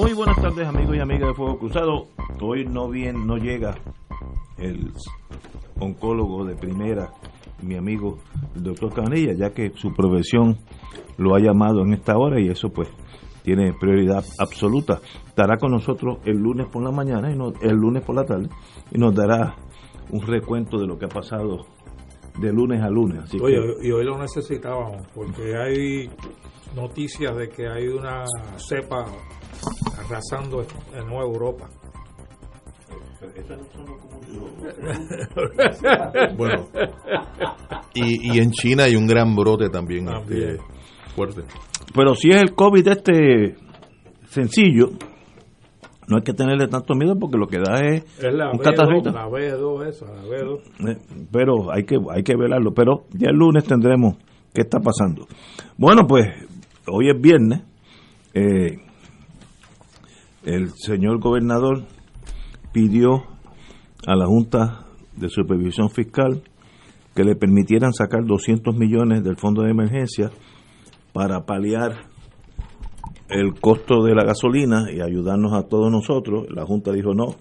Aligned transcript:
Muy 0.00 0.14
buenas 0.14 0.40
tardes 0.40 0.66
amigos 0.66 0.96
y 0.96 0.98
amigas 0.98 1.28
de 1.28 1.34
Fuego 1.34 1.58
Cruzado. 1.58 2.06
Hoy 2.40 2.64
no 2.64 2.88
bien 2.88 3.26
no 3.26 3.36
llega 3.36 3.74
el 4.56 4.94
oncólogo 5.78 6.46
de 6.46 6.56
primera, 6.56 7.12
mi 7.62 7.76
amigo 7.76 8.16
el 8.56 8.62
doctor 8.62 8.94
Canilla, 8.94 9.34
ya 9.34 9.50
que 9.50 9.72
su 9.74 9.92
profesión 9.92 10.56
lo 11.18 11.34
ha 11.34 11.38
llamado 11.38 11.82
en 11.82 11.92
esta 11.92 12.16
hora 12.16 12.40
y 12.40 12.48
eso 12.48 12.70
pues 12.70 12.88
tiene 13.42 13.74
prioridad 13.78 14.24
absoluta. 14.38 15.00
Estará 15.26 15.58
con 15.58 15.72
nosotros 15.72 16.20
el 16.24 16.38
lunes 16.38 16.68
por 16.72 16.82
la 16.82 16.92
mañana 16.92 17.30
y 17.30 17.36
no, 17.36 17.52
el 17.60 17.76
lunes 17.76 18.02
por 18.02 18.16
la 18.16 18.24
tarde 18.24 18.48
y 18.90 18.98
nos 18.98 19.14
dará 19.14 19.54
un 20.08 20.22
recuento 20.22 20.78
de 20.78 20.86
lo 20.86 20.98
que 20.98 21.04
ha 21.04 21.10
pasado 21.10 21.66
de 22.40 22.50
lunes 22.50 22.82
a 22.82 22.88
lunes. 22.88 23.34
Oye, 23.34 23.58
y 23.82 23.90
hoy 23.90 24.04
lo 24.06 24.16
necesitábamos 24.16 25.06
porque 25.14 25.58
hay 25.58 26.08
noticias 26.74 27.36
de 27.36 27.50
que 27.50 27.68
hay 27.68 27.88
una 27.88 28.24
cepa 28.56 29.04
arrasando 29.98 30.62
en 30.94 31.06
Nueva 31.06 31.24
Europa. 31.24 31.68
Bueno, 36.36 36.68
y, 37.94 38.34
y 38.34 38.38
en 38.38 38.50
China 38.50 38.84
hay 38.84 38.96
un 38.96 39.06
gran 39.06 39.34
brote 39.34 39.68
también, 39.68 40.06
También. 40.06 40.50
este, 40.52 40.62
fuerte. 41.14 41.42
pero 41.94 42.14
si 42.14 42.30
es 42.30 42.36
el 42.40 42.54
COVID 42.54 42.88
este 42.88 43.54
sencillo, 44.26 44.90
no 46.08 46.16
hay 46.16 46.22
que 46.22 46.32
tenerle 46.32 46.68
tanto 46.68 46.94
miedo 46.94 47.14
porque 47.18 47.36
lo 47.38 47.46
que 47.46 47.58
da 47.58 47.80
es, 47.80 48.04
Es 48.22 48.32
la 48.34 48.50
un 48.50 48.58
B2, 48.58 48.62
catarrito. 48.62 49.10
la 49.10 49.26
B2 49.28 49.86
esa, 49.88 50.06
la 50.06 50.22
B2. 50.22 50.60
Eh, 50.88 50.98
pero 51.30 51.72
hay 51.72 51.84
que 51.84 51.96
hay 52.12 52.22
que 52.22 52.36
velarlo 52.36 52.72
pero 52.74 53.04
ya 53.12 53.28
el 53.30 53.36
lunes 53.36 53.64
tendremos 53.64 54.16
qué 54.54 54.62
está 54.62 54.78
pasando 54.80 55.26
bueno 55.76 56.06
pues 56.08 56.26
hoy 56.88 57.10
es 57.10 57.20
viernes 57.20 57.62
eh, 58.34 58.78
el 60.44 60.70
señor 60.70 61.20
gobernador 61.20 61.84
pidió 62.72 63.24
a 64.06 64.16
la 64.16 64.26
Junta 64.26 64.86
de 65.16 65.28
Supervisión 65.28 65.90
Fiscal 65.90 66.42
que 67.14 67.24
le 67.24 67.34
permitieran 67.34 67.92
sacar 67.92 68.24
200 68.24 68.74
millones 68.74 69.22
del 69.22 69.36
fondo 69.36 69.62
de 69.62 69.70
emergencia 69.70 70.30
para 71.12 71.44
paliar 71.44 72.06
el 73.28 73.60
costo 73.60 74.02
de 74.04 74.14
la 74.14 74.24
gasolina 74.24 74.90
y 74.92 75.00
ayudarnos 75.00 75.52
a 75.52 75.68
todos 75.68 75.90
nosotros. 75.90 76.46
La 76.50 76.64
Junta 76.64 76.92
dijo 76.92 77.14
no, 77.14 77.36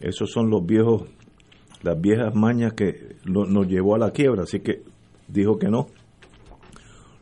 esos 0.00 0.30
son 0.30 0.50
los 0.50 0.64
viejos 0.64 1.04
las 1.82 2.00
viejas 2.00 2.34
mañas 2.34 2.74
que 2.74 3.16
nos 3.24 3.66
llevó 3.66 3.94
a 3.94 3.98
la 3.98 4.10
quiebra, 4.10 4.42
así 4.42 4.60
que 4.60 4.82
dijo 5.28 5.58
que 5.58 5.68
no. 5.68 5.86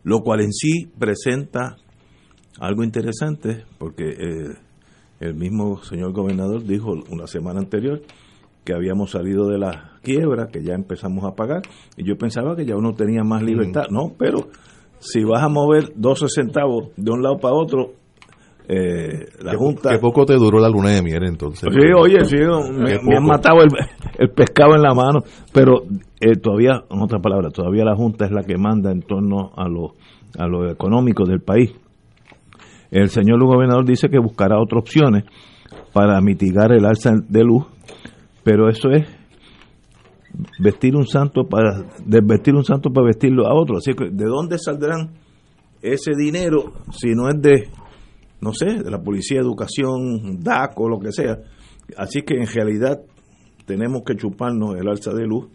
Lo 0.03 0.21
cual 0.21 0.41
en 0.41 0.53
sí 0.53 0.91
presenta 0.99 1.77
algo 2.59 2.83
interesante, 2.83 3.65
porque 3.79 4.05
eh, 4.05 4.68
el 5.21 5.35
mismo 5.35 5.83
señor 5.83 6.13
gobernador 6.13 6.65
dijo 6.65 6.95
una 7.11 7.27
semana 7.27 7.61
anterior 7.61 8.01
que 8.65 8.75
habíamos 8.75 9.13
salido 9.13 9.49
de 9.49 9.59
la 9.59 9.93
quiebra, 10.03 10.49
que 10.49 10.63
ya 10.63 10.75
empezamos 10.75 11.25
a 11.25 11.35
pagar, 11.35 11.63
y 11.97 12.07
yo 12.07 12.17
pensaba 12.19 12.55
que 12.55 12.67
ya 12.67 12.77
uno 12.77 12.93
tenía 12.93 13.25
más 13.25 13.43
libertad, 13.43 13.85
no, 13.91 14.13
pero 14.19 14.49
si 14.99 15.25
vas 15.25 15.43
a 15.43 15.49
mover 15.49 15.93
12 15.95 16.27
centavos 16.29 16.91
de 16.97 17.11
un 17.11 17.23
lado 17.23 17.39
para 17.39 17.55
otro, 17.55 17.93
eh, 18.69 19.27
la 19.41 19.57
Junta... 19.57 19.93
que 19.93 19.99
poco 19.99 20.27
te 20.27 20.35
duró 20.35 20.61
la 20.61 20.69
luna 20.69 20.91
de 20.91 21.03
miel 21.03 21.25
entonces. 21.25 21.67
Sí, 21.73 21.93
oye, 21.97 22.23
sí, 22.27 22.37
me, 22.37 23.17
han 23.17 23.25
matado 23.25 23.63
el, 23.63 23.71
el 24.19 24.31
pescado 24.31 24.75
en 24.75 24.83
la 24.83 24.93
mano, 24.93 25.23
pero 25.55 25.85
eh, 26.21 26.37
todavía, 26.37 26.85
en 26.91 27.01
otras 27.01 27.23
palabras, 27.23 27.55
todavía 27.55 27.85
la 27.85 27.97
Junta 27.97 28.27
es 28.27 28.33
la 28.33 28.43
que 28.43 28.59
manda 28.59 28.93
en 28.93 29.01
torno 29.01 29.53
a 29.57 29.67
lo, 29.67 29.95
a 30.39 30.47
lo 30.47 30.71
económico 30.71 31.25
del 31.25 31.41
país. 31.41 31.73
El 32.91 33.09
señor 33.11 33.45
gobernador 33.45 33.85
dice 33.85 34.09
que 34.09 34.19
buscará 34.19 34.61
otras 34.61 34.83
opciones 34.83 35.25
para 35.93 36.21
mitigar 36.21 36.73
el 36.73 36.85
alza 36.87 37.13
de 37.29 37.45
luz, 37.45 37.67
pero 38.43 38.69
eso 38.69 38.91
es 38.91 39.07
vestir 40.59 40.97
un 40.97 41.07
santo 41.07 41.45
para 41.45 41.85
desvestir 42.05 42.55
un 42.55 42.65
santo 42.65 42.91
para 42.91 43.07
vestirlo 43.07 43.47
a 43.47 43.55
otro. 43.55 43.79
Así 43.79 43.93
que, 43.93 44.11
¿de 44.11 44.25
dónde 44.25 44.59
saldrán 44.59 45.11
ese 45.83 46.13
dinero 46.17 46.73
si 46.91 47.15
no 47.15 47.29
es 47.29 47.41
de 47.41 47.69
no 48.41 48.53
sé, 48.53 48.83
de 48.83 48.91
la 48.91 49.03
policía, 49.03 49.41
educación, 49.41 50.41
DACO, 50.41 50.89
lo 50.89 50.99
que 50.99 51.13
sea. 51.13 51.39
Así 51.97 52.23
que 52.23 52.35
en 52.35 52.47
realidad 52.47 53.01
tenemos 53.67 54.03
que 54.07 54.17
chuparnos 54.17 54.77
el 54.77 54.89
alza 54.89 55.13
de 55.13 55.27
luz, 55.27 55.49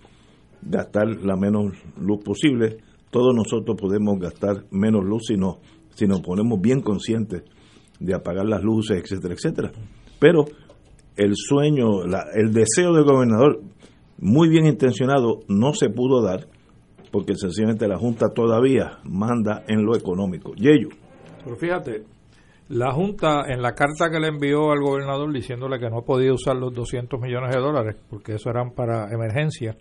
gastar 0.61 1.07
la 1.23 1.35
menos 1.35 1.73
luz 1.97 2.23
posible. 2.23 2.77
Todos 3.09 3.33
nosotros 3.35 3.77
podemos 3.79 4.19
gastar 4.19 4.65
menos 4.71 5.03
luz 5.05 5.23
si, 5.27 5.35
no, 5.35 5.59
si 5.95 6.05
nos 6.07 6.21
ponemos 6.21 6.59
bien 6.61 6.81
conscientes 6.81 7.43
de 7.99 8.13
apagar 8.15 8.45
las 8.45 8.63
luces, 8.63 9.01
etcétera, 9.01 9.33
etcétera. 9.33 9.71
Pero 10.19 10.45
el 11.15 11.33
sueño, 11.35 12.05
la- 12.05 12.25
el 12.33 12.51
deseo 12.53 12.93
del 12.93 13.03
gobernador, 13.05 13.61
muy 14.19 14.49
bien 14.49 14.65
intencionado, 14.65 15.39
no 15.47 15.73
se 15.73 15.89
pudo 15.89 16.21
dar 16.21 16.47
porque 17.11 17.35
sencillamente 17.35 17.87
la 17.87 17.97
Junta 17.99 18.29
todavía 18.33 18.97
manda 19.03 19.63
en 19.67 19.83
lo 19.85 19.95
económico. 19.95 20.53
Yeyo. 20.55 20.89
Pero 21.43 21.55
fíjate, 21.57 22.03
la 22.69 22.91
Junta 22.91 23.43
en 23.49 23.61
la 23.61 23.73
carta 23.73 24.09
que 24.09 24.19
le 24.19 24.29
envió 24.29 24.71
al 24.71 24.79
gobernador 24.81 25.31
diciéndole 25.31 25.77
que 25.79 25.89
no 25.91 26.01
podía 26.01 26.33
usar 26.33 26.55
los 26.55 26.73
200 26.73 27.19
millones 27.19 27.53
de 27.53 27.61
dólares 27.61 27.95
porque 28.09 28.33
eso 28.35 28.49
eran 28.49 28.71
para 28.71 29.11
emergencia. 29.13 29.75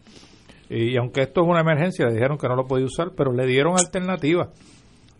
Y 0.68 0.96
aunque 0.96 1.22
esto 1.22 1.42
es 1.42 1.48
una 1.48 1.60
emergencia, 1.60 2.06
le 2.06 2.14
dijeron 2.14 2.36
que 2.36 2.48
no 2.48 2.56
lo 2.56 2.66
podía 2.66 2.86
usar, 2.86 3.12
pero 3.16 3.32
le 3.32 3.46
dieron 3.46 3.74
alternativas. 3.78 4.48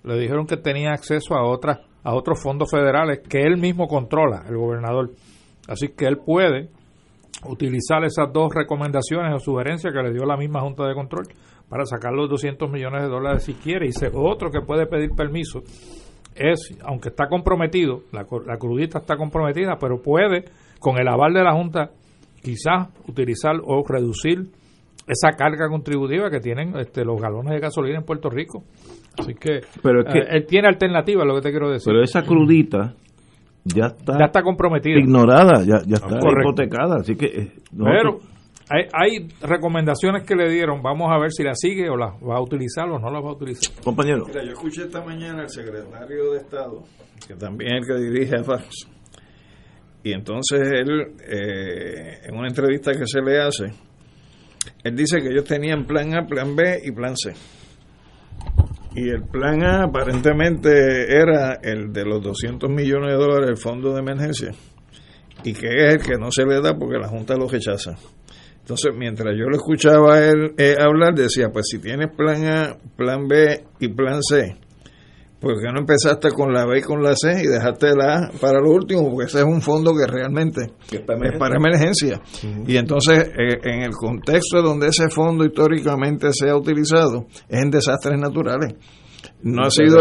Le 0.04 0.18
dijeron 0.18 0.46
que 0.46 0.56
tenía 0.56 0.92
acceso 0.92 1.34
a 1.34 1.44
otras 1.44 1.78
a 2.04 2.14
otros 2.14 2.42
fondos 2.42 2.70
federales 2.70 3.20
que 3.28 3.42
él 3.42 3.58
mismo 3.58 3.86
controla, 3.86 4.44
el 4.48 4.56
gobernador. 4.56 5.10
Así 5.68 5.88
que 5.96 6.06
él 6.06 6.18
puede 6.18 6.68
utilizar 7.46 8.04
esas 8.04 8.32
dos 8.32 8.52
recomendaciones 8.54 9.34
o 9.34 9.38
sugerencias 9.38 9.92
que 9.92 10.02
le 10.02 10.12
dio 10.12 10.24
la 10.24 10.36
misma 10.36 10.60
Junta 10.60 10.86
de 10.86 10.94
Control 10.94 11.26
para 11.68 11.86
sacar 11.86 12.12
los 12.12 12.28
200 12.28 12.70
millones 12.70 13.02
de 13.02 13.08
dólares 13.08 13.44
si 13.44 13.54
quiere. 13.54 13.86
Y 13.86 13.92
otro 14.14 14.50
que 14.50 14.60
puede 14.60 14.86
pedir 14.86 15.10
permiso 15.10 15.62
es, 16.34 16.76
aunque 16.84 17.10
está 17.10 17.28
comprometido, 17.28 18.02
la, 18.12 18.26
la 18.46 18.56
crudita 18.58 18.98
está 18.98 19.16
comprometida, 19.16 19.76
pero 19.80 20.02
puede, 20.02 20.44
con 20.80 20.98
el 20.98 21.08
aval 21.08 21.32
de 21.32 21.42
la 21.42 21.52
Junta, 21.52 21.90
quizás 22.42 22.88
utilizar 23.06 23.54
o 23.64 23.82
reducir 23.86 24.50
esa 25.06 25.32
carga 25.36 25.68
contributiva 25.68 26.30
que 26.30 26.40
tienen 26.40 26.76
este, 26.76 27.04
los 27.04 27.20
galones 27.20 27.52
de 27.52 27.60
gasolina 27.60 27.98
en 27.98 28.04
Puerto 28.04 28.30
Rico. 28.30 28.64
Así 29.18 29.34
que, 29.34 29.60
Pero 29.82 30.00
es 30.00 30.12
que- 30.12 30.18
eh, 30.20 30.26
él 30.30 30.46
tiene 30.46 30.68
alternativa, 30.68 31.22
es 31.22 31.28
lo 31.28 31.34
que 31.36 31.40
te 31.42 31.50
quiero 31.50 31.70
decir. 31.70 31.92
Pero 31.92 32.02
esa 32.02 32.22
crudita 32.22 32.94
ya 33.64 33.86
está, 33.86 34.18
ya 34.18 34.24
está 34.26 34.42
comprometida. 34.42 34.98
ignorada, 34.98 35.60
ya, 35.64 35.82
ya 35.86 35.96
está 35.96 36.18
Correcto. 36.18 36.50
hipotecada, 36.50 36.96
así 36.96 37.14
que 37.14 37.26
eh, 37.26 37.52
Pero 37.76 38.02
nosotros- 38.12 38.28
hay, 38.70 38.84
hay 38.92 39.28
recomendaciones 39.42 40.24
que 40.24 40.34
le 40.34 40.48
dieron, 40.50 40.82
vamos 40.82 41.08
a 41.10 41.18
ver 41.18 41.30
si 41.30 41.42
las 41.44 41.58
sigue 41.60 41.88
o 41.90 41.96
las 41.96 42.12
va 42.14 42.36
a 42.36 42.40
utilizar 42.40 42.88
o 42.88 42.98
no 42.98 43.10
las 43.10 43.22
va 43.22 43.28
a 43.28 43.32
utilizar. 43.34 43.72
compañero, 43.84 44.24
Mira, 44.26 44.42
yo 44.44 44.52
escuché 44.52 44.82
esta 44.84 45.04
mañana 45.04 45.42
al 45.42 45.50
secretario 45.50 46.32
de 46.32 46.38
Estado, 46.38 46.82
que 47.28 47.34
también 47.34 47.74
es 47.76 47.86
el 47.88 47.94
que 47.96 48.02
dirige 48.10 48.36
a 48.36 48.42
Fox, 48.44 48.88
y 50.04 50.12
entonces 50.12 50.60
él, 50.72 51.12
eh, 51.28 52.18
en 52.24 52.34
una 52.36 52.48
entrevista 52.48 52.92
que 52.92 53.06
se 53.06 53.20
le 53.20 53.38
hace, 53.40 53.66
él 54.84 54.96
dice 54.96 55.20
que 55.20 55.28
ellos 55.28 55.44
tenían 55.44 55.84
plan 55.84 56.14
A, 56.14 56.26
plan 56.26 56.56
B 56.56 56.80
y 56.82 56.90
plan 56.92 57.14
C. 57.16 57.32
Y 58.94 59.08
el 59.08 59.22
plan 59.22 59.62
A 59.64 59.84
aparentemente 59.84 60.70
era 61.10 61.54
el 61.62 61.92
de 61.92 62.04
los 62.04 62.22
200 62.22 62.68
millones 62.68 63.12
de 63.12 63.16
dólares 63.16 63.46
del 63.46 63.56
fondo 63.56 63.92
de 63.94 64.00
emergencia. 64.00 64.50
y 65.44 65.52
que 65.54 65.66
es 65.66 65.94
el 65.94 66.00
que 66.00 66.16
no 66.18 66.30
se 66.30 66.44
le 66.44 66.60
da 66.60 66.76
porque 66.78 66.98
la 66.98 67.08
Junta 67.08 67.34
lo 67.34 67.48
rechaza. 67.48 67.96
Entonces, 68.60 68.92
mientras 68.96 69.34
yo 69.36 69.46
lo 69.46 69.56
escuchaba 69.56 70.14
a 70.14 70.24
él 70.24 70.54
eh, 70.56 70.76
hablar, 70.78 71.14
decía, 71.14 71.48
pues 71.52 71.66
si 71.68 71.80
tienes 71.80 72.10
plan 72.16 72.46
A, 72.46 72.76
plan 72.96 73.26
B 73.26 73.64
y 73.80 73.88
plan 73.88 74.22
C, 74.22 74.56
¿por 75.42 75.60
qué 75.60 75.72
no 75.72 75.80
empezaste 75.80 76.30
con 76.30 76.52
la 76.52 76.64
B 76.64 76.78
y 76.78 76.82
con 76.82 77.02
la 77.02 77.14
C 77.16 77.42
y 77.42 77.48
dejaste 77.48 77.94
la 77.96 78.14
A 78.16 78.30
para 78.40 78.60
lo 78.60 78.70
último? 78.70 79.10
Porque 79.10 79.26
ese 79.26 79.40
es 79.40 79.44
un 79.44 79.60
fondo 79.60 79.92
que 79.92 80.10
realmente 80.10 80.72
es 80.90 81.00
para 81.38 81.56
emergencia. 81.56 82.20
Y 82.66 82.76
entonces, 82.76 83.28
eh, 83.28 83.58
en 83.64 83.82
el 83.82 83.92
contexto 83.92 84.62
donde 84.62 84.86
ese 84.86 85.08
fondo 85.10 85.44
históricamente 85.44 86.28
se 86.32 86.48
ha 86.48 86.56
utilizado, 86.56 87.26
es 87.48 87.62
en 87.62 87.70
desastres 87.70 88.18
naturales. 88.18 88.74
No 89.42 89.62
ha 89.66 89.70
sido 89.70 89.98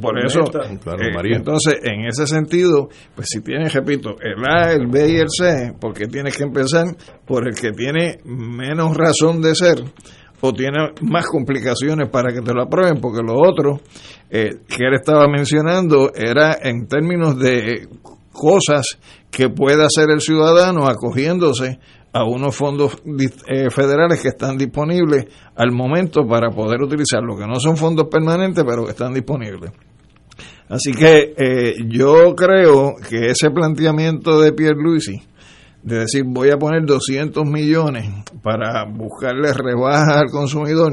por 0.00 0.18
eso 0.24 0.40
eh, 0.40 1.34
entonces 1.34 1.80
en 1.82 2.06
ese 2.06 2.26
sentido 2.28 2.88
pues 3.14 3.28
si 3.28 3.40
tienes 3.40 3.72
repito 3.72 4.16
el 4.20 4.44
A 4.44 4.72
el 4.72 4.86
B 4.86 5.10
y 5.10 5.16
el 5.16 5.28
C 5.28 5.74
porque 5.80 6.06
tienes 6.06 6.36
que 6.36 6.44
empezar 6.44 6.86
por 7.26 7.48
el 7.48 7.54
que 7.54 7.72
tiene 7.72 8.18
menos 8.24 8.96
razón 8.96 9.42
de 9.42 9.54
ser 9.56 9.82
o 10.42 10.52
tiene 10.52 10.90
más 11.02 11.26
complicaciones 11.26 12.08
para 12.10 12.32
que 12.32 12.40
te 12.40 12.52
lo 12.52 12.64
aprueben 12.64 13.00
porque 13.00 13.22
lo 13.22 13.36
otro 13.38 13.80
eh, 14.28 14.50
que 14.66 14.84
él 14.84 14.94
estaba 14.94 15.28
mencionando 15.28 16.12
era 16.14 16.58
en 16.60 16.86
términos 16.88 17.38
de 17.38 17.88
cosas 18.32 18.98
que 19.30 19.48
puede 19.50 19.84
hacer 19.84 20.10
el 20.10 20.20
ciudadano 20.20 20.86
acogiéndose 20.86 21.78
a 22.12 22.24
unos 22.24 22.54
fondos 22.54 22.98
eh, 23.48 23.70
federales 23.70 24.20
que 24.20 24.28
están 24.28 24.58
disponibles 24.58 25.26
al 25.54 25.70
momento 25.70 26.26
para 26.26 26.50
poder 26.50 26.82
utilizarlo, 26.82 27.36
que 27.36 27.46
no 27.46 27.58
son 27.58 27.76
fondos 27.76 28.08
permanentes, 28.10 28.64
pero 28.66 28.84
que 28.84 28.90
están 28.90 29.14
disponibles. 29.14 29.70
Así 30.68 30.92
que 30.92 31.34
eh, 31.36 31.74
yo 31.88 32.34
creo 32.34 32.94
que 33.08 33.26
ese 33.26 33.50
planteamiento 33.50 34.40
de 34.40 34.52
Pierre 34.52 34.76
Luisi, 34.76 35.22
de 35.82 36.00
decir 36.00 36.22
voy 36.26 36.50
a 36.50 36.56
poner 36.56 36.84
200 36.86 37.44
millones 37.44 38.08
para 38.42 38.84
buscarle 38.84 39.52
rebajas 39.52 40.16
al 40.16 40.30
consumidor, 40.30 40.92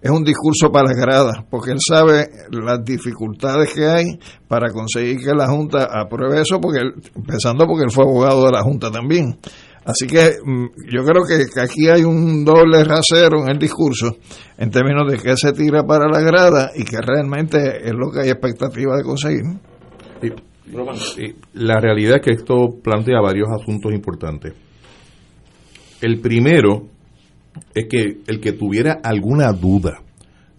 es 0.00 0.10
un 0.10 0.24
discurso 0.24 0.72
para 0.72 0.88
la 0.88 0.94
grada, 0.94 1.46
porque 1.50 1.72
él 1.72 1.78
sabe 1.86 2.26
las 2.50 2.82
dificultades 2.82 3.74
que 3.74 3.86
hay 3.86 4.06
para 4.48 4.70
conseguir 4.70 5.18
que 5.18 5.34
la 5.34 5.46
Junta 5.46 5.88
apruebe 5.92 6.40
eso, 6.40 6.58
porque 6.58 6.80
empezando 7.14 7.66
porque 7.66 7.84
él 7.84 7.90
fue 7.90 8.04
abogado 8.04 8.46
de 8.46 8.52
la 8.52 8.62
Junta 8.62 8.90
también. 8.90 9.38
Así 9.84 10.06
que 10.06 10.36
mm, 10.42 10.66
yo 10.90 11.04
creo 11.04 11.24
que, 11.24 11.60
aquí 11.60 11.88
hay 11.88 12.04
un 12.04 12.44
doble 12.44 12.84
rasero 12.84 13.42
en 13.42 13.50
el 13.50 13.58
discurso 13.58 14.16
en 14.56 14.70
términos 14.70 15.10
de 15.10 15.18
que 15.18 15.36
se 15.36 15.52
tira 15.52 15.84
para 15.84 16.08
la 16.08 16.20
grada 16.20 16.70
y 16.74 16.84
que 16.84 17.00
realmente 17.00 17.86
es 17.86 17.92
lo 17.92 18.10
que 18.10 18.20
hay 18.20 18.30
expectativa 18.30 18.96
de 18.96 19.02
conseguir. 19.02 19.44
La 21.54 21.80
realidad 21.80 22.16
es 22.16 22.22
que 22.22 22.32
esto 22.32 22.78
plantea 22.82 23.20
varios 23.20 23.48
asuntos 23.50 23.92
importantes. 23.92 24.54
El 26.00 26.20
primero 26.20 26.86
es 27.74 27.86
que 27.88 28.18
el 28.26 28.40
que 28.40 28.52
tuviera 28.52 29.00
alguna 29.02 29.52
duda 29.52 30.02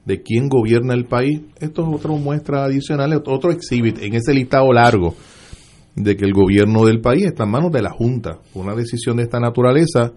de 0.06 0.22
quién 0.22 0.50
gobierna 0.50 0.94
el 0.94 1.06
país, 1.06 1.42
esto 1.60 1.84
es 1.84 1.96
otra 1.96 2.12
muestra 2.12 2.64
adicional, 2.64 3.14
otro 3.26 3.52
exhibit 3.52 4.02
en 4.02 4.16
ese 4.16 4.34
listado 4.34 4.72
largo 4.74 5.16
de 5.96 6.16
que 6.16 6.26
el 6.26 6.34
gobierno 6.34 6.86
del 6.86 7.02
país 7.02 7.26
está 7.26 7.44
en 7.44 7.52
manos 7.52 7.72
de 7.72 7.82
la 7.82 7.92
Junta. 7.92 8.40
Una 8.54 8.76
decisión 8.76 9.18
de 9.18 9.24
esta 9.24 9.40
naturaleza, 9.40 10.12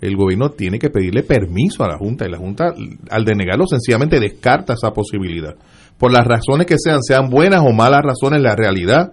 el 0.00 0.16
gobierno 0.16 0.50
tiene 0.50 0.78
que 0.78 0.90
pedirle 0.90 1.22
permiso 1.22 1.84
a 1.84 1.88
la 1.88 1.98
Junta 1.98 2.26
y 2.26 2.30
la 2.30 2.38
Junta, 2.38 2.74
al 3.10 3.24
denegarlo, 3.24 3.66
sencillamente 3.66 4.20
descarta 4.20 4.74
esa 4.74 4.92
posibilidad. 4.92 5.54
Por 5.98 6.12
las 6.12 6.26
razones 6.26 6.66
que 6.66 6.76
sean, 6.78 7.02
sean 7.02 7.28
buenas 7.28 7.62
o 7.62 7.72
malas 7.72 8.02
razones, 8.02 8.40
la 8.40 8.54
realidad 8.54 9.12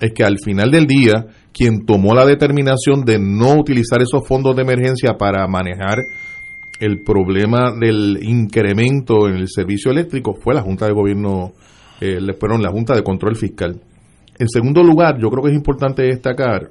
es 0.00 0.12
que 0.12 0.24
al 0.24 0.38
final 0.38 0.70
del 0.70 0.86
día, 0.86 1.26
quien 1.52 1.84
tomó 1.84 2.14
la 2.14 2.24
determinación 2.24 3.04
de 3.04 3.18
no 3.18 3.54
utilizar 3.54 4.00
esos 4.00 4.26
fondos 4.26 4.54
de 4.56 4.62
emergencia 4.62 5.14
para 5.18 5.46
manejar 5.48 5.98
el 6.80 7.02
problema 7.02 7.72
del 7.78 8.18
incremento 8.22 9.28
en 9.28 9.36
el 9.36 9.48
servicio 9.48 9.90
eléctrico 9.90 10.34
fue 10.34 10.54
la 10.54 10.62
Junta 10.62 10.86
de 10.86 10.92
Gobierno, 10.92 11.52
eh, 12.00 12.18
perdón, 12.38 12.62
la 12.62 12.70
Junta 12.70 12.94
de 12.94 13.02
Control 13.02 13.36
Fiscal. 13.36 13.80
En 14.38 14.48
segundo 14.48 14.82
lugar, 14.82 15.18
yo 15.20 15.28
creo 15.30 15.42
que 15.42 15.50
es 15.50 15.56
importante 15.56 16.02
destacar 16.02 16.70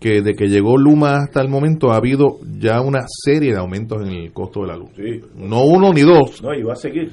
que 0.00 0.20
de 0.20 0.34
que 0.34 0.48
llegó 0.48 0.76
Luma 0.76 1.18
hasta 1.18 1.40
el 1.40 1.48
momento 1.48 1.92
ha 1.92 1.96
habido 1.96 2.38
ya 2.58 2.80
una 2.80 3.04
serie 3.06 3.52
de 3.52 3.58
aumentos 3.58 4.02
en 4.02 4.12
el 4.12 4.32
costo 4.32 4.62
de 4.62 4.66
la 4.66 4.76
luz. 4.76 4.90
No 5.36 5.64
uno 5.64 5.92
ni 5.92 6.02
dos. 6.02 6.42
No, 6.42 6.52
y 6.52 6.62
va 6.62 6.72
a 6.72 6.76
seguir. 6.76 7.12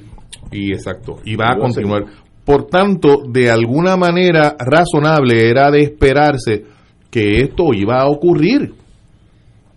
Y 0.50 0.72
exacto, 0.72 1.20
y 1.24 1.36
va 1.36 1.52
a 1.52 1.58
continuar. 1.58 2.04
Por 2.44 2.66
tanto, 2.66 3.22
de 3.28 3.50
alguna 3.50 3.96
manera 3.96 4.56
razonable 4.58 5.48
era 5.48 5.70
de 5.70 5.82
esperarse 5.82 6.64
que 7.10 7.42
esto 7.42 7.72
iba 7.72 8.00
a 8.00 8.08
ocurrir. 8.08 8.74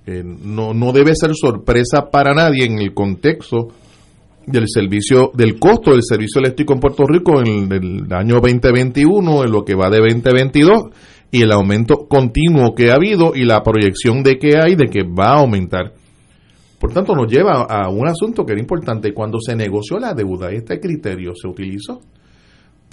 Eh, 0.07 0.23
no, 0.23 0.73
no 0.73 0.91
debe 0.91 1.15
ser 1.15 1.31
sorpresa 1.35 2.09
para 2.11 2.33
nadie 2.33 2.65
en 2.65 2.79
el 2.79 2.93
contexto 2.93 3.69
del 4.45 4.65
servicio 4.67 5.31
del 5.33 5.59
costo 5.59 5.91
del 5.91 6.03
servicio 6.03 6.39
eléctrico 6.39 6.73
en 6.73 6.79
Puerto 6.79 7.05
Rico 7.07 7.41
en 7.41 7.71
el, 7.71 8.13
año 8.13 8.35
2021, 8.35 9.43
en 9.43 9.51
lo 9.51 9.65
que 9.65 9.75
va 9.75 9.89
de 9.89 9.99
2022 9.99 10.83
y 11.31 11.41
el 11.41 11.51
aumento 11.51 12.07
continuo 12.07 12.75
que 12.75 12.91
ha 12.91 12.95
habido 12.95 13.35
y 13.35 13.43
la 13.45 13.63
proyección 13.63 14.23
de 14.23 14.37
que 14.37 14.57
hay 14.57 14.75
de 14.75 14.85
que 14.85 15.03
va 15.03 15.31
a 15.31 15.39
aumentar. 15.39 15.93
Por 16.79 16.93
tanto, 16.93 17.15
nos 17.15 17.31
lleva 17.31 17.63
a 17.63 17.89
un 17.89 18.07
asunto 18.07 18.45
que 18.45 18.51
era 18.51 18.61
importante. 18.61 19.13
Cuando 19.13 19.39
se 19.39 19.55
negoció 19.55 19.97
la 19.97 20.13
deuda, 20.13 20.51
este 20.51 20.79
criterio 20.79 21.33
se 21.33 21.47
utilizó. 21.47 21.99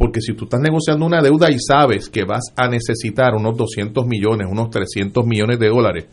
Porque 0.03 0.21
si 0.21 0.35
tú 0.35 0.47
estás 0.47 0.61
negociando 0.61 1.07
una 1.07 1.23
deuda 1.23 1.49
y 1.49 1.61
sabes 1.61 2.09
que 2.09 2.25
vas 2.25 2.53
a 2.57 2.67
necesitar 2.67 3.37
unos 3.37 3.57
200 3.57 4.05
millones, 4.05 4.49
unos 4.51 4.69
300 4.69 5.25
millones 5.25 5.61
de 5.61 5.69
dólares 5.69 6.07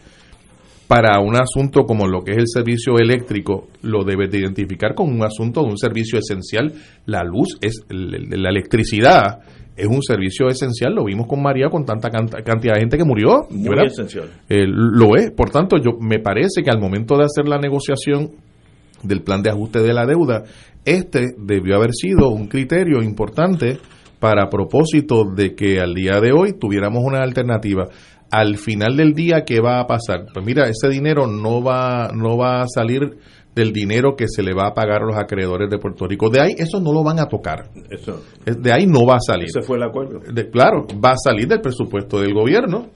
para 0.88 1.20
un 1.20 1.36
asunto 1.36 1.86
como 1.86 2.08
lo 2.08 2.22
que 2.22 2.34
es 2.34 2.38
el 2.38 2.48
servicio 2.48 3.00
eléctrico, 3.00 3.68
lo 3.82 4.04
debes 4.04 4.30
de 4.30 4.42
identificar 4.42 4.94
como 4.94 5.12
un 5.12 5.24
asunto 5.24 5.64
de 5.64 5.70
un 5.70 5.78
servicio 5.80 6.20
esencial. 6.20 6.72
La 7.08 7.24
luz 7.24 7.58
es 7.62 7.84
la 7.90 8.50
electricidad 8.50 9.40
es 9.76 9.88
un 9.88 10.04
servicio 10.04 10.50
esencial. 10.50 10.94
Lo 10.94 11.06
vimos 11.06 11.26
con 11.26 11.42
María 11.42 11.70
con 11.70 11.84
tanta 11.84 12.12
cantidad 12.12 12.76
de 12.76 12.82
gente 12.82 12.98
que 12.98 13.06
murió. 13.06 13.48
Muy 13.50 13.76
esencial. 13.88 14.30
Eh, 14.48 14.66
lo 14.68 15.16
es. 15.16 15.32
Por 15.32 15.50
tanto, 15.50 15.78
yo 15.78 15.98
me 16.00 16.20
parece 16.20 16.62
que 16.62 16.70
al 16.70 16.80
momento 16.80 17.18
de 17.18 17.24
hacer 17.24 17.48
la 17.48 17.58
negociación 17.58 18.30
del 19.04 19.22
plan 19.22 19.42
de 19.42 19.52
ajuste 19.52 19.80
de 19.80 19.94
la 19.94 20.06
deuda, 20.06 20.44
este 20.86 21.28
debió 21.38 21.76
haber 21.76 21.92
sido 21.94 22.30
un 22.30 22.48
criterio 22.48 23.02
importante 23.02 23.78
para 24.20 24.50
propósito 24.50 25.24
de 25.24 25.56
que 25.56 25.80
al 25.80 25.94
día 25.94 26.20
de 26.20 26.32
hoy 26.32 26.54
tuviéramos 26.60 27.04
una 27.04 27.22
alternativa 27.22 27.88
al 28.32 28.58
final 28.58 28.96
del 28.96 29.14
día, 29.14 29.44
¿qué 29.44 29.60
va 29.60 29.80
a 29.80 29.88
pasar? 29.88 30.26
Pues 30.34 30.46
mira, 30.46 30.66
ese 30.70 30.90
dinero 30.90 31.26
no 31.28 31.64
va, 31.64 32.12
no 32.14 32.38
va 32.38 32.62
a 32.62 32.68
salir 32.68 33.18
del 33.56 33.74
dinero 33.74 34.16
que 34.16 34.28
se 34.28 34.44
le 34.44 34.54
va 34.54 34.68
a 34.68 34.74
pagar 34.74 35.02
a 35.02 35.06
los 35.06 35.18
acreedores 35.18 35.70
de 35.70 35.80
Puerto 35.80 36.08
Rico. 36.08 36.30
De 36.30 36.40
ahí, 36.40 36.54
eso 36.58 36.80
no 36.80 36.94
lo 36.94 37.04
van 37.04 37.20
a 37.20 37.26
tocar. 37.26 37.70
Eso, 37.90 38.22
de 38.46 38.72
ahí 38.72 38.86
no 38.86 39.06
va 39.06 39.16
a 39.16 39.20
salir. 39.20 39.48
Ese 39.48 39.62
fue 39.62 39.78
el 39.78 39.84
acuerdo. 39.84 40.22
claro, 40.52 40.86
va 41.04 41.12
a 41.12 41.18
salir 41.18 41.48
del 41.48 41.62
presupuesto 41.62 42.20
del 42.20 42.34
gobierno, 42.34 42.88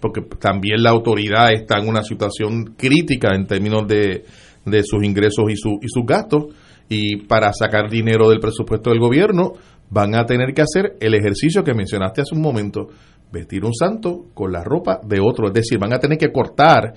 porque 0.00 0.22
también 0.38 0.82
la 0.82 0.90
autoridad 0.90 1.52
está 1.52 1.78
en 1.78 1.88
una 1.88 2.02
situación 2.02 2.74
crítica 2.76 3.34
en 3.34 3.46
términos 3.46 3.86
de, 3.86 4.24
de 4.64 4.82
sus 4.82 5.04
ingresos 5.04 5.44
y, 5.48 5.56
su, 5.56 5.78
y 5.82 5.88
sus 5.88 6.04
gastos. 6.06 6.46
Y 6.88 7.24
para 7.26 7.52
sacar 7.52 7.90
dinero 7.90 8.28
del 8.28 8.40
presupuesto 8.40 8.90
del 8.90 9.00
gobierno, 9.00 9.52
van 9.90 10.14
a 10.14 10.26
tener 10.26 10.52
que 10.54 10.62
hacer 10.62 10.96
el 11.00 11.14
ejercicio 11.14 11.64
que 11.64 11.74
mencionaste 11.74 12.22
hace 12.22 12.34
un 12.34 12.42
momento 12.42 12.88
vestir 13.32 13.64
un 13.64 13.74
santo 13.74 14.26
con 14.34 14.52
la 14.52 14.62
ropa 14.62 15.00
de 15.04 15.20
otro. 15.20 15.48
Es 15.48 15.54
decir, 15.54 15.78
van 15.78 15.92
a 15.92 15.98
tener 15.98 16.18
que 16.18 16.32
cortar 16.32 16.94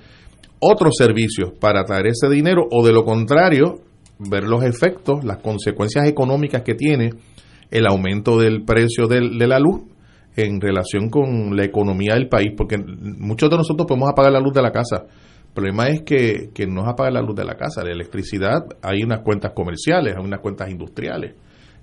otros 0.60 0.94
servicios 0.96 1.52
para 1.60 1.84
traer 1.84 2.08
ese 2.08 2.28
dinero 2.28 2.66
o 2.70 2.84
de 2.84 2.92
lo 2.92 3.04
contrario, 3.04 3.80
ver 4.18 4.44
los 4.44 4.64
efectos, 4.64 5.24
las 5.24 5.38
consecuencias 5.38 6.06
económicas 6.06 6.62
que 6.62 6.74
tiene 6.74 7.10
el 7.70 7.86
aumento 7.86 8.38
del 8.38 8.64
precio 8.64 9.06
de 9.06 9.20
la 9.20 9.58
luz 9.58 9.82
en 10.36 10.60
relación 10.60 11.10
con 11.10 11.56
la 11.56 11.64
economía 11.64 12.14
del 12.14 12.28
país, 12.28 12.52
porque 12.56 12.78
muchos 12.78 13.50
de 13.50 13.56
nosotros 13.56 13.86
podemos 13.86 14.08
apagar 14.08 14.32
la 14.32 14.40
luz 14.40 14.54
de 14.54 14.62
la 14.62 14.70
casa. 14.70 15.04
El 15.48 15.54
problema 15.54 15.88
es 15.88 16.02
que, 16.02 16.50
que 16.54 16.66
no 16.66 16.82
es 16.82 16.88
apagar 16.88 17.12
la 17.12 17.22
luz 17.22 17.34
de 17.34 17.44
la 17.44 17.56
casa, 17.56 17.82
la 17.82 17.90
electricidad, 17.90 18.64
hay 18.80 19.02
unas 19.02 19.20
cuentas 19.20 19.52
comerciales, 19.54 20.14
hay 20.16 20.24
unas 20.24 20.40
cuentas 20.40 20.70
industriales 20.70 21.34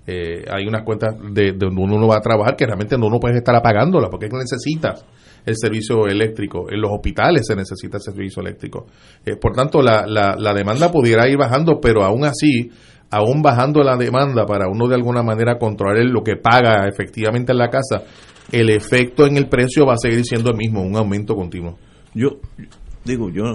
eh, 0.08 0.44
hay 0.48 0.68
unas 0.68 0.84
cuentas 0.84 1.16
de, 1.32 1.52
donde 1.52 1.82
uno 1.82 2.06
va 2.06 2.18
a 2.18 2.20
trabajar 2.20 2.54
que 2.54 2.64
realmente 2.64 2.96
no 2.96 3.06
uno 3.06 3.18
puede 3.18 3.38
estar 3.38 3.56
apagándolas 3.56 4.08
porque 4.08 4.28
necesita 4.28 4.94
el 5.44 5.56
servicio 5.56 6.06
eléctrico. 6.06 6.70
En 6.70 6.80
los 6.80 6.92
hospitales 6.92 7.44
se 7.46 7.56
necesita 7.56 7.96
el 7.96 8.02
servicio 8.02 8.40
eléctrico. 8.40 8.86
Eh, 9.24 9.34
por 9.36 9.54
tanto, 9.54 9.82
la, 9.82 10.04
la, 10.06 10.36
la, 10.38 10.54
demanda 10.54 10.92
pudiera 10.92 11.28
ir 11.28 11.36
bajando, 11.36 11.80
pero 11.80 12.04
aún 12.04 12.24
así, 12.24 12.70
aún 13.10 13.42
bajando 13.42 13.82
la 13.82 13.96
demanda 13.96 14.46
para 14.46 14.68
uno 14.68 14.86
de 14.86 14.94
alguna 14.94 15.24
manera 15.24 15.58
controlar 15.58 16.04
lo 16.04 16.22
que 16.22 16.36
paga 16.36 16.86
efectivamente 16.86 17.50
en 17.50 17.58
la 17.58 17.68
casa, 17.68 18.04
el 18.52 18.70
efecto 18.70 19.26
en 19.26 19.36
el 19.36 19.48
precio 19.48 19.86
va 19.86 19.94
a 19.94 19.98
seguir 19.98 20.24
siendo 20.24 20.50
el 20.50 20.56
mismo, 20.56 20.82
un 20.82 20.96
aumento 20.96 21.34
continuo. 21.34 21.78
Yo 22.14 22.38
digo, 23.06 23.30
yo, 23.30 23.54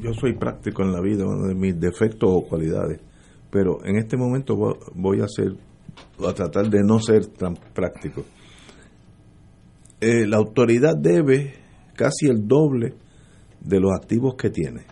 yo 0.00 0.14
soy 0.14 0.34
práctico 0.34 0.82
en 0.82 0.92
la 0.92 1.00
vida, 1.00 1.26
uno 1.26 1.48
de 1.48 1.54
mis 1.54 1.78
defectos 1.78 2.30
o 2.32 2.46
cualidades 2.48 3.00
pero 3.50 3.82
en 3.84 3.96
este 3.96 4.18
momento 4.18 4.54
voy 4.94 5.20
a 5.20 5.24
hacer 5.24 5.56
a 6.26 6.32
tratar 6.34 6.68
de 6.68 6.82
no 6.84 6.98
ser 6.98 7.26
tan 7.28 7.54
práctico. 7.54 8.22
Eh, 9.98 10.26
la 10.26 10.36
autoridad 10.36 10.94
debe 10.94 11.54
casi 11.94 12.26
el 12.26 12.46
doble 12.46 12.92
de 13.60 13.80
los 13.80 13.92
activos 13.98 14.34
que 14.34 14.50
tiene. 14.50 14.82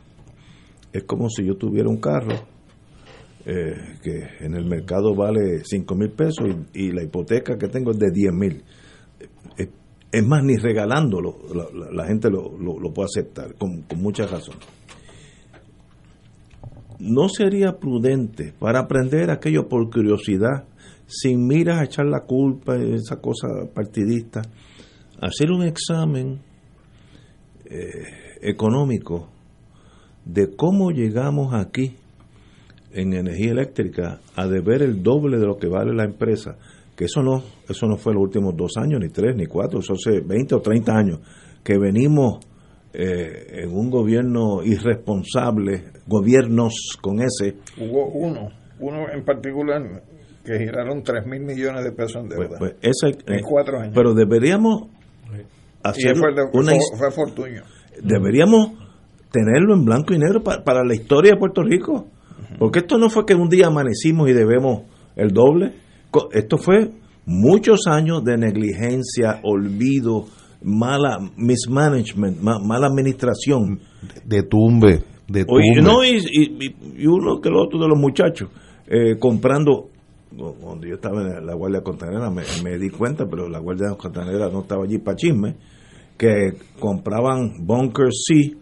Es 0.95 1.05
como 1.05 1.29
si 1.29 1.45
yo 1.45 1.57
tuviera 1.57 1.91
un 1.91 1.99
carro 1.99 2.37
eh, 3.45 3.99
que 4.03 4.45
en 4.47 4.55
el 4.55 4.65
mercado 4.65 5.15
vale 5.15 5.63
5 5.63 5.95
mil 5.95 6.13
pesos 6.13 6.49
y, 6.73 6.91
la 6.91 7.03
hipoteca 7.03 7.59
que 7.59 7.69
tengo 7.69 7.91
es 7.91 7.99
de 7.99 8.11
10 8.11 8.33
mil. 8.33 8.65
Eh, 9.59 9.69
es 10.15 10.25
más, 10.25 10.45
ni 10.45 10.57
regalándolo 10.57 11.37
la, 11.93 12.07
gente 12.07 12.31
lo, 12.31 12.93
puede 12.93 13.07
aceptar, 13.07 13.55
con, 13.57 13.83
con 13.83 14.01
mucha 14.01 14.27
razón. 14.27 14.57
¿No 17.01 17.29
sería 17.29 17.79
prudente 17.79 18.53
para 18.59 18.81
aprender 18.81 19.31
aquello 19.31 19.69
por 19.69 19.91
curiosidad, 19.91 20.65
sin 21.07 21.47
miras 21.47 21.81
a 21.81 21.85
echar 21.85 22.07
la 22.07 22.21
culpa, 22.21 22.77
esa 22.77 23.17
cosa 23.21 23.49
partidista, 23.75 24.43
hacer 25.21 25.51
un 25.51 25.65
examen 25.65 26.41
eh, 27.65 28.39
económico 28.43 29.29
de 30.25 30.55
cómo 30.55 30.91
llegamos 30.91 31.55
aquí 31.55 31.97
en 32.93 33.15
energía 33.15 33.51
eléctrica 33.51 34.21
a 34.37 34.47
deber 34.47 34.83
el 34.83 35.03
doble 35.03 35.39
de 35.39 35.47
lo 35.47 35.57
que 35.57 35.67
vale 35.67 35.93
la 35.93 36.05
empresa, 36.05 36.57
que 36.97 37.05
eso 37.05 37.23
no, 37.23 37.43
eso 37.69 37.87
no 37.87 37.97
fue 37.97 38.15
los 38.15 38.23
últimos 38.23 38.57
dos 38.57 38.73
años, 38.77 39.01
ni 39.01 39.09
tres, 39.09 39.35
ni 39.37 39.47
cuatro, 39.47 39.81
eso 39.81 39.95
hace 39.95 40.21
20 40.21 40.55
o 40.55 40.61
30 40.61 40.93
años 40.93 41.21
que 41.63 41.79
venimos 41.79 42.39
eh, 42.93 43.63
en 43.65 43.77
un 43.77 43.91
gobierno 43.91 44.63
irresponsable, 44.63 45.85
gobiernos 46.07 46.75
con 47.01 47.21
ese. 47.21 47.57
Hubo 47.79 48.07
uno, 48.09 48.51
uno 48.79 49.11
en 49.13 49.25
particular 49.25 50.03
que 50.45 50.59
giraron 50.59 51.03
3 51.03 51.27
mil 51.27 51.43
millones 51.43 51.85
de 51.85 51.93
pesos 51.93 52.23
en 52.23 52.29
deuda. 52.29 52.59
Pues, 52.59 52.77
pues, 52.79 53.17
en 53.27 53.35
eh, 53.35 53.41
cuatro 53.43 53.81
años. 53.81 53.95
Pero 53.95 54.15
deberíamos 54.15 54.91
hacer 55.83 56.17
fue, 56.17 56.31
una, 56.53 56.73
Deberíamos 58.03 58.73
tenerlo 59.33 59.75
en 59.75 59.85
blanco 59.85 60.15
y 60.15 60.19
negro 60.19 60.43
para, 60.43 60.85
la 60.85 60.95
historia 60.95 61.33
de 61.33 61.39
Puerto 61.39 61.63
Rico. 61.63 62.07
Porque 62.59 62.81
esto 62.81 62.99
no 62.99 63.11
fue 63.11 63.27
que 63.27 63.35
un 63.35 63.49
día 63.49 63.67
amanecimos 63.67 64.29
y 64.29 64.33
debemos 64.33 64.83
el 65.17 65.31
doble. 65.31 65.73
Esto 66.33 66.59
fue 66.59 66.91
muchos 67.27 67.87
años 67.87 68.25
de 68.25 68.37
negligencia, 68.37 69.41
olvido, 69.43 70.27
mala 70.63 71.19
mismanagement, 71.37 72.41
mala 72.41 72.87
administración. 72.87 73.81
De 74.25 74.43
tumbe, 74.43 75.03
de 75.29 75.45
tumbe. 75.45 75.83
no, 75.83 76.05
y, 76.05 76.19
y, 76.97 77.07
uno 77.07 77.41
que 77.41 77.49
el 77.49 77.57
otro 77.57 77.79
de 77.79 77.89
los 77.89 77.99
muchachos, 77.99 78.51
eh, 78.87 79.19
comprando, 79.19 79.91
cuando 80.61 80.87
yo 80.87 80.95
estaba 80.95 81.23
en 81.23 81.47
la 81.47 81.55
Guardia 81.55 81.83
Costanera 81.83 82.31
me, 82.31 82.43
me, 82.63 82.79
di 82.79 82.91
cuenta, 82.91 83.27
pero 83.29 83.49
la 83.49 83.61
Guardia 83.61 83.95
Costanera 83.97 84.49
no 84.51 84.63
estaba 84.63 84.85
allí 84.85 84.99
para 84.99 85.17
chisme, 85.17 85.57
que 86.17 86.55
compraban 86.79 87.65
Bunker 87.67 88.09
C, 88.13 88.57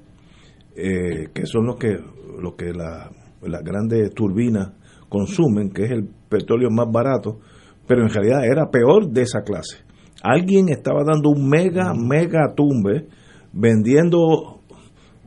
eh, 0.77 1.29
que 1.33 1.47
son 1.47 1.67
los 1.67 1.77
que, 1.77 1.99
lo 2.41 2.57
que 2.57 2.73
las 2.73 3.63
grandes 3.63 4.13
turbinas 4.15 4.73
consumen, 5.13 5.71
que 5.71 5.85
es 5.85 5.91
el 5.91 6.09
petróleo 6.31 6.71
más 6.71 6.91
barato, 6.91 7.39
pero 7.87 8.03
en 8.03 8.09
realidad 8.09 8.47
era 8.51 8.71
peor 8.71 9.11
de 9.11 9.23
esa 9.23 9.43
clase 9.43 9.85
Alguien 10.23 10.69
estaba 10.71 11.03
dando 11.05 11.31
un 11.31 11.49
mega, 11.49 11.93
mega 11.95 12.55
tumbe 12.55 13.09
vendiendo 13.53 14.61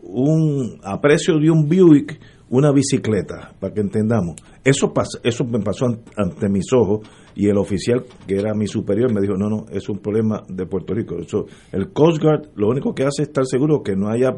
un 0.01 0.80
a 0.84 1.00
precio 1.00 1.38
de 1.38 1.51
un 1.51 1.68
Buick 1.68 2.20
una 2.50 2.72
bicicleta, 2.72 3.54
para 3.60 3.74
que 3.74 3.82
entendamos. 3.82 4.36
Eso, 4.63 4.94
eso 5.24 5.46
me 5.46 5.60
pasó 5.60 5.88
ante 6.15 6.48
mis 6.48 6.72
ojos 6.74 7.08
y 7.36 7.50
el 7.50 7.58
oficial, 7.58 8.06
que 8.27 8.36
era 8.36 8.54
mi 8.54 8.68
superior, 8.68 9.13
me 9.13 9.20
dijo, 9.20 9.34
no, 9.36 9.50
no, 9.50 9.65
es 9.72 9.89
un 9.89 9.98
problema 9.98 10.44
de 10.48 10.65
Puerto 10.65 10.94
Rico. 10.94 11.18
Eso, 11.18 11.46
el 11.72 11.92
Coast 11.92 12.22
Guard 12.22 12.50
lo 12.56 12.70
único 12.70 12.94
que 12.94 13.04
hace 13.04 13.24
es 13.24 13.27
estar 13.30 13.46
seguro 13.46 13.82
que 13.84 13.96
no 13.96 14.10
haya 14.10 14.38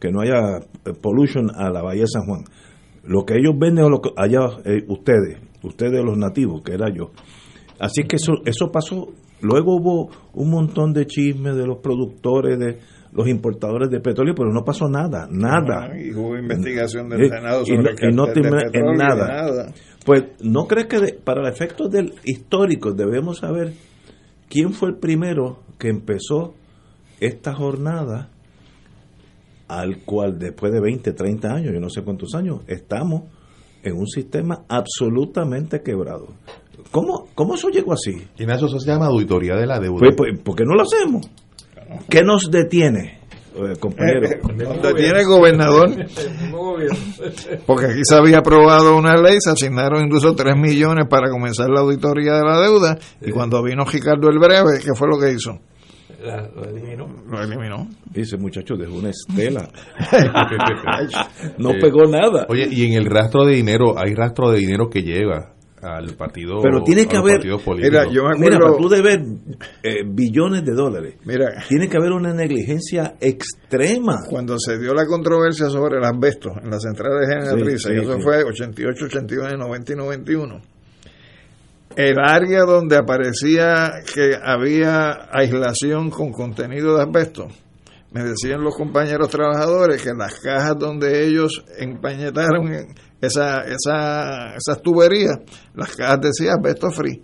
que 0.00 0.10
no 0.10 0.20
haya 0.20 0.58
eh, 0.58 0.92
pollution 1.00 1.48
a 1.54 1.70
la 1.70 1.80
Bahía 1.80 2.02
de 2.02 2.08
San 2.08 2.24
Juan. 2.26 2.42
Lo 3.04 3.24
que 3.24 3.34
ellos 3.34 3.54
venden 3.58 3.84
o 3.84 3.90
lo 3.90 4.00
que 4.00 4.10
allá 4.16 4.40
eh, 4.64 4.84
ustedes, 4.88 5.38
ustedes 5.62 6.04
los 6.04 6.16
nativos, 6.16 6.62
que 6.62 6.72
era 6.72 6.88
yo. 6.94 7.10
Así 7.78 8.04
que 8.04 8.16
eso, 8.16 8.34
eso 8.44 8.70
pasó 8.70 9.08
Luego 9.42 9.74
hubo 9.74 10.10
un 10.34 10.50
montón 10.50 10.92
de 10.92 11.04
chismes 11.06 11.56
de 11.56 11.66
los 11.66 11.78
productores, 11.78 12.58
de 12.58 12.78
los 13.12 13.26
importadores 13.26 13.90
de 13.90 13.98
petróleo, 13.98 14.34
pero 14.36 14.52
no 14.52 14.64
pasó 14.64 14.88
nada, 14.88 15.26
nada. 15.28 15.90
y 15.98 16.14
hubo 16.14 16.38
investigación 16.38 17.08
del 17.08 17.28
Senado 17.28 17.66
sobre 17.66 17.92
y, 18.08 18.14
no, 18.14 18.28
en 18.28 18.96
nada. 18.96 19.72
Pues, 20.06 20.22
¿no 20.42 20.66
crees 20.66 20.86
que 20.86 21.18
para 21.24 21.42
el 21.42 21.52
efecto 21.52 21.88
del 21.88 22.14
histórico 22.24 22.92
debemos 22.92 23.38
saber 23.38 23.72
quién 24.48 24.72
fue 24.72 24.90
el 24.90 24.96
primero 24.98 25.58
que 25.76 25.88
empezó 25.88 26.54
esta 27.20 27.52
jornada 27.52 28.30
al 29.72 29.98
cual 30.04 30.38
después 30.38 30.70
de 30.70 30.80
20, 30.80 31.12
30 31.12 31.48
años, 31.48 31.72
yo 31.72 31.80
no 31.80 31.88
sé 31.88 32.02
cuántos 32.02 32.34
años, 32.34 32.60
estamos 32.66 33.22
en 33.82 33.96
un 33.96 34.06
sistema 34.06 34.64
absolutamente 34.68 35.82
quebrado. 35.82 36.28
¿Cómo, 36.90 37.28
¿Cómo 37.34 37.54
eso 37.54 37.70
llegó 37.70 37.94
así? 37.94 38.12
Y 38.38 38.44
eso 38.44 38.68
se 38.68 38.86
llama 38.86 39.06
auditoría 39.06 39.56
de 39.56 39.66
la 39.66 39.80
deuda. 39.80 39.98
Pues, 39.98 40.14
pues, 40.14 40.38
¿Por 40.40 40.56
qué 40.56 40.64
no 40.64 40.74
lo 40.74 40.82
hacemos? 40.82 41.26
¿Qué 42.08 42.22
nos 42.22 42.50
detiene? 42.50 43.20
Eh, 43.54 43.76
compañero. 43.80 44.28
Eh, 44.28 44.64
nos 44.64 44.82
detiene 44.82 45.20
el 45.20 45.26
gobernador. 45.26 45.88
Porque 47.66 47.86
aquí 47.86 48.00
se 48.02 48.14
había 48.14 48.38
aprobado 48.38 48.96
una 48.96 49.16
ley, 49.16 49.38
se 49.40 49.50
asignaron 49.50 50.04
incluso 50.04 50.34
3 50.34 50.54
millones 50.54 51.06
para 51.08 51.30
comenzar 51.30 51.68
la 51.70 51.80
auditoría 51.80 52.34
de 52.34 52.44
la 52.44 52.60
deuda. 52.60 52.98
Y 53.22 53.30
cuando 53.30 53.62
vino 53.62 53.84
Ricardo 53.84 54.28
el 54.28 54.38
Breve, 54.38 54.80
¿qué 54.84 54.94
fue 54.94 55.08
lo 55.08 55.18
que 55.18 55.32
hizo? 55.32 55.58
Lo 56.22 56.64
eliminó. 56.64 57.06
Lo 57.28 57.42
eliminó. 57.42 57.88
Dice, 58.10 58.36
muchacho, 58.36 58.76
dejó 58.76 58.96
una 58.96 59.10
estela. 59.10 59.68
no 61.58 61.70
pegó 61.80 62.06
nada. 62.06 62.46
Oye, 62.48 62.68
y 62.70 62.86
en 62.86 62.94
el 62.94 63.06
rastro 63.06 63.44
de 63.44 63.54
dinero, 63.54 63.98
hay 63.98 64.14
rastro 64.14 64.50
de 64.50 64.58
dinero 64.58 64.88
que 64.88 65.02
lleva 65.02 65.52
al 65.82 66.14
partido 66.14 66.60
pero 66.62 66.82
tiene 66.84 67.06
que 67.06 67.16
haber 67.16 67.40
mira, 67.44 68.08
yo 68.08 68.22
me 68.22 68.38
mira 68.38 68.56
para 68.56 68.76
tú 68.76 68.88
deber 68.88 69.20
eh, 69.82 70.04
billones 70.06 70.64
de 70.64 70.74
dólares 70.74 71.16
mira 71.24 71.46
tiene 71.68 71.88
que 71.88 71.96
haber 71.96 72.12
una 72.12 72.32
negligencia 72.32 73.16
extrema 73.20 74.20
cuando 74.30 74.60
se 74.60 74.78
dio 74.78 74.94
la 74.94 75.06
controversia 75.06 75.68
sobre 75.68 75.98
el 75.98 76.04
asbesto 76.04 76.50
en 76.62 76.70
las 76.70 76.82
centrales 76.82 77.28
generatrices 77.28 77.82
sí, 77.82 78.00
eso 78.00 78.20
fue 78.20 78.44
88 78.44 79.06
89 79.06 79.56
90 79.58 79.92
y 79.92 79.96
91 79.96 80.60
el 81.96 82.18
área 82.18 82.62
donde 82.62 82.96
aparecía 82.96 83.90
que 84.14 84.36
había 84.42 85.28
aislación 85.32 86.10
con 86.10 86.32
contenido 86.32 86.96
de 86.96 87.02
asbesto 87.02 87.48
me 88.12 88.24
decían 88.24 88.62
los 88.62 88.76
compañeros 88.76 89.30
trabajadores 89.30 90.02
que 90.02 90.12
las 90.14 90.38
cajas 90.38 90.76
donde 90.78 91.26
ellos 91.26 91.64
empañetaron 91.78 92.94
esa, 93.20 93.62
esa, 93.62 94.54
esas 94.54 94.82
tuberías, 94.82 95.38
las 95.74 95.96
cajas 95.96 96.20
decían 96.20 96.60
Besto 96.62 96.90
Free. 96.90 97.22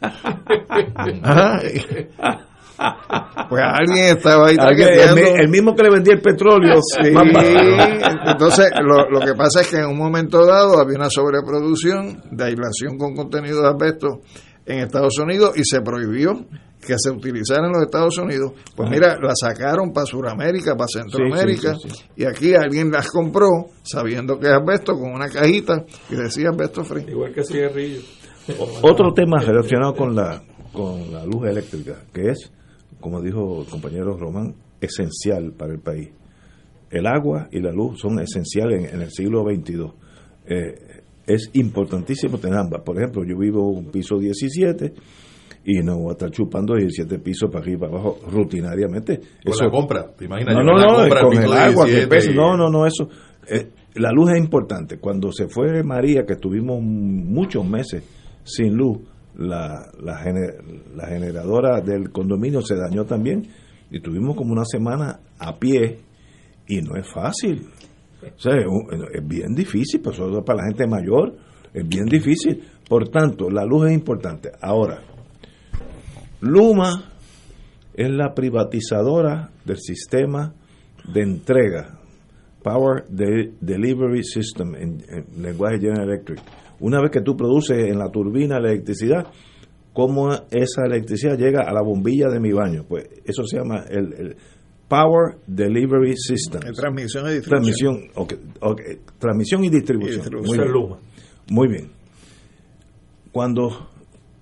Pues 3.48 3.62
alguien 3.64 4.16
estaba 4.16 4.48
ahí 4.48 4.56
el, 4.56 5.48
mismo 5.48 5.74
que 5.74 5.82
le 5.82 5.90
vendía 5.90 6.14
el 6.14 6.20
petróleo. 6.20 6.74
Entonces, 8.26 8.70
lo, 8.82 9.10
lo, 9.10 9.20
que 9.20 9.34
pasa 9.34 9.62
es 9.62 9.68
que 9.68 9.78
en 9.78 9.86
un 9.86 9.98
momento 9.98 10.46
dado 10.46 10.78
había 10.78 10.96
una 10.96 11.10
sobreproducción 11.10 12.22
de 12.30 12.44
aislación 12.44 12.96
con 12.96 13.14
contenido 13.14 13.62
de 13.62 13.68
asbesto 13.68 14.20
en 14.66 14.80
Estados 14.80 15.18
Unidos 15.18 15.56
y 15.56 15.64
se 15.64 15.80
prohibió 15.80 16.46
que 16.80 16.94
se 16.96 17.10
utilizara 17.10 17.66
en 17.66 17.72
los 17.72 17.82
Estados 17.82 18.16
Unidos, 18.18 18.52
pues 18.74 18.88
mira, 18.90 19.18
la 19.20 19.34
sacaron 19.34 19.92
para 19.92 20.06
Sudamérica, 20.06 20.74
para 20.74 20.88
Centroamérica, 20.88 21.74
y 22.16 22.24
aquí 22.24 22.54
alguien 22.54 22.90
las 22.90 23.08
compró 23.10 23.66
sabiendo 23.82 24.38
que 24.38 24.46
es 24.46 24.52
asbesto 24.52 24.94
con 24.94 25.12
una 25.12 25.28
cajita 25.28 25.84
y 26.08 26.16
decía 26.16 26.48
asbesto 26.50 26.84
free. 26.84 27.04
Igual 27.08 27.32
que 27.32 27.44
cigarrillo. 27.44 28.00
Otro 28.82 29.12
tema 29.12 29.38
relacionado 29.40 29.94
con 29.94 30.14
la, 30.16 30.42
con 30.72 31.12
la 31.12 31.24
luz 31.24 31.48
eléctrica, 31.48 31.96
que 32.12 32.30
es, 32.30 32.50
como 33.00 33.20
dijo 33.20 33.62
el 33.62 33.66
compañero 33.66 34.16
Román, 34.16 34.54
esencial 34.80 35.52
para 35.52 35.72
el 35.72 35.80
país. 35.80 36.10
El 36.90 37.06
agua 37.06 37.48
y 37.52 37.60
la 37.60 37.70
luz 37.70 38.00
son 38.00 38.18
esenciales 38.20 38.92
en, 38.92 39.00
el 39.00 39.10
siglo 39.10 39.44
XXII. 39.44 39.92
Eh, 40.46 40.74
es 41.26 41.50
importantísimo 41.54 42.38
tener 42.38 42.58
ambas. 42.58 42.82
Por 42.82 42.96
ejemplo, 42.96 43.22
yo 43.24 43.38
vivo 43.38 43.68
un 43.68 43.90
piso 43.90 44.18
17 44.18 44.92
y 45.64 45.78
no 45.82 45.98
voy 45.98 46.10
a 46.10 46.12
estar 46.12 46.30
chupando 46.30 46.74
17 46.74 47.18
pisos 47.18 47.50
para 47.50 47.62
arriba 47.62 47.76
y 47.76 47.80
para 47.80 47.92
abajo 47.92 48.18
rutinariamente. 48.30 49.18
Con 49.18 49.52
eso, 49.52 49.64
la 49.64 49.70
compra, 49.70 50.06
¿te 50.16 50.24
imaginas? 50.24 50.54
No, 50.54 50.62
no, 50.62 50.74
no, 50.74 51.28
con 51.28 51.36
el 51.36 51.52
agua 51.52 51.86
que 51.86 52.06
pesa, 52.06 52.32
no, 52.32 52.56
no, 52.56 52.68
no, 52.68 52.86
eso. 52.86 53.08
Eh, 53.46 53.68
la 53.94 54.10
luz 54.10 54.30
es 54.32 54.38
importante. 54.38 54.98
Cuando 54.98 55.30
se 55.32 55.48
fue 55.48 55.82
María, 55.82 56.24
que 56.24 56.34
estuvimos 56.34 56.80
muchos 56.82 57.68
meses 57.68 58.04
sin 58.44 58.74
luz, 58.74 58.98
la, 59.36 59.90
la, 60.00 60.24
la 60.94 61.06
generadora 61.06 61.80
del 61.80 62.10
condominio 62.10 62.62
se 62.62 62.76
dañó 62.76 63.04
también 63.04 63.48
y 63.90 64.00
tuvimos 64.00 64.36
como 64.36 64.52
una 64.52 64.64
semana 64.64 65.20
a 65.38 65.58
pie 65.58 65.98
y 66.66 66.80
no 66.82 66.96
es 66.96 67.06
fácil. 67.12 67.66
O 68.22 68.38
sea, 68.38 68.52
es 68.56 69.26
bien 69.26 69.54
difícil, 69.54 70.00
pues, 70.00 70.16
sobre 70.16 70.32
todo 70.32 70.44
para 70.44 70.62
la 70.62 70.68
gente 70.68 70.86
mayor, 70.86 71.36
es 71.72 71.88
bien 71.88 72.04
difícil. 72.04 72.62
Por 72.88 73.08
tanto, 73.08 73.50
la 73.50 73.64
luz 73.64 73.88
es 73.88 73.94
importante. 73.94 74.50
Ahora, 74.60 75.02
Luma 76.40 77.12
es 77.94 78.10
la 78.10 78.34
privatizadora 78.34 79.50
del 79.64 79.78
sistema 79.78 80.54
de 81.12 81.22
entrega, 81.22 81.98
Power 82.62 83.06
Delivery 83.08 84.22
System, 84.22 84.74
en, 84.74 85.02
lenguaje 85.38 85.78
General 85.78 86.08
Electric. 86.08 86.40
Una 86.80 87.00
vez 87.00 87.10
que 87.10 87.20
tú 87.20 87.36
produces 87.36 87.78
en 87.78 87.98
la 87.98 88.10
turbina 88.10 88.58
la 88.58 88.70
electricidad, 88.72 89.26
cómo 89.92 90.30
esa 90.50 90.84
electricidad 90.86 91.36
llega 91.36 91.62
a 91.68 91.72
la 91.72 91.82
bombilla 91.82 92.28
de 92.28 92.40
mi 92.40 92.52
baño. 92.52 92.84
Pues 92.88 93.08
eso 93.24 93.44
se 93.44 93.58
llama 93.58 93.84
el, 93.88 94.36
Power 94.88 95.36
Delivery 95.46 96.16
System. 96.16 96.60
transmisión 96.74 97.28
y 97.28 97.34
distribución. 97.34 98.10
Transmisión, 98.10 98.80
transmisión 99.18 99.64
y 99.64 99.70
distribución. 99.70 100.24
Muy, 100.42 100.58
bien. 100.58 100.98
Muy 101.48 101.68
bien. 101.68 101.90
Cuando 103.30 103.88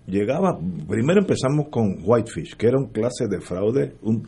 llegaba, 0.06 0.58
primero 0.88 1.20
empezamos 1.20 1.68
con 1.70 1.98
Whitefish, 2.02 2.56
que 2.56 2.66
era 2.66 2.78
un 2.78 2.86
clase 2.86 3.26
de 3.28 3.40
fraude, 3.40 3.96
un 4.02 4.26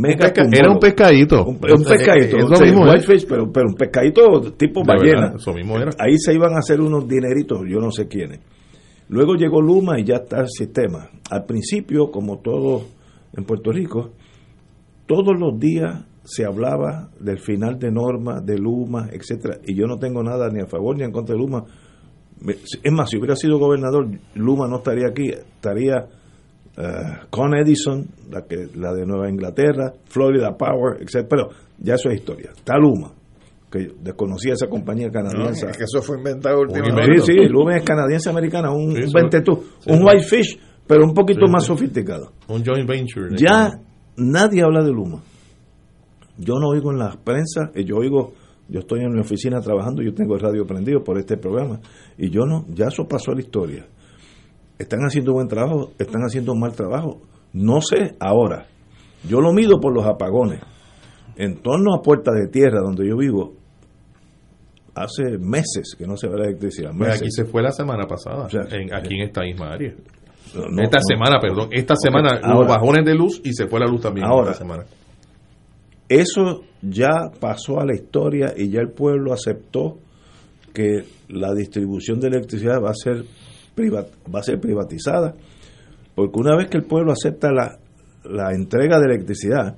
mega 0.00 0.32
era 0.52 0.70
un 0.70 0.78
pescadito. 0.78 1.44
Un, 1.44 1.58
pescadito, 1.58 2.36
Whitefish, 2.36 3.26
pero, 3.26 3.50
pero 3.52 3.68
un 3.68 3.74
pescadito 3.74 4.52
tipo 4.56 4.82
ballena. 4.84 5.34
eso 5.36 5.52
mismo 5.52 5.76
era. 5.78 5.92
Ahí 5.98 6.18
se 6.18 6.34
iban 6.34 6.54
a 6.54 6.58
hacer 6.58 6.80
unos 6.80 7.08
dineritos, 7.08 7.60
yo 7.68 7.78
no 7.78 7.90
sé 7.90 8.06
quiénes. 8.08 8.40
Luego 9.08 9.34
llegó 9.34 9.60
Luma 9.60 10.00
y 10.00 10.04
ya 10.04 10.16
está 10.16 10.40
el 10.40 10.48
sistema. 10.48 11.10
Al 11.30 11.44
principio, 11.44 12.10
como 12.10 12.38
todo 12.38 12.82
en 13.36 13.44
Puerto 13.44 13.70
Rico, 13.70 14.12
todos 15.06 15.38
los 15.38 15.58
días 15.58 16.04
se 16.24 16.44
hablaba 16.44 17.10
del 17.20 17.38
final 17.38 17.78
de 17.78 17.90
norma, 17.90 18.40
de 18.40 18.58
Luma, 18.58 19.08
etcétera, 19.12 19.58
y 19.66 19.74
yo 19.74 19.86
no 19.86 19.98
tengo 19.98 20.22
nada 20.22 20.48
ni 20.50 20.60
a 20.60 20.66
favor 20.66 20.96
ni 20.96 21.04
en 21.04 21.12
contra 21.12 21.34
de 21.34 21.40
Luma. 21.40 21.64
Es 22.82 22.92
más, 22.92 23.10
si 23.10 23.18
hubiera 23.18 23.36
sido 23.36 23.58
gobernador, 23.58 24.08
Luma 24.34 24.66
no 24.66 24.78
estaría 24.78 25.08
aquí, 25.08 25.28
estaría 25.28 26.08
uh, 26.78 27.26
con 27.30 27.54
Edison, 27.54 28.06
la 28.30 28.42
que 28.42 28.68
la 28.76 28.92
de 28.92 29.06
Nueva 29.06 29.28
Inglaterra, 29.28 29.92
Florida 30.06 30.56
Power, 30.56 31.00
etcétera, 31.00 31.26
pero 31.28 31.48
ya 31.78 31.94
eso 31.94 32.08
es 32.10 32.16
historia. 32.20 32.50
Está 32.54 32.76
Luma 32.78 33.12
que 33.74 33.90
desconocía 34.00 34.52
esa 34.52 34.68
compañía 34.68 35.10
canadiense. 35.10 35.66
que 35.66 35.82
eso 35.82 36.00
fue 36.00 36.18
inventado 36.18 36.60
últimamente. 36.60 37.18
Sí, 37.20 37.32
sí, 37.32 37.48
Lumen 37.48 37.78
es 37.78 37.82
canadiense-americana, 37.82 38.70
un, 38.70 38.94
tú, 39.44 39.64
un 39.88 40.04
Whitefish, 40.04 40.60
pero 40.86 41.04
un 41.04 41.12
poquito 41.12 41.48
más 41.48 41.64
sofisticado. 41.64 42.30
Un 42.46 42.64
joint 42.64 42.88
venture. 42.88 43.36
Ya 43.36 43.72
nadie 44.16 44.62
habla 44.62 44.84
de 44.84 44.92
Luma. 44.92 45.20
Yo 46.38 46.54
no 46.60 46.68
oigo 46.68 46.92
en 46.92 46.98
la 46.98 47.16
prensa, 47.24 47.72
eh, 47.74 47.84
yo 47.84 47.96
oigo, 47.96 48.32
yo 48.68 48.80
estoy 48.80 49.00
en 49.00 49.12
mi 49.12 49.20
oficina 49.20 49.60
trabajando, 49.60 50.02
yo 50.02 50.14
tengo 50.14 50.34
el 50.34 50.40
radio 50.40 50.64
prendido 50.64 51.02
por 51.02 51.18
este 51.18 51.36
programa, 51.36 51.80
y 52.16 52.30
yo 52.30 52.42
no, 52.46 52.64
ya 52.68 52.86
eso 52.86 53.08
pasó 53.08 53.32
a 53.32 53.34
la 53.34 53.40
historia. 53.40 53.86
Están 54.78 55.00
haciendo 55.00 55.32
buen 55.32 55.48
trabajo, 55.48 55.92
están 55.98 56.22
haciendo 56.22 56.54
mal 56.54 56.72
trabajo. 56.72 57.20
No 57.52 57.80
sé 57.80 58.16
ahora. 58.18 58.66
Yo 59.28 59.40
lo 59.40 59.52
mido 59.52 59.80
por 59.80 59.94
los 59.94 60.04
apagones. 60.06 60.60
En 61.36 61.62
torno 61.62 61.94
a 61.94 62.02
Puerta 62.02 62.32
de 62.32 62.48
Tierra, 62.48 62.80
donde 62.80 63.08
yo 63.08 63.16
vivo, 63.16 63.54
hace 64.94 65.38
meses 65.38 65.94
que 65.96 66.06
no 66.06 66.16
se 66.16 66.28
ve 66.28 66.38
la 66.38 66.44
electricidad. 66.46 66.90
Pues 66.96 67.20
aquí 67.20 67.30
se 67.30 67.44
fue 67.44 67.62
la 67.62 67.72
semana 67.72 68.06
pasada, 68.06 68.46
aquí 68.46 69.14
en 69.14 69.22
esta 69.22 69.42
misma 69.42 69.72
área. 69.72 69.92
esta 69.92 70.98
semana, 71.00 71.38
perdón, 71.40 71.68
esta 71.72 71.94
semana 71.96 72.40
hubo 72.54 72.66
bajones 72.66 73.04
de 73.04 73.14
luz 73.14 73.40
y 73.44 73.52
se 73.52 73.66
fue 73.66 73.80
la 73.80 73.86
luz 73.86 74.00
también 74.00 74.26
ahora, 74.26 74.52
esta 74.52 74.62
semana. 74.62 74.84
Eso 76.08 76.62
ya 76.82 77.30
pasó 77.40 77.80
a 77.80 77.86
la 77.86 77.94
historia 77.94 78.54
y 78.56 78.68
ya 78.68 78.80
el 78.80 78.90
pueblo 78.90 79.32
aceptó 79.32 79.98
que 80.72 81.04
la 81.28 81.54
distribución 81.54 82.20
de 82.20 82.28
electricidad 82.28 82.82
va 82.82 82.90
a 82.90 82.94
ser 82.94 83.24
va 83.76 84.38
a 84.38 84.42
ser 84.42 84.60
privatizada, 84.60 85.34
porque 86.14 86.38
una 86.38 86.56
vez 86.56 86.68
que 86.68 86.78
el 86.78 86.84
pueblo 86.84 87.12
acepta 87.12 87.52
la, 87.52 87.78
la 88.24 88.52
entrega 88.52 88.98
de 88.98 89.06
electricidad, 89.06 89.76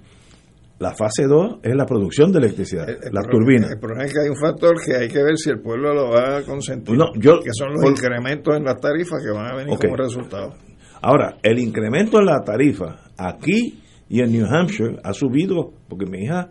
la 0.79 0.95
fase 0.95 1.25
2 1.27 1.61
es 1.63 1.75
la 1.75 1.87
producción 1.87 2.31
de 2.33 2.39
electricidad, 2.39 2.87
la 3.11 3.23
turbina. 3.23 3.69
El 3.69 3.79
problema 3.79 4.05
es 4.05 4.13
que 4.13 4.21
hay 4.21 4.29
un 4.29 4.37
factor 4.37 4.75
que 4.85 4.95
hay 4.95 5.09
que 5.09 5.23
ver 5.23 5.37
si 5.37 5.51
el 5.51 5.61
pueblo 5.61 5.95
lo 5.95 6.11
va 6.11 6.39
a 6.39 6.43
consentir, 6.43 6.97
que 6.97 7.51
son 7.53 7.73
los 7.73 7.91
incrementos 7.91 8.55
en 8.57 8.65
las 8.65 8.79
tarifas 8.79 9.23
que 9.25 9.31
van 9.31 9.53
a 9.53 9.57
venir 9.57 9.79
como 9.79 9.97
resultado. 9.97 10.55
Ahora, 11.01 11.39
el 11.43 11.59
incremento 11.59 12.19
en 12.19 12.27
la 12.27 12.43
tarifa 12.45 13.11
aquí 13.17 13.81
y 14.09 14.21
en 14.21 14.33
New 14.33 14.47
Hampshire 14.47 14.99
ha 15.03 15.13
subido, 15.13 15.73
porque 15.89 16.07
mi 16.07 16.25
hija, 16.25 16.51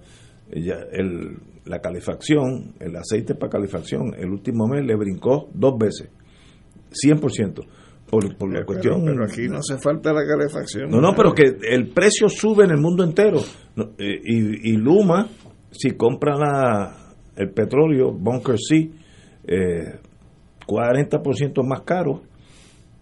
ella, 0.52 0.78
el, 0.91 1.38
la 1.65 1.80
calefacción, 1.80 2.74
el 2.80 2.96
aceite 2.96 3.36
para 3.36 3.52
calefacción, 3.52 4.13
el 4.17 4.30
último 4.30 4.67
mes 4.67 4.86
le 4.86 4.96
brincó 4.96 5.50
dos 5.54 5.78
veces, 5.78 6.10
100% 7.03 7.65
por, 8.10 8.53
la 8.53 8.65
cuestión. 8.65 9.03
Pero, 9.03 9.25
aquí 9.25 9.47
no 9.47 9.58
hace 9.58 9.77
falta 9.77 10.13
la 10.13 10.25
calefacción. 10.25 10.89
No, 10.89 11.01
no, 11.01 11.13
pero 11.15 11.34
que 11.34 11.58
el 11.69 11.89
precio 11.89 12.29
sube 12.29 12.65
en 12.65 12.71
el 12.71 12.77
mundo 12.77 13.03
entero. 13.03 13.39
Eh, 13.97 14.19
y, 14.23 14.77
Luma, 14.77 15.27
si 15.71 15.91
compra 15.91 16.36
la, 16.38 17.13
el 17.36 17.49
petróleo, 17.51 18.12
Bunker 18.12 18.58
C, 18.58 18.89
eh, 19.47 19.99
40% 20.67 21.63
más 21.67 21.81
caro, 21.81 22.21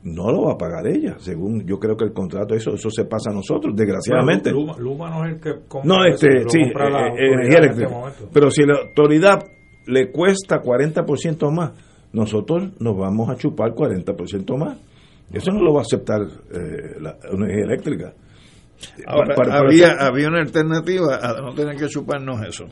no 0.03 0.31
lo 0.31 0.43
va 0.43 0.53
a 0.53 0.57
pagar 0.57 0.85
ella, 0.87 1.15
según 1.19 1.65
yo 1.65 1.79
creo 1.79 1.95
que 1.95 2.03
el 2.03 2.11
contrato, 2.11 2.53
eso 2.55 2.73
eso 2.73 2.89
se 2.89 3.05
pasa 3.05 3.31
a 3.31 3.33
nosotros, 3.33 3.73
desgraciadamente. 3.75 4.51
Luma, 4.51 5.09
no 5.09 5.25
es 5.25 5.35
el 5.35 5.39
que 5.39 5.51
compra 5.67 5.95
No, 5.95 6.05
este, 6.05 6.27
sí, 6.47 6.59
eh, 6.59 7.33
energía 7.33 7.59
eléctrica. 7.59 8.09
Este 8.09 8.25
pero 8.33 8.49
si 8.51 8.63
la 8.63 8.79
autoridad 8.87 9.43
le 9.87 10.11
cuesta 10.11 10.61
40% 10.61 11.51
más, 11.51 11.71
nosotros 12.13 12.71
nos 12.79 12.97
vamos 12.97 13.29
a 13.29 13.35
chupar 13.35 13.71
40% 13.71 14.57
más. 14.57 14.77
Eso 15.31 15.51
no 15.51 15.61
lo 15.61 15.73
va 15.73 15.79
a 15.79 15.81
aceptar 15.81 16.21
eh, 16.21 16.99
la 17.01 17.17
energía 17.31 17.63
eléctrica. 17.63 18.13
Ahora, 19.07 19.35
había, 19.57 19.93
había 19.93 20.27
una 20.27 20.41
alternativa 20.41 21.17
a 21.21 21.41
no 21.41 21.53
tener 21.53 21.75
que 21.75 21.87
chuparnos 21.87 22.45
eso. 22.45 22.65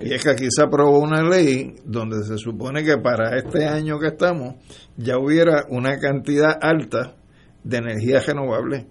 Y 0.00 0.12
es 0.12 0.22
que 0.22 0.30
aquí 0.30 0.46
se 0.50 0.62
aprobó 0.62 0.98
una 0.98 1.22
ley 1.22 1.74
donde 1.84 2.22
se 2.24 2.36
supone 2.36 2.84
que 2.84 2.98
para 2.98 3.36
este 3.38 3.66
año 3.66 3.98
que 3.98 4.08
estamos 4.08 4.56
ya 4.96 5.18
hubiera 5.18 5.64
una 5.70 5.98
cantidad 5.98 6.56
alta 6.60 7.14
de 7.62 7.76
energía 7.76 8.20
renovable. 8.20 8.86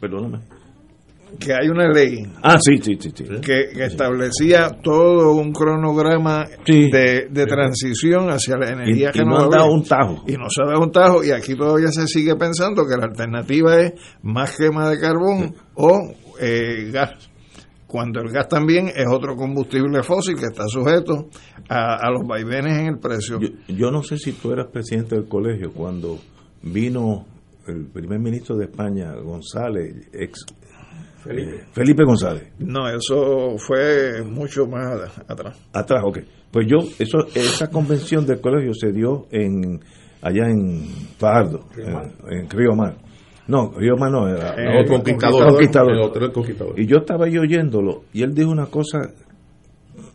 perdóname 0.00 0.57
que 1.38 1.52
hay 1.52 1.68
una 1.68 1.88
ley 1.88 2.22
ah, 2.42 2.58
sí, 2.58 2.78
sí, 2.78 2.98
sí, 3.00 3.12
que, 3.12 3.84
establecía 3.84 4.68
todo 4.82 5.34
un 5.34 5.52
cronograma 5.52 6.46
de, 6.66 7.46
transición 7.46 8.30
hacia 8.30 8.56
la 8.56 8.70
energía 8.70 9.10
y, 9.14 9.18
no 9.20 9.38
ha 9.38 9.48
dado 9.48 9.70
un 9.70 9.84
tajo. 9.84 10.24
Y 10.26 10.32
no 10.32 10.48
se 10.48 10.62
ha 10.62 10.66
dado 10.66 10.80
un 10.80 10.92
tajo. 10.92 11.24
Y 11.24 11.30
aquí 11.30 11.54
todavía 11.54 11.88
se 11.88 12.06
sigue 12.06 12.34
pensando 12.36 12.84
que 12.86 12.96
la 12.96 13.06
alternativa 13.06 13.80
es 13.80 13.92
más 14.22 14.56
quema 14.56 14.88
de 14.90 14.98
carbón 14.98 15.54
o 15.74 16.14
eh, 16.40 16.90
gas. 16.90 17.30
Cuando 17.86 18.20
el 18.20 18.30
gas 18.30 18.48
también 18.48 18.88
es 18.88 19.06
otro 19.10 19.34
combustible 19.34 20.02
fósil 20.02 20.36
que 20.36 20.46
está 20.46 20.66
sujeto 20.66 21.28
a, 21.68 22.10
los 22.10 22.26
vaivenes 22.26 22.78
en 22.78 22.86
el 22.86 22.98
precio. 22.98 23.38
Yo, 23.40 23.48
yo 23.68 23.90
no 23.90 24.02
sé 24.02 24.18
si 24.18 24.32
tú 24.32 24.52
eras 24.52 24.66
presidente 24.70 25.14
del 25.14 25.26
colegio 25.26 25.72
cuando 25.72 26.18
vino 26.62 27.24
el 27.66 27.86
primer 27.86 28.18
ministro 28.18 28.56
de 28.56 28.66
España, 28.66 29.14
González, 29.14 30.08
ex 30.12 30.44
Felipe. 31.18 32.04
González. 32.04 32.52
No, 32.58 32.88
eso 32.88 33.56
fue 33.58 34.22
mucho 34.22 34.66
más 34.66 35.18
atrás. 35.26 35.58
Atrás, 35.72 36.02
ok. 36.04 36.18
Pues 36.50 36.66
yo, 36.66 36.78
eso, 36.98 37.18
esa 37.34 37.68
convención 37.68 38.24
del 38.24 38.40
colegio 38.40 38.72
se 38.74 38.92
dio 38.92 39.26
en 39.30 39.80
allá 40.22 40.48
en 40.48 40.84
Fajardo, 41.18 41.66
en, 42.30 42.48
Río 42.48 42.74
Mar. 42.74 42.96
No, 43.46 43.72
Río 43.72 43.96
Mar 43.96 44.10
no, 44.10 44.28
era 44.28 44.54
el 44.54 44.86
conquistador, 44.86 45.54
conquistador. 46.32 46.78
Y 46.78 46.86
yo 46.86 46.98
estaba 46.98 47.26
ahí 47.26 47.36
oyéndolo 47.38 48.04
y 48.12 48.22
él 48.22 48.34
dijo 48.34 48.50
una 48.50 48.66
cosa 48.66 48.98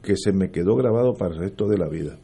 que 0.02 0.16
se 0.18 0.32
me 0.34 0.52
quedó 0.52 0.76
grabado 0.76 1.14
para 1.14 1.34
el 1.34 1.40
resto 1.40 1.68
de 1.68 1.78
la 1.78 1.88
vida. 1.88 2.18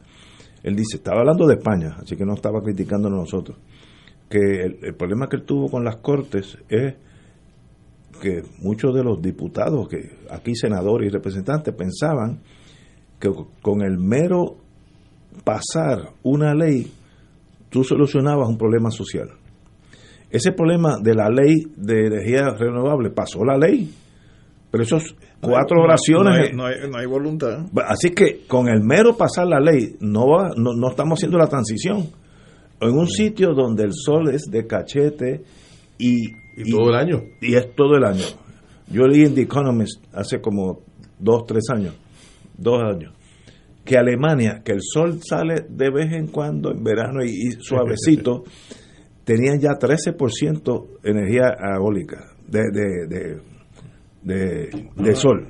Él 0.62 0.76
dice, 0.76 0.96
estaba 0.96 1.20
hablando 1.20 1.46
de 1.46 1.54
España, 1.54 1.96
así 2.00 2.16
que 2.16 2.24
no 2.24 2.34
estaba 2.34 2.60
criticando 2.62 3.08
a 3.08 3.12
nosotros, 3.12 3.56
que 4.28 4.62
el 4.82 4.94
problema 4.94 5.26
que 5.28 5.36
él 5.36 5.44
tuvo 5.44 5.70
con 5.70 5.84
las 5.84 5.96
cortes 5.96 6.58
es 6.68 6.94
que 8.20 8.42
muchos 8.60 8.94
de 8.94 9.02
los 9.02 9.20
diputados, 9.20 9.88
que 9.88 10.18
aquí 10.30 10.54
senadores 10.54 11.08
y 11.08 11.12
representantes, 11.12 11.74
pensaban 11.74 12.40
que 13.18 13.30
con 13.60 13.82
el 13.82 13.98
mero 13.98 14.56
pasar 15.44 16.12
una 16.22 16.54
ley, 16.54 16.92
tú 17.68 17.82
solucionabas 17.84 18.48
un 18.48 18.58
problema 18.58 18.90
social. 18.90 19.30
Ese 20.30 20.52
problema 20.52 20.98
de 21.02 21.14
la 21.14 21.28
ley 21.28 21.64
de 21.76 22.06
energía 22.06 22.50
renovable 22.50 23.10
pasó 23.10 23.44
la 23.44 23.56
ley, 23.56 23.92
pero 24.70 24.84
esos 24.84 25.16
cuatro 25.40 25.82
oraciones... 25.82 26.54
No 26.54 26.66
hay, 26.66 27.06
voluntad. 27.06 27.66
Así 27.88 28.10
que 28.10 28.46
con 28.46 28.68
el 28.68 28.80
mero 28.82 29.16
pasar 29.16 29.48
la 29.48 29.58
ley, 29.58 29.96
no, 30.00 30.28
va, 30.28 30.50
no, 30.56 30.72
no 30.74 30.90
estamos 30.90 31.18
haciendo 31.18 31.38
la 31.38 31.48
transición. 31.48 32.06
En 32.80 32.96
un 32.96 33.08
sitio 33.08 33.54
donde 33.54 33.84
el 33.84 33.92
sol 33.92 34.30
es 34.32 34.44
de 34.50 34.66
cachete 34.66 35.42
y 35.98 36.39
y, 36.56 36.70
todo 36.70 36.90
el 36.90 36.96
año. 36.96 37.22
Y 37.40 37.54
es 37.54 37.74
todo 37.74 37.96
el 37.96 38.04
año. 38.04 38.24
Yo 38.88 39.02
leí 39.06 39.24
en 39.24 39.34
The 39.34 39.42
Economist 39.42 40.02
hace 40.12 40.40
como 40.40 40.80
dos, 41.18 41.46
tres 41.46 41.64
años, 41.72 41.94
dos 42.56 42.80
años, 42.82 43.14
que 43.84 43.96
Alemania, 43.96 44.62
que 44.64 44.72
el 44.72 44.80
sol 44.82 45.20
sale 45.22 45.66
de 45.68 45.90
vez 45.90 46.12
en 46.12 46.28
cuando 46.28 46.72
en 46.72 46.82
verano 46.82 47.24
y, 47.24 47.52
suavecito, 47.60 48.44
tenían 49.24 49.60
ya 49.60 49.78
13% 49.78 50.86
energía 51.04 51.56
eólica. 51.76 52.34
de, 52.48 52.62
de, 52.72 53.06
de, 53.06 53.40
de, 54.22 54.90
de 54.96 55.14
sol. 55.14 55.48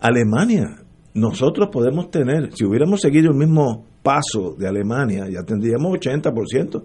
Alemania, 0.00 0.82
nosotros 1.14 1.70
podemos 1.72 2.10
tener, 2.10 2.52
si 2.52 2.64
hubiéramos 2.64 3.00
seguido 3.00 3.30
el 3.30 3.38
mismo 3.38 3.86
paso 4.02 4.54
de 4.56 4.68
Alemania, 4.68 5.26
ya 5.30 5.42
tendríamos 5.42 5.98
80%, 5.98 6.84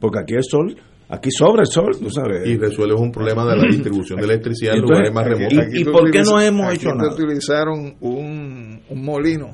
porque 0.00 0.18
aquí 0.18 0.34
el 0.34 0.42
sol, 0.42 0.76
aquí 1.08 1.30
sobra 1.30 1.62
el 1.62 1.66
sol, 1.68 1.96
tú 1.98 2.10
sabes. 2.10 2.46
Y 2.46 2.56
resuelves 2.56 3.00
un 3.00 3.10
problema 3.12 3.44
de 3.46 3.56
la 3.56 3.66
distribución 3.68 4.18
de 4.18 4.24
electricidad 4.26 4.74
en 4.74 4.82
lugares 4.82 5.12
más 5.12 5.26
aquí- 5.26 5.34
remotos. 5.34 5.74
¿Y 5.74 5.84
tú 5.84 5.92
por 5.92 6.10
qué 6.10 6.22
no 6.22 6.40
hemos 6.40 6.66
aquí 6.66 6.76
hecho 6.76 6.94
nada? 6.94 7.12
utilizaron 7.12 7.96
un, 8.00 8.80
un 8.88 9.04
molino 9.04 9.52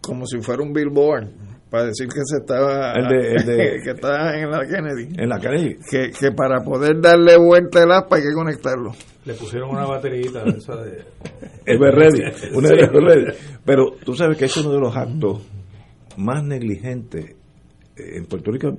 como 0.00 0.26
si 0.26 0.40
fuera 0.40 0.62
un 0.62 0.72
billboard 0.72 1.28
para 1.70 1.86
decir 1.86 2.06
que 2.06 2.20
se 2.24 2.36
estaba 2.38 2.92
El 2.92 3.08
de- 3.08 3.32
el 3.32 3.44
de- 3.46 3.80
que 3.84 3.90
estaba 3.90 4.38
en 4.38 4.50
la 4.50 4.60
Kennedy 4.66 5.08
En 5.20 5.28
la 5.28 5.38
calle. 5.40 5.76
que, 5.90 6.10
que 6.10 6.30
para 6.32 6.62
poder 6.62 7.00
darle 7.00 7.36
vuelta 7.36 7.82
el 7.82 7.90
aspa 7.90 8.16
hay 8.16 8.22
que 8.22 8.32
conectarlo 8.32 8.92
Le 9.24 9.34
pusieron 9.34 9.70
una 9.70 9.84
baterita 9.84 10.44
esa 10.44 10.76
de... 10.76 11.02
Everready, 11.66 12.22
una 12.54 12.68
de. 12.68 13.34
Pero 13.64 13.96
tú 14.04 14.14
sabes 14.14 14.38
que 14.38 14.44
es 14.44 14.56
uno 14.58 14.72
de 14.72 14.78
los 14.80 14.96
actos 14.96 15.42
más 16.16 16.44
negligentes 16.44 17.34
eh, 17.96 18.16
en 18.16 18.26
Puerto 18.26 18.52
Rico. 18.52 18.78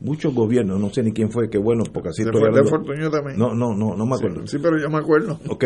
Muchos 0.00 0.34
gobiernos, 0.34 0.78
no 0.78 0.90
sé 0.92 1.02
ni 1.02 1.12
quién 1.12 1.30
fue, 1.30 1.48
qué 1.48 1.58
bueno, 1.58 1.82
porque 1.92 2.10
así 2.10 2.22
estoy 2.22 2.42
hablando- 2.42 3.10
también 3.10 3.38
No, 3.38 3.54
no, 3.54 3.74
no, 3.74 3.96
no 3.96 4.06
me 4.06 4.14
acuerdo. 4.16 4.46
sí 4.46 4.58
pero 4.62 4.78
yo 4.78 4.90
me 4.90 4.98
acuerdo 4.98 5.38
Ok. 5.48 5.64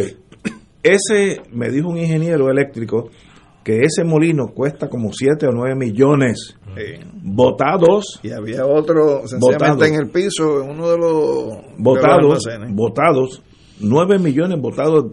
Ese, 0.83 1.43
me 1.53 1.69
dijo 1.71 1.88
un 1.88 1.99
ingeniero 1.99 2.49
eléctrico, 2.51 3.11
que 3.62 3.81
ese 3.81 4.05
molino 4.05 4.49
cuesta 4.55 4.88
como 4.88 5.12
7 5.12 5.47
o 5.47 5.53
9 5.53 5.75
millones 5.75 6.57
Sí. 6.77 7.05
votados, 7.23 8.21
y 8.23 8.31
había 8.31 8.64
otro 8.64 9.27
sencillamente 9.27 9.73
Votado. 9.75 9.85
en 9.85 9.95
el 9.97 10.09
piso 10.09 10.62
en 10.62 10.71
uno 10.71 10.90
de 10.90 10.97
los 10.99 11.49
almacenes. 12.45 12.75
votados, 12.75 13.43
9 13.81 14.19
millones 14.19 14.59
votados 14.61 15.07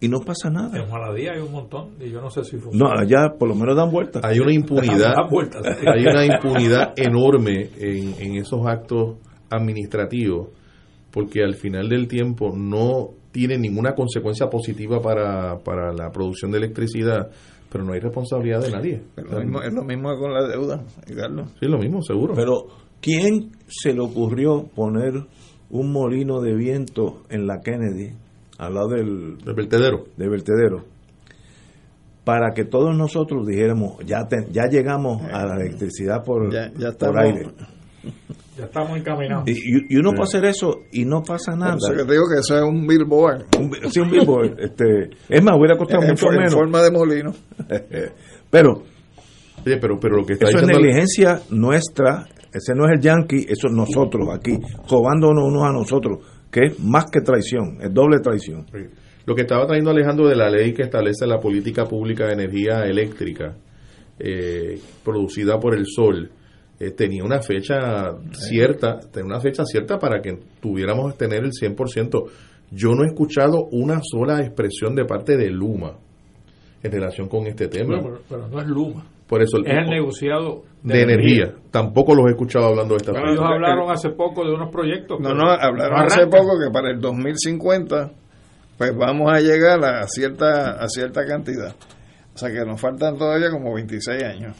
y 0.00 0.08
no 0.08 0.20
pasa 0.20 0.50
nada. 0.50 0.78
En 0.78 0.88
Juanadía 0.88 1.32
hay 1.32 1.40
un 1.40 1.52
montón 1.52 1.94
y 2.00 2.10
yo 2.10 2.20
no 2.20 2.30
sé 2.30 2.44
si 2.44 2.56
funciona. 2.56 2.94
No, 2.94 3.00
allá 3.00 3.34
por 3.38 3.48
lo 3.48 3.54
menos 3.54 3.76
dan 3.76 3.90
vueltas. 3.90 4.22
Hay 4.24 4.38
una 4.38 4.52
impunidad, 4.52 5.14
hay 5.86 6.06
una 6.06 6.24
impunidad 6.24 6.92
enorme 6.96 7.70
en, 7.78 8.14
en 8.18 8.36
esos 8.36 8.66
actos 8.66 9.16
administrativos, 9.50 10.48
porque 11.10 11.42
al 11.42 11.54
final 11.54 11.88
del 11.88 12.06
tiempo 12.06 12.52
no 12.56 13.10
tiene 13.32 13.58
ninguna 13.58 13.94
consecuencia 13.94 14.48
positiva 14.48 15.00
para, 15.00 15.58
para 15.58 15.92
la 15.92 16.10
producción 16.10 16.50
de 16.50 16.58
electricidad, 16.58 17.30
pero 17.70 17.84
no 17.84 17.92
hay 17.92 18.00
responsabilidad 18.00 18.60
de 18.60 18.70
nadie. 18.70 19.02
es 19.16 19.30
lo 19.30 19.40
mismo, 19.40 19.62
es 19.62 19.72
lo 19.72 19.84
mismo 19.84 20.16
con 20.16 20.32
la 20.32 20.46
deuda 20.46 20.84
Ricardo. 21.06 21.46
Sí, 21.60 21.66
lo 21.66 21.78
mismo, 21.78 22.02
seguro. 22.02 22.34
Pero, 22.34 22.66
¿quién 23.00 23.52
se 23.66 23.92
le 23.92 24.00
ocurrió 24.00 24.68
poner 24.74 25.26
un 25.70 25.92
molino 25.92 26.40
de 26.40 26.54
viento 26.54 27.22
en 27.28 27.46
la 27.46 27.60
Kennedy, 27.60 28.14
al 28.58 28.74
lado 28.74 28.88
del, 28.88 29.38
el 29.46 29.54
vertedero. 29.54 30.04
de 30.16 30.28
vertedero? 30.28 30.84
Para 32.24 32.52
que 32.54 32.64
todos 32.64 32.94
nosotros 32.96 33.46
dijéramos, 33.46 33.96
ya, 34.04 34.26
te- 34.28 34.46
ya 34.52 34.64
llegamos 34.70 35.22
a 35.32 35.46
la 35.46 35.54
electricidad 35.56 36.22
por, 36.22 36.52
ya, 36.52 36.70
ya 36.76 36.92
por 36.92 37.18
aire. 37.18 37.46
Ya 38.58 38.64
estamos 38.64 38.98
encaminados. 38.98 39.48
Y, 39.48 39.52
y- 39.52 39.86
y 39.90 39.96
uno 39.96 40.10
puede 40.10 40.24
hacer 40.24 40.44
eso 40.44 40.80
y 40.92 41.04
no 41.06 41.22
pasa 41.22 41.54
nada. 41.56 41.76
Por 41.78 41.92
eso 41.94 42.02
que 42.02 42.04
te 42.06 42.12
digo 42.12 42.24
que 42.28 42.40
eso 42.40 42.56
es 42.56 42.62
un 42.64 42.86
billboard 42.86 43.44
Un, 43.58 43.72
sí, 43.90 44.00
un 44.00 44.10
billboard, 44.10 44.56
este, 44.60 45.10
es 45.28 45.42
más, 45.42 45.56
hubiera 45.56 45.76
costado 45.78 46.02
en, 46.02 46.08
mucho 46.10 46.26
for- 46.26 46.34
en 46.34 46.38
menos. 46.40 46.54
forma 46.54 46.82
de 46.82 46.90
molino 46.90 47.32
Pero 48.50 48.82
Oye, 49.64 49.76
pero, 49.78 49.98
pero 50.00 50.16
lo 50.16 50.24
que 50.26 50.34
está 50.34 50.48
eso 50.48 50.58
es 50.58 50.66
negligencia 50.66 51.40
nuestra, 51.50 52.24
ese 52.52 52.74
no 52.74 52.84
es 52.86 52.92
el 52.96 53.00
yankee, 53.00 53.44
eso 53.48 53.66
es 53.68 53.72
nosotros 53.72 54.28
aquí, 54.32 54.56
robándonos 54.88 55.44
unos 55.44 55.62
a 55.64 55.72
nosotros, 55.72 56.18
que 56.50 56.66
es 56.66 56.80
más 56.80 57.06
que 57.10 57.20
traición, 57.20 57.78
es 57.80 57.92
doble 57.92 58.18
traición. 58.20 58.66
Lo 59.26 59.34
que 59.34 59.42
estaba 59.42 59.66
trayendo 59.66 59.90
Alejandro 59.90 60.26
de 60.26 60.36
la 60.36 60.48
ley 60.48 60.72
que 60.72 60.82
establece 60.82 61.26
la 61.26 61.38
política 61.38 61.84
pública 61.84 62.26
de 62.26 62.32
energía 62.32 62.84
eléctrica 62.84 63.54
eh, 64.18 64.78
producida 65.04 65.58
por 65.58 65.76
el 65.76 65.84
sol 65.86 66.30
eh, 66.80 66.92
tenía 66.92 67.24
una 67.24 67.42
fecha 67.42 68.12
cierta, 68.32 69.00
tenía 69.12 69.26
una 69.26 69.40
fecha 69.40 69.64
cierta 69.64 69.98
para 69.98 70.20
que 70.22 70.38
tuviéramos 70.60 71.12
que 71.12 71.18
tener 71.18 71.44
el 71.44 71.50
100%. 71.50 72.30
Yo 72.70 72.90
no 72.90 73.02
he 73.02 73.08
escuchado 73.08 73.66
una 73.72 74.00
sola 74.02 74.40
expresión 74.40 74.94
de 74.94 75.04
parte 75.04 75.36
de 75.36 75.50
Luma 75.50 75.98
en 76.82 76.92
relación 76.92 77.28
con 77.28 77.46
este 77.48 77.66
tema. 77.66 77.98
Pero, 78.00 78.20
pero 78.28 78.48
no 78.48 78.60
es 78.60 78.66
Luma. 78.68 79.04
Por 79.28 79.42
eso 79.42 79.58
el 79.58 79.66
Es 79.66 79.76
el 79.84 79.90
negociado 79.90 80.62
de 80.82 81.02
energía. 81.02 81.54
Tampoco 81.70 82.14
los 82.14 82.26
he 82.26 82.30
escuchado 82.30 82.66
hablando 82.66 82.94
de 82.94 82.98
esta 82.98 83.12
Bueno, 83.12 83.30
Ellos 83.30 83.44
hablaron 83.44 83.90
hace 83.90 84.10
poco 84.10 84.44
de 84.44 84.54
unos 84.54 84.70
proyectos. 84.70 85.20
No, 85.20 85.28
pero 85.30 85.34
no, 85.44 85.50
hablaron 85.50 85.98
no 85.98 86.04
hace 86.06 86.26
poco 86.26 86.58
que 86.58 86.70
para 86.72 86.90
el 86.90 87.00
2050 87.00 88.10
pues 88.78 88.96
vamos 88.96 89.30
a 89.32 89.40
llegar 89.40 89.84
a 89.84 90.06
cierta 90.06 90.72
a 90.82 90.88
cierta 90.88 91.26
cantidad. 91.26 91.74
O 92.34 92.38
sea 92.38 92.50
que 92.50 92.64
nos 92.64 92.80
faltan 92.80 93.16
todavía 93.18 93.50
como 93.50 93.74
26 93.74 94.22
años. 94.22 94.56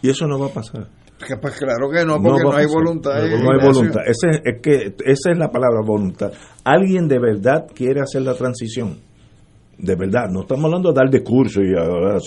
Y 0.00 0.10
eso 0.10 0.26
no 0.26 0.38
va 0.38 0.46
a 0.46 0.50
pasar. 0.50 0.86
Que, 1.26 1.36
pues 1.36 1.58
claro 1.58 1.90
que 1.90 2.04
no, 2.04 2.22
porque 2.22 2.44
no, 2.44 2.52
hay 2.52 2.66
voluntad. 2.66 3.20
No, 3.20 3.38
no 3.42 3.50
hay 3.50 3.66
voluntad. 3.66 4.02
Ese, 4.06 4.30
es- 4.30 4.42
es 4.44 4.62
que, 4.62 4.94
esa 5.04 5.32
es 5.32 5.38
la 5.38 5.50
palabra 5.50 5.80
voluntad. 5.84 6.32
Alguien 6.62 7.08
de 7.08 7.18
verdad 7.18 7.66
quiere 7.74 8.00
hacer 8.00 8.22
la 8.22 8.34
transición. 8.34 8.98
De 9.78 9.94
verdad, 9.94 10.28
no 10.28 10.40
estamos 10.40 10.64
hablando 10.64 10.88
de 10.92 10.96
dar 10.96 11.08
discurso 11.08 11.62
y 11.62 11.72
ahora 11.76 12.18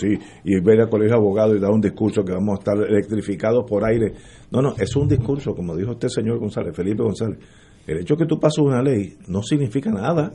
y 0.44 0.60
ver 0.60 0.80
al 0.80 0.88
colegio 0.88 1.12
de 1.16 1.18
abogados 1.20 1.56
y 1.56 1.60
dar 1.60 1.70
un 1.70 1.82
discurso 1.82 2.24
que 2.24 2.32
vamos 2.32 2.56
a 2.56 2.58
estar 2.60 2.76
electrificados 2.78 3.64
por 3.68 3.84
aire. 3.84 4.14
No, 4.50 4.62
no, 4.62 4.74
es 4.78 4.96
un 4.96 5.06
discurso, 5.06 5.54
como 5.54 5.76
dijo 5.76 5.92
este 5.92 6.08
señor 6.08 6.38
González, 6.38 6.74
Felipe 6.74 7.02
González. 7.02 7.38
El 7.86 7.98
hecho 7.98 8.16
que 8.16 8.24
tú 8.26 8.38
pases 8.40 8.58
una 8.64 8.80
ley 8.80 9.16
no 9.28 9.42
significa 9.42 9.90
nada 9.90 10.32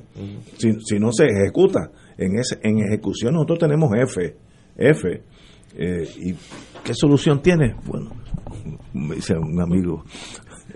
si, 0.58 0.74
si 0.82 1.00
no 1.00 1.12
se 1.12 1.26
ejecuta. 1.26 1.90
En, 2.18 2.38
ese, 2.38 2.60
en 2.62 2.80
ejecución 2.80 3.34
nosotros 3.34 3.60
tenemos 3.60 3.90
F. 3.96 4.36
F. 4.76 5.22
Eh, 5.76 6.08
¿Y 6.20 6.34
qué 6.84 6.94
solución 6.94 7.42
tiene? 7.42 7.76
Bueno, 7.86 8.12
me 8.94 9.16
dice 9.16 9.34
un 9.38 9.60
amigo, 9.62 10.04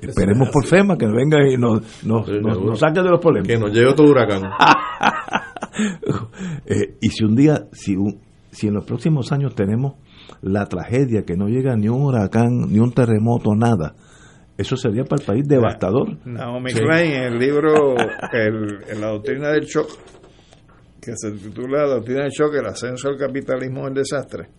esperemos 0.02 0.50
por 0.50 0.66
FEMA 0.66 0.98
que 0.98 1.06
venga 1.08 1.38
y 1.48 1.56
nos, 1.58 2.04
nos, 2.06 2.26
Sí, 2.26 2.34
nos- 2.42 2.64
nos 2.64 2.80
saque 2.80 3.02
de 3.02 3.10
los 3.10 3.20
problemas. 3.20 3.48
Que 3.48 3.58
nos 3.58 3.72
llegue 3.72 3.88
otro 3.88 4.06
huracán. 4.10 4.42
Eh, 6.66 6.96
y 7.02 7.10
si 7.10 7.24
un 7.24 7.36
día, 7.36 7.66
si, 7.72 7.96
un- 7.96 8.20
si 8.52 8.68
en 8.68 8.74
los 8.76 8.86
próximos 8.86 9.32
años 9.32 9.56
tenemos 9.56 9.94
la 10.42 10.66
tragedia 10.68 11.24
que 11.24 11.36
no 11.36 11.48
llega 11.48 11.76
ni 11.76 11.88
un 11.90 12.04
huracán, 12.04 12.68
ni 12.72 12.80
un 12.80 12.92
terremoto, 12.94 13.56
nada, 13.56 13.96
eso 14.58 14.76
sería 14.76 15.04
para 15.06 15.22
el 15.22 15.26
país 15.28 15.48
devastador. 15.48 16.18
Naomi 16.26 16.74
Klein, 16.74 17.12
en 17.14 17.24
el 17.34 17.40
libro 17.40 17.96
el, 18.32 18.84
en 18.90 19.02
La 19.02 19.08
doctrina 19.08 19.50
del 19.50 19.66
shock, 19.66 19.90
que 21.02 21.14
se 21.16 21.32
titula 21.32 21.84
La 21.84 21.96
doctrina 21.96 22.22
del 22.24 22.32
shock, 22.32 22.54
el 22.56 22.66
ascenso 22.68 23.10
al 23.10 23.18
capitalismo 23.18 23.86
del 23.86 23.96
desastre, 23.96 24.50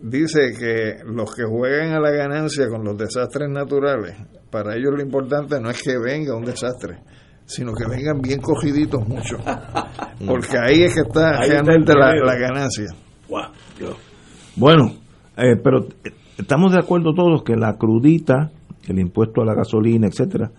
dice 0.00 0.52
que 0.58 0.96
los 1.06 1.34
que 1.34 1.44
juegan 1.44 1.92
a 1.92 2.00
la 2.00 2.10
ganancia 2.10 2.68
con 2.68 2.84
los 2.84 2.96
desastres 2.96 3.48
naturales, 3.48 4.16
para 4.50 4.74
ellos 4.76 4.92
lo 4.94 5.00
importante 5.02 5.60
no 5.60 5.70
es 5.70 5.80
que 5.82 5.96
venga 5.98 6.36
un 6.36 6.44
desastre, 6.44 6.98
sino 7.46 7.72
que 7.74 7.84
vengan 7.88 8.20
bien 8.20 8.40
cogiditos 8.40 9.06
mucho. 9.06 9.36
Porque 10.26 10.56
ahí 10.58 10.82
es 10.84 10.94
que 10.94 11.00
está 11.02 11.40
Ahí 11.40 11.50
realmente 11.50 11.92
la, 11.94 12.14
ganancia. 12.36 12.86
Bueno, 14.56 14.92
eh, 15.36 15.56
pero 15.62 15.84
eh, 16.04 16.12
estamos 16.38 16.72
de 16.72 16.78
acuerdo 16.78 17.12
todos 17.14 17.42
que 17.42 17.56
la 17.56 17.74
crudita, 17.76 18.50
el 18.88 18.98
impuesto 18.98 19.42
a 19.42 19.44
la 19.46 19.54
gasolina, 19.54 20.06
etcétera, 20.06 20.50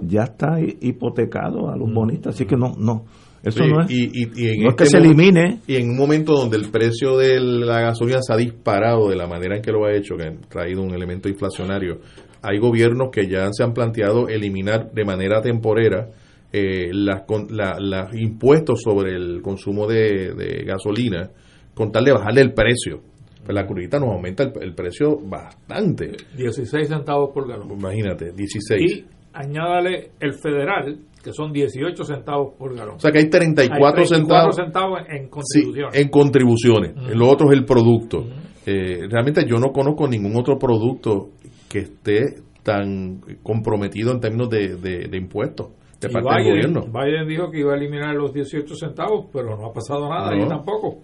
ya 0.00 0.24
está 0.24 0.58
hi- 0.60 0.78
hipotecado 0.80 1.70
a 1.70 1.76
los 1.76 1.92
bonistas, 1.92 2.34
así 2.34 2.46
que 2.46 2.56
no, 2.56 2.74
no, 2.78 3.04
eso 3.42 3.62
Sí, 3.62 3.68
no 3.70 3.82
es, 3.82 3.90
y, 3.90 4.04
y- 4.04 4.30
y 4.34 4.48
en 4.54 4.62
no 4.64 4.70
es 4.70 4.76
que 4.76 4.84
este 4.84 4.98
se 4.98 5.04
elimine, 5.04 5.60
Y 5.66 5.76
en 5.76 5.90
un 5.90 5.96
momento 5.96 6.32
donde 6.34 6.56
el 6.56 6.70
precio 6.70 7.18
de 7.18 7.38
la 7.40 7.80
gasolina 7.80 8.18
se 8.22 8.32
ha 8.32 8.36
disparado 8.36 9.08
de 9.10 9.16
la 9.16 9.26
manera 9.26 9.56
en 9.56 9.62
que 9.62 9.70
lo 9.72 9.84
ha 9.84 9.92
hecho, 9.92 10.16
que 10.16 10.24
ha 10.28 10.32
traído 10.48 10.82
un 10.82 10.94
elemento 10.94 11.28
inflacionario, 11.28 11.98
hay 12.40 12.58
gobiernos 12.58 13.10
que 13.12 13.28
ya 13.28 13.48
se 13.52 13.62
han 13.62 13.72
planteado 13.74 14.28
eliminar 14.28 14.90
de 14.92 15.04
manera 15.04 15.40
temporera 15.42 16.08
eh, 16.52 16.90
las 16.92 17.22
con- 17.22 17.46
la- 17.50 17.76
las 17.80 18.14
impuestos 18.14 18.82
sobre 18.82 19.14
el 19.16 19.40
consumo 19.42 19.86
de, 19.86 20.34
de 20.34 20.64
gasolina 20.64 21.30
con 21.74 21.90
tal 21.90 22.04
de 22.04 22.12
bajarle 22.12 22.42
el 22.42 22.52
precio. 22.52 23.00
Pues 23.44 23.54
la 23.54 23.66
curita 23.66 23.98
nos 23.98 24.10
aumenta 24.10 24.44
el, 24.44 24.52
el 24.60 24.74
precio 24.74 25.18
bastante. 25.18 26.12
16 26.36 26.86
centavos 26.88 27.30
por 27.34 27.48
galón. 27.48 27.70
Imagínate, 27.72 28.32
16. 28.32 28.92
Y 28.92 29.04
añádale 29.32 30.10
el 30.20 30.34
federal, 30.34 30.98
que 31.24 31.32
son 31.32 31.52
18 31.52 32.04
centavos 32.04 32.54
por 32.58 32.76
galón. 32.76 32.96
o 32.96 33.00
sea 33.00 33.10
que 33.10 33.18
hay 33.18 33.30
34, 33.30 34.02
Hay 34.02 34.08
34 34.08 34.52
centavos 34.52 34.56
centavos 34.56 35.00
en 35.08 35.24
Sí, 35.24 35.62
contribuciones. 35.62 35.94
en 36.00 36.08
contribuciones. 36.08 37.16
Lo 37.16 37.28
otro 37.30 37.50
es 37.50 37.58
el 37.58 37.64
producto. 37.64 38.26
Eh, 38.66 39.08
realmente 39.10 39.44
yo 39.48 39.56
no 39.56 39.72
conozco 39.72 40.06
ningún 40.06 40.36
otro 40.36 40.56
producto 40.58 41.30
que 41.68 41.78
esté 41.80 42.20
tan 42.62 43.20
comprometido 43.42 44.12
en 44.12 44.20
términos 44.20 44.48
de, 44.50 44.76
de- 44.76 45.08
de 45.08 45.16
impuestos 45.18 45.68
de 46.02 46.08
Y 46.08 46.12
parte 46.12 46.28
del 46.28 46.54
Biden, 46.54 46.72
gobierno. 46.74 47.00
Biden 47.00 47.28
dijo 47.28 47.50
que 47.50 47.60
iba 47.60 47.72
a 47.72 47.76
eliminar 47.76 48.14
los 48.14 48.32
18 48.32 48.74
centavos, 48.74 49.26
pero 49.32 49.56
no 49.56 49.66
ha 49.66 49.72
pasado 49.72 50.08
nada, 50.08 50.34
No. 50.34 50.44
y 50.44 50.48
tampoco. 50.48 50.98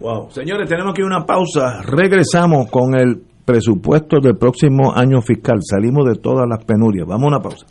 Wow. 0.00 0.30
Señores, 0.30 0.68
tenemos 0.68 0.92
aquí 0.92 1.02
una 1.02 1.24
pausa. 1.24 1.80
Regresamos 1.82 2.68
con 2.70 2.98
el 2.98 3.22
presupuesto 3.44 4.18
del 4.20 4.36
próximo 4.36 4.92
año 4.94 5.20
fiscal. 5.22 5.58
Salimos 5.62 6.04
de 6.08 6.16
todas 6.20 6.46
las 6.48 6.64
penurias. 6.64 7.06
Vamos 7.06 7.24
a 7.24 7.28
una 7.36 7.40
pausa. 7.40 7.66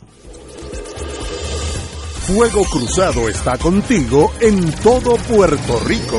Fuego 2.26 2.62
Cruzado 2.72 3.28
está 3.28 3.58
contigo 3.58 4.30
en 4.40 4.58
todo 4.82 5.16
Puerto 5.28 5.78
Rico. 5.86 6.18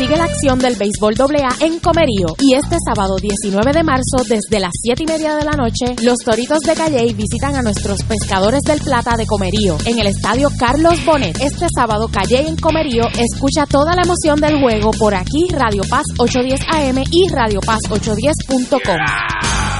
Sigue 0.00 0.16
la 0.16 0.24
acción 0.24 0.58
del 0.58 0.76
béisbol 0.76 1.14
AA 1.18 1.66
en 1.66 1.78
Comerío. 1.78 2.26
Y 2.38 2.54
este 2.54 2.76
sábado 2.86 3.16
19 3.20 3.72
de 3.72 3.82
marzo, 3.82 4.24
desde 4.28 4.60
las 4.60 4.72
7 4.82 5.02
y 5.02 5.06
media 5.06 5.36
de 5.36 5.44
la 5.44 5.52
noche, 5.52 5.94
los 6.02 6.18
Toritos 6.18 6.60
de 6.60 6.74
Calley 6.74 7.12
visitan 7.12 7.54
a 7.54 7.62
nuestros 7.62 8.02
pescadores 8.04 8.60
del 8.62 8.80
Plata 8.80 9.16
de 9.16 9.26
Comerío 9.26 9.76
en 9.84 9.98
el 9.98 10.06
estadio 10.06 10.48
Carlos 10.58 11.04
Bonet. 11.04 11.38
Este 11.40 11.66
sábado, 11.74 12.08
Calley 12.08 12.46
en 12.46 12.56
Comerío, 12.56 13.04
escucha 13.18 13.66
toda 13.66 13.94
la 13.94 14.02
emoción 14.02 14.40
del 14.40 14.60
juego 14.60 14.90
por 14.92 15.14
aquí, 15.14 15.48
Radio 15.50 15.82
Paz 15.88 16.04
810 16.18 16.60
AM 16.72 17.04
y 17.10 17.28
Radio 17.28 17.60
Paz 17.60 17.80
810.com. 17.88 19.79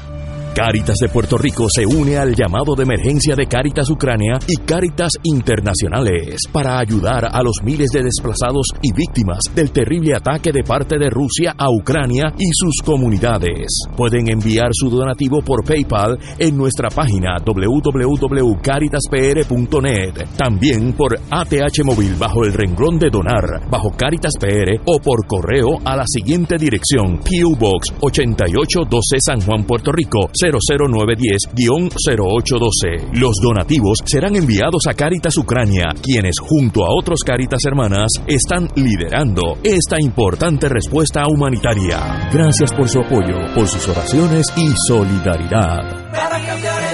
Cáritas 0.53 0.97
de 1.01 1.07
Puerto 1.07 1.37
Rico 1.37 1.67
se 1.73 1.85
une 1.85 2.17
al 2.17 2.35
llamado 2.35 2.75
de 2.75 2.83
emergencia 2.83 3.35
de 3.35 3.45
Cáritas 3.45 3.89
Ucrania 3.89 4.37
y 4.45 4.57
Cáritas 4.57 5.13
Internacionales 5.23 6.41
para 6.51 6.77
ayudar 6.77 7.29
a 7.31 7.41
los 7.41 7.63
miles 7.63 7.89
de 7.91 8.03
desplazados 8.03 8.67
y 8.81 8.91
víctimas 8.91 9.39
del 9.55 9.71
terrible 9.71 10.13
ataque 10.13 10.51
de 10.51 10.63
parte 10.63 10.97
de 10.99 11.09
Rusia 11.09 11.55
a 11.57 11.71
Ucrania 11.71 12.33
y 12.37 12.49
sus 12.51 12.81
comunidades. 12.83 13.67
Pueden 13.95 14.27
enviar 14.27 14.71
su 14.73 14.89
donativo 14.89 15.41
por 15.41 15.63
PayPal 15.63 16.19
en 16.37 16.57
nuestra 16.57 16.89
página 16.89 17.37
www.caritaspr.net, 17.45 20.27
también 20.35 20.91
por 20.93 21.17
ATH 21.29 21.85
móvil 21.85 22.15
bajo 22.19 22.43
el 22.43 22.51
renglón 22.51 22.99
de 22.99 23.09
donar 23.09 23.69
bajo 23.69 23.91
Cáritas 23.95 24.33
PR 24.37 24.81
o 24.85 24.99
por 24.99 25.25
correo 25.25 25.79
a 25.85 25.95
la 25.95 26.03
siguiente 26.05 26.57
dirección: 26.57 27.19
PO 27.19 27.55
Box 27.57 27.93
8812 28.01 29.17
San 29.25 29.39
Juan, 29.39 29.63
Puerto 29.63 29.93
Rico 29.93 30.29
00910-0812. 30.41 33.13
Los 33.13 33.35
donativos 33.41 33.99
serán 34.05 34.35
enviados 34.35 34.87
a 34.87 34.93
Caritas 34.93 35.37
Ucrania, 35.37 35.93
quienes 36.01 36.35
junto 36.41 36.83
a 36.83 36.89
otros 36.89 37.21
Caritas 37.25 37.61
hermanas 37.65 38.11
están 38.27 38.67
liderando 38.75 39.57
esta 39.63 39.95
importante 39.99 40.67
respuesta 40.67 41.23
humanitaria. 41.27 42.29
Gracias 42.31 42.73
por 42.73 42.89
su 42.89 42.99
apoyo, 42.99 43.37
por 43.53 43.67
sus 43.67 43.87
oraciones 43.87 44.47
y 44.57 44.73
solidaridad. 44.87 46.09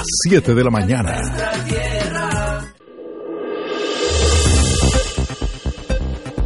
las 0.00 0.06
7 0.22 0.54
de 0.54 0.64
la 0.64 0.70
mañana. 0.70 1.20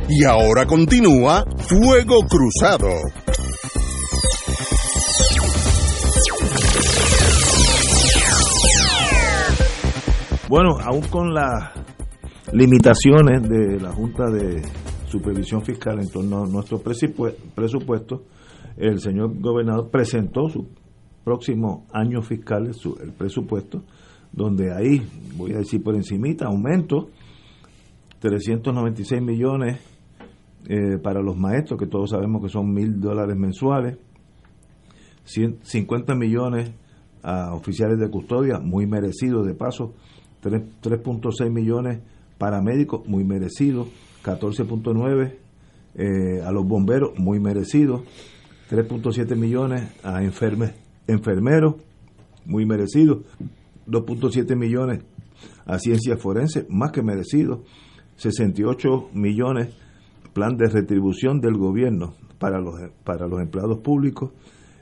Y 0.09 0.25
ahora 0.25 0.67
continúa 0.67 1.45
Fuego 1.59 2.27
Cruzado. 2.27 2.89
Bueno, 10.49 10.71
aún 10.81 11.03
con 11.03 11.33
las 11.33 11.71
limitaciones 12.53 13.49
de 13.49 13.81
la 13.81 13.93
Junta 13.93 14.31
de 14.31 14.63
Supervisión 15.09 15.63
Fiscal 15.63 16.01
en 16.01 16.09
torno 16.11 16.43
a 16.43 16.47
nuestro 16.49 16.81
presupuesto, 16.81 18.25
el 18.77 19.01
señor 19.01 19.39
gobernador 19.39 19.91
presentó 19.91 20.49
su 20.49 20.67
próximo 21.25 21.87
año 21.93 22.23
fiscal, 22.23 22.73
su, 22.75 22.97
el 23.03 23.13
presupuesto, 23.13 23.83
donde 24.33 24.73
ahí, 24.73 25.03
voy 25.37 25.53
a 25.53 25.59
decir 25.59 25.83
por 25.83 25.95
encimita, 25.95 26.47
aumento 26.47 27.09
396 28.21 29.21
millones 29.23 29.81
eh, 30.67 30.99
para 31.03 31.21
los 31.21 31.37
maestros, 31.37 31.79
que 31.79 31.87
todos 31.87 32.11
sabemos 32.11 32.43
que 32.43 32.49
son 32.49 32.73
mil 32.73 33.01
dólares 33.01 33.37
mensuales, 33.37 33.99
50 35.25 36.15
millones 36.15 36.71
a 37.23 37.55
oficiales 37.55 37.99
de 37.99 38.11
custodia, 38.11 38.61
muy 38.61 38.87
merecido 38.87 39.43
de 39.43 39.55
paso, 39.55 39.95
3.6 40.43 41.51
millones 41.51 42.01
para 42.39 42.61
médicos, 42.61 43.07
muy 43.07 43.25
merecido, 43.25 43.87
14.9 44.23 45.35
eh, 45.97 46.43
a 46.43 46.51
los 46.51 46.67
bomberos, 46.67 47.19
muy 47.19 47.41
merecido, 47.41 48.05
3.7 48.71 49.37
millones 49.37 49.93
a 50.03 50.23
enfermes, 50.23 50.73
enfermeros, 51.07 51.77
muy 52.45 52.67
merecido, 52.67 53.23
2.7 53.87 54.57
millones 54.57 55.05
a 55.67 55.79
ciencias 55.79 56.21
forenses, 56.21 56.67
más 56.69 56.93
que 56.93 57.03
merecido, 57.03 57.63
68 58.17 59.11
millones 59.15 59.75
plan 60.35 60.57
de 60.57 60.69
retribución 60.69 61.41
del 61.41 61.57
gobierno 61.57 62.15
para 62.39 62.61
los, 62.61 62.75
para 63.05 63.27
los 63.27 63.41
empleados 63.41 63.79
públicos, 63.79 64.33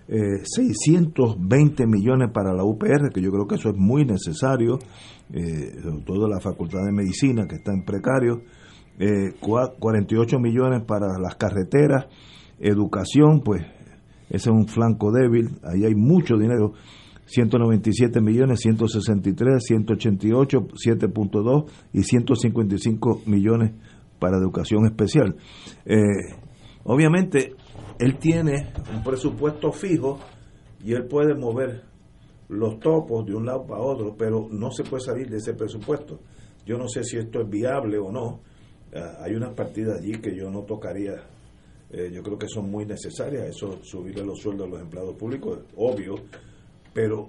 eh, 0.09 0.43
620 0.43 1.87
millones 1.87 2.31
para 2.33 2.53
la 2.53 2.65
UPR, 2.65 3.11
que 3.15 3.21
yo 3.21 3.31
creo 3.31 3.47
que 3.47 3.55
eso 3.55 3.69
es 3.69 3.77
muy 3.77 4.05
necesario, 4.05 4.79
eh, 5.33 5.79
sobre 5.81 6.03
todo 6.05 6.27
la 6.27 6.41
Facultad 6.41 6.81
de 6.85 6.93
Medicina, 6.93 7.47
que 7.47 7.57
está 7.57 7.73
en 7.73 7.85
precario, 7.85 8.43
eh, 8.99 9.35
48 9.41 10.39
millones 10.41 10.83
para 10.87 11.19
las 11.19 11.37
carreteras, 11.37 12.07
educación, 12.59 13.43
pues 13.45 13.63
ese 14.33 14.49
es 14.49 14.57
un 14.57 14.67
flanco 14.67 15.13
débil, 15.13 15.51
ahí 15.63 15.85
hay 15.85 15.95
mucho 15.95 16.39
dinero, 16.39 16.73
197 17.27 18.23
millones, 18.23 18.61
163, 18.61 19.63
188, 19.63 20.59
7.2 20.59 21.71
y 21.93 22.03
155 22.03 23.23
millones 23.27 23.73
para 24.19 24.39
educación 24.39 24.87
especial. 24.87 25.37
Eh, 25.85 25.99
obviamente, 26.85 27.55
él 27.99 28.17
tiene 28.17 28.73
un 28.95 29.05
presupuesto 29.05 29.71
fijo 29.71 30.19
y 30.83 30.95
él 30.95 31.05
puede 31.07 31.35
mover 31.35 31.83
los 32.49 32.81
topos 32.81 33.27
de 33.27 33.35
un 33.35 33.45
lado 33.45 33.67
para 33.67 33.83
otro, 33.83 34.17
pero 34.17 34.49
no 34.51 34.71
se 34.71 34.83
puede 34.83 35.03
salir 35.03 35.29
de 35.29 35.37
ese 35.37 35.53
presupuesto. 35.53 36.21
Yo 36.65 36.79
no 36.79 36.89
sé 36.89 37.05
si 37.05 37.19
esto 37.19 37.43
es 37.43 37.51
viable 37.51 37.99
o 37.99 38.11
no. 38.11 38.41
Ah, 38.95 39.25
hay 39.25 39.35
unas 39.35 39.53
partidas 39.55 39.99
allí 39.99 40.13
que 40.21 40.35
yo 40.35 40.51
no 40.51 40.63
tocaría. 40.63 41.32
Eh, 41.93 42.11
yo 42.11 42.23
creo 42.23 42.39
que 42.39 42.49
son 42.49 42.71
muy 42.71 42.87
necesarias. 42.87 43.47
Eso, 43.47 43.79
subirle 43.83 44.25
los 44.25 44.41
sueldos 44.41 44.67
a 44.67 44.71
los 44.71 44.81
empleados 44.81 45.15
públicos, 45.15 45.59
obvio. 45.77 46.15
Pero 46.95 47.29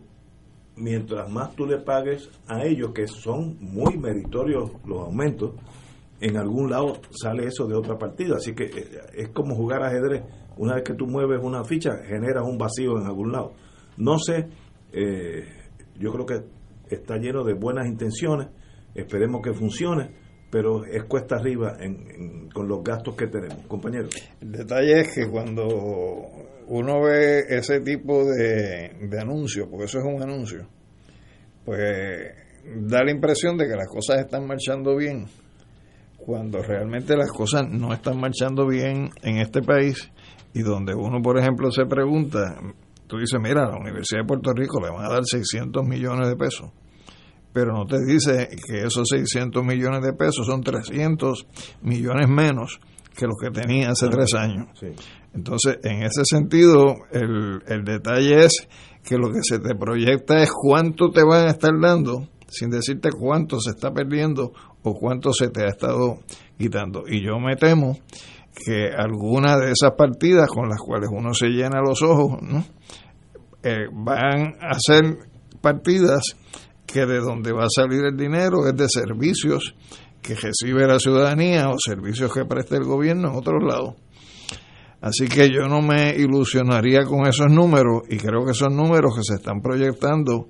mientras 0.77 1.29
más 1.29 1.55
tú 1.55 1.65
le 1.65 1.79
pagues 1.79 2.29
a 2.47 2.63
ellos, 2.63 2.91
que 2.93 3.07
son 3.07 3.57
muy 3.59 3.97
meritorios 3.97 4.71
los 4.85 5.01
aumentos, 5.01 5.51
en 6.21 6.37
algún 6.37 6.69
lado 6.69 7.01
sale 7.11 7.47
eso 7.47 7.67
de 7.67 7.75
otra 7.75 7.97
partida. 7.97 8.37
Así 8.37 8.55
que 8.55 8.63
eh, 8.63 9.01
es 9.13 9.29
como 9.29 9.55
jugar 9.55 9.83
ajedrez. 9.83 10.23
Una 10.55 10.75
vez 10.75 10.83
que 10.83 10.93
tú 10.93 11.07
mueves 11.07 11.39
una 11.43 11.63
ficha, 11.65 11.97
generas 12.05 12.45
un 12.47 12.57
vacío 12.57 12.97
en 12.97 13.07
algún 13.07 13.31
lado. 13.31 13.53
No 13.97 14.17
sé, 14.17 14.47
eh, 14.93 15.45
yo 15.99 16.13
creo 16.13 16.25
que 16.25 16.41
está 16.95 17.17
lleno 17.17 17.43
de 17.43 17.53
buenas 17.53 17.87
intenciones, 17.87 18.47
esperemos 18.93 19.41
que 19.41 19.53
funcione, 19.53 20.11
pero 20.53 20.85
es 20.85 21.05
cuesta 21.05 21.37
arriba 21.37 21.77
en, 21.79 22.47
con 22.53 22.67
los 22.67 22.83
gastos 22.83 23.15
que 23.15 23.25
tenemos. 23.25 23.65
Compañero. 23.67 24.07
El 24.39 24.51
detalle 24.51 24.99
es 24.99 25.15
que 25.15 25.27
cuando 25.27 25.57
uno 26.67 27.01
ve 27.01 27.39
ese 27.49 27.79
tipo 27.79 28.23
de, 28.23 28.91
de 29.01 29.19
anuncio, 29.19 29.67
porque 29.67 29.85
eso 29.85 29.97
es 29.97 30.05
un 30.05 30.21
anuncio, 30.21 30.67
pues 31.65 31.79
da 32.75 33.03
la 33.03 33.09
impresión 33.09 33.57
de 33.57 33.67
que 33.67 33.75
las 33.75 33.87
cosas 33.87 34.19
están 34.19 34.45
marchando 34.45 34.95
bien, 34.95 35.25
cuando 36.17 36.61
realmente 36.61 37.17
las 37.17 37.31
cosas 37.31 37.67
no 37.67 37.91
están 37.91 38.19
marchando 38.19 38.67
bien 38.67 39.09
en 39.23 39.37
este 39.37 39.63
país 39.63 40.11
y 40.53 40.61
donde 40.61 40.93
uno, 40.93 41.19
por 41.23 41.39
ejemplo, 41.39 41.71
se 41.71 41.87
pregunta, 41.87 42.59
tú 43.07 43.17
dices, 43.17 43.39
mira, 43.41 43.63
a 43.63 43.71
la 43.71 43.77
Universidad 43.77 44.21
de 44.21 44.27
Puerto 44.27 44.53
Rico 44.53 44.79
le 44.79 44.91
van 44.91 45.03
a 45.03 45.09
dar 45.09 45.23
600 45.25 45.83
millones 45.83 46.29
de 46.29 46.35
pesos, 46.35 46.69
pero 47.53 47.73
no 47.73 47.85
te 47.85 48.03
dice 48.03 48.49
que 48.65 48.79
esos 48.79 49.07
600 49.09 49.63
millones 49.63 50.01
de 50.01 50.13
pesos 50.13 50.47
son 50.47 50.61
300 50.61 51.45
millones 51.83 52.27
menos 52.27 52.79
que 53.15 53.27
los 53.27 53.35
que 53.39 53.51
tenía 53.51 53.91
hace 53.91 54.09
tres 54.09 54.33
años. 54.33 54.67
Entonces, 55.35 55.77
en 55.83 56.03
ese 56.03 56.23
sentido, 56.25 56.95
el, 57.11 57.61
el 57.67 57.83
detalle 57.83 58.45
es 58.45 58.67
que 59.03 59.17
lo 59.17 59.29
que 59.31 59.41
se 59.43 59.59
te 59.59 59.75
proyecta 59.75 60.41
es 60.41 60.51
cuánto 60.51 61.11
te 61.11 61.23
van 61.23 61.47
a 61.47 61.51
estar 61.51 61.71
dando, 61.79 62.27
sin 62.47 62.69
decirte 62.69 63.09
cuánto 63.11 63.59
se 63.59 63.71
está 63.71 63.91
perdiendo 63.91 64.51
o 64.81 64.93
cuánto 64.95 65.31
se 65.31 65.49
te 65.49 65.63
ha 65.63 65.67
estado 65.67 66.19
quitando. 66.57 67.03
Y 67.07 67.23
yo 67.23 67.39
me 67.39 67.55
temo 67.55 67.97
que 68.65 68.89
algunas 68.95 69.59
de 69.59 69.71
esas 69.71 69.91
partidas 69.97 70.47
con 70.47 70.69
las 70.69 70.79
cuales 70.79 71.09
uno 71.11 71.33
se 71.33 71.47
llena 71.47 71.81
los 71.81 72.01
ojos 72.03 72.39
¿no? 72.41 72.63
Eh, 73.63 73.87
van 73.91 74.55
a 74.61 74.77
ser 74.79 75.17
partidas 75.61 76.35
que 76.85 77.05
de 77.05 77.19
donde 77.19 77.51
va 77.51 77.65
a 77.65 77.69
salir 77.69 78.03
el 78.05 78.17
dinero 78.17 78.67
es 78.67 78.75
de 78.75 78.87
servicios 78.87 79.75
que 80.21 80.35
recibe 80.35 80.87
la 80.87 80.99
ciudadanía 80.99 81.69
o 81.69 81.75
servicios 81.77 82.33
que 82.33 82.45
presta 82.45 82.77
el 82.77 82.83
gobierno 82.83 83.29
en 83.31 83.35
otros 83.35 83.61
lados. 83.63 83.95
Así 85.01 85.27
que 85.27 85.49
yo 85.49 85.67
no 85.67 85.81
me 85.81 86.15
ilusionaría 86.15 87.03
con 87.03 87.27
esos 87.27 87.51
números 87.51 88.03
y 88.09 88.17
creo 88.17 88.45
que 88.45 88.53
son 88.53 88.77
números 88.77 89.13
que 89.15 89.23
se 89.23 89.35
están 89.35 89.61
proyectando 89.61 90.47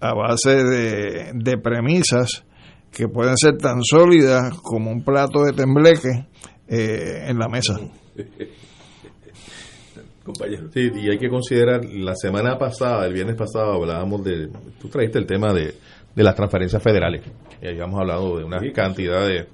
a 0.00 0.12
base 0.12 0.62
de, 0.62 1.58
premisas 1.62 2.44
que 2.92 3.08
pueden 3.08 3.38
ser 3.38 3.56
tan 3.56 3.82
sólidas 3.82 4.54
como 4.62 4.90
un 4.90 5.02
plato 5.02 5.44
de 5.44 5.52
tembleque 5.54 6.28
eh, 6.68 7.24
en 7.26 7.38
la 7.38 7.48
mesa. 7.48 7.78
Compañero. 10.26 10.68
Sí, 10.72 10.90
y 10.92 11.08
hay 11.08 11.18
que 11.18 11.28
considerar, 11.28 11.84
la 11.84 12.16
semana 12.16 12.58
pasada, 12.58 13.06
el 13.06 13.14
viernes 13.14 13.36
pasado, 13.36 13.74
hablábamos 13.74 14.24
de, 14.24 14.48
tú 14.80 14.88
trajiste 14.88 15.20
el 15.20 15.26
tema 15.26 15.52
de, 15.52 15.74
de 16.16 16.24
las 16.24 16.34
transferencias 16.34 16.82
federales, 16.82 17.22
y 17.62 17.68
habíamos 17.68 18.00
hablado 18.00 18.36
de 18.36 18.44
unas 18.44 18.60
cantidades 18.74 19.46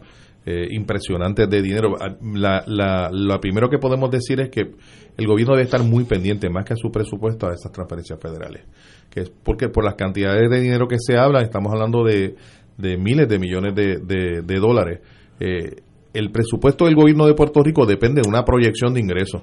eh, 0.46 0.66
impresionantes 0.70 1.48
de 1.50 1.60
dinero. 1.60 1.94
Ah, 2.00 2.16
la, 2.34 2.64
la, 2.66 3.10
lo 3.12 3.38
primero 3.38 3.68
que 3.68 3.76
podemos 3.76 4.10
decir 4.10 4.40
es 4.40 4.48
que 4.48 4.62
el 5.18 5.26
gobierno 5.26 5.54
debe 5.54 5.64
estar 5.64 5.82
muy 5.82 6.04
pendiente, 6.04 6.48
más 6.48 6.64
que 6.64 6.72
a 6.72 6.76
su 6.76 6.90
presupuesto, 6.90 7.48
a 7.48 7.52
esas 7.52 7.70
transferencias 7.70 8.18
federales. 8.18 8.64
que 9.10 9.20
es 9.20 9.30
Porque 9.30 9.68
por 9.68 9.84
las 9.84 9.94
cantidades 9.94 10.48
de 10.48 10.60
dinero 10.60 10.88
que 10.88 10.96
se 10.98 11.18
habla, 11.18 11.42
estamos 11.42 11.70
hablando 11.70 12.02
de, 12.02 12.34
de 12.78 12.96
miles 12.96 13.28
de 13.28 13.38
millones 13.38 13.74
de, 13.74 13.98
de, 14.42 14.58
dólares. 14.58 15.00
Eh, 15.38 15.82
el 16.14 16.32
presupuesto 16.32 16.86
del 16.86 16.94
gobierno 16.94 17.26
de 17.26 17.34
Puerto 17.34 17.62
Rico 17.62 17.84
depende 17.84 18.22
de 18.22 18.28
una 18.28 18.44
proyección 18.44 18.94
de 18.94 19.00
ingresos 19.00 19.42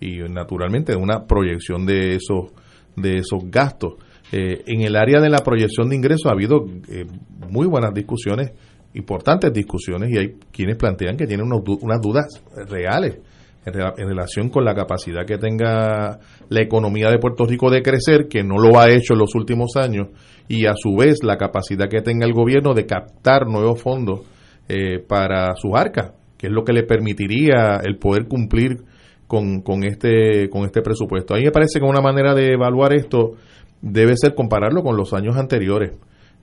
y 0.00 0.18
naturalmente 0.28 0.96
una 0.96 1.26
proyección 1.26 1.84
de 1.86 2.16
esos 2.16 2.52
de 2.96 3.16
esos 3.16 3.50
gastos. 3.50 3.94
Eh, 4.32 4.62
en 4.66 4.82
el 4.82 4.96
área 4.96 5.20
de 5.20 5.28
la 5.28 5.38
proyección 5.38 5.88
de 5.88 5.96
ingresos 5.96 6.26
ha 6.26 6.32
habido 6.32 6.64
eh, 6.88 7.06
muy 7.48 7.66
buenas 7.66 7.92
discusiones, 7.92 8.52
importantes 8.94 9.52
discusiones, 9.52 10.10
y 10.10 10.18
hay 10.18 10.34
quienes 10.52 10.76
plantean 10.76 11.16
que 11.16 11.26
tienen 11.26 11.46
unas 11.46 12.00
dudas 12.00 12.26
reales 12.68 13.18
en, 13.64 13.74
en, 13.74 14.08
relación 14.08 14.48
con 14.48 14.64
la 14.64 14.74
capacidad 14.74 15.26
que 15.26 15.38
tenga 15.38 16.18
la 16.48 16.60
economía 16.60 17.10
de 17.10 17.18
Puerto 17.18 17.44
Rico 17.44 17.70
de 17.70 17.82
crecer, 17.82 18.28
que 18.28 18.42
no 18.42 18.56
lo 18.58 18.78
ha 18.78 18.88
hecho 18.88 19.14
en 19.14 19.20
los 19.20 19.34
últimos 19.34 19.76
años, 19.76 20.08
y 20.48 20.66
a 20.66 20.74
su 20.76 20.96
vez 20.96 21.18
la 21.22 21.36
capacidad 21.36 21.88
que 21.88 22.02
tenga 22.02 22.26
el 22.26 22.32
gobierno 22.32 22.72
de 22.74 22.86
captar 22.86 23.46
nuevos 23.46 23.80
fondos 23.80 24.20
eh, 24.68 25.00
para 25.00 25.54
sus 25.56 25.72
arcas, 25.74 26.12
que 26.38 26.46
es 26.46 26.52
lo 26.52 26.62
que 26.62 26.72
le 26.72 26.84
permitiría 26.84 27.80
el 27.84 27.98
poder 27.98 28.26
cumplir 28.28 28.78
con, 29.30 29.60
con, 29.60 29.84
este, 29.84 30.50
con 30.50 30.64
este 30.64 30.82
presupuesto. 30.82 31.34
A 31.34 31.36
mí 31.36 31.44
me 31.44 31.52
parece 31.52 31.78
que 31.78 31.84
una 31.84 32.00
manera 32.00 32.34
de 32.34 32.54
evaluar 32.54 32.92
esto 32.92 33.34
debe 33.80 34.16
ser 34.16 34.34
compararlo 34.34 34.82
con 34.82 34.96
los 34.96 35.14
años 35.14 35.36
anteriores. 35.36 35.92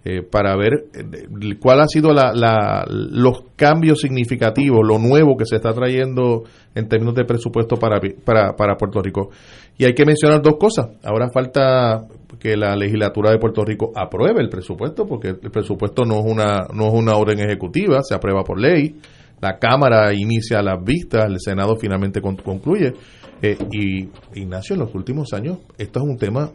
Eh, 0.06 0.22
para 0.22 0.56
ver 0.56 0.86
eh, 0.94 1.58
cuál 1.60 1.82
ha 1.82 1.88
sido 1.88 2.14
la, 2.14 2.32
la, 2.34 2.86
los 2.88 3.44
cambios 3.58 4.00
significativos, 4.00 4.88
lo 4.88 5.00
nuevo 5.00 5.36
que 5.36 5.44
se 5.46 5.58
está 5.58 5.74
trayendo 5.74 6.44
en 6.76 6.88
términos 6.88 7.14
de 7.14 7.26
presupuesto 7.26 7.76
para, 7.76 8.00
para, 8.24 8.56
para 8.56 8.78
Puerto 8.78 9.02
Rico. 9.02 9.32
Y 9.78 9.84
hay 9.84 9.94
que 9.94 10.06
mencionar 10.06 10.42
dos 10.42 10.56
cosas. 10.58 10.88
Ahora 11.04 11.30
falta 11.30 12.08
que 12.40 12.56
la 12.56 12.74
legislatura 12.78 13.32
de 13.32 13.38
Puerto 13.38 13.66
Rico 13.66 13.92
apruebe 13.94 14.40
el 14.40 14.48
presupuesto, 14.48 15.06
porque 15.06 15.30
el 15.30 15.52
presupuesto 15.52 16.06
no 16.06 16.20
es 16.20 16.26
una, 16.26 16.68
no 16.74 16.88
es 16.88 16.94
una 16.94 17.18
orden 17.18 17.40
ejecutiva, 17.40 18.00
se 18.02 18.16
aprueba 18.16 18.46
por 18.46 18.62
ley, 18.62 18.96
la 19.42 19.60
Cámara 19.60 20.14
inicia 20.14 20.62
las 20.62 20.84
vistas, 20.84 21.26
el 21.30 21.40
Senado 21.40 21.76
finalmente 21.76 22.22
concluye. 22.22 22.94
Eh, 23.42 23.58
y 23.72 24.10
Ignacio, 24.40 24.74
en 24.74 24.80
los 24.80 24.96
últimos 24.96 25.34
años, 25.34 25.60
esto 25.78 26.00
es 26.00 26.06
un 26.06 26.18
tema 26.18 26.52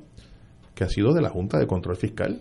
que 0.75 0.85
ha 0.85 0.89
sido 0.89 1.13
de 1.13 1.23
la 1.23 1.31
Junta 1.31 1.59
de 1.59 1.67
Control 1.67 1.97
Fiscal. 1.97 2.41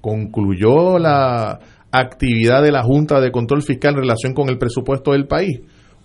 Concluyó 0.00 0.98
la 0.98 1.58
actividad 1.92 2.62
de 2.62 2.72
la 2.72 2.82
Junta 2.82 3.20
de 3.20 3.30
Control 3.30 3.62
Fiscal 3.62 3.94
en 3.94 4.00
relación 4.00 4.32
con 4.32 4.48
el 4.48 4.58
presupuesto 4.58 5.12
del 5.12 5.26
país 5.26 5.60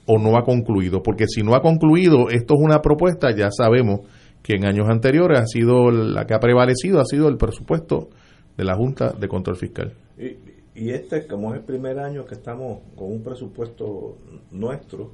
o 0.08 0.20
no 0.20 0.38
ha 0.38 0.44
concluido, 0.44 1.02
porque 1.02 1.26
si 1.28 1.42
no 1.42 1.56
ha 1.56 1.62
concluido, 1.62 2.30
esto 2.30 2.56
es 2.56 2.60
una 2.62 2.80
propuesta, 2.80 3.36
ya 3.36 3.50
sabemos 3.50 4.02
que 4.44 4.56
en 4.56 4.68
años 4.68 4.88
anteriores 4.90 5.40
ha 5.40 5.48
sido 5.48 5.90
la 5.90 6.26
que 6.26 6.36
ha 6.36 6.40
prevalecido, 6.40 7.00
ha 7.00 7.06
sido 7.06 7.28
el 7.28 7.38
presupuesto 7.38 8.10
de 8.56 8.64
la 8.64 8.76
Junta 8.76 9.14
de 9.18 9.28
Control 9.28 9.56
Fiscal. 9.56 9.94
Y 10.76 10.90
este, 10.90 11.26
como 11.26 11.54
es 11.54 11.62
el 11.62 11.66
primer 11.66 12.00
año 12.00 12.26
que 12.26 12.36
estamos 12.36 12.80
con 12.96 13.12
un 13.12 13.24
presupuesto 13.24 14.18
nuestro, 14.52 15.14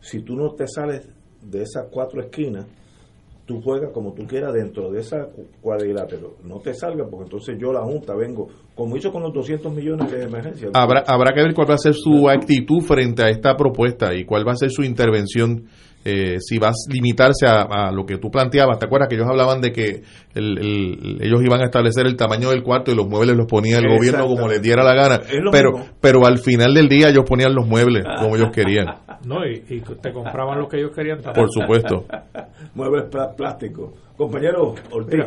si 0.00 0.20
tú 0.20 0.36
no 0.36 0.52
te 0.54 0.66
sales 0.68 1.08
de 1.42 1.62
esas 1.62 1.88
cuatro 1.90 2.20
esquinas, 2.20 2.66
tú 3.44 3.60
juegas 3.60 3.90
como 3.92 4.12
tú 4.12 4.26
quieras 4.26 4.54
dentro 4.54 4.92
de 4.92 5.00
esa 5.00 5.28
cuadrilátero. 5.60 6.36
No 6.44 6.60
te 6.60 6.72
salgas 6.72 7.08
porque 7.10 7.24
entonces 7.24 7.56
yo, 7.60 7.72
la 7.72 7.82
Junta, 7.82 8.14
vengo, 8.14 8.48
como 8.76 8.96
hizo 8.96 9.10
con 9.10 9.22
los 9.22 9.32
200 9.32 9.72
millones 9.72 10.10
de 10.10 10.22
emergencia. 10.22 10.70
Habrá, 10.72 11.00
habrá 11.00 11.34
que 11.34 11.42
ver 11.42 11.54
cuál 11.54 11.70
va 11.70 11.74
a 11.74 11.78
ser 11.78 11.94
su 11.94 12.28
actitud 12.28 12.80
frente 12.80 13.24
a 13.24 13.28
esta 13.28 13.56
propuesta 13.56 14.14
y 14.14 14.24
cuál 14.24 14.46
va 14.46 14.52
a 14.52 14.56
ser 14.56 14.70
su 14.70 14.84
intervención 14.84 15.66
eh, 16.04 16.36
si 16.40 16.58
vas 16.58 16.74
a 16.88 16.92
limitarse 16.92 17.46
a, 17.46 17.90
lo 17.92 18.04
que 18.04 18.18
tú 18.18 18.30
planteabas, 18.30 18.78
¿te 18.78 18.86
acuerdas 18.86 19.08
que 19.08 19.14
ellos 19.14 19.28
hablaban 19.28 19.60
de 19.60 19.72
que 19.72 20.02
ellos 20.34 21.42
iban 21.42 21.60
a 21.60 21.64
establecer 21.64 22.06
el 22.06 22.16
tamaño 22.16 22.50
del 22.50 22.62
cuarto 22.62 22.90
y 22.90 22.94
los 22.96 23.08
muebles 23.08 23.36
los 23.36 23.46
ponía 23.46 23.78
el 23.78 23.88
gobierno 23.88 24.26
como 24.26 24.48
les 24.48 24.60
diera 24.60 24.82
la 24.82 24.94
gana? 24.94 25.20
Pero, 25.50 25.72
pero 26.00 26.26
al 26.26 26.38
final 26.38 26.74
del 26.74 26.88
día 26.88 27.08
ellos 27.08 27.24
ponían 27.26 27.54
los 27.54 27.66
muebles 27.66 28.04
como 28.20 28.36
ellos 28.36 28.50
querían. 28.52 28.86
No, 29.24 29.46
y, 29.46 29.60
te 30.02 30.12
compraban 30.12 30.58
lo 30.58 30.66
que 30.66 30.78
ellos 30.78 30.90
querían 30.92 31.20
Por 31.22 31.48
supuesto. 31.48 32.06
muebles 32.74 33.04
plásticos. 33.36 33.92
Compañero 34.16 34.74
Ortiz. 34.90 35.26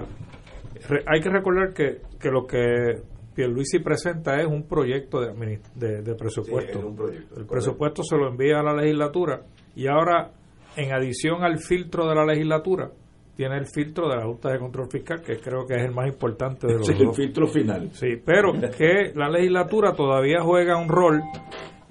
hay 1.07 1.21
que 1.21 1.29
recordar 1.29 1.73
que, 1.73 2.01
que 2.19 2.29
lo 2.29 2.45
que 2.45 3.01
Pierluisi 3.35 3.79
presenta 3.79 4.39
es 4.41 4.47
un 4.47 4.63
proyecto 4.63 5.19
de, 5.19 5.59
de, 5.75 6.15
presupuesto. 6.15 6.93
el 7.37 7.45
presupuesto 7.45 8.01
se 8.03 8.17
lo 8.17 8.29
envía 8.29 8.59
a 8.59 8.63
la 8.63 8.73
legislatura 8.73 9.41
y 9.75 9.87
ahora 9.87 10.31
en 10.75 10.93
adición 10.93 11.43
al 11.43 11.57
filtro 11.59 12.07
de 12.07 12.15
la 12.15 12.25
legislatura, 12.25 12.89
tiene 13.35 13.57
el 13.57 13.65
filtro 13.65 14.07
de 14.09 14.15
la 14.15 14.23
Junta 14.23 14.51
de 14.51 14.59
Control 14.59 14.87
Fiscal, 14.89 15.21
que 15.21 15.37
creo 15.37 15.65
que 15.65 15.75
es 15.75 15.83
el 15.83 15.91
más 15.91 16.07
importante 16.07 16.67
de 16.67 16.73
los 16.75 16.89
es 16.89 16.99
el 16.99 17.13
filtro 17.13 17.47
final. 17.47 17.89
Sí, 17.91 18.21
pero 18.23 18.53
que 18.53 19.11
la 19.13 19.29
legislatura 19.29 19.93
todavía 19.93 20.41
juega 20.41 20.77
un 20.77 20.87
rol 20.87 21.21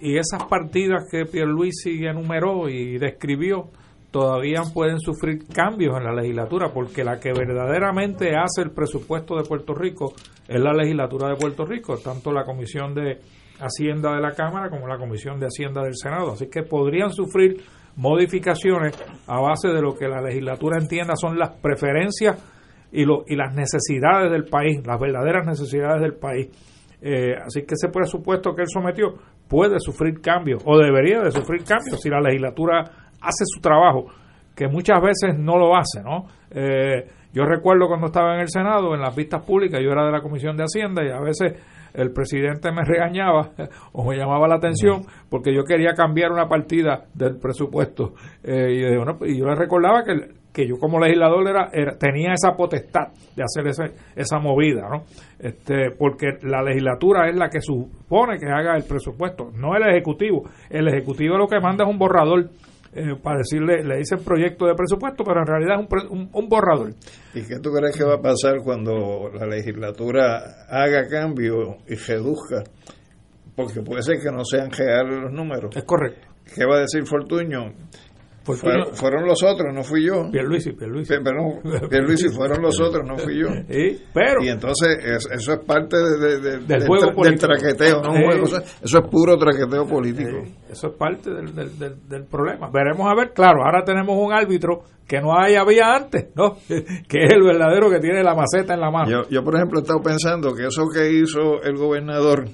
y 0.01 0.16
esas 0.16 0.45
partidas 0.45 1.07
que 1.11 1.24
Pierluisi 1.26 2.05
enumeró 2.05 2.68
y 2.68 2.99
describió 2.99 3.70
todavía 4.11 4.62
pueden 4.72 5.01
sufrir 5.01 5.45
cambios 5.53 5.97
en 5.97 6.05
la 6.05 6.14
legislatura 6.14 6.70
porque 6.72 7.03
la 7.03 7.18
que 7.18 7.32
verdaderamente 7.32 8.37
hace 8.37 8.62
el 8.62 8.70
presupuesto 8.70 9.37
de 9.37 9.43
Puerto 9.43 9.74
Rico 9.74 10.14
es 10.47 10.61
la 10.61 10.72
legislatura 10.72 11.28
de 11.28 11.35
Puerto 11.35 11.64
Rico, 11.66 11.99
tanto 11.99 12.32
la 12.32 12.45
Comisión 12.45 12.95
de 12.95 13.18
Hacienda 13.59 14.14
de 14.14 14.20
la 14.20 14.32
Cámara 14.32 14.70
como 14.70 14.87
la 14.87 14.99
Comisión 14.99 15.41
de 15.41 15.47
Hacienda 15.47 15.82
del 15.82 15.97
Senado. 15.97 16.32
Así 16.32 16.49
que 16.49 16.62
podrían 16.62 17.11
sufrir 17.11 17.61
modificaciones 17.97 18.95
a 19.26 19.40
base 19.40 19.68
de 19.68 19.80
lo 19.80 19.95
que 19.95 20.09
la 20.09 20.20
legislatura 20.20 20.78
entienda 20.80 21.14
son 21.16 21.38
las 21.38 21.51
preferencias 21.51 22.36
y, 22.92 23.05
lo, 23.05 23.24
y 23.26 23.36
las 23.36 23.55
necesidades 23.55 24.30
del 24.30 24.45
país, 24.45 24.84
las 24.86 25.01
verdaderas 25.01 25.47
necesidades 25.47 26.01
del 26.01 26.14
país. 26.14 26.49
Eh, 27.03 27.34
así 27.45 27.62
que 27.62 27.74
ese 27.74 27.88
presupuesto 27.88 28.55
que 28.55 28.62
él 28.62 28.68
sometió 28.68 29.14
puede 29.49 29.78
sufrir 29.78 30.20
cambios 30.20 30.62
o 30.64 30.78
debería 30.78 31.20
de 31.20 31.30
sufrir 31.30 31.62
cambios 31.64 32.01
si 32.01 32.09
la 32.09 32.20
legislatura 32.20 32.80
hace 33.20 33.45
su 33.45 33.61
trabajo, 33.61 34.07
que 34.55 34.68
muchas 34.68 35.01
veces 35.03 35.38
no 35.38 35.59
lo 35.59 35.76
hace, 35.76 36.03
¿no? 36.03 36.26
Eh, 36.51 37.07
yo 37.32 37.45
recuerdo 37.45 37.88
cuando 37.88 38.07
estaba 38.07 38.34
en 38.36 38.42
el 38.42 38.49
Senado, 38.49 38.95
en 38.95 39.01
las 39.01 39.14
vistas 39.14 39.45
públicas, 39.45 39.80
yo 39.82 39.90
era 39.90 40.07
de 40.07 40.12
la 40.12 40.22
Comisión 40.22 40.57
de 40.57 40.62
Hacienda 40.62 41.05
y 41.05 41.11
a 41.11 41.20
veces 41.20 41.53
el 41.95 42.12
presidente 42.12 42.70
me 42.72 42.82
regañaba 42.84 43.51
o 43.92 44.05
me 44.09 44.16
llamaba 44.16 44.47
la 44.49 44.57
atención 44.57 45.03
porque 45.30 45.55
yo 45.55 45.64
quería 45.64 45.95
cambiar 45.95 46.32
una 46.32 46.49
partida 46.49 47.05
del 47.14 47.38
presupuesto. 47.38 48.14
Eh, 48.42 48.72
y, 48.74 48.80
yo, 48.82 48.97
bueno, 49.05 49.18
y 49.24 49.38
yo 49.38 49.47
le 49.47 49.55
recordaba 49.55 50.03
que, 50.05 50.12
que 50.53 50.68
yo 50.68 50.76
como 50.78 51.01
legislador 51.01 51.49
era, 51.49 51.68
era- 51.72 51.97
tenía 51.97 52.32
esa 52.34 52.53
potestad 52.57 53.09
de 53.36 53.42
hacer 53.42 53.66
ese- 53.68 53.95
esa 54.16 54.38
movida, 54.38 54.88
¿no? 54.90 55.05
Este, 55.38 55.90
porque 55.99 56.38
la 56.42 56.62
legislatura 56.62 57.28
es 57.28 57.36
la 57.36 57.49
que 57.49 57.61
supone 57.61 58.38
que 58.38 58.47
haga 58.47 58.76
el 58.76 58.84
presupuesto, 58.84 59.51
no 59.55 59.74
el 59.76 59.82
ejecutivo. 59.88 60.42
El 60.70 60.88
ejecutivo 60.88 61.36
lo 61.36 61.49
que 61.49 61.61
manda 61.61 61.84
es 61.84 61.90
un 61.90 61.99
borrador 61.99 62.51
eh, 62.95 63.16
para 63.22 63.38
decirle, 63.38 63.82
le 63.84 63.99
dicen 63.99 64.18
proyecto 64.24 64.66
de 64.66 64.74
presupuesto, 64.74 65.24
pero 65.24 65.40
en 65.40 65.47
realidad 65.47 65.80
es 65.80 66.11
un, 66.11 66.18
un- 66.18 66.30
un 66.32 66.49
borrador. 66.49 66.95
¿Y 67.34 67.42
qué 67.42 67.59
tú 67.61 67.70
crees 67.72 67.97
que 67.97 68.05
va 68.05 68.14
a 68.14 68.20
pasar 68.22 68.57
cuando 68.64 69.30
la 69.34 69.47
legislatura 69.47 70.66
haga 70.68 71.09
cambio 71.09 71.76
y 71.88 71.95
reduzca? 71.97 72.62
Porque 73.57 73.82
puede 73.82 74.03
ser 74.03 74.16
que 74.20 74.30
no 74.32 74.45
sean 74.45 74.70
reales 74.70 75.20
los 75.22 75.32
números. 75.32 75.76
Es 75.76 75.84
correcto. 75.84 76.26
¿Qué 76.55 76.64
va 76.66 76.76
a 76.76 76.80
decir 76.80 77.05
Fortuño? 77.07 77.72
Fortuño- 78.45 78.61
Fueron, 78.61 78.95
fueron 78.95 79.26
los 79.26 79.42
otros, 79.42 79.74
no 79.74 79.82
fui 79.82 80.07
yo. 80.07 80.30
Pierluisi, 80.30 80.72
Pierluisi. 80.72 81.14
Perdón, 81.22 81.61
Pierluisi, 81.90 82.28
fueron 82.28 82.61
los 82.62 82.78
otros, 82.78 83.03
no 83.07 83.16
fui 83.16 83.40
yo. 83.40 83.49
Sí, 83.68 84.03
pero 84.12 84.42
Y 84.45 84.49
entonces 84.49 84.99
es- 85.03 85.28
eso 85.32 85.53
es 85.55 85.59
parte 85.61 85.97
de- 85.97 86.18
de- 86.18 86.40
de- 86.40 86.51
Del 86.59 86.66
del, 86.66 86.86
juego 86.86 87.07
tra- 87.12 87.24
del 87.24 87.38
traqueteo, 87.38 88.03
no 88.03 88.12
Sí. 88.14 88.22
juego, 88.24 88.45
eso, 88.47 88.57
es- 88.59 88.82
eso 88.82 88.99
es 88.99 89.09
puro 89.11 89.38
traqueteo 89.38 89.86
político. 89.86 90.28
Eh, 90.45 90.55
eso 90.70 90.88
es 90.88 90.92
parte 90.95 91.30
del- 91.30 91.55
del 92.09 92.24
problema. 92.26 92.68
Veremos 92.70 93.11
a 93.11 93.14
ver, 93.14 93.32
claro, 93.32 93.64
ahora 93.64 93.82
tenemos 93.84 94.16
un 94.18 94.32
árbitro 94.32 94.82
que 95.09 95.20
no 95.20 95.38
hay, 95.38 95.55
había 95.55 95.95
antes, 95.95 96.28
¿no? 96.34 96.57
que 96.68 97.24
es 97.24 97.32
el 97.32 97.42
verdadero 97.42 97.88
que 97.90 97.99
tiene 98.01 98.22
la 98.22 98.34
maceta 98.34 98.74
en 98.74 98.80
la 98.80 98.90
mano. 98.90 99.11
Yo, 99.11 99.28
yo, 99.30 99.42
por 99.42 99.55
ejemplo, 99.55 99.78
he 99.78 99.82
estado 99.82 100.01
pensando 100.03 100.55
que 100.55 100.66
eso 100.66 100.84
que 100.92 101.11
hizo 101.12 101.62
el 101.62 101.76
gobernador 101.76 102.45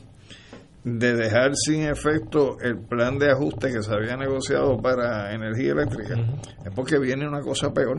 de 0.85 1.15
dejar 1.15 1.55
sin 1.55 1.83
efecto 1.83 2.57
el 2.61 2.79
plan 2.79 3.19
de 3.19 3.31
ajuste 3.31 3.71
que 3.71 3.83
se 3.83 3.93
había 3.93 4.17
negociado 4.17 4.79
para 4.79 5.35
energía 5.35 5.73
eléctrica 5.73 6.15
es 6.65 6.75
porque 6.75 6.99
viene 6.99 7.29
una 7.29 7.41
cosa 7.41 7.73
peor. 7.73 7.99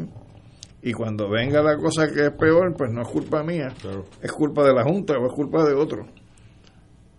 Y 0.84 0.94
cuando 0.94 1.30
venga 1.30 1.62
la 1.62 1.78
cosa 1.78 2.08
que 2.08 2.26
es 2.26 2.32
peor, 2.32 2.74
pues 2.76 2.92
no 2.92 3.04
es 3.04 3.08
culpa 3.08 3.44
mía, 3.44 3.68
es 4.22 4.32
culpa 4.32 4.64
de 4.64 4.74
la 4.74 4.84
Junta 4.84 5.14
o 5.14 5.28
es 5.28 5.34
culpa 5.34 5.64
de 5.64 5.76
otro. 5.76 6.08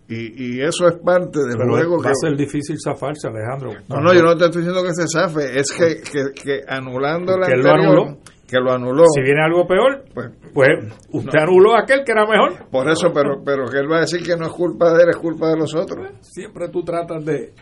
Y, 0.09 0.57
y 0.57 0.61
eso 0.61 0.85
es 0.85 0.97
parte 0.97 1.39
del 1.39 1.57
Pero 1.57 1.69
juego 1.71 1.97
va 1.97 2.03
que... 2.03 2.09
a 2.09 2.15
ser 2.15 2.35
difícil 2.35 2.75
zafarse, 2.77 3.29
Alejandro. 3.29 3.71
No, 3.87 4.01
no, 4.01 4.13
yo 4.13 4.21
no 4.21 4.35
te 4.35 4.45
estoy 4.45 4.63
diciendo 4.63 4.83
que 4.83 4.93
se 4.93 5.07
zafe, 5.07 5.57
es 5.57 5.71
que, 5.71 6.01
que, 6.01 6.33
que 6.33 6.61
anulando 6.67 7.37
la 7.37 7.47
Que 7.47 7.55
lo 7.55 7.69
anterior, 7.69 7.99
anuló. 7.99 8.17
Que 8.53 8.59
lo 8.59 8.71
anuló. 8.71 9.03
Si 9.15 9.21
viene 9.21 9.41
algo 9.43 9.65
peor, 9.65 10.05
pues, 10.13 10.29
pues 10.53 10.69
usted 11.11 11.39
anuló 11.39 11.75
aquel 11.75 12.03
que 12.05 12.11
era 12.11 12.25
mejor. 12.27 12.69
Por 12.69 12.87
eso, 12.89 13.11
pero, 13.11 13.41
pero 13.43 13.65
que 13.65 13.79
él 13.79 13.91
va 13.91 13.97
a 13.97 14.01
decir 14.01 14.21
que 14.23 14.37
no 14.37 14.45
es 14.45 14.51
culpa 14.53 14.93
de 14.93 15.03
él, 15.03 15.09
es 15.09 15.17
culpa 15.17 15.49
de 15.49 15.57
los 15.57 15.73
otros. 15.75 16.07
Siempre 16.21 16.69
tú 16.69 16.83
tratas 16.83 17.25
de 17.25 17.53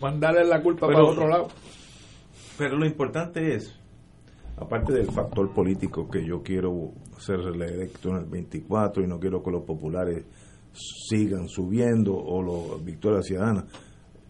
mandarle 0.00 0.44
la 0.44 0.62
culpa 0.62 0.86
Pero- 0.86 0.98
para 1.00 1.10
otro 1.10 1.28
lado. 1.28 1.48
Pero 2.56 2.76
lo 2.78 2.86
importante 2.86 3.54
es, 3.56 3.78
aparte 4.56 4.92
del 4.92 5.10
factor 5.10 5.52
político 5.52 6.08
que 6.08 6.24
yo 6.24 6.42
quiero 6.42 6.92
ser 7.18 7.38
reelecto 7.40 8.10
en 8.10 8.16
el 8.18 8.24
24 8.26 9.02
y 9.02 9.06
no 9.06 9.18
quiero 9.18 9.42
que 9.42 9.50
los 9.50 9.64
populares 9.64 10.24
sigan 10.72 11.48
subiendo 11.48 12.14
o 12.14 12.42
los 12.42 12.84
victorias 12.84 13.26
ciudadanas, 13.26 13.64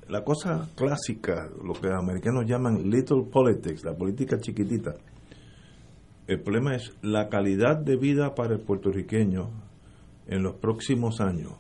la 0.09 0.23
cosa 0.23 0.69
clásica, 0.77 1.49
lo 1.64 1.73
que 1.75 1.89
los 1.89 1.99
americanos 2.03 2.45
llaman 2.47 2.89
little 2.91 3.25
politics, 3.31 3.85
la 3.85 3.95
política 3.95 4.39
chiquitita, 4.39 4.95
el 6.27 6.41
problema 6.41 6.74
es 6.74 6.93
la 7.03 7.29
calidad 7.29 7.79
de 7.79 7.97
vida 7.97 8.35
para 8.35 8.55
el 8.55 8.61
puertorriqueño 8.61 9.49
en 10.27 10.43
los 10.43 10.55
próximos 10.57 11.20
años. 11.20 11.53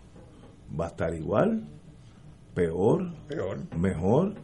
¿Va 0.78 0.86
a 0.86 0.88
estar 0.88 1.14
igual? 1.14 1.68
¿Peor? 2.54 3.12
Peor. 3.28 3.58
mejor 3.78 4.34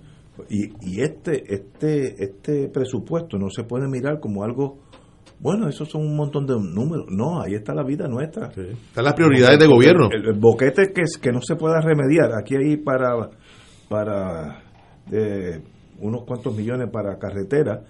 y, 0.49 0.67
y 0.81 1.01
este 1.01 1.43
este 1.53 2.23
este 2.23 2.69
presupuesto 2.69 3.39
no 3.39 3.49
se 3.51 3.65
puede 3.65 3.89
mirar 3.89 4.21
como 4.21 4.45
algo 4.45 4.81
bueno 5.41 5.67
esos 5.69 5.89
son 5.89 6.03
un 6.03 6.17
montón 6.17 6.47
de 6.47 6.55
números 6.55 7.07
no 7.09 7.41
ahí 7.41 7.55
está 7.55 7.75
la 7.75 7.83
vida 7.85 8.09
nuestra 8.09 8.49
Están 8.49 9.05
las 9.05 9.15
prioridades 9.15 9.59
de 9.59 9.67
gobierno. 9.67 10.09
el, 10.13 10.27
el 10.27 10.39
boquete 10.39 10.93
que 10.93 11.03
es 11.03 11.19
que 11.19 11.33
no 11.33 11.41
se 11.41 11.57
pueda 11.57 11.81
remediar 11.81 12.33
aquí 12.35 12.55
hay 12.55 12.77
para 12.77 13.31
para 13.89 14.63
eh, 15.11 15.63
unos 16.01 16.25
cuantos 16.27 16.55
millones 16.55 16.89
para 16.93 17.19
carretera 17.19 17.83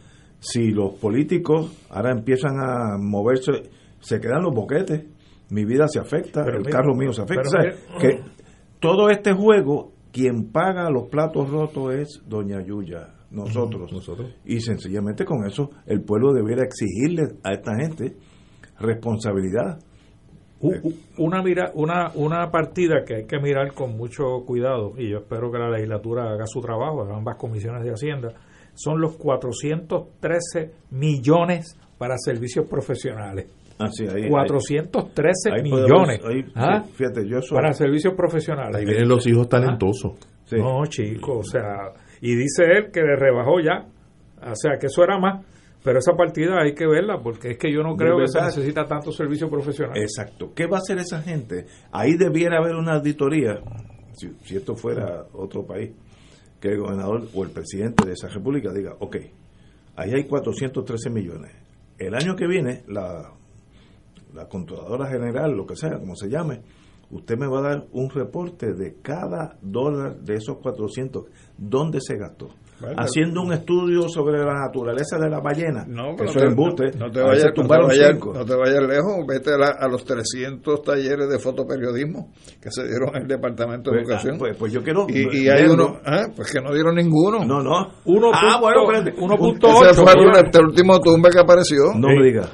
si 0.42 0.72
los 0.72 0.94
políticos 0.94 1.72
ahora 1.88 2.10
empiezan 2.10 2.58
a 2.58 2.98
moverse 2.98 3.70
se 4.00 4.20
quedan 4.20 4.42
los 4.42 4.52
boquetes. 4.54 5.04
Mi 5.50 5.64
vida 5.64 5.86
se 5.86 6.00
afecta 6.00 6.44
Pero 6.44 6.58
el 6.58 6.64
mira, 6.64 6.78
carro 6.78 6.94
mío 6.94 7.12
se 7.12 7.22
afecta. 7.22 7.50
pero 7.52 7.74
O 7.96 8.00
sea, 8.00 8.00
que 8.00 8.20
todo 8.80 9.08
este 9.10 9.32
juego 9.32 9.92
quien 10.12 10.50
paga 10.50 10.90
los 10.90 11.08
platos 11.08 11.48
rotos 11.48 11.94
es 11.94 12.22
doña 12.26 12.60
Yuya 12.60 13.14
nosotros. 13.30 13.90
Y 14.44 14.60
sencillamente 14.60 15.24
con 15.24 15.46
eso 15.46 15.70
el 15.86 16.02
pueblo 16.02 16.32
debiera 16.32 16.64
exigirle 16.64 17.22
a 17.44 17.52
esta 17.52 17.72
gente 17.76 18.16
responsabilidad. 18.80 19.78
Una, 21.18 21.42
mira, 21.42 21.72
una, 21.74 22.12
una 22.14 22.50
partida 22.50 23.04
que 23.04 23.16
hay 23.16 23.26
que 23.26 23.38
mirar 23.40 23.72
con 23.74 23.96
mucho 23.96 24.44
cuidado, 24.46 24.92
y 24.96 25.10
yo 25.10 25.18
espero 25.18 25.50
que 25.50 25.58
la 25.58 25.70
legislatura 25.70 26.30
haga 26.30 26.46
su 26.46 26.60
trabajo, 26.60 27.02
ambas 27.12 27.36
comisiones 27.36 27.82
de 27.84 27.90
Hacienda, 27.90 28.28
son 28.74 29.00
los 29.00 29.16
413 29.16 30.72
millones 30.90 31.76
para 31.98 32.16
servicios 32.18 32.66
profesionales. 32.68 33.46
Así, 33.78 34.06
ahí- 34.06 34.28
413 34.28 35.50
ahí 35.52 35.62
millones 35.62 36.20
ahí, 36.24 36.44
¿ah? 36.54 36.82
sí, 36.84 36.92
fíjate 36.94 37.26
yo 37.28 37.38
eso 37.38 37.54
para 37.54 37.72
servicios 37.72 38.14
profesionales. 38.14 38.76
Ahí 38.76 38.84
vienen 38.84 39.08
los 39.08 39.26
hijos 39.26 39.48
talentosos. 39.48 40.12
Sí. 40.44 40.56
No, 40.56 40.84
chico, 40.86 41.38
o 41.38 41.42
sea, 41.44 41.92
y 42.20 42.34
dice 42.36 42.64
él 42.64 42.90
que 42.92 43.00
le 43.00 43.16
rebajó 43.16 43.60
ya, 43.60 43.86
o 44.40 44.54
sea, 44.54 44.78
que 44.78 44.86
eso 44.86 45.02
era 45.02 45.18
más, 45.18 45.44
pero 45.82 45.98
esa 45.98 46.12
partida 46.12 46.60
hay 46.62 46.74
que 46.74 46.86
verla 46.86 47.18
porque 47.22 47.52
es 47.52 47.58
que 47.58 47.72
yo 47.72 47.82
no 47.82 47.96
creo 47.96 48.18
que 48.18 48.28
se 48.28 48.40
necesita 48.40 48.84
tanto 48.84 49.10
servicio 49.10 49.48
profesional. 49.50 49.96
Exacto. 49.96 50.52
¿Qué 50.54 50.66
va 50.66 50.76
a 50.76 50.80
hacer 50.80 50.98
esa 50.98 51.20
gente? 51.22 51.64
Ahí 51.90 52.14
debiera 52.16 52.58
haber 52.58 52.76
una 52.76 52.94
auditoría, 52.94 53.58
si, 54.12 54.28
si 54.44 54.56
esto 54.56 54.76
fuera 54.76 55.24
otro 55.32 55.64
país, 55.66 55.90
que 56.62 56.68
el 56.68 56.78
gobernador 56.78 57.28
o 57.34 57.42
el 57.42 57.50
presidente 57.50 58.06
de 58.06 58.12
esa 58.12 58.28
república 58.28 58.72
diga, 58.72 58.94
ok, 59.00 59.16
ahí 59.96 60.12
hay 60.14 60.28
413 60.28 61.10
millones. 61.10 61.50
El 61.98 62.14
año 62.14 62.36
que 62.36 62.46
viene, 62.46 62.84
la, 62.86 63.32
la 64.32 64.48
controladora 64.48 65.08
general, 65.08 65.56
lo 65.56 65.66
que 65.66 65.74
sea, 65.74 65.98
como 65.98 66.14
se 66.14 66.28
llame, 66.28 66.60
usted 67.10 67.36
me 67.36 67.48
va 67.48 67.58
a 67.58 67.62
dar 67.62 67.86
un 67.90 68.10
reporte 68.10 68.74
de 68.74 68.94
cada 69.02 69.58
dólar 69.60 70.20
de 70.20 70.36
esos 70.36 70.58
400, 70.58 71.24
dónde 71.58 71.98
se 72.00 72.16
gastó. 72.16 72.50
Bueno, 72.82 72.96
Haciendo 72.98 73.42
un 73.42 73.52
estudio 73.52 74.08
sobre 74.08 74.38
la 74.38 74.52
naturaleza 74.66 75.16
de 75.18 75.30
la 75.30 75.40
ballena, 75.40 75.84
No, 75.86 76.14
pero 76.16 76.30
eso 76.30 76.40
te, 76.40 76.46
embuste, 76.46 76.90
no 76.98 77.10
te 77.10 77.20
vayas, 77.22 77.52
no 77.56 77.88
cinco. 78.12 78.32
no 78.34 78.44
te 78.44 78.54
vayas 78.56 78.82
lejos, 78.82 79.14
vete 79.26 79.54
a, 79.54 79.56
la- 79.58 79.76
a 79.78 79.88
los 79.88 80.04
300 80.04 80.82
talleres 80.82 81.28
de 81.28 81.38
fotoperiodismo 81.38 82.30
que 82.60 82.70
se 82.70 82.82
dieron 82.86 83.14
en 83.14 83.22
el 83.22 83.28
Departamento 83.28 83.90
de 83.90 83.98
Pues, 83.98 84.08
Educación. 84.08 84.34
ah, 84.34 84.38
pues- 84.38 84.56
pues 84.56 84.72
yo 84.72 84.82
quiero 84.82 85.06
y, 85.08 85.44
y 85.44 85.48
hay 85.48 85.64
uno, 85.66 85.98
ah, 86.04 86.26
pues 86.34 86.50
que 86.52 86.60
no 86.60 86.74
dieron 86.74 86.96
ninguno. 86.96 87.44
No, 87.44 87.62
no. 87.62 87.88
Uno 88.04 88.30
Ah, 88.34 88.40
punto- 88.40 88.60
bueno, 88.60 88.82
espérate. 88.90 89.14
uno 89.22 89.34
Un- 89.34 89.38
punto 89.40 89.66
Ese 89.68 89.90
ocho, 89.90 90.02
fue 90.02 90.12
el, 90.12 90.44
este 90.44 90.58
último 90.60 91.00
tumbe 91.00 91.30
que 91.30 91.38
apareció. 91.38 91.82
No 91.94 92.08
me 92.08 92.24
diga. 92.24 92.48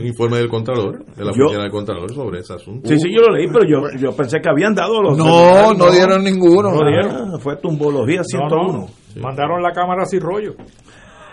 Un 0.00 0.06
informe 0.06 0.38
del 0.38 0.48
Contralor, 0.48 1.04
de 1.04 1.24
la 1.24 1.32
Yo- 1.32 1.44
oficina 1.46 1.62
del 1.62 1.70
Contralor 1.72 2.12
sobre 2.12 2.40
ese 2.40 2.54
asunto. 2.54 2.88
Sí, 2.88 2.98
sí, 2.98 3.08
yo 3.14 3.22
lo 3.22 3.36
leí, 3.36 3.46
pero 3.52 3.64
yo, 3.68 3.82
yo 3.98 4.16
pensé 4.16 4.40
que 4.40 4.48
habían 4.48 4.74
dado 4.74 5.02
los. 5.02 5.16
No, 5.18 5.74
no 5.74 5.90
dieron 5.90 6.22
ninguno. 6.24 6.70
No 6.72 6.86
dieron. 6.88 7.40
Fue 7.40 7.56
tumbología 7.56 8.18
No, 8.18 8.24
101. 8.24 8.72
no, 9.16 9.22
mandaron 9.22 9.62
la 9.62 9.72
cámara 9.72 10.04
sin 10.06 10.20
rollo. 10.20 10.54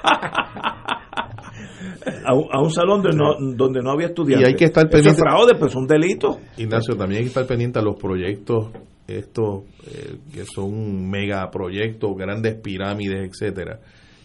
a, 2.25 2.33
un- 2.33 2.47
a 2.51 2.61
un 2.61 2.71
salón 2.71 3.01
donde 3.01 3.17
no, 3.17 3.55
donde 3.55 3.81
no 3.81 3.91
había 3.91 4.07
estudiantes. 4.07 4.47
Y 4.47 4.51
hay 4.51 4.55
que 4.57 4.65
estar 4.65 4.85
Eso 4.85 4.97
es 4.97 5.03
pendiente- 5.03 5.21
fraude, 5.21 5.55
pues 5.57 5.71
es 5.71 5.75
un 5.75 5.87
delito. 5.87 6.39
Ignacio, 6.57 6.95
también 6.95 7.19
hay 7.19 7.23
que 7.25 7.29
estar 7.29 7.45
pendiente 7.47 7.79
a 7.79 7.81
los 7.81 7.95
proyectos, 7.95 8.69
estos 9.07 9.63
eh, 9.87 10.17
que 10.33 10.45
son 10.45 11.09
megaproyectos, 11.09 12.15
grandes 12.17 12.55
pirámides, 12.61 13.29
etcétera, 13.31 13.79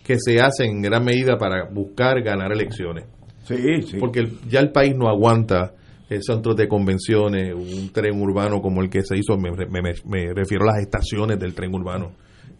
que 0.04 0.16
se 0.18 0.40
hacen 0.40 0.70
en 0.70 0.82
gran 0.82 1.04
medida 1.04 1.36
para 1.38 1.68
buscar 1.70 2.20
ganar 2.22 2.52
elecciones. 2.52 3.06
Sí, 3.44 3.82
sí. 3.82 3.96
Porque 3.98 4.20
el- 4.20 4.38
ya 4.48 4.60
el 4.60 4.70
país 4.72 4.94
no 4.96 5.08
aguanta 5.08 5.74
eh, 6.08 6.18
centros 6.22 6.56
de 6.56 6.66
convenciones, 6.66 7.54
un 7.54 7.90
tren 7.92 8.20
urbano 8.20 8.60
como 8.60 8.82
el 8.82 8.90
que 8.90 9.02
se 9.02 9.16
hizo, 9.16 9.36
me, 9.38 9.50
me- 9.52 10.34
refiero 10.34 10.64
a 10.64 10.72
las 10.74 10.80
estaciones 10.82 11.38
del 11.38 11.54
tren 11.54 11.72
urbano. 11.72 12.10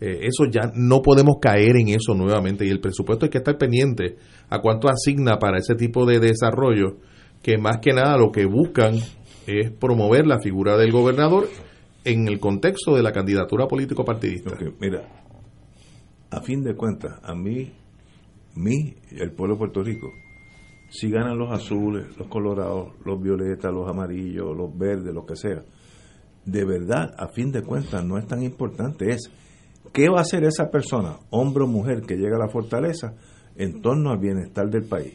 Eh, 0.01 0.21
eso 0.23 0.45
ya 0.51 0.71
no 0.75 1.03
podemos 1.03 1.37
caer 1.43 1.77
en 1.77 1.89
eso 1.89 2.15
nuevamente 2.15 2.65
y 2.65 2.71
el 2.71 2.81
presupuesto 2.81 3.27
hay 3.27 3.31
que 3.31 3.39
estar 3.39 3.59
pendiente 3.59 4.17
a 4.49 4.61
cuánto 4.61 4.89
asigna 4.89 5.39
para 5.39 5.59
ese 5.59 5.75
tipo 5.75 6.07
de 6.07 6.21
desarrollo 6.21 6.97
que 7.43 7.59
más 7.59 7.79
que 7.81 7.93
nada 7.93 8.17
lo 8.17 8.31
que 8.31 8.47
buscan 8.47 8.95
es 9.47 9.71
promover 9.73 10.27
la 10.27 10.39
figura 10.39 10.77
del 10.79 10.93
gobernador 10.93 11.49
en 12.05 12.29
el 12.29 12.39
contexto 12.39 12.95
de 12.95 13.03
la 13.03 13.13
candidatura 13.13 13.67
político 13.67 14.05
partidista. 14.05 14.53
Mira, 14.81 15.03
a 16.31 16.41
fin 16.41 16.63
de 16.63 16.75
cuentas, 16.75 17.19
a 17.23 17.35
mí, 17.35 17.71
mí, 18.55 18.95
el 19.19 19.33
pueblo 19.33 19.55
de 19.55 19.59
Puerto 19.59 19.83
Rico, 19.83 20.13
si 20.91 21.09
ganan 21.11 21.39
los 21.39 21.51
azules, 21.53 22.17
los 22.19 22.29
colorados, 22.29 22.93
los 23.05 23.21
violetas, 23.23 23.73
los 23.73 23.89
amarillos, 23.89 24.57
los 24.57 24.77
verdes, 24.77 25.15
lo 25.15 25.25
que 25.25 25.37
sea, 25.37 25.63
de 26.45 26.65
verdad, 26.65 27.15
a 27.17 27.29
fin 27.29 27.53
de 27.53 27.63
cuentas, 27.63 28.05
no 28.05 28.19
es 28.19 28.27
tan 28.27 28.43
importante. 28.43 29.11
Es 29.13 29.31
qué 29.93 30.09
va 30.09 30.19
a 30.19 30.23
hacer 30.23 30.45
esa 30.45 30.71
persona, 30.71 31.17
hombre 31.31 31.65
o 31.65 31.67
mujer, 31.67 32.03
que 32.03 32.17
llega 32.17 32.37
a 32.37 32.41
la 32.41 32.49
fortaleza 32.49 33.15
en 33.57 33.81
torno 33.83 34.11
al 34.11 34.19
bienestar 34.19 34.69
del 34.69 34.85
país. 34.85 35.15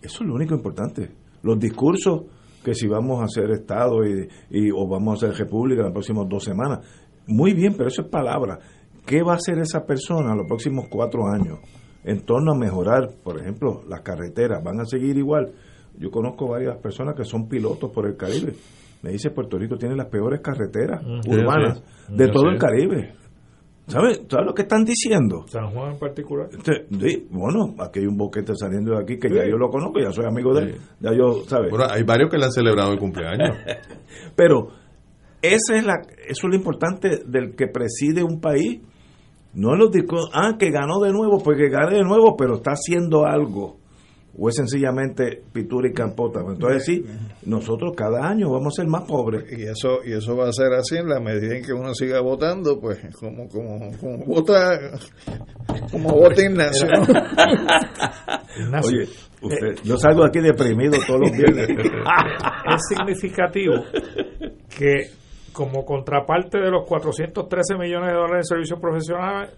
Eso 0.00 0.24
es 0.24 0.28
lo 0.28 0.34
único 0.34 0.54
importante. 0.54 1.10
Los 1.42 1.58
discursos 1.58 2.22
que 2.64 2.74
si 2.74 2.86
vamos 2.88 3.20
a 3.20 3.24
hacer 3.24 3.50
Estado 3.50 4.04
y, 4.06 4.28
y- 4.50 4.70
o 4.70 4.86
vamos 4.88 5.22
a 5.22 5.26
hacer 5.26 5.38
República 5.38 5.80
en 5.80 5.86
las 5.86 5.92
próximas 5.92 6.28
dos 6.28 6.44
semanas, 6.44 6.80
muy 7.26 7.52
bien, 7.54 7.74
pero 7.76 7.88
eso 7.88 8.02
es 8.02 8.08
palabra. 8.08 8.58
¿Qué 9.04 9.22
va 9.22 9.32
a 9.32 9.36
hacer 9.36 9.58
esa 9.58 9.84
persona 9.84 10.32
en 10.32 10.38
los 10.38 10.46
próximos 10.46 10.86
cuatro 10.88 11.26
años 11.26 11.58
en 12.04 12.20
torno 12.24 12.52
a 12.52 12.58
mejorar, 12.58 13.08
por 13.22 13.40
ejemplo, 13.40 13.82
las 13.88 14.00
carreteras? 14.02 14.62
¿Van 14.62 14.80
a 14.80 14.84
seguir 14.84 15.16
igual? 15.16 15.52
Yo 15.98 16.10
conozco 16.10 16.48
varias 16.48 16.76
personas 16.78 17.14
que 17.14 17.24
son 17.24 17.48
pilotos 17.48 17.90
por 17.92 18.06
el 18.06 18.16
Caribe. 18.16 18.54
Me 19.02 19.10
dice 19.10 19.30
Puerto 19.30 19.58
Rico 19.58 19.76
tiene 19.76 19.96
las 19.96 20.06
peores 20.06 20.40
carreteras 20.40 21.02
Mm. 21.04 21.28
urbanas 21.30 21.82
Sí, 22.08 22.16
de 22.16 22.28
todo 22.28 22.44
Sí. 22.44 22.48
el 22.54 22.58
Caribe. 22.58 23.14
¿Sabes 23.88 24.22
¿Sabes 24.28 24.46
lo 24.46 24.54
que 24.54 24.62
están 24.62 24.84
diciendo? 24.84 25.44
San 25.48 25.70
Juan 25.70 25.94
en 25.94 25.98
particular. 25.98 26.48
Este, 26.52 26.86
sí, 26.88 27.26
bueno, 27.30 27.74
aquí 27.80 27.98
hay 27.98 28.06
un 28.06 28.16
boquete 28.16 28.52
saliendo 28.54 28.92
de 28.92 29.02
aquí 29.02 29.18
que 29.18 29.28
Sí. 29.28 29.34
ya 29.34 29.42
yo 29.44 29.56
lo 29.58 29.68
conozco, 29.70 29.98
ya 30.00 30.12
soy 30.12 30.24
amigo 30.24 30.54
de 30.54 30.62
él. 30.62 30.76
Ya 31.00 31.10
yo, 31.12 31.42
¿sabes? 31.48 31.68
Bueno, 31.68 31.86
hay 31.90 32.04
varios 32.04 32.30
que 32.30 32.38
le 32.38 32.44
han 32.44 32.52
celebrado 32.52 32.92
el 32.92 32.98
cumpleaños. 33.00 33.56
Pero 34.36 34.68
esa 35.42 35.76
es 35.76 35.84
la, 35.84 35.94
eso 36.28 36.46
es 36.46 36.48
lo 36.48 36.54
importante 36.54 37.22
del 37.26 37.54
que 37.56 37.66
preside 37.66 38.22
un 38.22 38.40
país. 38.40 38.80
No 39.54 39.76
los 39.76 39.90
discursos, 39.90 40.30
ah, 40.32 40.56
que 40.58 40.70
ganó 40.70 40.98
de 41.00 41.12
nuevo, 41.12 41.42
pues 41.42 41.58
que 41.58 41.68
gane 41.68 41.96
de 41.96 42.02
nuevo, 42.02 42.36
pero 42.36 42.56
está 42.56 42.72
haciendo 42.72 43.26
algo. 43.26 43.76
O 44.38 44.48
es 44.48 44.56
sencillamente 44.56 45.42
pintura 45.52 45.88
y 45.88 45.92
campota. 45.92 46.40
Entonces 46.40 46.86
sí, 46.86 47.04
nosotros 47.44 47.92
cada 47.94 48.26
año 48.26 48.50
vamos 48.50 48.72
a 48.72 48.82
ser 48.82 48.86
más 48.90 49.02
pobres. 49.02 49.44
Y 49.52 49.64
eso, 49.64 49.98
y 50.06 50.12
eso 50.12 50.34
va 50.34 50.48
a 50.48 50.52
ser 50.52 50.72
así 50.72 50.96
en 50.96 51.06
la 51.08 51.20
medida 51.20 51.54
en 51.54 51.62
que 51.62 51.74
uno 51.74 51.92
siga 51.92 52.22
votando, 52.22 52.80
pues 52.80 52.98
como, 53.20 53.46
como, 53.46 53.90
como 53.98 54.24
vota, 54.24 54.80
como 55.90 56.12
vota 56.14 56.42
Ignacio. 56.42 56.88
Oye, 58.82 59.06
usted, 59.42 59.82
yo 59.84 59.98
salgo 59.98 60.24
aquí 60.24 60.40
deprimido 60.40 60.96
todos 61.06 61.20
los 61.20 61.32
viernes. 61.36 61.68
es 61.68 62.80
significativo 62.88 63.74
que 64.78 65.10
como 65.52 65.84
contraparte 65.84 66.58
de 66.58 66.70
los 66.70 66.86
413 66.86 67.76
millones 67.76 68.08
de 68.08 68.14
dólares 68.14 68.48
de 68.48 68.54
servicios 68.54 68.80
profesionales 68.80 69.50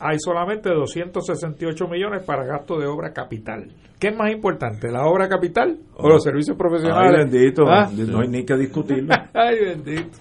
hay 0.00 0.18
solamente 0.18 0.70
268 0.70 1.88
millones 1.88 2.22
para 2.24 2.44
gasto 2.44 2.78
de 2.78 2.86
obra 2.86 3.12
capital. 3.12 3.70
¿Qué 3.98 4.08
es 4.08 4.16
más 4.16 4.30
importante, 4.32 4.90
la 4.90 5.06
obra 5.06 5.28
capital 5.28 5.78
o 5.96 6.08
los 6.08 6.22
servicios 6.22 6.56
profesionales? 6.56 7.12
Ay, 7.16 7.30
bendito, 7.30 7.62
¿Ah? 7.66 7.88
no 7.90 8.20
hay 8.20 8.28
ni 8.28 8.44
que 8.44 8.56
discutirlo. 8.56 9.14
Ay, 9.32 9.64
bendito. 9.64 10.18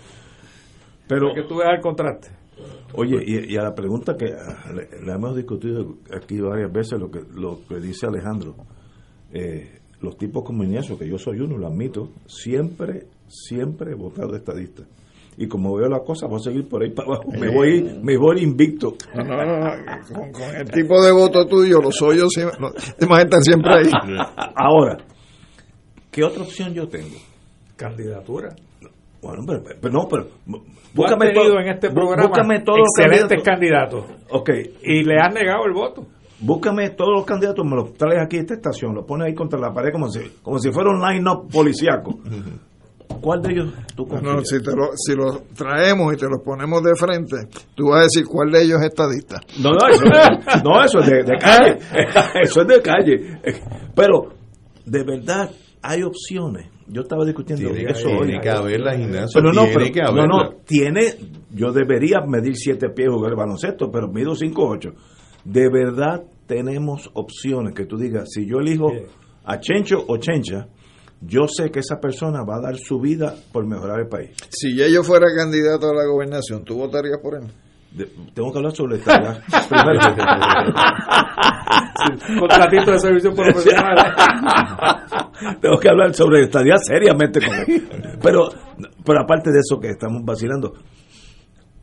Pero, 1.07 1.33
que 1.33 1.43
tú 1.43 1.57
veas 1.57 1.75
el 1.75 1.81
contraste. 1.81 2.29
Oye, 2.93 3.17
y, 3.25 3.53
y 3.53 3.57
a 3.57 3.63
la 3.63 3.73
pregunta 3.73 4.15
que 4.15 4.31
ah, 4.33 4.71
le, 4.71 5.03
le 5.03 5.11
hemos 5.11 5.35
discutido 5.35 5.95
aquí 6.15 6.39
varias 6.39 6.71
veces, 6.71 6.99
lo 6.99 7.09
que, 7.09 7.21
lo 7.33 7.59
que 7.67 7.79
dice 7.81 8.05
Alejandro, 8.05 8.55
eh, 9.33 9.79
los 9.99 10.17
tipos 10.17 10.43
como 10.43 10.63
Ignacio, 10.63 10.97
que 10.97 11.09
yo 11.09 11.17
soy 11.17 11.39
uno, 11.39 11.57
lo 11.57 11.67
admito, 11.67 12.09
siempre, 12.27 13.07
siempre 13.27 13.91
he 13.91 13.95
votado 13.95 14.35
estadista. 14.35 14.83
Y 15.37 15.47
como 15.47 15.75
veo 15.75 15.89
la 15.89 15.99
cosa, 16.01 16.27
voy 16.27 16.37
a 16.37 16.43
seguir 16.43 16.67
por 16.67 16.83
ahí 16.83 16.91
para 16.91 17.07
abajo. 17.07 17.31
Me 17.31 17.49
voy, 17.53 17.99
me 18.03 18.17
voy 18.17 18.41
invicto. 18.43 18.93
No, 19.15 19.23
no, 19.23 19.35
no, 19.45 19.69
con, 20.13 20.31
con 20.31 20.55
el 20.55 20.69
tipo 20.71 21.01
de 21.03 21.11
voto 21.11 21.45
tuyo, 21.47 21.79
los 21.81 22.01
hoyos 22.01 22.29
siempre- 22.33 22.57
no, 22.59 22.71
te 22.71 23.05
vas 23.05 23.19
a 23.19 23.21
estar 23.23 23.41
siempre 23.41 23.71
ahí. 23.73 23.91
Ahora, 24.55 24.97
¿qué 26.11 26.23
otra 26.23 26.43
opción 26.43 26.73
yo 26.73 26.87
tengo? 26.87 27.15
Candidatura. 27.75 28.49
Bueno, 29.21 29.43
pero, 29.47 29.63
pero 29.81 29.93
no, 29.93 30.07
pero 30.09 30.27
Tú 30.93 31.03
has 31.05 31.17
tenido 31.17 31.59
en 31.59 31.67
este 31.69 31.89
programa 31.89 32.27
búscame 32.27 32.59
todos 32.59 32.79
los 32.79 32.87
excelentes 32.99 33.41
candidatos. 33.43 34.05
candidatos. 34.05 34.31
Ok. 34.31 34.49
Y 34.83 35.03
le 35.03 35.15
has 35.19 35.33
negado 35.33 35.65
el 35.65 35.73
voto. 35.73 36.05
Búscame 36.39 36.89
todos 36.91 37.11
los 37.15 37.25
candidatos, 37.25 37.65
me 37.65 37.75
los 37.77 37.93
traes 37.93 38.19
aquí 38.21 38.37
a 38.37 38.41
esta 38.41 38.53
estación, 38.55 38.93
los 38.93 39.05
pones 39.05 39.27
ahí 39.27 39.33
contra 39.33 39.57
la 39.57 39.73
pared 39.73 39.91
como 39.93 40.09
si, 40.09 40.19
como 40.43 40.59
si 40.59 40.71
fuera 40.71 40.89
un 40.91 40.99
line-up 41.01 41.49
policíaco. 41.49 42.19
¿Cuál 43.21 43.41
de 43.41 43.53
ellos 43.53 43.73
tú 43.95 44.05
confías? 44.05 44.33
No, 44.35 44.43
si, 44.43 44.61
te 44.61 44.71
lo, 44.75 44.89
si 44.95 45.15
los 45.15 45.43
traemos 45.55 46.13
y 46.13 46.17
te 46.17 46.25
los 46.25 46.41
ponemos 46.43 46.83
de 46.83 46.95
frente, 46.95 47.35
tú 47.75 47.89
vas 47.89 47.99
a 47.99 48.03
decir 48.03 48.25
cuál 48.25 48.51
de 48.51 48.63
ellos 48.63 48.79
es 48.81 48.87
estadista. 48.87 49.39
No, 49.61 49.69
no, 49.71 49.87
eso, 49.89 50.03
no, 50.63 50.83
eso 50.83 50.99
es 50.99 51.05
de, 51.09 51.23
de 51.23 51.37
calle. 51.37 51.77
Eso 52.43 52.61
es 52.61 52.67
de 52.67 52.81
calle. 52.81 53.39
Pero, 53.95 54.33
de 54.85 55.03
verdad, 55.03 55.49
hay 55.81 56.03
opciones. 56.03 56.67
Yo 56.87 57.01
estaba 57.03 57.23
discutiendo 57.23 57.71
Tiene, 57.71 57.89
eso 57.91 58.09
tiene 58.09 58.35
hoy. 58.35 58.41
que 58.41 58.49
haberlas, 58.49 58.99
Ignacio. 58.99 59.29
Pero 59.41 59.53
no, 59.53 59.61
tiene 59.63 59.91
pero- 59.93 59.93
que 59.93 60.13
no, 60.13 60.27
no, 60.27 60.49
tiene, 60.65 61.15
yo 61.51 61.71
debería 61.71 62.19
medir 62.27 62.55
siete 62.57 62.89
pies 62.89 63.07
jugar 63.09 63.35
baloncesto, 63.37 63.89
pero 63.89 64.09
mido 64.09 64.35
cinco 64.35 64.67
ocho. 64.67 64.89
De 65.45 65.69
verdad 65.69 66.23
tenemos 66.45 67.09
opciones 67.13 67.73
que 67.73 67.85
tú 67.85 67.97
digas, 67.97 68.29
si 68.33 68.45
yo 68.45 68.57
elijo 68.59 68.91
a 69.45 69.59
Chencho 69.61 70.03
o 70.07 70.17
Chencha, 70.17 70.67
yo 71.25 71.47
sé 71.47 71.71
que 71.71 71.79
esa 71.79 71.99
persona 71.99 72.43
va 72.43 72.57
a 72.57 72.61
dar 72.61 72.75
su 72.77 72.99
vida 72.99 73.33
por 73.51 73.65
mejorar 73.67 73.99
el 74.01 74.07
país. 74.07 74.31
Si 74.49 74.75
ya 74.75 74.87
yo 74.87 75.03
fuera 75.03 75.27
candidato 75.35 75.89
a 75.89 75.93
la 75.93 76.05
gobernación, 76.05 76.63
¿tú 76.63 76.75
votarías 76.77 77.19
por 77.21 77.35
él? 77.35 77.47
De- 77.91 78.09
tengo 78.33 78.51
que 78.51 78.57
hablar 78.57 78.75
sobre 78.75 78.95
esta 78.97 79.21
ya. 79.21 79.41
Primero. 79.69 79.99
Contratito 82.39 82.91
de 82.91 82.99
servicios 82.99 83.35
profesionales. 83.35 84.03
Tengo 85.61 85.77
que 85.79 85.89
hablar 85.89 86.13
sobre 86.13 86.43
estadía 86.43 86.75
seriamente 86.77 87.39
con 87.45 87.53
él. 87.55 87.87
Pero, 88.21 88.49
pero 89.05 89.21
aparte 89.21 89.51
de 89.51 89.59
eso 89.59 89.79
que 89.79 89.89
estamos 89.89 90.21
vacilando, 90.23 90.73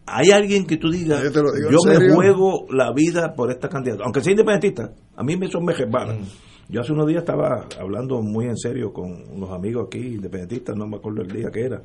¿hay 0.06 0.30
alguien 0.30 0.66
que 0.66 0.76
tú 0.78 0.90
digas, 0.90 1.22
Yo 1.22 1.30
te 1.32 1.42
lo 1.42 1.52
digo 1.52 1.70
yo 1.70 1.78
en 1.84 1.88
me 1.90 1.96
serio. 2.00 2.14
juego 2.14 2.66
la 2.70 2.92
vida 2.92 3.32
por 3.34 3.50
esta 3.50 3.68
candidata? 3.68 4.02
Aunque 4.04 4.20
sea 4.20 4.32
independentista, 4.32 4.90
a 5.16 5.22
mí 5.22 5.36
me 5.36 5.48
son 5.48 5.64
me 5.64 5.74
resbala. 5.74 6.16
Yo 6.70 6.80
hace 6.80 6.92
unos 6.92 7.08
días 7.08 7.22
estaba 7.22 7.66
hablando 7.80 8.22
muy 8.22 8.46
en 8.46 8.56
serio 8.56 8.92
con 8.92 9.10
unos 9.28 9.50
amigos 9.50 9.86
aquí, 9.88 9.98
independentistas, 10.14 10.76
no 10.76 10.86
me 10.86 10.96
acuerdo 10.98 11.22
el 11.22 11.28
día 11.28 11.50
que 11.50 11.62
era. 11.62 11.82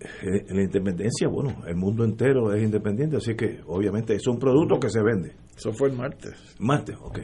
Eh, 0.00 0.44
En 0.48 0.56
la 0.56 0.62
independencia, 0.64 1.28
bueno, 1.28 1.62
el 1.66 1.76
mundo 1.76 2.04
entero 2.04 2.52
es 2.52 2.62
independiente, 2.62 3.16
así 3.16 3.36
que 3.36 3.60
obviamente 3.66 4.14
es 4.14 4.26
un 4.26 4.38
producto 4.38 4.80
que 4.80 4.90
se 4.90 5.02
vende. 5.02 5.32
Eso 5.56 5.72
fue 5.72 5.88
el 5.88 5.96
martes. 5.96 6.34
Martes, 6.58 6.96
ok. 7.00 7.18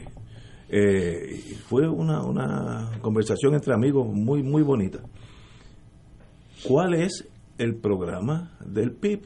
Eh, 0.69 1.39
fue 1.67 1.87
una, 1.87 2.23
una 2.23 2.91
conversación 3.01 3.53
entre 3.53 3.73
amigos 3.73 4.07
muy, 4.07 4.41
muy 4.41 4.63
bonita. 4.63 4.99
¿Cuál 6.65 6.93
es 6.93 7.27
el 7.57 7.75
programa 7.75 8.57
del 8.65 8.93
PIB? 8.93 9.25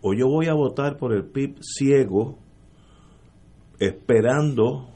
O 0.00 0.14
yo 0.14 0.28
voy 0.28 0.46
a 0.46 0.54
votar 0.54 0.96
por 0.96 1.12
el 1.12 1.24
PIB 1.24 1.56
ciego, 1.60 2.38
esperando 3.78 4.88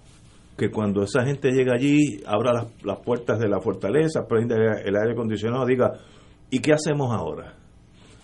que 0.56 0.70
cuando 0.70 1.02
esa 1.02 1.24
gente 1.24 1.50
llegue 1.50 1.72
allí, 1.72 2.22
abra 2.26 2.52
las, 2.52 2.84
las 2.84 2.98
puertas 3.00 3.38
de 3.38 3.48
la 3.48 3.60
fortaleza, 3.60 4.26
prenda 4.28 4.56
el 4.56 4.96
aire 4.96 5.12
acondicionado, 5.12 5.64
diga, 5.66 5.92
¿y 6.50 6.60
qué 6.60 6.72
hacemos 6.72 7.10
ahora? 7.12 7.54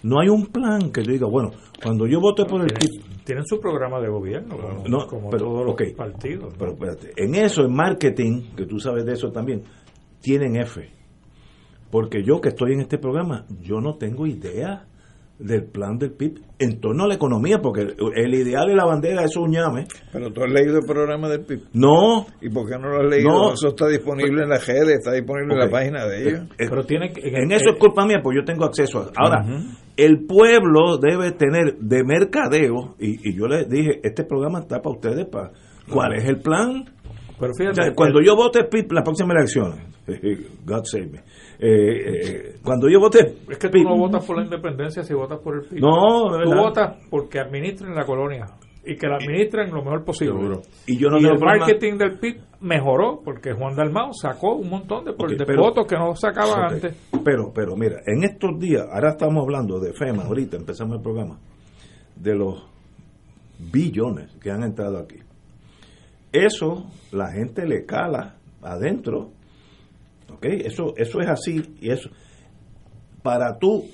No 0.03 0.21
hay 0.21 0.29
un 0.29 0.47
plan 0.47 0.93
que 0.93 1.03
yo 1.03 1.13
diga, 1.13 1.27
bueno, 1.27 1.51
cuando 1.83 2.07
yo 2.07 2.21
vote 2.21 2.45
por 2.45 2.61
el 2.61 2.69
PIB, 2.69 3.25
Tienen 3.25 3.45
su 3.45 3.59
programa 3.59 4.01
de 4.01 4.09
gobierno, 4.09 4.57
como, 4.57 4.85
no, 4.89 5.07
como 5.07 5.31
pero, 5.31 5.47
todos 5.47 5.65
los 5.65 5.75
ok. 5.75 5.83
partidos. 5.97 6.55
Pero 6.57 6.73
espérate, 6.73 7.13
en 7.17 7.35
eso, 7.35 7.65
en 7.65 7.75
marketing, 7.75 8.55
que 8.57 8.65
tú 8.67 8.79
sabes 8.79 9.05
de 9.05 9.15
eso 9.15 9.31
también, 9.31 9.63
tienen 10.21 10.57
F. 10.57 10.89
Porque 11.91 12.23
yo 12.23 12.41
que 12.41 12.51
estoy 12.51 12.75
en 12.75 12.81
este 12.81 12.99
programa, 12.99 13.45
yo 13.61 13.81
no 13.81 13.97
tengo 13.97 14.27
idea 14.27 14.87
del 15.39 15.65
plan 15.67 15.99
del 15.99 16.13
PIB 16.13 16.41
en 16.59 16.81
torno 16.81 17.05
a 17.05 17.07
la 17.09 17.15
economía, 17.15 17.59
porque 17.63 17.83
el, 17.83 17.95
el 18.17 18.35
ideal 18.35 18.71
y 18.71 18.75
la 18.75 18.85
bandera 18.85 19.23
es 19.25 19.37
un 19.37 19.53
llame. 19.53 19.87
Pero 20.13 20.33
tú 20.33 20.43
has 20.43 20.51
leído 20.51 20.79
el 20.79 20.85
programa 20.87 21.29
del 21.29 21.43
PIB. 21.45 21.61
No, 21.75 22.27
¿Y 22.41 22.49
por 22.51 22.69
qué 22.69 22.77
no 22.79 22.89
lo 22.89 23.01
has 23.03 23.09
leído? 23.11 23.29
No. 23.31 23.53
Eso 23.53 23.69
está 23.69 23.87
disponible 23.89 24.43
en 24.43 24.49
la 24.49 24.59
redes, 24.59 24.99
está 24.99 25.13
disponible 25.13 25.55
en 25.55 25.61
la 25.61 25.71
página 25.71 26.05
de 26.07 26.29
ellos. 26.29 26.41
eh, 26.59 26.67
Pero 26.69 26.85
tiene 26.85 27.13
que- 27.13 27.21
en 27.29 27.53
eso 27.53 27.71
es 27.71 27.77
culpa 27.79 28.05
mía, 28.05 28.19
pues 28.23 28.37
yo 28.37 28.45
tengo 28.45 28.65
acceso 28.65 28.99
a. 29.01 29.11
Ahora, 29.17 29.45
el 29.97 30.27
pueblo 30.27 30.99
debe 30.99 31.33
tener 31.33 31.77
de 31.79 32.03
mercadeo, 32.05 32.97
y, 32.99 33.29
y 33.31 33.37
yo 33.37 33.47
les 33.47 33.69
dije, 33.69 34.01
este 34.03 34.25
programa 34.25 34.61
está 34.61 34.81
para 34.83 34.95
ustedes, 34.97 35.27
para 35.27 35.53
¿cuál 35.93 36.15
es 36.15 36.25
el 36.25 36.41
plan? 36.41 36.85
Pero 37.39 37.53
O 37.53 37.57
fíjate, 37.57 37.83
sea, 37.83 37.95
cuando 37.95 38.21
yo 38.21 38.35
vote 38.35 38.65
PIB 38.65 38.91
las 38.93 39.05
próximas 39.05 39.37
elecciones, 39.37 39.79
God 40.67 40.83
save 40.85 41.07
me, 41.07 41.21
eh, 41.61 41.67
eh, 41.71 42.55
cuando 42.63 42.89
yo 42.89 43.01
vote 43.01 43.35
es 43.51 43.59
que 43.59 43.69
tú 43.69 43.79
no 43.83 43.97
votas 43.97 44.25
por 44.25 44.37
la 44.37 44.45
independencia 44.45 45.03
si 45.03 45.13
votas 45.15 45.41
por 45.41 45.57
el 45.57 45.63
PIB. 45.69 45.81
No, 45.81 46.37
de 46.39 46.45
tú 46.45 46.51
votas 46.55 46.97
porque 47.11 47.41
administren 47.41 47.95
la 47.95 48.05
colonia 48.05 48.47
y 48.85 48.97
que 48.97 49.07
la 49.07 49.17
administren 49.17 49.71
lo 49.71 49.83
mejor 49.83 50.05
posible. 50.05 50.35
Seguro. 50.39 50.63
y 50.87 50.97
yo 50.99 51.09
no 51.11 51.19
y 51.19 51.25
el 51.25 51.37
problema- 51.37 51.59
marketing 51.67 51.99
del 51.99 52.19
PIB 52.19 52.41
mejoró 52.61 53.21
porque 53.25 53.53
Juan 53.53 53.75
Dalmao 53.77 54.13
sacó 54.13 54.55
un 54.55 54.71
montón 54.71 55.05
de, 55.05 55.11
Ok, 55.11 55.31
de 55.31 55.45
pero- 55.45 55.63
votos 55.63 55.87
que 55.87 55.97
no 55.97 56.15
sacaba 56.15 56.69
antes. 56.69 56.97
Pero, 57.25 57.53
pero 57.55 57.77
mira, 57.77 57.97
en 58.07 58.23
estos 58.25 58.59
días, 58.59 58.87
ahora 58.91 59.11
estamos 59.11 59.43
hablando 59.43 59.79
de 59.81 59.93
FEMA, 59.93 60.25
ahorita 60.25 60.57
empezamos 60.57 60.97
el 60.97 61.03
programa, 61.03 61.39
de 62.17 62.35
los 62.35 62.65
billones 63.73 64.35
que 64.41 64.51
han 64.51 64.63
entrado 64.63 64.99
aquí. 64.99 65.17
Eso 66.33 66.87
la 67.13 67.31
gente 67.33 67.67
le 67.67 67.85
cala 67.85 68.37
adentro. 68.63 69.31
¿Ok? 70.39 70.47
Eso, 70.65 70.95
eso 70.97 71.21
es 71.21 71.29
así. 71.29 71.61
Y 71.81 71.91
eso, 71.91 72.11
para 73.23 73.59
tú, 73.59 73.85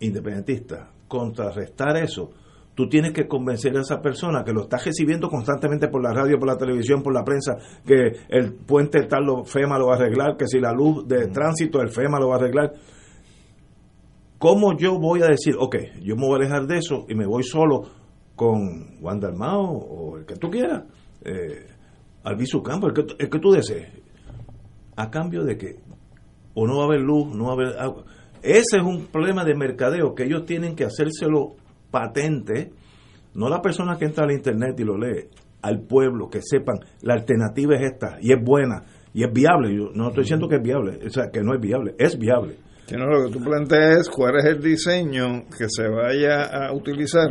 independentista, 0.00 0.90
contrarrestar 1.08 1.96
eso, 1.96 2.30
tú 2.74 2.88
tienes 2.88 3.12
que 3.12 3.26
convencer 3.26 3.76
a 3.76 3.80
esa 3.80 4.00
persona 4.00 4.44
que 4.44 4.52
lo 4.52 4.62
está 4.62 4.78
recibiendo 4.78 5.28
constantemente 5.28 5.88
por 5.88 6.02
la 6.02 6.12
radio, 6.12 6.38
por 6.38 6.46
la 6.46 6.56
televisión, 6.56 7.02
por 7.02 7.12
la 7.12 7.24
prensa, 7.24 7.56
que 7.84 8.12
el 8.28 8.54
puente 8.54 9.02
tal 9.06 9.24
lo 9.24 9.44
FEMA 9.44 9.78
lo 9.78 9.88
va 9.88 9.94
a 9.94 9.96
arreglar, 9.96 10.36
que 10.36 10.46
si 10.46 10.60
la 10.60 10.72
luz 10.72 11.06
de 11.08 11.26
tránsito 11.28 11.80
el 11.80 11.90
FEMA 11.90 12.20
lo 12.20 12.28
va 12.28 12.36
a 12.36 12.38
arreglar. 12.38 12.72
¿Cómo 14.38 14.76
yo 14.76 15.00
voy 15.00 15.22
a 15.22 15.26
decir, 15.28 15.56
ok, 15.58 15.76
yo 16.02 16.14
me 16.14 16.26
voy 16.26 16.34
a 16.34 16.36
alejar 16.36 16.66
de 16.66 16.78
eso 16.78 17.06
y 17.08 17.14
me 17.14 17.26
voy 17.26 17.42
solo 17.42 17.82
con 18.36 19.00
Juan 19.00 19.18
Dalmao 19.18 19.64
o 19.64 20.18
el 20.18 20.26
que 20.26 20.36
tú 20.36 20.50
quieras, 20.50 20.84
eh, 21.24 21.66
Albizu 22.22 22.62
Campo, 22.62 22.88
el 22.88 22.92
que, 22.92 23.06
el 23.18 23.30
que 23.30 23.38
tú 23.38 23.50
desees? 23.50 24.05
¿A 24.96 25.10
cambio 25.10 25.44
de 25.44 25.56
que 25.56 25.76
O 26.54 26.66
no 26.66 26.78
va 26.78 26.84
a 26.84 26.86
haber 26.86 27.00
luz, 27.00 27.34
no 27.34 27.44
va 27.44 27.50
a 27.50 27.54
haber 27.54 27.78
agua. 27.78 28.04
Ese 28.42 28.78
es 28.78 28.82
un 28.82 29.06
problema 29.06 29.44
de 29.44 29.54
mercadeo 29.54 30.14
que 30.14 30.24
ellos 30.24 30.46
tienen 30.46 30.74
que 30.74 30.84
hacérselo 30.84 31.56
patente, 31.90 32.70
no 33.34 33.48
la 33.48 33.60
persona 33.60 33.98
que 33.98 34.06
entra 34.06 34.24
al 34.24 34.32
internet 34.32 34.78
y 34.78 34.84
lo 34.84 34.96
lee, 34.96 35.28
al 35.62 35.82
pueblo, 35.82 36.28
que 36.30 36.40
sepan, 36.42 36.76
la 37.02 37.14
alternativa 37.14 37.74
es 37.76 37.92
esta, 37.92 38.18
y 38.20 38.32
es 38.32 38.42
buena, 38.42 38.84
y 39.12 39.24
es 39.24 39.32
viable. 39.32 39.74
Yo 39.74 39.90
no 39.94 40.08
estoy 40.08 40.22
diciendo 40.24 40.48
que 40.48 40.56
es 40.56 40.62
viable, 40.62 40.98
o 41.04 41.10
sea, 41.10 41.30
que 41.30 41.42
no 41.42 41.54
es 41.54 41.60
viable, 41.60 41.94
es 41.98 42.18
viable. 42.18 42.56
Si 42.86 42.94
no, 42.94 43.06
lo 43.06 43.26
que 43.26 43.32
tú 43.32 43.44
planteas 43.44 44.02
es 44.02 44.08
cuál 44.08 44.36
es 44.36 44.44
el 44.44 44.62
diseño 44.62 45.44
que 45.58 45.66
se 45.68 45.88
vaya 45.88 46.44
a 46.44 46.72
utilizar 46.72 47.30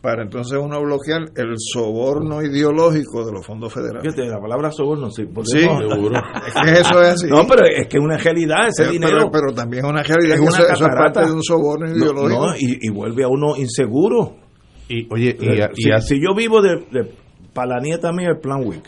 para 0.00 0.22
entonces 0.22 0.58
uno 0.58 0.80
bloquear 0.82 1.22
el 1.36 1.54
soborno 1.58 2.42
ideológico 2.42 3.24
de 3.26 3.32
los 3.32 3.44
fondos 3.46 3.72
federales. 3.72 4.02
Fíjate, 4.02 4.28
la 4.30 4.40
palabra 4.40 4.70
soborno, 4.72 5.10
sí. 5.10 5.24
Sí, 5.24 5.28
podemos- 5.66 5.82
es 6.46 6.54
que 6.54 6.80
eso 6.80 7.02
es 7.02 7.08
así. 7.14 7.26
No, 7.28 7.46
pero 7.46 7.66
es 7.66 7.86
que 7.88 7.98
es 7.98 8.02
una 8.02 8.16
realidad 8.16 8.68
ese 8.68 8.82
Pero- 8.84 8.92
dinero. 8.92 9.16
pero, 9.16 9.30
pero 9.30 9.54
también 9.54 9.84
es 9.84 9.90
una 9.90 10.02
realidad 10.02 10.34
Es 10.34 10.40
que 10.40 10.46
una 10.46 10.56
eso, 10.56 10.62
eso 10.64 10.72
es 10.72 10.80
catarata. 10.80 11.12
parte 11.20 11.30
de 11.30 11.36
un 11.36 11.42
soborno 11.42 11.86
No, 11.86 11.96
ideológico. 11.96 12.46
no, 12.46 12.54
y, 12.56 12.78
y 12.80 12.88
vuelve 12.90 13.24
a 13.24 13.28
uno 13.28 13.56
inseguro. 13.56 14.36
Y, 14.88 15.06
oye, 15.12 15.36
y, 15.38 15.44
y 15.52 15.56
si, 15.84 15.90
así- 15.92 16.14
si 16.16 16.20
yo 16.22 16.34
vivo 16.34 16.62
de, 16.62 16.76
de- 16.90 17.14
para 17.52 17.76
la 17.76 17.80
nieta 17.80 18.10
mía 18.12 18.28
el 18.30 18.38
plan 18.38 18.62
WIC, 18.66 18.82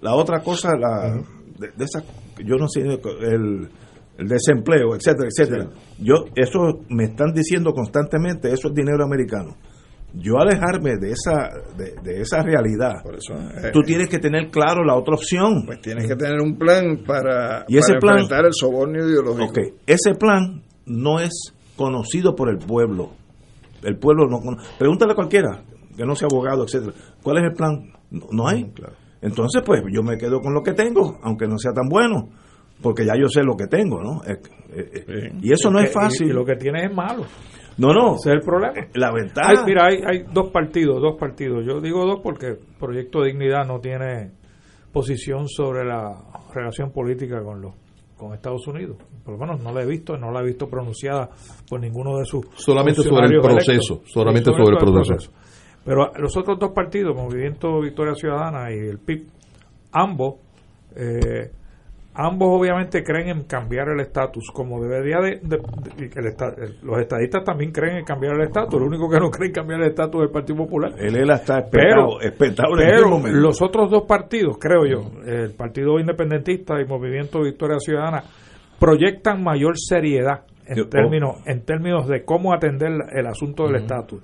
la 0.00 0.14
otra 0.14 0.40
cosa, 0.40 0.70
la 0.78 1.12
de, 1.58 1.68
de 1.76 1.84
esa, 1.84 2.02
yo 2.44 2.56
no 2.56 2.68
sé, 2.68 2.80
el, 2.80 3.68
el 4.18 4.28
desempleo, 4.28 4.94
etcétera, 4.96 5.28
etcétera. 5.28 5.68
Yo, 5.98 6.24
eso 6.34 6.58
me 6.88 7.04
están 7.04 7.32
diciendo 7.34 7.72
constantemente, 7.72 8.48
eso 8.52 8.68
es 8.68 8.74
dinero 8.74 9.04
americano. 9.04 9.56
Yo 10.16 10.38
alejarme 10.38 10.92
de 11.00 11.10
esa, 11.10 11.50
de, 11.76 11.94
de 12.02 12.20
esa 12.20 12.40
realidad, 12.42 13.02
Por 13.02 13.16
eso, 13.16 13.34
eh, 13.34 13.70
tú 13.72 13.82
tienes 13.82 14.08
que 14.08 14.18
tener 14.20 14.48
claro 14.50 14.84
la 14.84 14.94
otra 14.96 15.14
opción. 15.14 15.64
pues 15.66 15.80
tienes 15.80 16.06
que 16.06 16.14
tener 16.14 16.40
un 16.40 16.56
plan 16.56 16.98
para, 17.04 17.64
Y 17.68 17.76
ese 17.78 17.94
para 17.94 18.00
plan- 18.00 18.18
enfrentar 18.20 18.46
el 18.46 18.52
soborno 18.54 19.04
ideológico. 19.04 19.44
Ok, 19.50 19.58
ese 19.86 20.14
plan 20.14 20.62
no 20.86 21.18
es 21.18 21.52
conocido 21.76 22.34
por 22.36 22.48
el 22.48 22.58
pueblo. 22.58 23.10
El 23.82 23.98
pueblo 23.98 24.26
no 24.28 24.38
cono- 24.40 24.62
Pregúntale 24.78 25.12
a 25.12 25.16
cualquiera, 25.16 25.62
que 25.96 26.04
no 26.04 26.14
sea 26.14 26.28
abogado, 26.30 26.64
etcétera. 26.64 26.92
¿Cuál 27.22 27.38
es 27.38 27.44
el 27.44 27.52
plan? 27.52 27.92
No, 28.12 28.26
no 28.30 28.46
hay. 28.48 28.72
Entonces, 29.20 29.62
pues 29.66 29.82
yo 29.92 30.02
me 30.02 30.16
quedo 30.16 30.40
con 30.40 30.54
lo 30.54 30.62
que 30.62 30.72
tengo, 30.74 31.18
aunque 31.22 31.46
no 31.48 31.58
sea 31.58 31.72
tan 31.72 31.88
bueno, 31.88 32.28
porque 32.80 33.04
ya 33.04 33.14
yo 33.16 33.28
sé 33.28 33.42
lo 33.42 33.56
que 33.56 33.66
tengo, 33.66 34.00
¿no? 34.02 34.22
Eh, 34.24 34.38
eh, 34.76 35.32
Y 35.42 35.52
eso 35.52 35.70
no 35.70 35.80
es 35.80 35.86
que- 35.88 35.92
fácil. 35.92 36.26
Y, 36.28 36.30
y 36.30 36.32
lo 36.32 36.44
que 36.44 36.54
tienes 36.56 36.88
es 36.90 36.94
malo. 36.96 37.24
No, 37.78 37.92
no. 37.92 38.14
Ese 38.16 38.30
es 38.30 38.34
el 38.36 38.40
problema. 38.40 38.74
La 38.94 39.12
ventaja. 39.12 39.50
Hay- 39.50 39.64
mira, 39.66 39.86
hay, 39.86 39.96
hay 40.06 40.24
dos 40.32 40.50
partidos, 40.50 41.00
dos 41.00 41.16
partidos. 41.18 41.64
Yo 41.66 41.80
digo 41.80 42.04
dos 42.06 42.20
porque 42.22 42.56
Proyecto 42.78 43.22
Dignidad 43.22 43.66
no 43.66 43.80
tiene 43.80 44.30
posición 44.92 45.48
sobre 45.48 45.84
la 45.84 46.14
relación 46.54 46.90
política 46.92 47.42
con 47.42 47.60
los 47.60 47.74
con 48.16 48.32
Estados 48.32 48.64
Unidos. 48.68 48.96
Por 49.24 49.34
lo 49.34 49.40
menos 49.40 49.60
no 49.60 49.72
la 49.72 49.82
he 49.82 49.86
visto, 49.86 50.16
no 50.16 50.30
la 50.30 50.40
he 50.40 50.44
visto 50.44 50.68
pronunciada 50.68 51.28
por 51.68 51.80
ninguno 51.80 52.16
de 52.18 52.24
sus 52.24 52.46
Solamente 52.54 53.02
sobre 53.02 53.26
el 53.26 53.40
proceso, 53.40 53.94
electos. 53.94 54.12
solamente 54.12 54.50
sobre 54.52 54.62
el 54.74 54.78
todo 54.78 54.92
proceso. 54.94 55.32
Pero 55.84 56.12
los 56.16 56.36
otros 56.36 56.58
dos 56.60 56.70
partidos, 56.72 57.14
Movimiento 57.16 57.80
Victoria 57.80 58.14
Ciudadana 58.14 58.72
y 58.72 58.78
el 58.78 58.98
PIB, 59.00 59.26
ambos 59.92 60.36
eh, 60.96 61.50
ambos 62.14 62.48
obviamente 62.50 63.02
creen 63.02 63.28
en 63.28 63.42
cambiar 63.44 63.88
el 63.88 64.00
estatus, 64.00 64.50
como 64.52 64.80
debería 64.82 65.18
de... 65.20 65.40
de- 65.42 65.58
de- 65.58 66.10
el 66.14 66.78
los 66.82 66.98
estadistas 67.00 67.44
también 67.44 67.72
creen 67.72 67.98
en 67.98 68.04
cambiar 68.04 68.34
el 68.36 68.42
estatus, 68.42 68.74
el 68.80 68.86
único 68.86 69.08
que 69.10 69.18
no 69.18 69.30
cree 69.30 69.48
en 69.48 69.54
cambiar 69.54 69.80
el 69.82 69.88
estatus 69.88 70.20
es 70.22 70.26
el 70.28 70.32
Partido 70.32 70.58
Popular. 70.58 70.92
El 70.98 71.16
ELA 71.16 71.34
está 71.36 71.64
Pero, 71.70 72.20
espetado, 72.20 72.20
espetado 72.20 72.74
en 72.74 72.80
este 72.80 72.94
pero 72.94 73.08
momento. 73.08 73.38
los 73.40 73.60
otros 73.62 73.90
dos 73.90 74.04
partidos, 74.06 74.56
creo 74.58 74.86
yo, 74.86 75.10
el 75.26 75.52
Partido 75.54 75.98
Independentista 75.98 76.80
y 76.80 76.84
Movimiento 76.86 77.42
Victoria 77.42 77.78
Ciudadana, 77.78 78.22
proyectan 78.78 79.42
mayor 79.42 79.74
seriedad 79.76 80.44
en 80.66 80.88
términos, 80.88 81.36
en 81.46 81.64
términos 81.64 82.06
de 82.08 82.24
cómo 82.24 82.54
atender 82.54 82.90
el 83.12 83.26
asunto 83.26 83.66
del 83.66 83.76
estatus. 83.82 84.22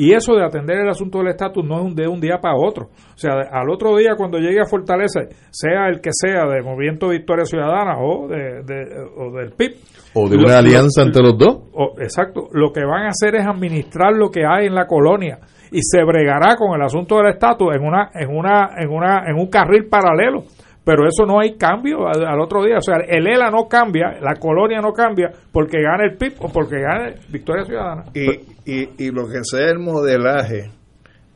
Y 0.00 0.12
eso 0.14 0.34
de 0.34 0.44
atender 0.44 0.78
el 0.78 0.88
asunto 0.88 1.18
del 1.18 1.28
estatus 1.28 1.64
no 1.64 1.76
es 1.78 1.82
un 1.84 1.94
de 1.94 2.08
un 2.08 2.20
día 2.20 2.38
para 2.40 2.56
otro. 2.56 2.86
O 2.86 3.16
sea, 3.18 3.32
al 3.52 3.68
otro 3.70 3.96
día 3.96 4.14
cuando 4.16 4.38
llegue 4.38 4.60
a 4.60 4.64
Fortaleza, 4.64 5.20
sea 5.50 5.88
el 5.88 6.00
que 6.00 6.10
sea 6.12 6.46
de 6.46 6.62
Movimiento 6.62 7.08
Victoria 7.08 7.44
Ciudadana 7.44 7.98
o, 8.00 8.26
de, 8.28 8.62
de- 8.62 8.88
o 9.16 9.30
del 9.32 9.52
PIB. 9.52 9.72
o 10.14 10.28
de 10.28 10.36
una 10.36 10.52
lo- 10.52 10.58
alianza 10.58 11.02
entre 11.02 11.22
los 11.22 11.36
dos. 11.38 11.58
o- 11.74 11.94
exacto. 12.00 12.48
Lo 12.52 12.72
que 12.72 12.84
van 12.84 13.04
a 13.04 13.08
hacer 13.08 13.34
es 13.36 13.46
administrar 13.46 14.14
lo 14.14 14.30
que 14.30 14.44
hay 14.46 14.66
en 14.66 14.74
la 14.74 14.86
colonia 14.86 15.38
y 15.70 15.80
se 15.82 16.02
bregará 16.02 16.56
con 16.56 16.74
el 16.74 16.82
asunto 16.82 17.16
del 17.18 17.28
estatus 17.28 17.68
en 17.76 17.82
una 17.84 18.10
en 18.14 18.28
una 18.34 18.70
en 18.78 18.88
una 18.90 19.24
en 19.28 19.36
un 19.36 19.48
carril 19.48 19.86
paralelo. 19.88 20.44
Pero 20.82 21.06
eso 21.06 21.26
no 21.26 21.38
hay 21.38 21.56
cambio 21.58 22.08
al, 22.08 22.24
al 22.26 22.40
otro 22.40 22.64
día. 22.64 22.78
O 22.78 22.80
sea, 22.80 22.96
el 23.06 23.26
ELA 23.28 23.50
no 23.50 23.68
cambia, 23.68 24.12
la 24.20 24.34
colonia 24.40 24.80
no 24.80 24.92
cambia 24.92 25.30
porque 25.52 25.76
gane 25.82 26.04
el 26.10 26.16
PIB 26.16 26.32
o 26.40 26.48
porque 26.48 26.80
gane 26.80 27.16
Victoria 27.30 27.64
Ciudadana. 27.66 28.04
Y, 28.14 28.30
y, 28.72 29.04
y 29.04 29.10
lo 29.10 29.26
que 29.28 29.40
sea 29.42 29.70
el 29.70 29.78
modelaje 29.78 30.70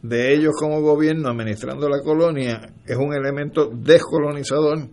de 0.02 0.34
ellos 0.34 0.52
como 0.58 0.80
gobierno 0.82 1.28
administrando 1.30 1.88
la 1.88 2.00
colonia 2.02 2.60
es 2.86 2.96
un 2.96 3.14
elemento 3.14 3.70
descolonizador 3.72 4.88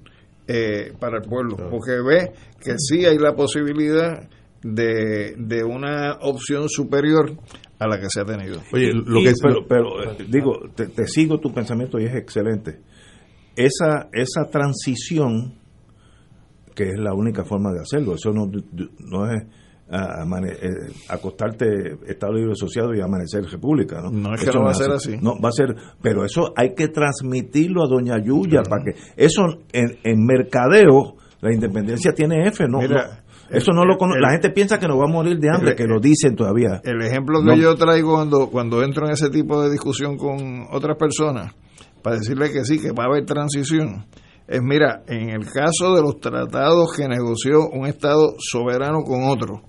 eh, 0.47 0.93
para 0.99 1.17
el 1.17 1.23
pueblo, 1.29 1.57
porque 1.69 1.91
ve 2.01 2.31
que 2.59 2.75
sí 2.77 3.05
hay 3.05 3.17
la 3.17 3.33
posibilidad 3.35 4.29
de, 4.63 5.35
de 5.37 5.63
una 5.63 6.13
opción 6.21 6.69
superior 6.69 7.35
a 7.79 7.87
la 7.87 7.99
que 7.99 8.07
se 8.09 8.21
ha 8.21 8.25
tenido. 8.25 8.61
Oye, 8.73 8.91
lo 8.93 9.19
Y- 9.19 9.23
que 9.25 9.33
pero, 9.41 9.65
pero, 9.67 10.03
eh, 10.03 10.17
digo, 10.29 10.59
te, 10.75 10.87
te 10.87 11.07
sigo 11.07 11.39
tu 11.39 11.51
pensamiento 11.53 11.99
y 11.99 12.05
es 12.05 12.15
excelente. 12.15 12.79
Esa, 13.55 14.07
esa 14.13 14.49
transición, 14.49 15.55
que 16.75 16.83
es 16.89 16.97
la 16.97 17.13
única 17.13 17.43
forma 17.43 17.71
de 17.73 17.81
hacerlo, 17.81 18.15
eso 18.15 18.31
no, 18.31 18.49
no 18.99 19.31
es 19.31 19.43
amane- 19.97 20.53
eh, 20.53 20.91
acostarte 21.09 21.97
Estado 22.07 22.33
Libre 22.33 22.53
Asociado 22.53 22.93
y 22.95 23.01
amanecer 23.01 23.43
República, 23.45 24.01
¿no? 24.01 24.09
No, 24.11 24.33
es 24.33 24.43
que 24.43 24.51
no 24.51 24.63
va 24.63 24.71
a 24.71 24.73
ser 24.73 24.91
así. 24.91 25.17
No, 25.21 25.39
va 25.39 25.49
a 25.49 25.51
ser, 25.51 25.75
pero 26.01 26.23
eso 26.25 26.53
hay 26.55 26.73
que 26.75 26.87
transmitirlo 26.87 27.83
a 27.83 27.87
Doña 27.87 28.15
Yuya 28.23 28.63
para 28.63 28.83
que 28.83 28.91
eso 29.17 29.43
en, 29.73 29.97
en 30.03 30.25
mercadeo, 30.25 31.15
la 31.41 31.53
independencia 31.53 32.13
tiene 32.13 32.47
F, 32.47 32.65
¿no? 32.67 32.79
Mira, 32.79 33.21
no, 33.49 33.57
eso 33.57 33.71
no 33.73 33.83
lo 33.83 33.97
cono- 33.97 34.15
el- 34.15 34.21
la 34.21 34.31
gente 34.31 34.49
piensa 34.51 34.79
que 34.79 34.87
nos 34.87 34.97
va 34.97 35.05
a 35.09 35.11
morir 35.11 35.37
de 35.39 35.49
hambre, 35.49 35.71
el- 35.71 35.75
que 35.75 35.85
lo 35.87 35.99
dicen 35.99 36.35
todavía. 36.35 36.79
El 36.83 37.01
ejemplo 37.01 37.39
que 37.41 37.47
No. 37.47 37.55
yo 37.55 37.75
traigo 37.75 38.13
cuando, 38.15 38.47
cuando 38.47 38.83
entro 38.83 39.05
en 39.07 39.11
ese 39.13 39.29
tipo 39.29 39.61
de 39.61 39.69
discusión 39.71 40.15
con 40.17 40.67
otras 40.71 40.97
personas, 40.97 41.53
para 42.01 42.17
decirle 42.17 42.51
que 42.51 42.63
sí, 42.63 42.79
que 42.79 42.91
va 42.91 43.03
a 43.03 43.07
haber 43.07 43.25
transición, 43.25 44.05
es 44.47 44.61
mira, 44.61 45.03
en 45.07 45.29
el 45.29 45.45
caso 45.51 45.95
de 45.95 46.01
los 46.01 46.19
tratados 46.19 46.93
que 46.95 47.07
negoció 47.07 47.69
un 47.69 47.85
Estado 47.87 48.35
soberano 48.39 49.01
con 49.03 49.23
otro, 49.23 49.61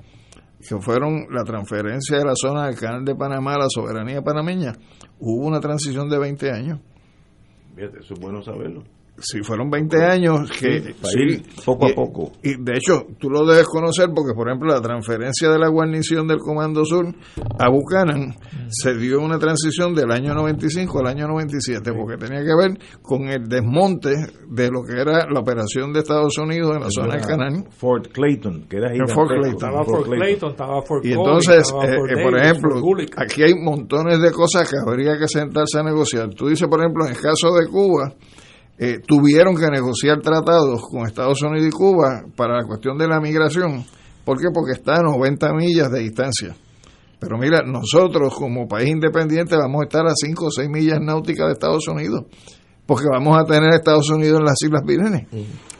que 0.67 0.79
fueron 0.79 1.27
la 1.31 1.45
transferencia 1.45 2.19
de 2.19 2.25
la 2.25 2.35
zona 2.35 2.67
del 2.67 2.79
canal 2.79 3.05
de 3.05 3.15
Panamá 3.15 3.55
a 3.55 3.59
la 3.59 3.67
soberanía 3.69 4.23
panameña, 4.23 4.73
hubo 5.19 5.47
una 5.47 5.61
transición 5.61 6.09
de 6.09 6.19
20 6.19 6.51
años. 6.51 6.81
Fíjate, 7.75 8.01
eso 8.01 8.15
es 8.15 8.21
bueno 8.21 8.43
saberlo. 8.43 8.85
Si 9.23 9.43
fueron 9.43 9.71
20 9.71 10.05
años 10.05 10.51
que... 10.51 10.95
Sí, 11.03 11.43
poco 11.65 11.87
a 11.87 11.95
poco. 11.95 12.33
Y 12.43 12.61
de 12.63 12.73
hecho, 12.75 13.07
tú 13.19 13.31
lo 13.31 13.47
debes 13.47 13.67
conocer 13.67 14.09
porque, 14.15 14.35
por 14.35 14.49
ejemplo, 14.49 14.73
la 14.73 14.81
transferencia 14.81 15.49
de 15.49 15.59
la 15.59 15.69
guarnición 15.69 16.27
del 16.27 16.39
Comando 16.39 16.85
Sur 16.85 17.07
a 17.59 17.69
Buchanan 17.69 18.35
se 18.69 18.95
dio 18.95 19.21
una 19.21 19.39
transición 19.39 19.95
del 19.95 20.11
año 20.11 20.35
95 20.35 20.99
al 20.99 21.07
año 21.07 21.29
97 21.29 21.93
porque 21.93 22.17
tenía 22.17 22.41
que 22.41 22.55
ver 22.55 22.79
con 23.01 23.29
el 23.29 23.49
desmonte 23.49 24.15
de 24.49 24.71
lo 24.71 24.83
que 24.83 25.01
era 25.01 25.27
la 25.31 25.41
operación 25.41 25.93
de 25.93 26.01
Estados 26.01 26.37
Unidos 26.39 26.75
en 26.77 26.83
la 26.83 26.91
zona 26.91 27.15
del 27.15 27.27
canal. 27.27 27.65
Fort 27.71 28.09
Clayton, 28.13 28.67
que 28.69 28.77
era 28.77 28.93
En 28.93 29.07
Fort. 29.09 29.31
Clayton. 29.31 29.53
Estaba 29.53 29.85
Fort 29.85 30.07
Clayton, 30.07 30.51
estaba 30.51 30.83
Fort 30.83 31.05
Y 31.05 31.13
entonces, 31.13 31.69
eh, 31.69 31.71
Fort 31.71 32.11
eh, 32.11 32.23
por 32.23 32.39
ejemplo, 32.39 32.83
aquí 33.17 33.43
hay 33.43 33.55
montones 33.55 34.21
de 34.21 34.31
cosas 34.33 34.69
que 34.69 34.77
habría 34.79 35.19
que 35.19 35.29
sentarse 35.29 35.79
a 35.79 35.83
negociar. 35.83 36.31
Tú 36.35 36.49
dices, 36.49 36.67
por 36.69 36.81
ejemplo, 36.81 37.05
en 37.07 37.13
el 37.13 37.21
caso 37.21 37.53
de 37.53 37.67
Cuba, 37.69 38.13
eh, 38.85 38.99
tuvieron 39.07 39.55
que 39.55 39.71
negociar 39.71 40.21
tratados 40.21 40.83
con 40.91 41.07
Estados 41.07 41.41
Unidos 41.43 41.69
y 41.69 41.71
Cuba 41.71 42.25
para 42.35 42.57
la 42.57 42.65
cuestión 42.65 42.99
de 42.99 43.07
la 43.07 43.21
migración. 43.21 43.85
¿Por 44.25 44.41
qué? 44.41 44.49
Porque 44.53 44.73
está 44.73 44.97
a 44.97 45.03
90 45.03 45.55
millas 45.55 45.89
de 45.93 46.01
distancia. 46.01 46.57
Pero 47.21 47.39
mira, 47.39 47.63
nosotros 47.65 48.35
como 48.35 48.67
país 48.67 48.91
independiente 48.91 49.55
vamos 49.55 49.83
a 49.83 49.85
estar 49.85 50.05
a 50.05 50.13
5 50.13 50.47
o 50.47 50.51
6 50.51 50.69
millas 50.69 50.99
náuticas 51.01 51.47
de 51.47 51.53
Estados 51.53 51.87
Unidos, 51.87 52.25
porque 52.85 53.07
vamos 53.09 53.39
a 53.39 53.45
tener 53.45 53.73
Estados 53.73 54.11
Unidos 54.11 54.41
en 54.41 54.47
las 54.47 54.61
Islas 54.61 54.83
Vírgenes. 54.85 55.29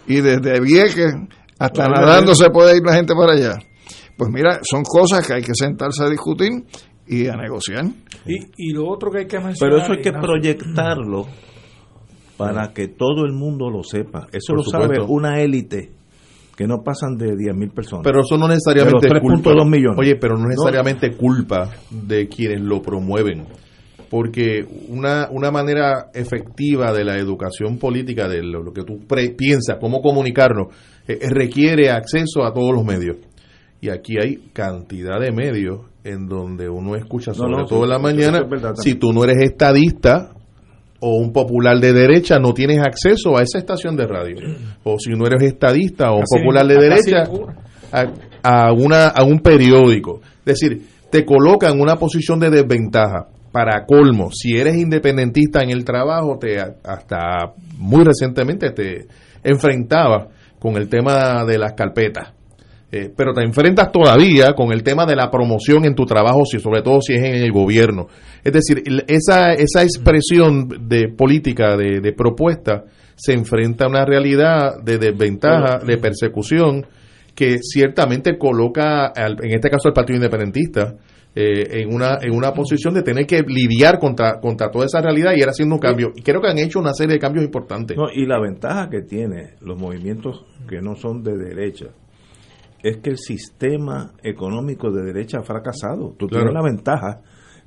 Y 0.07 0.21
desde 0.21 0.61
Vieques 0.61 1.13
hasta 1.59 1.89
Bueno, 1.89 2.07
nadando 2.07 2.37
se 2.37 2.51
puede 2.51 2.77
ir 2.77 2.85
la 2.85 2.95
gente 2.95 3.15
para 3.17 3.33
allá. 3.33 3.59
Pues 4.17 4.31
mira, 4.33 4.61
son 4.63 4.85
cosas 4.85 5.27
que 5.27 5.35
hay 5.35 5.43
que 5.43 5.57
sentarse 5.57 6.05
a 6.05 6.09
discutir 6.09 6.53
y 7.09 7.27
a 7.27 7.35
negociar. 7.35 7.85
Y, 8.27 8.69
y 8.69 8.73
lo 8.73 8.89
otro 8.89 9.11
que 9.11 9.19
hay 9.19 9.27
que 9.27 9.41
mencionar... 9.41 9.57
Pero 9.59 9.83
eso 9.83 9.93
hay 9.93 10.03
que 10.03 10.13
proyectarlo 10.13 11.27
para 12.47 12.73
que 12.73 12.89
todo 12.89 13.25
el 13.25 13.33
mundo 13.33 13.71
lo 13.71 13.83
sepa. 13.83 14.27
Eso 14.33 14.55
Por 14.55 14.57
lo 14.57 14.63
sabe 14.65 15.01
una 15.07 15.41
élite 15.41 15.91
que 16.57 16.67
no 16.67 16.83
pasan 16.85 17.17
de 17.17 17.35
10 17.37 17.57
mil 17.57 17.71
personas. 17.71 18.03
Pero 18.05 18.21
eso 18.21 18.37
no 18.37 18.47
necesariamente 18.49 19.07
es 19.07 19.21
culpa. 19.21 19.51
3.2 19.51 19.69
millones. 19.71 19.99
Oye, 19.99 20.17
pero 20.17 20.35
no 20.37 20.43
No. 20.43 20.49
necesariamente 20.49 21.13
culpa 21.17 21.71
de 21.91 22.29
quienes 22.29 22.61
lo 22.61 22.83
promueven. 22.83 23.47
Porque 24.11 24.67
una, 24.89 25.29
una 25.31 25.51
manera 25.51 26.11
efectiva 26.13 26.93
de 26.93 27.05
la 27.05 27.17
educación 27.17 27.79
política, 27.79 28.29
de 28.29 28.43
lo, 28.43 28.63
lo 28.63 28.73
que 28.73 28.85
tú 28.85 28.99
pre- 29.09 29.31
piensas, 29.31 29.79
cómo 29.81 30.03
comunicarnos, 30.03 30.67
eh, 31.09 31.19
eh, 31.23 31.29
requiere 31.31 31.91
acceso 31.91 32.45
a 32.45 32.53
todos 32.53 32.75
los 32.75 32.85
medios. 32.85 33.17
Y 33.81 33.89
aquí 33.89 34.17
hay 34.23 34.37
cantidad 34.53 35.19
de 35.19 35.33
medios 35.33 35.81
en 36.05 36.27
donde 36.29 36.69
uno 36.69 36.95
escucha, 36.95 37.33
sobre 37.33 37.53
no, 37.57 37.65
todo 37.65 37.79
sí, 37.79 37.85
en 37.85 37.89
la 37.89 37.99
mañana, 37.99 38.39
es 38.41 38.51
verdad 38.51 38.75
si 38.77 38.97
tú 38.97 39.13
no 39.15 39.25
eres 39.25 39.39
estadista 39.41 40.33
o 41.05 41.17
un 41.17 41.33
popular 41.33 41.81
de 41.81 41.93
derecha, 41.93 42.39
no 42.39 42.55
tienes 42.55 42.79
acceso 42.79 43.37
a 43.37 43.43
esa 43.43 43.59
estación 43.59 43.97
de 43.97 44.07
radio. 44.07 44.37
O 44.85 44.99
si 45.01 45.11
no 45.11 45.27
eres 45.27 45.43
estadista 45.43 46.13
o 46.13 46.21
Casi 46.21 46.39
popular 46.39 46.65
de 46.65 46.77
derecha, 46.77 47.25
a 48.43 48.73
una, 48.73 49.09
a 49.09 49.25
un 49.25 49.41
periódico. 49.41 50.21
Es 50.47 50.61
decir, 50.61 50.87
te 51.11 51.25
coloca 51.25 51.69
en 51.69 51.81
una 51.81 51.97
posición 51.97 52.39
de 52.39 52.51
desventaja. 52.51 53.27
Para 53.51 53.85
colmo, 53.85 54.31
si 54.33 54.57
eres 54.57 54.77
independentista 54.77 55.61
en 55.61 55.71
el 55.71 55.85
trabajo, 55.85 56.39
te 56.39 56.59
hasta 56.59 57.53
muy 57.77 58.05
recientemente 58.05 58.71
te 58.71 59.07
enfrentabas 59.43 60.29
con 60.59 60.77
el 60.77 60.89
tema 60.89 61.45
de 61.45 61.59
las 61.59 61.73
carpetas. 61.75 62.33
Eh, 62.95 63.11
pero 63.17 63.33
te 63.33 63.43
enfrentas 63.43 63.91
todavía 63.91 64.53
con 64.53 64.71
el 64.71 64.83
tema 64.83 65.07
de 65.07 65.17
la 65.17 65.31
promoción 65.31 65.87
en 65.87 65.95
tu 65.95 66.05
trabajo, 66.05 66.45
si, 66.45 66.59
sobre 66.61 66.83
todo 66.83 67.01
si 67.01 67.15
es 67.15 67.25
en 67.25 67.37
el 67.37 67.51
gobierno. 67.51 68.07
Es 68.45 68.53
decir, 68.53 68.83
esa, 69.07 69.55
esa 69.55 69.83
expresión 69.83 70.69
de 70.89 71.09
política, 71.09 71.75
de, 71.79 72.01
de 72.01 72.13
propuesta, 72.13 72.85
se 73.17 73.33
enfrenta 73.33 73.87
a 73.87 73.89
una 73.89 74.05
realidad 74.05 74.83
de 74.83 74.99
desventaja, 74.99 75.79
de 75.79 75.97
persecución, 75.97 76.87
que 77.35 77.61
ciertamente 77.63 78.37
coloca, 78.37 79.07
al- 79.07 79.43
en 79.43 79.55
este 79.55 79.71
caso, 79.71 79.89
al 79.89 79.95
Partido 79.95 80.17
Independentista, 80.17 80.95
eh, 81.35 81.81
en, 81.81 81.95
una, 81.95 82.19
en 82.21 82.35
una 82.35 82.53
posición 82.53 82.93
de 82.93 83.01
tener 83.03 83.25
que 83.27 83.41
lidiar 83.47 83.99
contra, 83.99 84.39
contra 84.39 84.71
toda 84.71 84.85
esa 84.85 85.01
realidad 85.01 85.33
y 85.35 85.41
ir 85.41 85.49
haciendo 85.49 85.77
un 85.77 85.81
cambio. 85.81 86.13
Y 86.15 86.21
creo 86.21 86.43
que 86.43 86.49
han 86.49 86.59
hecho 86.59 86.79
una 86.79 86.93
serie 86.93 87.15
de 87.15 87.19
cambios 87.19 87.43
importantes. 87.47 87.97
No, 87.97 88.11
y 88.15 88.27
la 88.27 88.39
ventaja 88.39 88.91
que 88.91 89.01
tiene 89.01 89.55
los 89.63 89.79
movimientos 89.79 90.45
que 90.69 90.83
no 90.83 90.95
son 90.95 91.23
de 91.23 91.39
derecha 91.39 91.87
es 92.83 92.99
que 92.99 93.11
el 93.11 93.19
sistema 93.19 94.13
económico 94.23 94.91
de 94.91 95.03
derecha 95.05 95.39
ha 95.39 95.43
fracasado. 95.43 96.15
Tú 96.19 96.27
Claro. 96.27 96.47
tienes 96.47 96.55
la 96.55 96.63
ventaja 96.63 97.21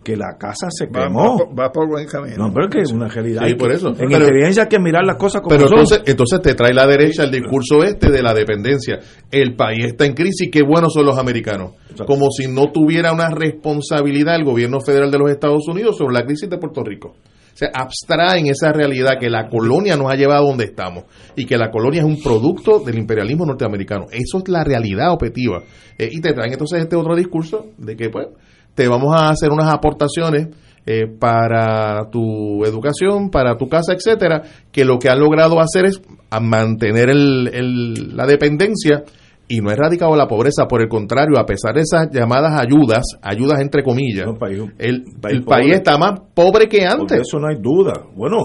que 0.04 0.16
la 0.16 0.38
casa 0.38 0.68
se 0.70 0.88
quemó. 0.88 1.20
va 1.20 1.38
por- 1.46 1.60
va 1.60 1.72
por 1.72 1.88
buen 1.90 2.06
camino. 2.08 2.36
No, 2.48 2.54
pero 2.54 2.66
es 2.68 2.72
que 2.76 2.82
es 2.82 2.92
una 2.92 3.08
realidad. 3.08 3.42
Sí, 3.48 3.56
por 3.56 3.72
eso. 3.72 3.88
En 3.90 3.96
Pero- 3.96 4.12
inteligencia 4.26 4.64
hay 4.64 4.70
que 4.70 4.80
mirar 4.80 5.04
las 5.04 5.16
cosas 5.18 5.42
como 5.42 5.56
Pero 5.56 5.68
son. 5.68 5.80
entonces, 5.80 6.02
entonces 6.06 6.42
te 6.44 6.54
trae 6.54 6.74
la 6.76 6.86
derecha 6.86 7.24
el 7.24 7.32
discurso 7.32 7.84
este 7.84 8.12
de 8.12 8.22
la 8.22 8.34
dependencia. 8.36 9.00
El 9.32 9.56
país 9.56 9.84
está 9.86 10.06
en 10.06 10.14
crisis, 10.14 10.50
qué 10.52 10.62
buenos 10.62 10.94
son 10.94 11.06
los 11.08 11.18
americanos. 11.18 11.72
Como 12.06 12.30
si 12.30 12.48
no 12.48 12.72
tuviera 12.72 13.14
una 13.14 13.30
responsabilidad 13.32 14.36
el 14.36 14.44
gobierno 14.44 14.80
federal 14.80 15.10
de 15.10 15.18
los 15.18 15.32
Estados 15.32 15.68
Unidos 15.68 15.98
sobre 15.98 16.14
la 16.14 16.24
crisis 16.26 16.50
de 16.50 16.58
Puerto 16.60 16.84
Rico. 16.84 17.16
Sea, 17.56 17.70
abstraen 17.74 18.48
esa 18.48 18.74
realidad 18.74 19.14
que 19.18 19.30
la 19.30 19.48
colonia 19.48 19.96
nos 19.96 20.12
ha 20.12 20.16
llevado 20.16 20.44
a 20.44 20.48
donde 20.50 20.66
estamos 20.66 21.06
y 21.38 21.46
que 21.46 21.58
la 21.58 21.72
colonia 21.72 22.02
es 22.02 22.06
un 22.06 22.22
producto 22.22 22.80
del 22.80 22.98
imperialismo 22.98 23.46
norteamericano. 23.46 24.08
Eso 24.12 24.40
es 24.40 24.50
la 24.50 24.64
realidad 24.66 25.12
objetiva. 25.14 25.64
Eh, 25.98 26.10
y 26.12 26.20
te 26.20 26.34
traen 26.34 26.52
entonces 26.52 26.82
este 26.82 26.98
otro 26.98 27.16
discurso 27.16 27.68
de 27.78 27.96
que, 27.96 28.10
pues, 28.10 28.28
te 28.74 28.90
vamos 28.90 29.16
a 29.16 29.30
hacer 29.30 29.52
unas 29.52 29.74
aportaciones 29.74 30.50
eh, 30.86 31.08
para 31.08 32.10
tu 32.12 32.64
educación, 32.66 33.30
para 33.32 33.58
tu 33.58 33.68
casa, 33.70 33.94
etcétera, 33.94 34.44
que 34.72 34.84
lo 34.86 35.00
que 35.00 35.10
han 35.10 35.20
logrado 35.20 35.60
hacer 35.60 35.86
es 35.86 36.00
mantener 36.42 37.10
el- 37.10 37.50
el- 37.54 38.16
la 38.18 38.28
dependencia 38.28 39.04
y 39.48 39.62
no 39.62 39.70
ha 39.70 39.74
erradicado 39.74 40.16
la 40.16 40.28
pobreza, 40.28 40.68
por 40.68 40.82
el 40.82 40.88
contrario, 40.90 41.38
a 41.38 41.46
pesar 41.46 41.76
de 41.76 41.82
esas 41.82 42.10
llamadas 42.12 42.60
ayudas, 42.60 43.04
ayudas 43.22 43.62
entre 43.62 43.84
comillas, 43.84 44.26
No, 44.26 44.36
país- 44.36 44.60
el, 44.80 45.04
país 45.22 45.36
el 45.38 45.44
país 45.44 45.74
está 45.74 45.98
más 45.98 46.20
pobre 46.34 46.68
que 46.68 46.84
antes. 46.86 47.20
eso 47.22 47.40
no 47.40 47.48
hay 47.48 47.58
duda. 47.62 47.94
Bueno, 48.16 48.38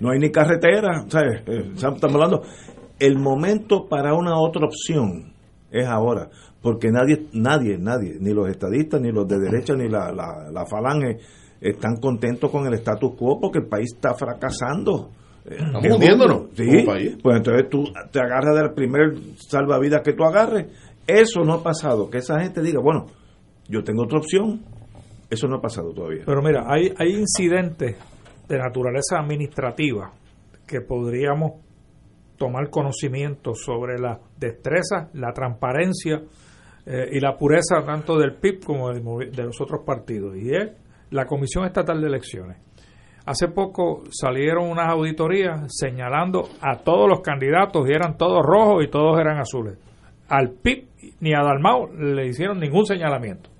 no 0.00 0.10
hay 0.10 0.18
ni 0.18 0.30
carretera. 0.30 1.04
¿sabes? 1.08 1.42
Eh, 1.46 1.70
Estamos 1.74 2.02
hablando. 2.02 2.42
El 2.98 3.18
momento 3.18 3.86
para 3.88 4.14
una 4.14 4.40
otra 4.40 4.66
opción 4.66 5.32
es 5.70 5.86
ahora. 5.86 6.28
Porque 6.60 6.90
nadie, 6.90 7.26
nadie, 7.34 7.78
nadie, 7.78 8.16
ni 8.20 8.32
los 8.34 8.48
estadistas, 8.48 9.00
ni 9.00 9.12
los 9.12 9.28
de 9.28 9.38
derecha, 9.38 9.74
ni 9.76 9.88
la, 9.88 10.10
la, 10.12 10.50
la 10.52 10.66
falange 10.66 11.18
están 11.60 11.96
contentos 12.00 12.50
con 12.50 12.66
el 12.66 12.74
status 12.74 13.14
quo 13.16 13.38
porque 13.40 13.60
el 13.60 13.66
país 13.66 13.92
está 13.94 14.14
fracasando. 14.14 15.10
Estamos 15.50 15.84
es 15.84 15.92
hundiéndonos. 15.92 16.42
Sí, 16.54 16.66
como 16.66 16.84
país. 16.86 17.16
pues 17.22 17.36
entonces 17.36 17.68
tú 17.70 17.84
te 18.12 18.20
agarras 18.20 18.56
del 18.56 18.72
primer 18.74 19.14
salvavidas 19.36 20.02
que 20.02 20.12
tú 20.12 20.24
agarres. 20.24 20.66
Eso 21.06 21.40
no 21.44 21.54
ha 21.54 21.62
pasado. 21.62 22.10
Que 22.10 22.18
esa 22.18 22.40
gente 22.40 22.60
diga, 22.62 22.80
bueno, 22.80 23.06
yo 23.68 23.82
tengo 23.82 24.04
otra 24.04 24.18
opción. 24.18 24.60
Eso 25.30 25.46
no 25.46 25.56
ha 25.56 25.60
pasado 25.60 25.92
todavía. 25.92 26.22
Pero 26.24 26.42
mira, 26.42 26.64
hay, 26.66 26.92
hay 26.98 27.14
incidentes 27.14 27.96
de 28.48 28.58
naturaleza 28.58 29.18
administrativa 29.18 30.12
que 30.66 30.80
podríamos 30.80 31.52
tomar 32.36 32.70
conocimiento 32.70 33.54
sobre 33.54 33.98
la 33.98 34.18
destreza, 34.38 35.10
la 35.14 35.32
transparencia 35.32 36.22
eh, 36.86 37.08
y 37.12 37.20
la 37.20 37.36
pureza 37.36 37.82
tanto 37.84 38.16
del 38.16 38.36
PIB 38.36 38.64
como 38.64 38.90
movi- 38.92 39.30
de 39.30 39.42
los 39.44 39.60
otros 39.60 39.80
partidos. 39.84 40.36
Y 40.36 40.50
es 40.54 40.70
la 41.10 41.26
Comisión 41.26 41.64
Estatal 41.66 42.00
de 42.00 42.06
Elecciones. 42.06 42.56
Hace 43.28 43.48
poco 43.48 44.04
salieron 44.10 44.68
unas 44.70 44.88
auditorías 44.88 45.66
señalando 45.68 46.48
a 46.62 46.76
todos 46.78 47.08
los 47.08 47.20
candidatos 47.20 47.88
y 47.88 47.92
eran 47.92 48.16
todos 48.16 48.40
rojos 48.42 48.84
y 48.84 48.88
todos 48.88 49.20
eran 49.20 49.38
azules. 49.38 49.78
Al 50.28 50.50
PIB 50.50 50.84
ni 51.20 51.34
a 51.34 51.42
Dalmau 51.42 51.92
le 51.94 52.26
hicieron 52.26 52.58
ningún 52.58 52.86
señalamiento. 52.86 53.50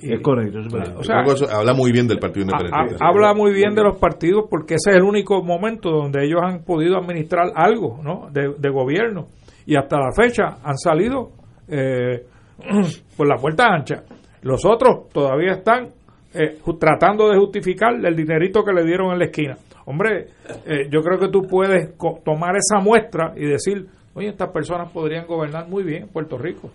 Y- 0.00 0.14
Es 0.14 0.20
correcto, 0.20 0.60
es 0.60 0.72
verdad. 0.72 0.96
o 0.96 1.02
sea, 1.02 1.22
habla 1.58 1.74
muy 1.74 1.90
bien 1.92 2.06
del 2.06 2.18
Partido 2.18 2.46
ha- 2.46 2.56
Independiente. 2.62 2.96
ha- 3.04 3.08
habla 3.08 3.34
muy 3.34 3.52
bien 3.52 3.74
de 3.74 3.82
los 3.82 3.98
partidos 3.98 4.44
porque 4.48 4.74
ese 4.74 4.90
es 4.90 4.96
el 4.96 5.02
único 5.02 5.42
momento 5.42 5.90
donde 5.90 6.24
ellos 6.24 6.40
han 6.42 6.62
podido 6.64 6.96
administrar 6.96 7.50
algo 7.54 8.00
¿no? 8.02 8.28
de, 8.30 8.54
de 8.58 8.70
gobierno 8.70 9.26
y 9.66 9.76
hasta 9.76 9.98
la 9.98 10.12
fecha 10.12 10.58
han 10.62 10.78
salido 10.78 11.30
eh, 11.68 12.24
por 13.16 13.26
la 13.28 13.36
puerta 13.36 13.66
ancha. 13.68 14.04
Los 14.42 14.64
otros 14.64 15.08
todavía 15.12 15.52
están 15.52 15.88
eh, 16.34 16.58
tratando 16.78 17.28
de 17.30 17.38
justificar 17.38 17.94
el 18.04 18.14
dinerito 18.16 18.62
que 18.64 18.72
le 18.72 18.84
dieron 18.84 19.12
en 19.12 19.18
la 19.18 19.24
esquina. 19.26 19.56
Hombre, 19.86 20.26
eh, 20.66 20.88
yo 20.90 21.00
creo 21.02 21.18
que 21.18 21.28
tú 21.28 21.42
puedes 21.48 21.92
co- 21.96 22.20
tomar 22.24 22.54
esa 22.56 22.82
muestra 22.82 23.32
y 23.36 23.46
decir, 23.46 23.86
oye, 24.14 24.28
estas 24.28 24.50
personas 24.50 24.90
podrían 24.92 25.26
gobernar 25.26 25.68
muy 25.68 25.82
bien 25.82 26.08
Puerto 26.12 26.36
Rico. 26.36 26.70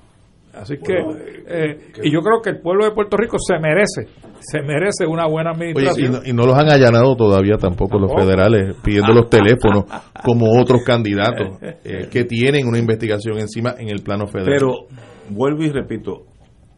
Así 0.56 0.76
que, 0.78 0.94
eh, 1.48 1.78
y 2.04 2.12
yo 2.12 2.20
creo 2.22 2.40
que 2.44 2.52
el 2.52 2.60
pueblo 2.62 2.86
de 2.86 2.92
Puerto 2.92 3.18
Rico 3.18 3.38
se 3.40 3.58
merece, 3.60 4.04
se 4.40 4.62
merece 4.62 5.08
una 5.08 5.26
buena 5.28 5.50
Oye, 5.52 5.60
y 5.66 5.72
administración. 5.72 6.12
no, 6.12 6.20
y 6.26 6.32
no 6.32 6.44
los 6.46 6.56
han 6.56 6.72
allanado 6.72 7.16
todavía 7.16 7.58
tampoco 7.58 7.98
los 7.98 8.14
federales 8.14 8.76
pidiendo 8.84 9.14
los 9.16 9.30
teléfonos 9.32 9.86
como 10.24 10.46
otros 10.62 10.84
candidatos 10.86 11.58
eh, 11.84 12.08
que 12.12 12.26
tienen 12.26 12.68
una 12.68 12.78
investigación 12.78 13.40
encima 13.40 13.74
en 13.80 13.90
el 13.90 14.04
plano 14.04 14.28
federal. 14.28 14.54
Pero 14.60 14.74
vuelvo 15.32 15.64
y 15.64 15.72
repito, 15.72 16.22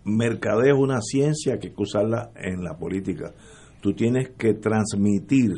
mercadeo 0.05 0.75
es 0.75 0.81
una 0.81 1.01
ciencia 1.01 1.59
que 1.59 1.67
hay 1.67 1.73
que 1.73 1.83
usarla 1.83 2.31
en 2.35 2.63
la 2.63 2.77
política. 2.77 3.33
Tú 3.81 3.93
tienes 3.93 4.29
que 4.37 4.53
transmitir 4.53 5.51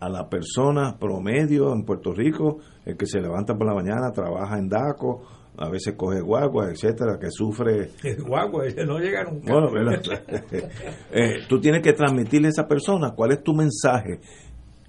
a 0.00 0.08
la 0.08 0.28
persona 0.28 0.96
promedio 0.98 1.72
en 1.72 1.84
Puerto 1.84 2.12
Rico, 2.12 2.58
el 2.84 2.96
que 2.96 3.06
se 3.06 3.20
levanta 3.20 3.54
por 3.54 3.66
la 3.66 3.74
mañana, 3.74 4.10
trabaja 4.12 4.58
en 4.58 4.68
DACO, 4.68 5.22
a 5.58 5.68
veces 5.68 5.94
coge 5.96 6.20
guagua, 6.20 6.70
etcétera, 6.70 7.18
que 7.20 7.30
sufre 7.30 7.90
Guagua, 8.26 8.64
no 8.86 8.98
llega 8.98 9.24
nunca. 9.24 9.52
bueno, 9.52 9.70
¿verdad? 9.70 10.02
Eh, 11.12 11.40
tú 11.48 11.60
tienes 11.60 11.82
que 11.82 11.92
transmitirle 11.92 12.48
a 12.48 12.50
esa 12.50 12.66
persona 12.66 13.12
cuál 13.14 13.32
es 13.32 13.42
tu 13.42 13.54
mensaje, 13.54 14.20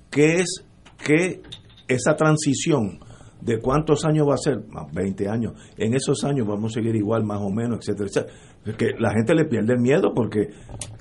qué 0.09 0.39
es 0.39 0.65
que 0.97 1.41
esa 1.87 2.15
transición 2.15 2.99
de 3.41 3.59
cuántos 3.59 4.05
años 4.05 4.27
va 4.27 4.35
a 4.35 4.37
ser, 4.37 4.65
más 4.69 4.91
20 4.93 5.27
años, 5.27 5.53
en 5.77 5.93
esos 5.93 6.23
años 6.23 6.47
vamos 6.47 6.71
a 6.71 6.75
seguir 6.75 6.95
igual 6.95 7.25
más 7.25 7.41
o 7.41 7.49
menos, 7.49 7.79
etcétera, 7.79 8.07
etcétera. 8.09 8.33
Es 8.65 8.75
que 8.75 8.91
la 8.97 9.11
gente 9.13 9.33
le 9.35 9.45
pierde 9.45 9.73
el 9.73 9.79
miedo 9.79 10.13
porque 10.13 10.49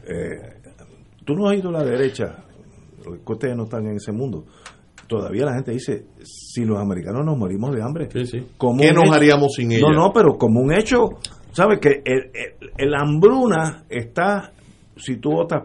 eh, 0.06 0.36
tú 1.24 1.34
no 1.34 1.48
has 1.48 1.56
ido 1.56 1.68
a 1.68 1.72
la 1.72 1.84
derecha, 1.84 2.44
ustedes 3.26 3.56
no 3.56 3.64
están 3.64 3.86
en 3.86 3.96
ese 3.96 4.12
mundo. 4.12 4.44
Todavía 5.08 5.44
la 5.44 5.54
gente 5.54 5.72
dice, 5.72 6.06
si 6.24 6.64
los 6.64 6.78
americanos 6.78 7.24
nos 7.24 7.36
morimos 7.36 7.74
de 7.74 7.82
hambre, 7.82 8.08
como 8.56 8.80
¿Qué 8.80 8.92
nos 8.92 9.04
hecho- 9.04 9.14
haríamos 9.14 9.52
sin 9.54 9.72
ella? 9.72 9.86
No, 9.90 9.92
no, 10.06 10.12
pero 10.12 10.38
como 10.38 10.60
un 10.60 10.72
hecho, 10.72 11.10
¿sabes? 11.52 11.78
Que 11.80 12.02
el, 12.04 12.30
el- 12.34 12.70
el 12.78 12.94
hambruna 12.94 13.84
está, 13.88 14.52
si 14.96 15.16
tú 15.16 15.30
votas 15.32 15.64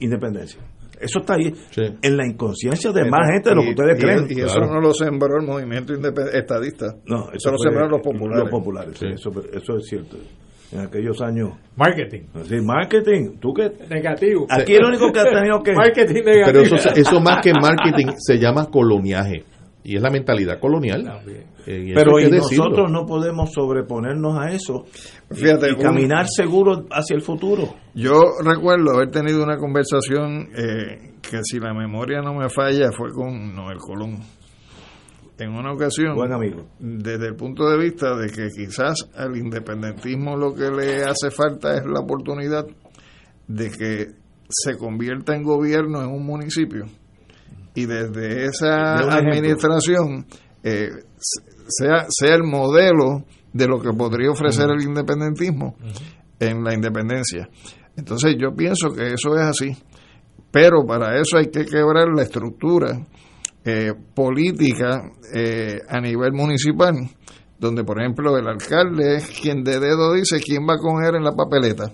independencia. 0.00 0.60
Eso 1.00 1.20
está 1.20 1.34
ahí, 1.34 1.54
en 2.02 2.16
la 2.16 2.26
inconsciencia 2.26 2.92
de 2.92 3.08
más 3.08 3.30
gente 3.32 3.48
de 3.50 3.54
lo 3.54 3.62
que 3.62 3.70
ustedes 3.70 3.96
y- 3.96 4.00
creen. 4.02 4.26
Y, 4.28 4.40
eso 4.42 4.60
no 4.60 4.80
lo 4.80 4.92
sembró 4.92 5.38
el 5.40 5.46
movimiento 5.46 5.94
estadista. 5.94 6.86
No, 7.06 7.30
eso 7.32 7.50
lo 7.52 7.56
fue 7.56 7.64
sembraron 7.64 7.90
los 7.92 8.00
populares. 8.02 8.42
Los 8.42 8.50
populares, 8.50 8.98
sí, 8.98 9.06
eso, 9.06 9.30
eso 9.52 9.76
es 9.78 9.86
cierto. 9.86 10.18
En 10.72 10.80
aquellos 10.80 11.20
años. 11.20 11.50
Marketing. 11.76 12.22
Sí, 12.44 12.56
marketing. 12.62 13.38
¿Tú 13.40 13.52
qué? 13.52 13.70
Negativo. 13.88 14.46
Aquí 14.48 14.74
el 14.74 14.84
único 14.84 15.10
que 15.12 15.18
ha 15.20 15.24
tenido 15.24 15.62
que. 15.62 15.72
Marketing 15.72 16.22
Pero 16.24 16.52
negativo. 16.52 16.76
eso, 16.76 16.90
eso 16.94 17.20
más 17.20 17.38
que 17.42 17.52
marketing 17.60 18.12
se 18.16 18.38
llama 18.38 18.66
coloniaje. 18.70 19.44
Y 19.82 19.96
es 19.96 20.02
la 20.02 20.10
mentalidad 20.10 20.60
colonial. 20.60 21.22
Eh, 21.66 21.92
Pero 21.94 22.20
y 22.20 22.30
nosotros 22.30 22.90
no 22.90 23.06
podemos 23.06 23.50
sobreponernos 23.52 24.38
a 24.38 24.50
eso 24.50 24.84
y- 25.30 25.34
Fíjate, 25.34 25.70
y, 25.72 25.76
caminar 25.76 26.26
seguro 26.28 26.84
hacia 26.90 27.16
el 27.16 27.22
futuro. 27.22 27.74
Yo 27.94 28.12
recuerdo 28.44 28.90
haber 28.94 29.10
tenido 29.10 29.42
una 29.42 29.56
conversación 29.56 30.48
eh, 30.56 31.14
que 31.22 31.38
si 31.42 31.58
la 31.58 31.72
memoria 31.74 32.20
no 32.20 32.34
me 32.34 32.48
falla 32.50 32.92
fue 32.92 33.10
con 33.12 33.54
Noel 33.54 33.78
Colón. 33.78 34.18
En 35.40 35.54
una 35.54 35.72
ocasión, 35.72 36.14
Buen 36.16 36.32
amigo. 36.32 36.66
desde 36.78 37.28
el 37.28 37.34
punto 37.34 37.66
de 37.70 37.78
vista 37.78 38.14
de 38.14 38.28
que 38.28 38.48
quizás 38.54 39.08
al 39.16 39.34
independentismo 39.38 40.36
lo 40.36 40.54
que 40.54 40.70
le 40.70 41.02
hace 41.02 41.30
falta 41.30 41.78
es 41.78 41.84
la 41.86 42.00
oportunidad 42.00 42.66
de 43.48 43.70
que 43.70 44.06
se 44.50 44.76
convierta 44.76 45.34
en 45.34 45.42
gobierno 45.42 46.02
en 46.02 46.10
un 46.10 46.26
municipio. 46.26 46.84
Y 47.74 47.86
desde 47.86 48.44
esa 48.44 48.96
administración 48.96 50.26
eh, 50.62 50.90
sea, 51.68 52.04
sea 52.08 52.34
el 52.34 52.42
modelo 52.42 53.24
de 53.52 53.66
lo 53.66 53.80
que 53.80 53.92
podría 53.92 54.30
ofrecer 54.30 54.68
el 54.68 54.82
independentismo 54.82 55.74
en 56.38 56.62
la 56.62 56.74
independencia. 56.74 57.48
Entonces 57.96 58.36
yo 58.38 58.54
pienso 58.54 58.90
que 58.90 59.14
eso 59.14 59.34
es 59.36 59.42
así, 59.42 59.76
pero 60.50 60.84
para 60.86 61.18
eso 61.18 61.38
hay 61.38 61.46
que 61.46 61.64
quebrar 61.64 62.08
la 62.14 62.24
estructura 62.24 63.06
eh, 63.64 63.92
política 64.14 65.10
eh, 65.34 65.80
a 65.88 66.00
nivel 66.00 66.32
municipal, 66.32 66.94
donde 67.58 67.84
por 67.84 68.00
ejemplo 68.00 68.36
el 68.38 68.48
alcalde 68.48 69.16
es 69.16 69.28
quien 69.28 69.62
de 69.62 69.78
dedo 69.78 70.14
dice 70.14 70.40
quién 70.40 70.66
va 70.68 70.74
a 70.74 70.78
coger 70.78 71.14
en 71.16 71.24
la 71.24 71.32
papeleta 71.32 71.92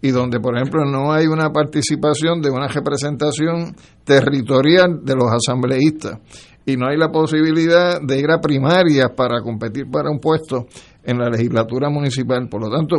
y 0.00 0.10
donde 0.10 0.38
por 0.38 0.56
ejemplo 0.56 0.84
no 0.84 1.12
hay 1.12 1.26
una 1.26 1.50
participación 1.50 2.40
de 2.40 2.50
una 2.50 2.68
representación 2.68 3.74
territorial 4.04 5.00
de 5.02 5.14
los 5.14 5.30
asambleístas 5.32 6.18
y 6.64 6.76
no 6.76 6.86
hay 6.86 6.98
la 6.98 7.10
posibilidad 7.10 8.00
de 8.00 8.18
ir 8.18 8.30
a 8.30 8.40
primarias 8.40 9.10
para 9.16 9.40
competir 9.40 9.90
para 9.90 10.10
un 10.10 10.20
puesto 10.20 10.66
en 11.02 11.18
la 11.18 11.30
legislatura 11.30 11.88
municipal. 11.88 12.46
Por 12.50 12.60
lo 12.60 12.70
tanto, 12.70 12.96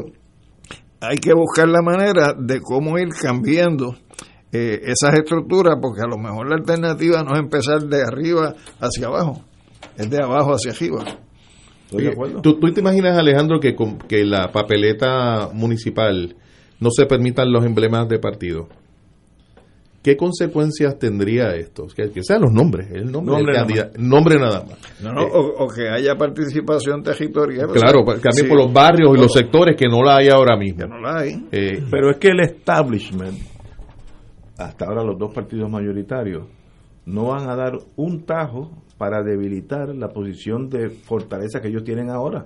hay 1.00 1.18
que 1.18 1.34
buscar 1.34 1.68
la 1.68 1.84
manera 1.84 2.34
de 2.38 2.60
cómo 2.62 2.98
ir 2.98 3.10
cambiando 3.10 3.96
eh, 4.52 4.82
esas 4.84 5.14
estructuras, 5.20 5.78
porque 5.82 6.02
a 6.02 6.08
lo 6.08 6.18
mejor 6.18 6.50
la 6.50 6.56
alternativa 6.56 7.24
no 7.24 7.34
es 7.34 7.40
empezar 7.40 7.82
de 7.84 8.02
arriba 8.04 8.56
hacia 8.80 9.08
abajo, 9.08 9.42
es 9.98 10.10
de 10.10 10.24
abajo 10.24 10.54
hacia 10.54 10.72
arriba. 10.72 11.04
Oye, 11.92 12.14
¿tú, 12.44 12.60
tú 12.60 12.72
te 12.72 12.82
imaginas, 12.82 13.18
Alejandro, 13.18 13.60
que, 13.60 13.76
con, 13.76 13.98
que 13.98 14.24
la 14.24 14.52
papeleta 14.52 15.50
municipal 15.54 16.36
no 16.80 16.90
se 16.92 17.06
permitan 17.06 17.52
los 17.52 17.66
emblemas 17.66 18.08
de 18.08 18.20
partido? 18.20 18.68
¿Qué 20.02 20.16
consecuencias 20.16 20.98
tendría 20.98 21.56
esto? 21.56 21.88
Que, 21.94 22.10
que 22.10 22.24
sean 22.24 22.42
los 22.42 22.54
nombres, 22.54 22.90
el 22.92 23.12
nombre, 23.12 23.36
Nombre 23.36 23.36
del 23.36 23.46
nada 23.46 23.60
candidato, 23.60 24.00
nombre 24.00 24.40
nada 24.40 24.64
más. 24.64 25.02
No, 25.02 25.12
no, 25.12 25.24
o, 25.24 25.66
o 25.66 25.68
que 25.68 25.90
haya 25.90 26.16
participación 26.16 27.04
territorial. 27.04 27.68
Claro, 27.74 28.02
o 28.02 28.06
sea, 28.06 28.22
también 28.22 28.46
sí. 28.46 28.48
por 28.48 28.60
los 28.60 28.72
barrios 28.72 29.12
y 29.18 29.20
los 29.20 29.34
sectores 29.34 29.76
que 29.76 29.88
no 29.88 30.02
la 30.02 30.18
hay 30.18 30.30
ahora 30.30 30.56
mismo. 30.58 30.88
no 30.88 31.02
la 31.02 31.20
hay. 31.20 31.32
Eh, 31.52 31.84
Pero 31.92 32.12
es 32.12 32.18
que 32.18 32.30
el 32.30 32.40
establishment, 32.40 33.38
hasta 34.60 34.86
ahora 34.86 35.04
los 35.04 35.18
dos 35.18 35.34
partidos 35.34 35.70
mayoritarios, 35.70 36.48
no 37.06 37.28
van 37.30 37.50
a 37.50 37.56
dar 37.56 37.74
un 37.96 38.26
tajo 38.26 38.72
para 38.98 39.24
debilitar 39.24 39.90
la 39.96 40.10
posición 40.10 40.70
de 40.70 40.90
fortaleza 40.90 41.62
que 41.62 41.70
ellos 41.70 41.84
tienen 41.84 42.10
ahora. 42.10 42.46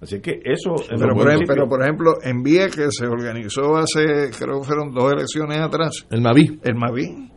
Así 0.00 0.20
que 0.20 0.40
eso... 0.44 0.76
en 0.90 0.98
Pero 0.98 1.14
por, 1.14 1.28
ejemplo, 1.28 1.46
pero 1.54 1.68
por 1.68 1.82
ejemplo, 1.82 2.12
en 2.22 2.42
Vieques 2.42 2.94
se 2.96 3.06
organizó 3.06 3.76
hace, 3.76 4.30
creo 4.38 4.60
que 4.60 4.66
fueron 4.66 4.92
dos 4.92 5.12
elecciones 5.12 5.58
atrás, 5.58 6.06
el 6.10 6.22
Maví. 6.22 6.58
el 6.62 6.74
Maví, 6.74 7.30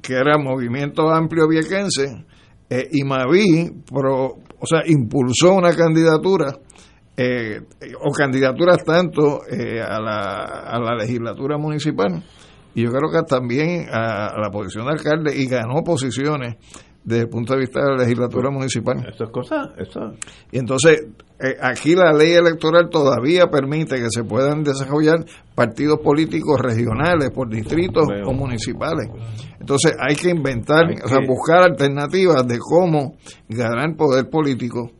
que 0.00 0.14
era 0.14 0.38
Movimiento 0.38 1.10
Amplio 1.10 1.46
Viequense, 1.48 2.24
eh, 2.70 2.88
y 2.92 3.04
Maví, 3.04 3.82
pro- 3.92 4.36
o 4.58 4.66
sea, 4.66 4.80
impulsó 4.86 5.52
una 5.54 5.74
candidatura, 5.74 6.56
eh, 7.16 7.60
o 8.02 8.10
candidaturas 8.12 8.82
tanto 8.84 9.40
eh, 9.50 9.80
a, 9.80 10.00
la, 10.00 10.44
a 10.70 10.78
la 10.80 10.94
legislatura 10.96 11.58
municipal, 11.58 12.22
y 12.76 12.82
yo 12.82 12.90
creo 12.90 13.10
que 13.10 13.22
también 13.26 13.86
a, 13.90 14.38
la 14.38 14.50
posición 14.50 14.84
de 14.84 14.92
alcalde, 14.92 15.34
y 15.34 15.46
ganó 15.46 15.82
posiciones 15.82 16.56
desde 17.02 17.22
el 17.22 17.28
punto 17.30 17.54
de 17.54 17.60
vista 17.60 17.80
de 17.80 17.92
la 17.92 17.96
legislatura 18.02 18.50
municipal. 18.50 18.98
Estas 19.08 19.30
cosas, 19.30 19.68
eso- 19.78 20.12
Y 20.52 20.58
entonces, 20.58 21.06
eh, 21.40 21.56
aquí 21.62 21.94
la 21.94 22.12
ley 22.12 22.32
electoral 22.32 22.90
todavía 22.90 23.46
permite 23.46 23.96
que 23.96 24.10
se 24.10 24.24
puedan 24.24 24.62
desarrollar 24.62 25.24
partidos 25.54 26.00
políticos 26.00 26.60
regionales 26.60 27.30
por 27.30 27.48
distritos 27.48 28.06
o 28.26 28.32
municipales. 28.34 29.08
Entonces, 29.58 29.94
hay 29.98 30.14
que 30.14 30.28
inventar, 30.28 30.84
Hay 30.86 30.96
o 31.02 31.08
sea, 31.08 31.18
buscar 31.26 31.62
alternativas 31.62 32.46
de 32.46 32.58
cómo 32.58 33.14
ganar 33.48 33.96
poder 33.96 34.28
político. 34.28 34.90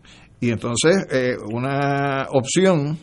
Y 0.41 0.51
entonces, 0.51 0.97
eh, 1.11 1.37
una 1.53 2.27
opción 2.33 2.97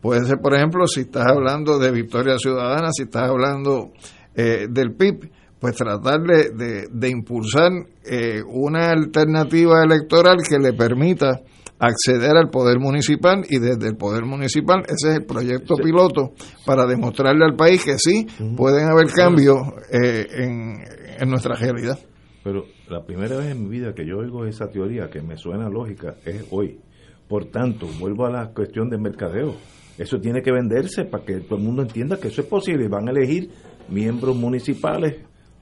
puede 0.00 0.24
ser, 0.24 0.38
por 0.38 0.54
ejemplo, 0.54 0.86
si 0.86 1.00
estás 1.00 1.26
hablando 1.26 1.78
de 1.78 1.90
Victoria 1.90 2.38
Ciudadana, 2.38 2.90
si 2.92 3.04
estás 3.04 3.28
hablando 3.30 3.90
eh, 4.34 4.66
del 4.70 4.92
PIB, 4.94 5.30
pues 5.58 5.76
tratar 5.76 6.20
de, 6.22 6.50
de- 6.56 6.88
de 6.90 7.08
impulsar 7.10 7.70
eh, 8.04 8.40
una 8.46 8.90
alternativa 8.90 9.82
electoral 9.84 10.38
que 10.48 10.58
le 10.58 10.72
permita 10.72 11.40
acceder 11.78 12.36
al 12.36 12.50
poder 12.50 12.78
municipal 12.78 13.42
y 13.48 13.58
desde 13.58 13.88
el 13.88 13.96
poder 13.96 14.24
municipal 14.24 14.82
ese 14.86 15.10
es 15.10 15.16
el 15.16 15.24
proyecto 15.24 15.76
piloto 15.76 16.32
para 16.66 16.86
demostrarle 16.86 17.44
al 17.44 17.56
país 17.56 17.82
que 17.84 17.96
sí 17.98 18.26
pueden 18.56 18.88
haber 18.90 19.06
cambios 19.14 19.56
eh, 19.90 20.26
en, 20.30 20.76
en 21.18 21.28
nuestra 21.30 21.54
realidad. 21.56 21.98
Pero 22.44 22.64
la 22.88 23.04
primera 23.04 23.36
vez 23.36 23.48
en 23.48 23.62
mi 23.64 23.68
vida 23.70 23.94
que 23.94 24.06
yo 24.06 24.18
oigo 24.18 24.44
esa 24.46 24.68
teoría 24.68 25.08
que 25.10 25.20
me 25.22 25.36
suena 25.36 25.68
lógica 25.70 26.16
es 26.24 26.44
hoy. 26.50 26.80
Por 27.28 27.46
tanto, 27.46 27.86
vuelvo 27.98 28.26
a 28.26 28.30
la 28.30 28.48
cuestión 28.52 28.88
del 28.90 29.00
mercadeo. 29.00 29.54
Eso 30.00 30.18
tiene 30.18 30.40
que 30.40 30.50
venderse 30.50 31.04
para 31.04 31.24
que 31.24 31.40
todo 31.40 31.58
el 31.58 31.64
mundo 31.64 31.82
entienda 31.82 32.18
que 32.18 32.28
eso 32.28 32.40
es 32.40 32.46
posible. 32.46 32.88
Van 32.88 33.06
a 33.06 33.10
elegir 33.10 33.50
miembros 33.90 34.34
municipales, 34.34 35.16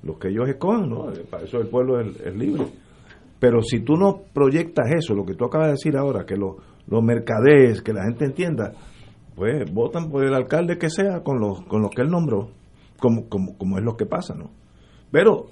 los 0.04 0.16
que 0.18 0.28
ellos 0.28 0.48
escojan, 0.48 0.88
¿no? 0.88 1.06
Para 1.28 1.42
eso 1.44 1.58
el 1.58 1.66
pueblo 1.66 2.00
es, 2.00 2.36
libre. 2.36 2.66
Pero 3.40 3.62
si 3.62 3.80
tú 3.80 3.96
no 3.96 4.20
proyectas 4.32 4.86
eso, 4.96 5.14
lo 5.14 5.24
que 5.24 5.34
tú 5.34 5.44
acabas 5.44 5.66
de 5.68 5.72
decir 5.72 5.96
ahora, 5.96 6.24
que 6.24 6.36
lo- 6.36 6.56
los 6.86 7.02
mercadees, 7.02 7.82
que 7.82 7.92
la 7.92 8.04
gente 8.04 8.24
entienda, 8.26 8.72
pues 9.34 9.72
votan 9.72 10.08
por 10.08 10.24
el 10.24 10.32
alcalde 10.34 10.78
que 10.78 10.88
sea 10.88 11.24
con 11.24 11.40
los, 11.40 11.62
con 11.62 11.82
los 11.82 11.90
que 11.90 12.02
él 12.02 12.08
nombró, 12.10 12.50
como, 13.00 13.28
como, 13.28 13.58
como 13.58 13.76
es 13.78 13.84
lo 13.84 13.96
que 13.96 14.06
pasa, 14.06 14.34
¿no? 14.34 14.50
Pero 15.10 15.46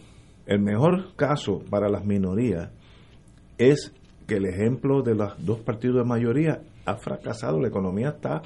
el 0.46 0.60
mejor 0.60 1.14
caso 1.16 1.60
para 1.70 1.88
las 1.88 2.04
minorías 2.04 2.70
es 3.58 3.92
que 4.28 4.36
el 4.36 4.46
ejemplo 4.46 5.02
de 5.02 5.16
los 5.16 5.44
dos 5.44 5.58
partidos 5.60 5.96
de 5.96 6.04
mayoría 6.04 6.60
ha 6.84 6.94
fracasado, 6.98 7.60
la 7.60 7.66
economía 7.68 8.10
está... 8.10 8.42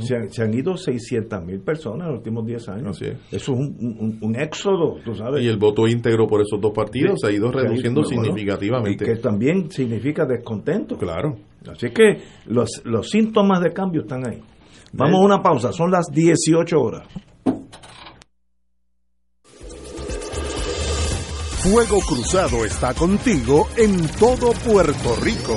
Se, 0.00 0.14
han, 0.16 0.30
se 0.32 0.42
han 0.42 0.54
ido 0.54 0.76
600 0.76 1.44
mil 1.44 1.58
personas 1.60 2.02
en 2.06 2.12
los 2.12 2.18
últimos 2.18 2.46
10 2.46 2.68
años. 2.68 2.96
Así 2.96 3.06
es. 3.06 3.16
Eso 3.32 3.52
es 3.52 3.58
un, 3.58 3.76
un- 3.80 4.18
un 4.20 4.36
éxodo, 4.40 4.98
tú 5.04 5.14
sabes. 5.14 5.42
Y 5.42 5.48
el 5.48 5.56
voto 5.58 5.88
íntegro 5.88 6.26
por 6.28 6.40
esos 6.40 6.60
dos 6.60 6.72
partidos 6.72 7.18
se 7.20 7.26
ha 7.26 7.30
ido 7.32 7.50
Se 7.50 7.58
ha 7.58 7.60
ido, 7.62 7.68
reduciendo 7.70 8.02
bueno, 8.02 8.22
significativamente. 8.24 9.04
Y 9.04 9.06
que 9.08 9.16
también 9.16 9.70
significa 9.70 10.24
descontento. 10.24 10.96
Claro. 10.96 11.36
Así 11.70 11.90
que 11.90 12.18
los, 12.46 12.82
los 12.84 13.08
síntomas 13.10 13.60
de 13.60 13.72
cambio 13.72 14.02
están 14.02 14.26
ahí. 14.28 14.40
Vamos 14.92 15.20
a 15.20 15.24
una 15.24 15.42
pausa, 15.42 15.72
son 15.72 15.90
las 15.90 16.06
18 16.12 16.80
horas. 16.80 17.08
Fuego 21.62 22.00
Cruzado 22.08 22.64
está 22.64 22.92
contigo 22.92 23.68
en 23.76 24.06
todo 24.18 24.52
Puerto 24.64 25.14
Rico. 25.22 25.56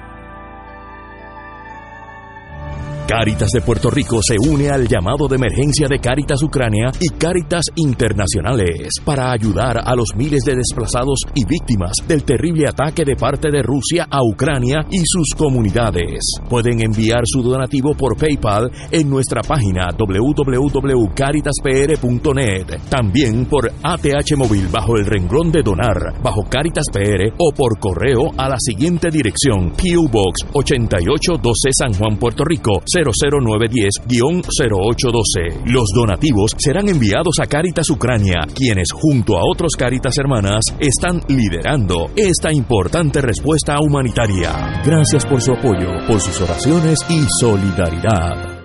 Cáritas 3.11 3.49
de 3.53 3.59
Puerto 3.59 3.89
Rico 3.89 4.21
se 4.25 4.37
une 4.39 4.69
al 4.69 4.87
llamado 4.87 5.27
de 5.27 5.35
emergencia 5.35 5.89
de 5.89 5.99
Cáritas 5.99 6.41
Ucrania 6.41 6.93
y 6.97 7.09
Cáritas 7.09 7.65
Internacionales 7.75 8.87
para 9.03 9.33
ayudar 9.33 9.81
a 9.83 9.93
los 9.97 10.15
miles 10.15 10.45
de 10.45 10.55
desplazados 10.55 11.19
y 11.35 11.43
víctimas 11.43 11.91
del 12.07 12.23
terrible 12.23 12.69
ataque 12.69 13.03
de 13.03 13.17
parte 13.17 13.51
de 13.51 13.63
Rusia 13.63 14.07
a 14.09 14.23
Ucrania 14.23 14.85
y 14.89 15.01
sus 15.03 15.31
comunidades. 15.37 16.21
Pueden 16.49 16.81
enviar 16.81 17.23
su 17.25 17.41
donativo 17.41 17.95
por 17.95 18.15
PayPal 18.15 18.71
en 18.89 19.09
nuestra 19.09 19.41
página 19.41 19.89
www.caritaspr.net, 19.91 22.79
también 22.89 23.45
por 23.45 23.73
ATH 23.83 24.37
móvil 24.37 24.69
bajo 24.71 24.95
el 24.95 25.05
renglón 25.05 25.51
de 25.51 25.63
donar, 25.63 26.13
bajo 26.23 26.43
Cáritas 26.49 26.85
PR 26.93 27.33
o 27.37 27.51
por 27.51 27.77
correo 27.77 28.29
a 28.37 28.47
la 28.47 28.55
siguiente 28.57 29.11
dirección: 29.11 29.71
PO 29.71 30.07
Box 30.09 30.45
8812 30.53 31.71
San 31.77 31.93
Juan, 31.93 32.15
Puerto 32.17 32.45
Rico 32.45 32.81
00910-0812. 33.09 35.65
Los 35.65 35.87
donativos 35.95 36.51
serán 36.57 36.89
enviados 36.89 37.39
a 37.41 37.47
Caritas 37.47 37.89
Ucrania, 37.89 38.45
quienes 38.53 38.89
junto 38.93 39.37
a 39.37 39.41
otros 39.43 39.71
Caritas 39.77 40.17
Hermanas 40.17 40.63
están 40.79 41.21
liderando 41.27 42.11
esta 42.15 42.53
importante 42.53 43.21
respuesta 43.21 43.79
humanitaria. 43.79 44.81
Gracias 44.85 45.25
por 45.25 45.41
su 45.41 45.53
apoyo, 45.53 45.89
por 46.07 46.19
sus 46.19 46.39
oraciones 46.41 46.99
y 47.09 47.25
solidaridad. 47.39 48.59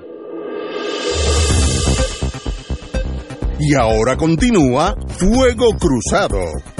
Y 3.58 3.74
ahora 3.74 4.16
continúa 4.16 4.94
Fuego 5.18 5.70
Cruzado. 5.78 6.75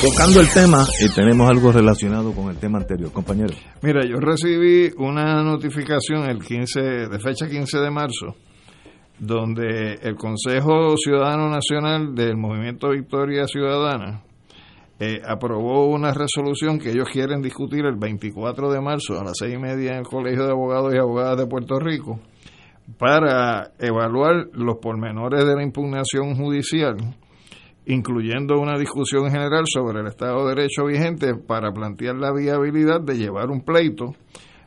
Tocando 0.00 0.40
el 0.40 0.48
tema, 0.48 0.82
y 0.98 1.14
tenemos 1.14 1.50
algo 1.50 1.72
relacionado 1.72 2.32
con 2.32 2.48
el 2.48 2.56
tema 2.56 2.78
anterior, 2.78 3.12
compañero. 3.12 3.52
Mira, 3.82 4.00
yo 4.08 4.16
recibí 4.16 4.90
una 4.96 5.42
notificación 5.42 6.24
el 6.24 6.42
15, 6.42 6.80
de 6.80 7.18
fecha 7.18 7.46
15 7.46 7.78
de 7.80 7.90
marzo, 7.90 8.34
donde 9.18 9.98
el 10.00 10.16
Consejo 10.16 10.96
Ciudadano 10.96 11.50
Nacional 11.50 12.14
del 12.14 12.38
Movimiento 12.38 12.88
Victoria 12.88 13.46
Ciudadana 13.46 14.22
eh, 14.98 15.20
aprobó 15.22 15.90
una 15.90 16.14
resolución 16.14 16.78
que 16.78 16.92
ellos 16.92 17.08
quieren 17.12 17.42
discutir 17.42 17.84
el 17.84 17.96
24 17.96 18.72
de 18.72 18.80
marzo 18.80 19.20
a 19.20 19.24
las 19.24 19.34
seis 19.38 19.54
y 19.54 19.58
media 19.58 19.90
en 19.92 19.98
el 19.98 20.06
Colegio 20.06 20.46
de 20.46 20.52
Abogados 20.52 20.94
y 20.94 20.98
Abogadas 20.98 21.36
de 21.36 21.46
Puerto 21.46 21.78
Rico 21.78 22.20
para 22.98 23.72
evaluar 23.78 24.46
los 24.54 24.78
pormenores 24.78 25.44
de 25.44 25.54
la 25.54 25.62
impugnación 25.62 26.36
judicial 26.36 26.96
incluyendo 27.90 28.60
una 28.60 28.78
discusión 28.78 29.30
general 29.30 29.64
sobre 29.66 30.00
el 30.00 30.06
Estado 30.06 30.46
de 30.46 30.54
Derecho 30.54 30.84
vigente 30.84 31.34
para 31.34 31.72
plantear 31.72 32.14
la 32.16 32.32
viabilidad 32.32 33.00
de 33.00 33.16
llevar 33.16 33.50
un 33.50 33.62
pleito 33.62 34.14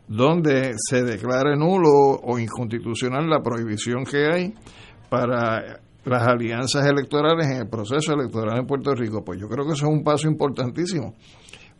donde 0.07 0.73
se 0.77 1.03
declare 1.03 1.55
nulo 1.55 2.19
o 2.21 2.37
inconstitucional 2.37 3.29
la 3.29 3.41
prohibición 3.41 4.03
que 4.03 4.25
hay 4.25 4.53
para 5.09 5.79
las 6.03 6.27
alianzas 6.27 6.85
electorales 6.85 7.47
en 7.47 7.61
el 7.61 7.69
proceso 7.69 8.13
electoral 8.13 8.59
en 8.59 8.67
Puerto 8.67 8.93
Rico. 8.93 9.23
Pues 9.23 9.39
yo 9.39 9.47
creo 9.47 9.65
que 9.65 9.71
eso 9.71 9.85
es 9.85 9.91
un 9.91 10.03
paso 10.03 10.27
importantísimo, 10.27 11.15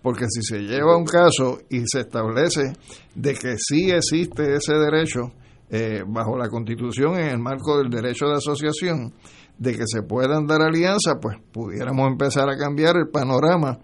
porque 0.01 0.25
si 0.29 0.41
se 0.43 0.59
lleva 0.59 0.97
un 0.97 1.05
caso 1.05 1.59
y 1.69 1.81
se 1.85 2.01
establece 2.01 2.71
de 3.15 3.33
que 3.33 3.55
sí 3.57 3.91
existe 3.91 4.55
ese 4.55 4.75
derecho 4.75 5.33
eh, 5.69 6.03
bajo 6.07 6.37
la 6.37 6.47
Constitución 6.47 7.19
en 7.19 7.27
el 7.27 7.39
marco 7.39 7.77
del 7.77 7.89
derecho 7.89 8.27
de 8.27 8.35
asociación, 8.35 9.11
de 9.57 9.73
que 9.73 9.83
se 9.85 10.03
puedan 10.03 10.45
dar 10.45 10.61
alianzas, 10.61 11.15
pues 11.21 11.37
pudiéramos 11.51 12.11
empezar 12.11 12.49
a 12.49 12.57
cambiar 12.57 12.97
el 12.97 13.09
panorama, 13.09 13.79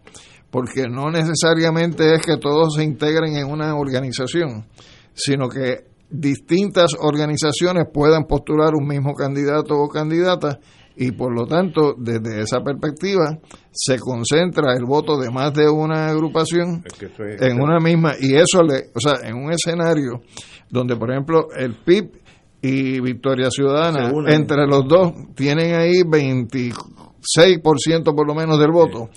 porque 0.49 0.88
no 0.89 1.09
necesariamente 1.09 2.15
es 2.15 2.26
que 2.26 2.38
todos 2.38 2.76
se 2.76 2.84
integren 2.84 3.36
en 3.36 3.47
una 3.47 3.76
organización, 3.76 4.65
sino 5.13 5.47
que 5.47 5.86
distintas 6.09 6.95
organizaciones 6.99 7.86
puedan 7.93 8.26
postular 8.26 8.74
un 8.74 8.88
mismo 8.88 9.13
candidato 9.13 9.76
o 9.76 9.88
candidata 9.89 10.59
y 10.95 11.11
por 11.11 11.34
lo 11.34 11.45
tanto 11.45 11.93
desde 11.97 12.41
esa 12.41 12.61
perspectiva 12.61 13.38
se 13.72 13.97
concentra 13.99 14.74
el 14.74 14.84
voto 14.86 15.17
de 15.17 15.30
más 15.30 15.53
de 15.53 15.70
una 15.70 16.09
agrupación 16.09 16.84
en 17.20 17.61
una 17.61 17.80
misma 17.80 18.15
y 18.20 18.36
eso 18.36 18.63
le, 18.63 18.89
o 18.93 18.99
sea, 18.99 19.20
en 19.24 19.36
un 19.36 19.51
escenario 19.51 20.22
donde 20.70 20.97
por 20.97 21.11
ejemplo 21.11 21.47
el 21.55 21.76
PIB 21.76 22.18
y 22.62 22.99
Victoria 22.99 23.49
Ciudadana, 23.49 24.12
entre 24.28 24.68
los 24.68 24.86
dos 24.88 25.14
tienen 25.36 25.74
ahí 25.76 26.01
26% 26.03 28.16
por 28.16 28.28
lo 28.28 28.36
menos 28.36 28.60
del 28.60 28.72
voto. 28.72 29.10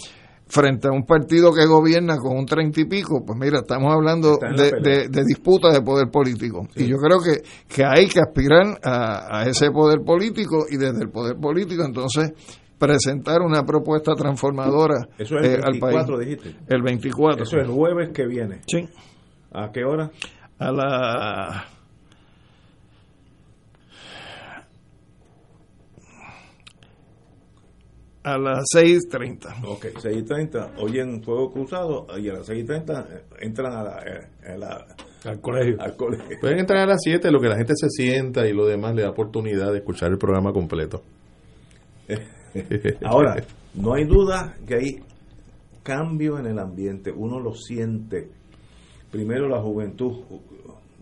frente 0.46 0.86
a 0.86 0.90
un 0.90 1.06
partido 1.06 1.50
que 1.50 1.64
gobierna 1.64 2.18
con 2.18 2.36
un 2.36 2.44
treinta 2.44 2.78
y 2.80 2.84
pico, 2.84 3.24
pues 3.24 3.38
mira, 3.38 3.60
estamos 3.60 3.90
hablando 3.90 4.36
de, 4.36 4.70
de- 4.82 5.08
de 5.08 5.24
disputa 5.24 5.70
de 5.72 5.80
poder 5.80 6.10
político. 6.10 6.68
Y 6.76 6.86
yo 6.88 6.96
creo 6.98 7.20
que, 7.20 7.40
que 7.74 7.82
hay 7.86 8.06
que 8.06 8.20
aspirar 8.20 8.78
a, 8.84 9.38
a 9.38 9.44
ese 9.48 9.70
poder 9.70 10.00
político 10.04 10.66
y 10.70 10.76
desde 10.76 11.04
el 11.04 11.08
poder 11.10 11.36
político 11.36 11.82
entonces 11.84 12.34
presentar 12.76 13.40
una 13.40 13.64
propuesta 13.64 14.12
transformadora 14.14 15.08
Eso 15.16 15.38
es 15.38 15.46
el 15.46 15.52
eh, 15.52 15.60
al 15.64 15.80
24, 15.80 16.16
país. 16.16 16.28
dijiste. 16.28 16.54
El 16.68 16.82
24. 16.82 17.44
Eso 17.44 17.56
es 17.56 17.64
el 17.64 17.70
jueves 17.72 18.10
que 18.12 18.26
viene. 18.26 18.60
Sí. 18.66 18.86
¿A 19.52 19.70
qué 19.72 19.84
hora? 19.84 20.10
A 20.58 20.70
la... 20.70 21.64
A 28.24 28.38
las 28.38 28.64
6.30. 28.76 29.64
Ok, 29.66 29.86
6.30, 30.00 30.74
oyen 30.78 31.22
Fuego 31.24 31.50
Cruzado 31.52 32.06
y 32.18 32.28
a 32.28 32.34
las 32.34 32.48
6.30 32.48 33.06
eh, 33.10 33.22
entran 33.40 33.72
a 33.72 33.82
la, 33.82 33.98
eh, 34.06 34.28
a 34.52 34.56
la- 34.56 34.86
al 35.24 35.40
colegio. 35.40 35.76
Al 35.80 35.96
colegio. 35.96 36.36
Pueden 36.40 36.58
entrar 36.60 36.80
a 36.80 36.86
las 36.86 37.00
7, 37.02 37.30
lo 37.32 37.40
que 37.40 37.48
la 37.48 37.56
gente 37.56 37.72
se 37.76 37.88
sienta 37.90 38.46
y 38.46 38.52
lo 38.52 38.66
demás 38.66 38.94
le 38.94 39.02
da 39.02 39.10
oportunidad 39.10 39.72
de 39.72 39.78
escuchar 39.78 40.10
el 40.12 40.18
programa 40.18 40.52
completo. 40.52 41.02
Ahora, 43.04 43.36
no 43.74 43.94
hay 43.94 44.04
duda 44.04 44.56
que 44.66 44.74
hay 44.74 45.00
cambio 45.82 46.38
en 46.38 46.46
el 46.46 46.58
ambiente, 46.58 47.10
uno 47.10 47.40
lo 47.40 47.54
siente. 47.54 48.28
Primero 49.10 49.48
la 49.48 49.60
juventud, 49.60 50.12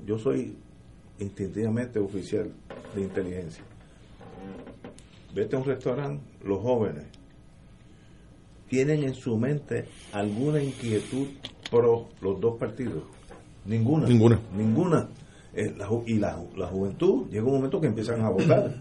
yo 0.06 0.18
soy 0.18 0.56
instintivamente 1.18 1.98
oficial 1.98 2.50
de 2.94 3.00
inteligencia. 3.02 3.62
Vete 5.34 5.56
a 5.56 5.58
un 5.60 5.64
restaurante, 5.64 6.24
los 6.44 6.60
jóvenes 6.60 7.06
tienen 8.68 9.02
en 9.04 9.14
su 9.14 9.36
mente 9.36 9.86
alguna 10.12 10.62
inquietud 10.62 11.26
pro 11.70 12.08
los 12.20 12.40
dos 12.40 12.58
partidos. 12.58 13.02
Ninguna. 13.64 14.06
Ninguna. 14.06 14.40
Ninguna. 14.56 15.08
Eh, 15.52 15.74
la 15.76 15.88
y 16.06 16.14
la, 16.18 16.40
la 16.56 16.68
juventud 16.68 17.28
llega 17.28 17.44
un 17.44 17.54
momento 17.54 17.80
que 17.80 17.88
empiezan 17.88 18.20
a 18.22 18.30
votar. 18.30 18.74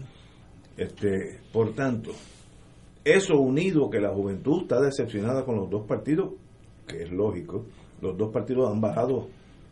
Este, 0.76 1.40
por 1.52 1.74
tanto, 1.74 2.12
eso 3.04 3.38
unido 3.38 3.90
que 3.90 4.00
la 4.00 4.10
juventud 4.10 4.62
está 4.62 4.80
decepcionada 4.80 5.44
con 5.44 5.56
los 5.56 5.68
dos 5.68 5.86
partidos, 5.86 6.32
que 6.86 7.02
es 7.02 7.10
lógico, 7.10 7.66
los 8.00 8.16
dos 8.16 8.32
partidos 8.32 8.70
han 8.72 8.80
bajado, 8.80 9.28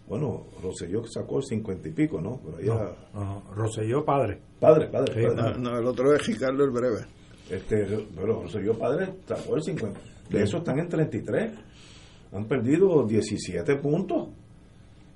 bueno, 0.09 0.43
Rosselló 0.63 1.05
sacó 1.07 1.39
el 1.39 1.45
cincuenta 1.45 1.89
y 1.89 1.93
pico, 1.93 2.21
¿no? 2.21 2.41
Pero 2.45 2.59
allá, 2.59 2.93
Ajá, 3.15 3.41
Rosselló 3.55 4.05
padre. 4.05 4.41
padre, 4.61 4.89
padre, 4.89 5.15
Sí, 5.15 5.35
padre. 5.35 5.53
No, 5.59 5.71
no, 5.71 5.79
el 5.79 5.87
otro 5.87 6.13
es 6.15 6.27
Ricardo 6.27 6.65
el 6.65 6.71
Breve. 6.71 7.07
Este, 7.51 7.87
pero 8.15 8.43
Rosselló 8.43 8.79
padre 8.79 9.15
sacó 9.27 9.57
el 9.57 9.63
50. 9.63 10.01
De 10.31 10.43
eso 10.43 10.59
están 10.59 10.79
en 10.79 10.89
33. 10.89 11.53
Han 12.33 12.45
perdido 12.47 13.07
17 13.07 13.77
puntos. 13.77 14.29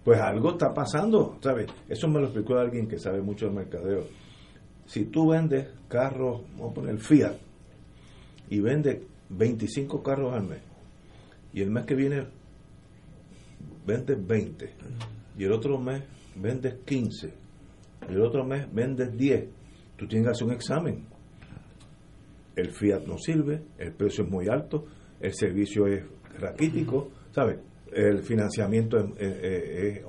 Pues 0.04 0.20
algo 0.20 0.52
está 0.52 0.74
pasando, 0.74 1.38
¿sabes? 1.40 1.70
Eso 1.88 2.08
me 2.08 2.18
lo 2.18 2.26
explicó 2.26 2.56
alguien 2.56 2.88
que 2.88 2.98
sabe 2.98 3.20
mucho 3.20 3.46
del 3.46 3.54
mercadeo. 3.54 4.04
Si 4.86 5.04
tú 5.04 5.28
vendes 5.28 5.68
carros, 5.88 6.42
vamos 6.56 6.72
a 6.72 6.74
poner 6.74 6.98
Fiat, 6.98 7.36
y 8.50 8.60
vendes 8.60 9.00
25 9.28 10.02
carros 10.02 10.34
al 10.34 10.42
mes, 10.42 10.60
y 11.52 11.62
el 11.62 11.70
mes 11.70 11.84
que 11.84 11.94
viene 11.94 12.26
vendes 13.86 14.26
20, 14.26 14.70
y 15.38 15.44
el 15.44 15.52
otro 15.52 15.78
mes 15.78 16.02
vendes 16.34 16.74
15, 16.84 17.32
y 18.08 18.12
el 18.12 18.22
otro 18.22 18.44
mes 18.44 18.66
vendes 18.72 19.16
10, 19.16 19.44
tú 19.96 20.08
tienes 20.08 20.26
que 20.26 20.30
hacer 20.32 20.46
un 20.48 20.52
examen. 20.52 21.11
El 22.56 22.72
Fiat 22.72 23.06
no 23.06 23.18
sirve, 23.18 23.62
el 23.78 23.92
precio 23.92 24.24
es 24.24 24.30
muy 24.30 24.48
alto, 24.48 24.84
el 25.20 25.32
servicio 25.34 25.86
es 25.86 26.04
raquítico, 26.38 27.08
¿sabes? 27.30 27.58
El 27.92 28.18
financiamiento 28.22 28.98
es, 28.98 29.04
es- 29.18 29.42
es- 29.42 29.96
es 29.98 30.04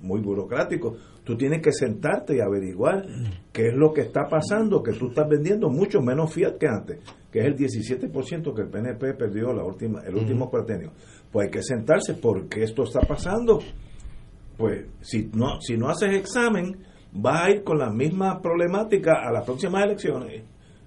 muy 0.00 0.20
burocrático. 0.20 0.96
Tú 1.24 1.36
tienes 1.36 1.60
que 1.62 1.72
sentarte 1.72 2.36
y 2.36 2.40
averiguar 2.40 3.04
qué 3.52 3.68
es 3.68 3.74
lo 3.74 3.92
que 3.92 4.02
está 4.02 4.28
pasando, 4.28 4.82
que 4.82 4.92
tú 4.92 5.08
estás 5.08 5.28
vendiendo 5.28 5.68
mucho 5.68 6.00
menos 6.00 6.32
Fiat 6.32 6.56
que 6.58 6.66
antes, 6.68 6.98
que 7.32 7.40
es 7.40 7.46
el 7.46 7.56
17% 7.56 8.54
que 8.54 8.62
el 8.62 8.68
PNP 8.68 9.14
perdió 9.14 9.52
la 9.52 9.64
última, 9.64 10.00
el 10.06 10.14
último 10.16 10.48
cuatrienio. 10.50 10.92
Pues 11.32 11.46
hay 11.46 11.50
que 11.50 11.62
sentarse, 11.62 12.14
¿por 12.14 12.48
qué 12.48 12.62
esto 12.62 12.84
está 12.84 13.00
pasando? 13.00 13.58
Pues 14.56 14.86
si 15.02 15.28
no, 15.34 15.60
si 15.60 15.76
no 15.76 15.88
haces 15.88 16.12
examen, 16.14 16.76
vas 17.12 17.42
a 17.44 17.50
ir 17.50 17.62
con 17.64 17.78
la 17.78 17.90
misma 17.90 18.40
problemática 18.40 19.14
a 19.26 19.32
las 19.32 19.44
próximas 19.44 19.84
elecciones. 19.84 20.42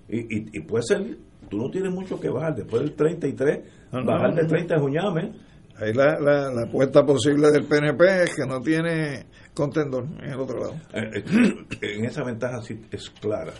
Y, 0.09 0.19
y, 0.19 0.45
y 0.53 0.59
puede 0.61 0.83
ser, 0.83 1.17
tú 1.49 1.57
no 1.57 1.69
tienes 1.69 1.91
mucho 1.93 2.19
que 2.19 2.29
bajar. 2.29 2.55
Después 2.55 2.81
del 2.81 2.93
33, 2.95 3.59
No, 3.91 4.01
no, 4.01 4.05
bajar 4.07 4.35
de 4.35 4.41
no. 4.43 4.47
30 4.47 4.75
es 4.75 4.81
Juñame. 4.81 5.31
Ahí 5.77 5.93
la, 5.93 6.19
la, 6.19 6.51
la 6.53 6.63
apuesta 6.67 7.05
posible 7.05 7.51
del 7.51 7.63
PNP 7.65 8.23
es 8.23 8.35
que 8.35 8.45
no 8.45 8.59
tiene 8.59 9.27
contendor 9.53 10.05
en 10.21 10.31
el 10.31 10.39
otro 10.39 10.59
lado. 10.59 10.73
Eh, 10.93 11.09
eh, 11.15 11.65
En 11.99 12.05
esa 12.05 12.23
ventaja 12.23 12.61
sí 12.61 12.81
es 12.91 13.09
clara. 13.11 13.53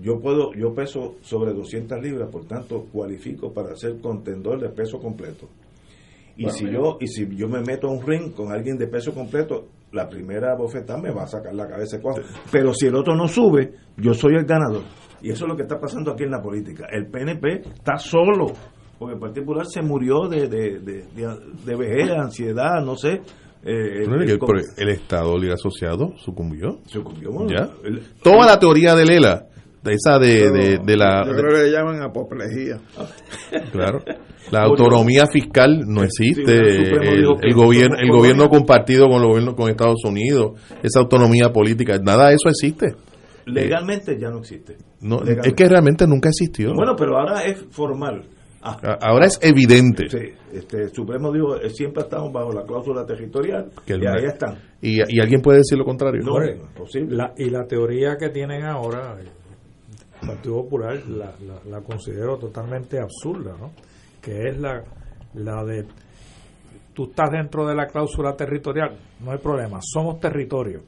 Yo 0.00 0.20
puedo, 0.20 0.52
yo 0.54 0.74
peso 0.74 1.16
sobre 1.22 1.52
200 1.52 2.02
libras, 2.02 2.28
por 2.30 2.46
tanto 2.46 2.84
cualifico 2.92 3.52
para 3.54 3.76
ser 3.76 4.00
contendor 4.00 4.60
de 4.60 4.68
peso 4.70 4.98
completo. 4.98 5.48
Y 6.36 6.42
Bueno, 6.42 6.58
si 6.58 6.64
mira. 6.64 6.78
yo 6.78 6.98
y 7.00 7.06
si 7.06 7.28
yo 7.36 7.48
me 7.48 7.60
meto 7.60 7.86
a 7.86 7.92
un 7.92 8.04
ring 8.04 8.32
con 8.34 8.50
alguien 8.52 8.76
de 8.76 8.88
peso 8.88 9.14
completo, 9.14 9.68
la 9.92 10.08
primera 10.08 10.56
bofetada 10.56 11.00
me 11.00 11.12
va 11.12 11.22
a 11.22 11.26
sacar 11.28 11.54
la 11.54 11.68
cabeza 11.68 11.96
de. 11.98 12.02
Pero 12.50 12.74
si 12.74 12.86
el 12.88 12.96
otro 12.96 13.14
no 13.14 13.28
sube, 13.28 13.72
yo 13.96 14.12
soy 14.14 14.34
el 14.34 14.44
ganador. 14.44 14.82
Y 15.24 15.30
eso 15.30 15.44
es 15.44 15.48
lo 15.50 15.56
que 15.56 15.62
está 15.62 15.78
pasando 15.80 16.12
aquí 16.12 16.24
en 16.24 16.30
la 16.30 16.42
política. 16.42 16.86
El 16.92 17.06
PNP 17.06 17.62
está 17.74 17.96
solo, 17.96 18.52
porque 18.98 19.14
el 19.14 19.20
Partido 19.20 19.46
Popular 19.46 19.66
se 19.66 19.80
murió 19.82 20.28
de, 20.28 20.48
de, 20.48 20.78
de, 20.80 21.04
de, 21.14 21.36
de 21.64 21.76
vejez, 21.76 22.10
ansiedad, 22.10 22.84
no 22.84 22.94
sé. 22.96 23.20
Eh, 23.64 24.02
el- 24.02 24.08
Bueno, 24.08 24.22
el- 24.24 24.30
el, 24.30 24.38
pero 24.38 24.58
el 24.76 24.88
Estado 24.90 25.38
Libre 25.38 25.54
Asociado 25.54 26.12
sucumbió. 26.18 26.80
Sucumbió, 26.86 27.30
bueno. 27.32 27.50
Ya. 27.50 27.70
El- 27.82 28.02
Toda 28.22 28.44
la 28.46 28.58
teoría 28.58 28.94
de 28.94 29.06
Lela, 29.06 29.46
de 29.82 29.92
esa 29.94 30.18
de, 30.18 30.50
de, 30.50 30.78
de 30.84 30.96
la... 30.96 31.24
Yo 31.26 31.32
creo 31.32 31.54
que 31.56 31.62
le 31.64 31.70
llaman 31.70 32.02
apoplejía. 32.02 32.78
Claro. 33.72 34.00
La 34.50 34.64
autonomía 34.64 35.26
fiscal 35.26 35.80
no 35.86 36.02
existe. 36.04 36.54
el 36.54 37.54
gobierno, 37.54 37.96
el 37.98 38.10
gobierno 38.10 38.48
compartido 38.50 39.08
con 39.08 39.22
el 39.22 39.28
gobierno 39.28 39.54
con 39.54 39.70
Estados 39.70 40.04
Unidos, 40.04 40.60
esa 40.82 41.00
autonomía 41.00 41.50
política, 41.50 41.98
nada 42.02 42.28
de 42.28 42.34
eso 42.34 42.50
existe. 42.50 42.94
Legalmente 43.46 44.18
ya 44.18 44.30
no 44.30 44.38
existe. 44.38 44.76
No, 45.00 45.16
Legalmente. 45.18 45.48
es 45.48 45.54
que 45.54 45.68
realmente 45.68 46.06
nunca 46.06 46.28
existió. 46.30 46.72
Bueno, 46.74 46.94
pero 46.96 47.18
ahora 47.18 47.42
es 47.44 47.64
formal. 47.70 48.24
Ah, 48.66 48.78
Ahora 49.02 49.26
es 49.26 49.38
evidente. 49.42 50.08
sí, 50.08 50.32
este, 50.54 50.84
el 50.84 50.90
Supremo 50.94 51.30
dijo, 51.30 51.54
eh, 51.56 51.68
siempre 51.68 52.02
estamos 52.04 52.32
bajo 52.32 52.50
la 52.50 52.62
cláusula 52.64 53.04
territorial 53.04 53.70
Que 53.84 53.92
el 53.92 54.04
y 54.04 54.06
ahí 54.06 54.24
están. 54.24 54.56
Y, 54.80 55.00
y 55.14 55.20
alguien 55.20 55.42
puede 55.42 55.58
decir 55.58 55.76
lo 55.76 55.84
contrario. 55.84 56.22
No, 56.24 56.40
es 56.42 56.58
posible. 56.74 57.14
La- 57.14 57.34
y 57.36 57.50
la 57.50 57.66
teoría 57.66 58.16
que 58.18 58.30
tienen 58.30 58.64
ahora, 58.64 59.18
el 59.20 59.28
Partido 60.26 60.62
Popular, 60.62 60.96
la, 61.06 61.34
la- 61.46 61.60
la 61.70 61.80
considero 61.82 62.38
totalmente 62.38 62.98
absurda, 62.98 63.54
¿no? 63.60 63.72
Que 64.22 64.48
es 64.48 64.58
la, 64.58 64.82
la 65.34 65.62
de, 65.64 65.84
tú 66.94 67.04
estás 67.10 67.30
dentro 67.32 67.66
de 67.66 67.74
la 67.74 67.86
cláusula 67.88 68.34
territorial, 68.34 68.96
no 69.20 69.32
hay 69.32 69.38
problema, 69.38 69.78
somos 69.82 70.18
territorio. 70.20 70.80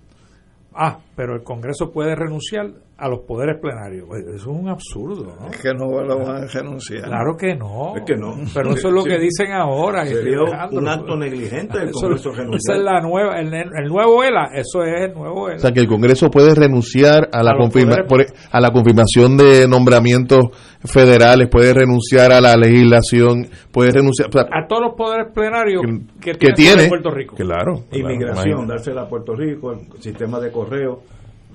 Ah, 0.78 0.98
pero 1.16 1.34
el 1.34 1.42
Congreso 1.42 1.90
puede 1.90 2.14
renunciar 2.14 2.70
a 2.98 3.08
los 3.08 3.20
poderes 3.26 3.58
plenarios. 3.60 4.06
Pues, 4.08 4.22
Eso 4.24 4.34
es 4.36 4.46
un 4.46 4.68
absurdo, 4.70 5.36
¿no? 5.38 5.48
Es 5.50 5.60
que 5.60 5.74
no 5.74 6.02
lo 6.02 6.18
van 6.18 6.44
a 6.44 6.46
renunciar. 6.46 7.02
Claro 7.04 7.36
que 7.36 7.54
no. 7.54 7.94
Es 7.94 8.02
que 8.06 8.16
no. 8.16 8.34
Pero 8.54 8.70
eso 8.72 8.88
es 8.88 8.94
lo 8.94 9.02
Sí. 9.02 9.10
que 9.10 9.18
dicen 9.18 9.52
ahora. 9.52 10.06
Sería 10.06 10.38
un 10.70 10.88
acto 10.88 11.14
negligente 11.16 11.78
del 11.78 11.90
Eso- 11.90 12.00
Congreso 12.00 12.30
Esa 12.30 12.74
es 12.74 12.82
la 12.82 13.00
nueva, 13.02 13.38
el, 13.38 13.52
el 13.52 13.88
nuevo 13.88 14.24
ELA, 14.24 14.46
eso 14.54 14.82
es 14.82 15.10
el 15.10 15.12
nuevo 15.14 15.48
ELA. 15.48 15.56
O 15.56 15.60
sea, 15.60 15.72
que 15.72 15.80
el 15.80 15.88
Congreso 15.88 16.30
puede 16.30 16.54
renunciar 16.54 17.28
a 17.32 17.42
la, 17.42 17.50
A 17.50 17.54
los 17.54 17.68
confirma- 17.68 17.96
poderes- 18.06 18.32
por- 18.32 18.48
a 18.50 18.60
la 18.60 18.70
confirmación 18.70 19.36
de 19.36 19.68
nombramientos 19.68 20.46
federales, 20.84 21.48
puede 21.50 21.74
renunciar 21.74 22.32
a 22.32 22.40
la 22.40 22.56
legislación, 22.56 23.46
puede 23.72 23.90
renunciar 23.90 24.28
o 24.28 24.32
sea, 24.32 24.42
a 24.50 24.66
todos 24.66 24.82
los 24.82 24.94
poderes 24.94 25.32
plenarios 25.34 25.82
que, 26.20 26.32
que 26.32 26.52
tiene, 26.52 26.74
tiene. 26.76 26.88
Puerto 26.88 27.10
Rico. 27.10 27.36
Claro. 27.36 27.74
claro, 27.74 27.84
Inmigración, 27.92 28.66
dársela 28.66 29.02
a 29.02 29.08
Puerto 29.08 29.34
Rico, 29.34 29.72
el 29.72 29.80
sistema 30.02 30.38
de 30.40 30.50
correo, 30.50 31.00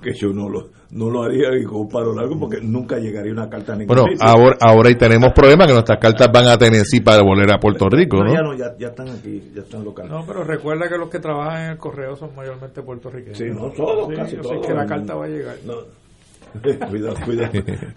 que 0.02 0.12
yo 0.12 0.28
no 0.32 0.48
lo, 0.48 0.68
no 0.90 1.08
lo 1.08 1.22
haría 1.22 1.56
y 1.58 1.64
con 1.64 1.80
un 1.82 1.88
paro 1.88 2.12
largo 2.14 2.38
porque 2.38 2.58
nunca 2.60 2.98
llegaría 2.98 3.32
una 3.32 3.48
carta 3.48 3.72
a 3.72 3.76
ningún 3.76 3.96
Bueno, 3.96 4.04
ahora, 4.20 4.56
ahora 4.60 4.90
y 4.90 4.96
tenemos 4.96 5.32
problemas 5.32 5.66
que 5.68 5.72
nuestras 5.72 5.98
cartas 5.98 6.28
van 6.32 6.48
a 6.48 6.58
tener 6.58 6.82
sí 6.84 7.00
para 7.00 7.22
volver 7.22 7.50
a 7.52 7.58
Puerto 7.58 7.88
Rico, 7.88 8.18
No, 8.18 8.24
¿no? 8.24 8.32
ya 8.34 8.42
no, 8.42 8.54
ya, 8.54 8.76
ya 8.78 8.88
están 8.88 9.08
aquí, 9.08 9.50
ya 9.54 9.62
están 9.62 9.84
locales. 9.84 10.10
No, 10.12 10.24
pero 10.26 10.44
recuerda 10.44 10.88
que 10.88 10.98
los 10.98 11.08
que 11.08 11.20
trabajan 11.20 11.64
en 11.66 11.70
el 11.70 11.78
correo 11.78 12.16
son 12.16 12.34
mayormente 12.34 12.82
puertorriqueños. 12.82 13.38
Sí, 13.38 13.44
no 13.48 13.70
todos, 13.70 14.08
Sí, 14.08 14.14
casi 14.16 14.36
yo 14.36 14.42
sé 14.42 14.48
todos. 14.50 14.66
que 14.66 14.74
la 14.74 14.84
carta 14.86 15.14
va 15.14 15.24
a 15.24 15.28
llegar. 15.28 15.56
No. 15.64 15.74
cuidado, 16.90 17.14
cuidado. 17.24 17.50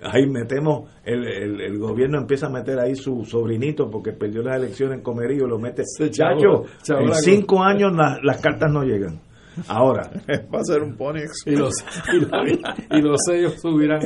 Ahí 0.04 0.26
metemos, 0.28 0.90
el, 1.04 1.28
el, 1.28 1.60
el 1.60 1.78
gobierno 1.78 2.20
empieza 2.20 2.46
a 2.48 2.50
meter 2.50 2.80
ahí 2.80 2.96
su 2.96 3.26
sobrinito 3.26 3.90
porque 3.92 4.14
perdió 4.14 4.42
las 4.44 4.58
elecciones 4.58 5.00
en 5.00 5.04
Comerío, 5.04 5.46
lo 5.46 5.60
mete. 5.60 5.84
chavo, 5.84 6.10
Chacho, 6.10 6.64
chavo, 6.82 7.02
en 7.02 7.14
cinco 7.16 7.62
años 7.62 7.92
la- 7.94 8.18
las 8.24 8.40
cartas 8.40 8.72
no 8.72 8.84
llegan. 8.84 9.20
Ahora, 9.68 10.10
Va 10.54 10.60
a 10.60 10.64
ser 10.64 10.82
un 10.84 10.96
Ponix. 10.96 11.32
Y 11.46 11.56
los, 11.56 11.74
y, 12.14 12.20
los- 12.20 12.60
y 12.92 13.02
los 13.02 13.18
sellos 13.26 13.60
subirán 13.62 14.02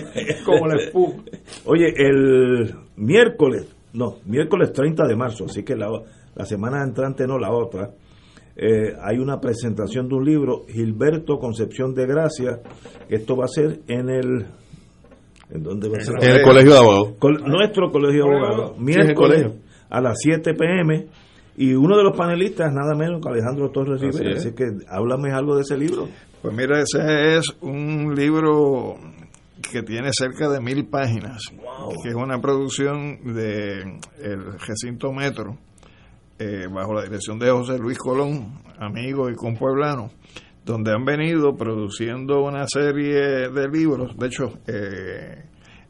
como 0.45 0.67
la 0.67 0.75
espuma. 0.81 1.23
oye, 1.65 1.93
el 1.97 2.73
miércoles 2.95 3.67
no, 3.93 4.17
miércoles 4.25 4.71
30 4.71 5.07
de 5.07 5.15
marzo, 5.15 5.45
así 5.45 5.63
que 5.63 5.75
la, 5.75 5.87
la 6.35 6.45
semana 6.45 6.83
entrante 6.83 7.25
no, 7.25 7.39
la 7.39 7.51
otra, 7.51 7.89
eh, 8.55 8.93
hay 9.01 9.17
una 9.17 9.39
presentación 9.39 10.07
de 10.07 10.15
un 10.15 10.25
libro, 10.25 10.65
Gilberto 10.67 11.39
Concepción 11.39 11.95
de 11.95 12.05
Gracia, 12.05 12.59
que 13.07 13.15
esto 13.15 13.35
va 13.35 13.45
a 13.45 13.47
ser 13.47 13.79
en 13.87 14.09
el... 14.09 14.45
¿En 15.51 15.63
dónde 15.63 15.89
va 15.89 15.95
a 15.97 16.01
ser? 16.01 16.15
En 16.23 16.35
el 16.37 16.43
Colegio 16.43 16.71
de 16.73 16.77
Abogados. 16.77 17.13
Col- 17.17 17.43
nuestro 17.43 17.89
Colegio 17.91 18.25
de 18.25 18.29
Abogados, 18.37 18.77
miércoles 18.79 19.47
a 19.89 20.01
las 20.01 20.17
7 20.21 20.53
pm. 20.53 21.07
Y 21.61 21.73
uno 21.73 21.97
de 21.97 22.03
los 22.03 22.15
panelistas, 22.15 22.73
nada 22.73 22.95
menos 22.95 23.21
que 23.21 23.27
Alejandro 23.27 23.69
Torres 23.69 24.01
Así 24.01 24.17
Rivera. 24.17 24.31
es. 24.31 24.45
Así 24.45 24.55
que 24.55 24.63
háblame 24.87 25.33
algo 25.33 25.57
de 25.57 25.63
ese 25.63 25.77
libro. 25.77 26.07
Pues 26.41 26.55
mira, 26.55 26.79
ese 26.79 27.35
es 27.35 27.53
un 27.59 28.15
libro 28.15 28.95
que 29.69 29.83
tiene 29.83 30.09
cerca 30.13 30.47
de 30.47 30.61
mil 30.61 30.87
páginas, 30.87 31.41
que 32.01 32.09
es 32.11 32.15
una 32.15 32.39
producción 32.39 33.33
de 33.33 33.81
el 34.23 34.57
recinto 34.65 35.11
Metro, 35.11 35.57
eh, 36.39 36.67
bajo 36.73 36.93
la 36.93 37.03
dirección 37.03 37.37
de 37.37 37.51
José 37.51 37.77
Luis 37.77 37.97
Colón, 37.97 38.53
amigo 38.79 39.29
y 39.29 39.35
compueblano, 39.35 40.11
donde 40.63 40.93
han 40.93 41.03
venido 41.03 41.57
produciendo 41.57 42.41
una 42.41 42.67
serie 42.69 43.49
de 43.49 43.67
libros. 43.67 44.15
De 44.17 44.27
hecho, 44.27 44.45
eh, 44.65 45.43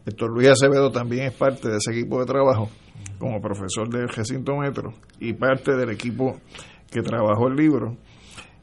Héctor 0.04 0.32
Luis 0.32 0.48
Acevedo 0.48 0.90
también 0.90 1.26
es 1.26 1.34
parte 1.34 1.70
de 1.70 1.78
ese 1.78 1.91
equipo 1.91 2.20
de 2.20 2.26
trabajo 2.26 2.72
como 3.17 3.41
profesor 3.41 3.89
del 3.89 4.09
recinto 4.09 4.55
Metro 4.57 4.93
y 5.19 5.34
parte 5.34 5.76
del 5.76 5.89
equipo 5.89 6.39
que 6.91 7.01
trabajó 7.01 7.47
el 7.47 7.55
libro 7.55 7.97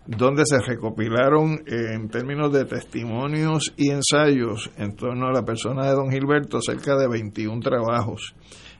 donde 0.06 0.44
se 0.46 0.58
recopilaron 0.60 1.62
eh, 1.66 1.94
en 1.94 2.08
términos 2.08 2.52
de 2.52 2.64
testimonios 2.64 3.74
y 3.76 3.90
ensayos 3.90 4.70
en 4.76 4.94
torno 4.94 5.26
a 5.26 5.32
la 5.32 5.44
persona 5.44 5.86
de 5.86 5.94
don 5.94 6.10
Gilberto 6.10 6.60
cerca 6.60 6.96
de 6.96 7.08
21 7.08 7.60
trabajos, 7.60 8.34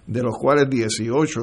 de 0.07 0.23
los 0.23 0.37
cuales 0.39 0.71
18 0.71 1.41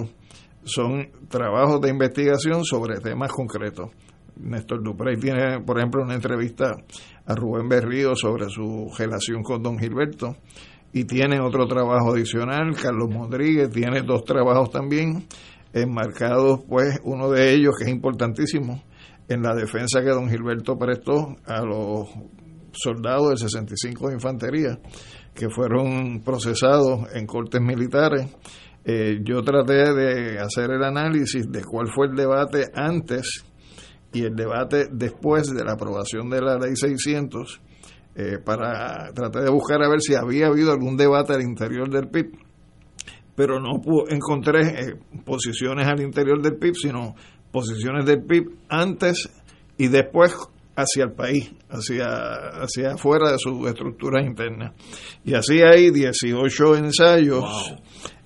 son 0.64 1.10
trabajos 1.28 1.82
de 1.82 1.90
investigación 1.90 2.64
sobre 2.64 3.00
temas 3.02 3.32
concretos. 3.32 3.90
Néstor 4.38 4.82
Duprey 4.82 5.18
tiene, 5.18 5.60
por 5.60 5.78
ejemplo, 5.78 6.02
una 6.02 6.16
entrevista 6.16 6.72
a 7.26 7.36
Rubén 7.36 7.68
Berrío 7.68 8.16
sobre 8.16 8.50
su 8.50 8.90
relación 8.98 9.44
con 9.44 9.62
don 9.62 9.78
Gilberto 9.78 10.38
y 10.94 11.06
tiene 11.06 11.42
otro 11.42 11.66
trabajo 11.68 12.14
adicional, 12.14 12.76
Carlos 12.76 13.14
Rodríguez 13.14 13.70
tiene 13.72 14.04
dos 14.04 14.24
trabajos 14.24 14.70
también 14.70 15.26
enmarcados, 15.74 16.62
pues 16.70 17.00
uno 17.04 17.32
de 17.32 17.52
ellos 17.52 17.74
que 17.78 17.86
es 17.86 17.90
importantísimo, 17.90 18.82
en 19.28 19.42
la 19.42 19.56
defensa 19.56 20.02
que 20.02 20.10
don 20.10 20.30
Gilberto 20.30 20.78
prestó 20.78 21.36
a 21.46 21.62
los 21.64 22.10
soldados 22.74 23.30
del 23.30 23.38
65 23.38 24.10
de 24.10 24.14
Infantería 24.14 24.80
que 25.34 25.50
fueron 25.50 26.22
procesados 26.24 27.08
en 27.14 27.26
cortes 27.26 27.62
militares. 27.62 28.28
Eh, 28.86 29.20
yo 29.24 29.42
traté 29.42 29.94
de 29.94 30.40
hacer 30.40 30.72
el 30.72 30.84
análisis 30.84 31.50
de 31.50 31.64
cuál 31.64 31.88
fue 31.88 32.08
el 32.08 32.16
debate 32.16 32.66
antes 32.76 33.44
y 34.12 34.24
el 34.24 34.36
debate 34.36 34.88
después 34.92 35.48
de 35.52 35.64
la 35.64 35.74
aprobación 35.74 36.30
de 36.30 36.42
la 36.42 36.58
ley 36.58 36.76
600 36.76 37.62
eh, 38.16 38.38
para 38.44 39.12
tratar 39.14 39.44
de 39.44 39.52
buscar 39.52 39.82
a 39.84 39.90
ver 39.90 40.02
si 40.02 40.16
había 40.16 40.48
habido 40.48 40.72
algún 40.72 40.98
debate 40.98 41.34
al 41.34 41.42
interior 41.42 41.90
del 41.90 42.10
PIB 42.10 42.32
pero 43.36 43.60
no 43.60 43.82
encontré 44.10 44.62
eh, 44.62 44.96
posiciones 45.26 45.88
al 45.88 46.02
interior 46.02 46.42
del 46.42 46.56
PIB, 46.58 46.76
sino 46.76 47.16
posiciones 47.52 48.06
del 48.06 48.24
PIB 48.24 48.52
antes 48.70 49.30
y 49.78 49.88
después 49.88 50.36
hacia 50.76 51.06
el 51.06 51.12
país, 51.14 51.52
hacia, 51.70 52.06
hacia 52.64 52.94
afuera 52.94 53.32
de 53.32 53.38
sus 53.38 53.68
estructuras 53.68 54.26
internas. 54.26 54.74
Y 55.24 55.34
así 55.36 55.62
hay 55.62 55.92
18 55.92 56.76
ensayos 56.76 57.76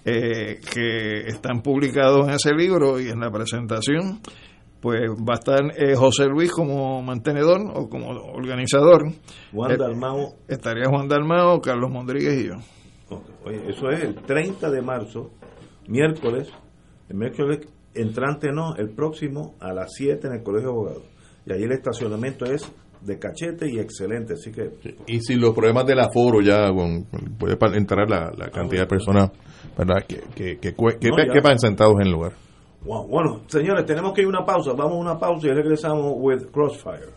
eh, 0.05 0.59
que 0.73 1.27
están 1.27 1.61
publicados 1.61 2.27
en 2.27 2.33
ese 2.35 2.53
libro 2.53 2.99
y 2.99 3.09
en 3.09 3.19
la 3.19 3.31
presentación. 3.31 4.21
Pues 4.81 5.01
va 5.09 5.33
a 5.33 5.39
estar 5.39 5.59
eh, 5.75 5.95
José 5.95 6.25
Luis 6.27 6.51
como 6.51 7.01
mantenedor 7.01 7.59
o 7.73 7.89
como 7.89 8.09
organizador. 8.09 9.11
Juan 9.51 9.71
Eh, 9.71 9.77
Dalmao. 9.77 10.35
Estaría 10.47 10.85
Juan 10.87 11.07
Dalmao, 11.07 11.59
Carlos 11.61 11.89
Mondríguez 11.91 12.41
y 12.43 12.47
yo. 12.47 12.53
Oye, 13.45 13.61
eso 13.69 13.89
es 13.89 14.03
el 14.03 14.15
30 14.15 14.69
de 14.69 14.81
marzo, 14.81 15.31
miércoles, 15.87 16.49
el 17.09 17.15
miércoles 17.17 17.59
entrante 17.95 18.49
no, 18.51 18.75
el 18.75 18.89
próximo 18.93 19.55
a 19.59 19.73
las 19.73 19.93
7 19.95 20.27
en 20.27 20.33
el 20.33 20.43
Colegio 20.43 20.69
de 20.69 20.73
Abogados. 20.75 21.03
Y 21.45 21.53
allí 21.53 21.63
el 21.63 21.71
estacionamiento 21.71 22.45
es 22.45 22.69
de 23.01 23.17
cachete 23.17 23.71
y 23.71 23.79
excelente, 23.79 24.33
así 24.33 24.51
que 24.51 24.71
Y 25.07 25.21
si 25.21 25.35
los 25.35 25.53
problemas 25.55 25.85
del 25.85 25.99
aforo 25.99 26.41
ya 26.41 26.69
con- 26.71 27.05
puede 27.39 27.57
entrar 27.77 28.09
la, 28.09 28.31
la 28.37 28.49
cantidad 28.49 28.81
de 28.81 28.87
personas 28.87 29.31
¿verdad? 29.77 30.03
que, 30.07 30.19
que, 30.35 30.73
No, 31.09 31.57
sentados 31.57 31.95
en 32.01 32.07
el 32.07 32.11
lugar. 32.11 32.33
Bueno, 32.81 33.41
señores, 33.47 33.85
tenemos 33.85 34.13
que 34.13 34.21
ir 34.21 34.27
a 34.27 34.29
una 34.29 34.45
pausa. 34.45 34.71
Vamos 34.73 34.93
a 34.93 34.95
una 34.95 35.19
pausa 35.19 35.47
y 35.47 35.51
regresamos 35.51 36.13
with 36.15 36.51
Crossfire. 36.51 37.09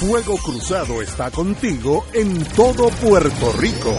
Fuego 0.00 0.36
Cruzado 0.38 1.02
está 1.02 1.30
contigo 1.30 2.04
en 2.14 2.42
todo 2.56 2.88
Puerto 2.88 3.52
Rico. 3.58 3.94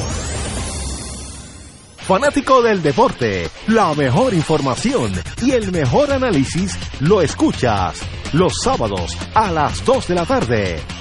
Fanático 1.97 2.61
del 2.61 2.81
deporte, 2.81 3.47
la 3.67 3.93
mejor 3.93 4.33
información 4.33 5.11
y 5.43 5.51
el 5.51 5.71
mejor 5.71 6.11
análisis 6.11 6.77
lo 7.01 7.21
escuchas 7.21 8.01
los 8.33 8.53
sábados 8.63 9.15
a 9.35 9.51
las 9.51 9.85
2 9.85 10.07
de 10.07 10.15
la 10.15 10.25
tarde 10.25 11.00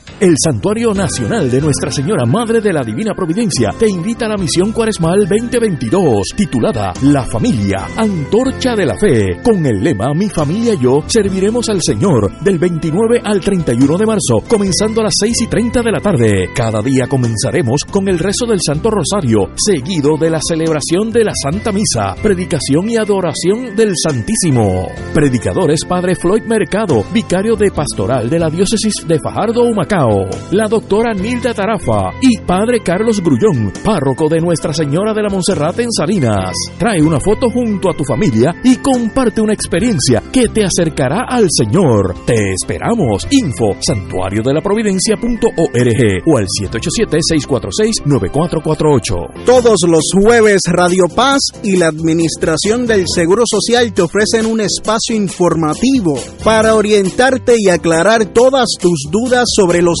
El 0.21 0.35
Santuario 0.37 0.93
Nacional 0.93 1.49
de 1.49 1.59
Nuestra 1.59 1.89
Señora 1.89 2.27
Madre 2.27 2.61
de 2.61 2.71
la 2.71 2.83
Divina 2.83 3.15
Providencia 3.15 3.71
te 3.75 3.89
invita 3.89 4.27
a 4.27 4.29
la 4.29 4.37
misión 4.37 4.71
cuaresmal 4.71 5.27
2022, 5.27 6.27
titulada 6.37 6.93
La 7.05 7.25
Familia, 7.25 7.87
Antorcha 7.97 8.75
de 8.75 8.85
la 8.85 8.95
Fe, 8.99 9.41
con 9.41 9.65
el 9.65 9.83
lema 9.83 10.13
Mi 10.13 10.29
familia 10.29 10.75
y 10.75 10.83
yo 10.83 11.03
serviremos 11.07 11.69
al 11.69 11.81
Señor 11.81 12.39
del 12.43 12.59
29 12.59 13.19
al 13.23 13.39
31 13.39 13.97
de 13.97 14.05
marzo, 14.05 14.43
comenzando 14.47 15.01
a 15.01 15.05
las 15.05 15.13
6 15.19 15.41
y 15.41 15.47
30 15.47 15.81
de 15.81 15.91
la 15.91 15.99
tarde. 15.99 16.49
Cada 16.55 16.83
día 16.83 17.07
comenzaremos 17.07 17.81
con 17.89 18.07
el 18.07 18.19
rezo 18.19 18.45
del 18.45 18.59
Santo 18.63 18.91
Rosario, 18.91 19.49
seguido 19.55 20.17
de 20.19 20.29
la 20.29 20.39
celebración 20.39 21.09
de 21.09 21.23
la 21.23 21.33
Santa 21.33 21.71
Misa, 21.71 22.13
predicación 22.21 22.87
y 22.91 22.95
adoración 22.95 23.75
del 23.75 23.93
Santísimo. 23.95 24.87
Predicadores 25.15 25.83
Padre 25.83 26.13
Floyd 26.13 26.43
Mercado, 26.43 27.03
vicario 27.11 27.55
de 27.55 27.71
pastoral 27.71 28.29
de 28.29 28.37
la 28.37 28.51
diócesis 28.51 28.93
de 29.07 29.17
Fajardo, 29.17 29.63
Humacao, 29.63 30.10
la 30.51 30.67
doctora 30.67 31.13
Nilda 31.13 31.53
Tarafa 31.53 32.11
y 32.21 32.39
Padre 32.39 32.81
Carlos 32.83 33.21
Grullón, 33.21 33.71
párroco 33.83 34.27
de 34.29 34.39
Nuestra 34.39 34.73
Señora 34.73 35.13
de 35.13 35.21
la 35.21 35.29
Monserrate 35.29 35.83
en 35.83 35.91
Salinas. 35.91 36.55
Trae 36.77 37.01
una 37.01 37.19
foto 37.19 37.49
junto 37.49 37.89
a 37.89 37.93
tu 37.93 38.03
familia 38.03 38.53
y 38.63 38.75
comparte 38.77 39.41
una 39.41 39.53
experiencia 39.53 40.23
que 40.31 40.47
te 40.49 40.63
acercará 40.63 41.25
al 41.27 41.47
Señor. 41.49 42.13
Te 42.25 42.53
esperamos. 42.53 43.27
Info 43.31 43.75
santuariodelaprovidencia.org 43.79 46.23
o 46.25 46.37
al 46.37 46.45
787-646-9448. 46.45 49.45
Todos 49.45 49.79
los 49.87 50.03
jueves 50.13 50.61
Radio 50.67 51.05
Paz 51.15 51.39
y 51.63 51.77
la 51.77 51.87
Administración 51.87 52.85
del 52.85 53.05
Seguro 53.07 53.43
Social 53.45 53.93
te 53.93 54.01
ofrecen 54.01 54.45
un 54.45 54.59
espacio 54.61 55.15
informativo 55.15 56.19
para 56.43 56.75
orientarte 56.75 57.55
y 57.57 57.69
aclarar 57.69 58.25
todas 58.25 58.67
tus 58.79 59.07
dudas 59.09 59.45
sobre 59.55 59.81
los 59.81 60.00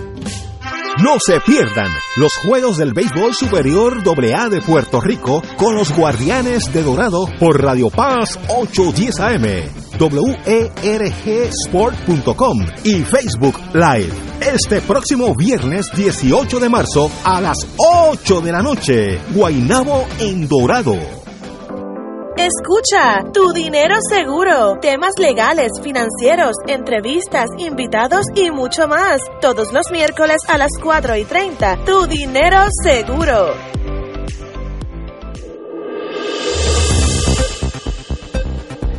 No 1.03 1.17
se 1.19 1.39
pierdan 1.41 1.91
los 2.15 2.37
Juegos 2.37 2.77
del 2.77 2.93
Béisbol 2.93 3.33
Superior 3.33 4.07
AA 4.07 4.49
de 4.49 4.61
Puerto 4.61 5.01
Rico 5.01 5.41
con 5.57 5.73
los 5.73 5.91
Guardianes 5.95 6.71
de 6.71 6.83
Dorado 6.83 7.25
por 7.39 7.59
Radio 7.59 7.89
Paz 7.89 8.37
810 8.49 9.19
AM, 9.19 9.45
WERGSport.com 9.99 12.67
y 12.83 13.03
Facebook 13.03 13.59
Live. 13.73 14.13
Este 14.41 14.79
próximo 14.81 15.33
viernes 15.35 15.87
18 15.95 16.59
de 16.59 16.69
marzo 16.69 17.09
a 17.23 17.41
las 17.41 17.65
8 17.77 18.41
de 18.41 18.51
la 18.51 18.61
noche, 18.61 19.19
Guainabo 19.33 20.05
en 20.19 20.47
Dorado. 20.47 21.20
Escucha, 22.41 23.23
tu 23.31 23.53
dinero 23.53 23.97
seguro, 24.09 24.79
temas 24.81 25.11
legales, 25.19 25.73
financieros, 25.83 26.55
entrevistas, 26.65 27.45
invitados 27.59 28.25
y 28.33 28.49
mucho 28.49 28.87
más. 28.87 29.21
Todos 29.41 29.71
los 29.71 29.91
miércoles 29.91 30.37
a 30.47 30.57
las 30.57 30.71
4 30.81 31.17
y 31.17 31.23
30, 31.25 31.85
tu 31.85 32.07
dinero 32.07 32.57
seguro. 32.83 33.53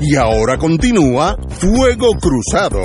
Y 0.00 0.14
ahora 0.14 0.56
continúa 0.56 1.36
Fuego 1.48 2.10
Cruzado. 2.20 2.80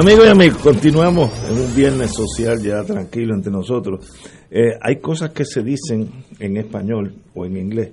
Amigos 0.00 0.26
y 0.26 0.30
amigos, 0.30 0.58
continuamos 0.58 1.32
en 1.50 1.58
un 1.58 1.74
viernes 1.74 2.14
social 2.14 2.62
ya 2.62 2.84
tranquilo 2.84 3.34
entre 3.34 3.50
nosotros. 3.50 4.08
Eh, 4.48 4.78
hay 4.80 5.00
cosas 5.00 5.30
que 5.30 5.44
se 5.44 5.60
dicen 5.60 6.08
en 6.38 6.56
español 6.56 7.16
o 7.34 7.44
en 7.44 7.56
inglés 7.56 7.90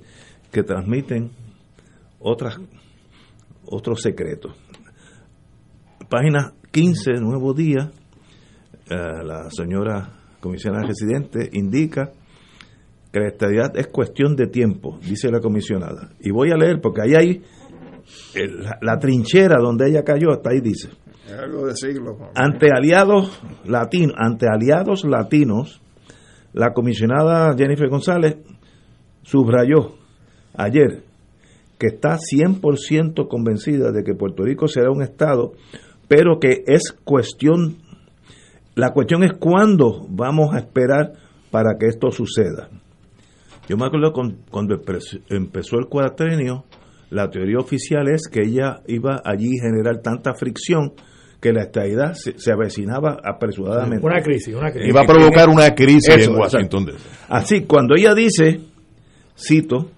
que 0.51 0.61
transmiten 0.61 1.31
otras 2.19 2.59
otros 3.65 4.03
secretos. 4.03 4.55
Página 6.07 6.53
15, 6.69 7.13
Nuevo 7.13 7.55
Día, 7.55 7.91
eh, 8.87 9.23
la 9.23 9.49
señora 9.49 10.07
comisionada 10.39 10.85
residente 10.85 11.49
indica 11.53 12.11
que 13.11 13.19
la 13.19 13.29
estabilidad 13.29 13.75
es 13.79 13.87
cuestión 13.87 14.35
de 14.35 14.45
tiempo, 14.45 14.99
dice 15.01 15.31
la 15.31 15.39
comisionada. 15.39 16.11
Y 16.19 16.29
voy 16.29 16.51
a 16.51 16.55
leer 16.55 16.79
porque 16.81 17.01
ahí 17.01 17.15
hay 17.15 17.41
eh, 18.35 18.47
la, 18.47 18.77
la 18.79 18.99
trinchera 18.99 19.57
donde 19.59 19.89
ella 19.89 20.03
cayó, 20.03 20.29
hasta 20.29 20.51
ahí 20.51 20.61
dice. 20.61 20.89
Ante 22.35 22.67
aliados 22.75 23.41
latinos, 23.65 24.15
ante 24.17 24.47
aliados 24.47 25.03
latinos, 25.05 25.81
la 26.53 26.73
comisionada 26.73 27.55
Jennifer 27.57 27.89
González 27.89 28.37
subrayó 29.23 29.95
ayer 30.53 31.03
que 31.77 31.87
está 31.87 32.17
100% 32.17 33.27
convencida 33.27 33.91
de 33.91 34.03
que 34.03 34.13
Puerto 34.13 34.43
Rico 34.43 34.67
será 34.67 34.91
un 34.91 35.01
estado, 35.01 35.53
pero 36.07 36.39
que 36.39 36.63
es 36.67 36.93
cuestión 37.03 37.77
la 38.75 38.91
cuestión 38.91 39.23
es 39.23 39.31
cuándo 39.33 40.05
vamos 40.09 40.53
a 40.53 40.59
esperar 40.59 41.13
para 41.49 41.77
que 41.79 41.87
esto 41.87 42.11
suceda. 42.11 42.69
Yo 43.69 43.77
me 43.77 43.85
acuerdo 43.85 44.11
cuando 44.51 44.75
empezó 45.29 45.79
el 45.79 45.85
cuatrenio, 45.87 46.65
la 47.09 47.29
teoría 47.29 47.57
oficial 47.57 48.09
es 48.09 48.27
que 48.27 48.41
ella 48.41 48.81
iba 48.87 49.21
allí 49.23 49.57
a 49.57 49.63
generar 49.63 50.01
tanta 50.01 50.33
fricción 50.33 50.93
que 51.45 51.53
la 51.53 51.61
estadidad 51.61 52.13
se, 52.15 52.39
se 52.39 52.51
avecinaba 52.51 53.19
apresuradamente. 53.23 54.03
Una 54.03 54.19
crisis, 54.19 54.55
una 54.55 54.71
crisis. 54.71 54.89
Iba 54.89 55.01
a 55.01 55.05
provocar 55.05 55.47
una 55.47 55.75
crisis 55.75 56.09
Eso, 56.09 56.31
en 56.31 56.39
Washington. 56.39 56.89
exacto. 56.89 57.09
Así, 57.29 57.61
cuando 57.65 57.93
ella 57.95 58.15
dice, 58.15 58.61
cito, 59.37 59.91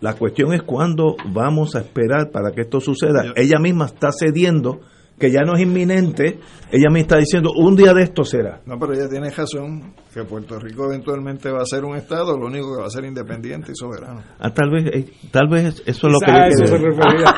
la 0.00 0.14
cuestión 0.14 0.52
es 0.52 0.62
cuándo 0.62 1.14
vamos 1.32 1.76
a 1.76 1.78
esperar 1.78 2.32
para 2.32 2.50
que 2.50 2.62
esto 2.62 2.80
suceda. 2.80 3.32
Ella 3.36 3.60
misma 3.60 3.86
está 3.86 4.08
cediendo 4.10 4.80
que 5.18 5.30
ya 5.30 5.42
no 5.42 5.54
es 5.54 5.62
inminente, 5.62 6.40
ella 6.70 6.90
me 6.90 7.00
está 7.00 7.18
diciendo, 7.18 7.50
un 7.56 7.76
día 7.76 7.92
de 7.94 8.02
esto 8.02 8.24
será. 8.24 8.60
No, 8.66 8.78
pero 8.78 8.94
ella 8.94 9.08
tiene 9.08 9.30
razón 9.30 9.94
que 10.12 10.24
Puerto 10.24 10.58
Rico 10.58 10.86
eventualmente 10.86 11.50
va 11.50 11.62
a 11.62 11.66
ser 11.66 11.84
un 11.84 11.96
estado, 11.96 12.36
lo 12.38 12.46
único 12.46 12.74
que 12.74 12.80
va 12.80 12.86
a 12.86 12.90
ser 12.90 13.04
independiente 13.04 13.72
y 13.72 13.76
soberano. 13.76 14.22
Ah, 14.38 14.50
tal 14.50 14.70
vez 14.70 14.86
eh, 14.86 15.06
tal 15.30 15.48
vez 15.48 15.82
eso 15.86 16.06
es 16.06 16.12
lo 16.12 16.18
que 16.18 16.30
a 16.30 16.46
eso 16.48 16.66
se 16.66 16.78
refería. 16.78 17.34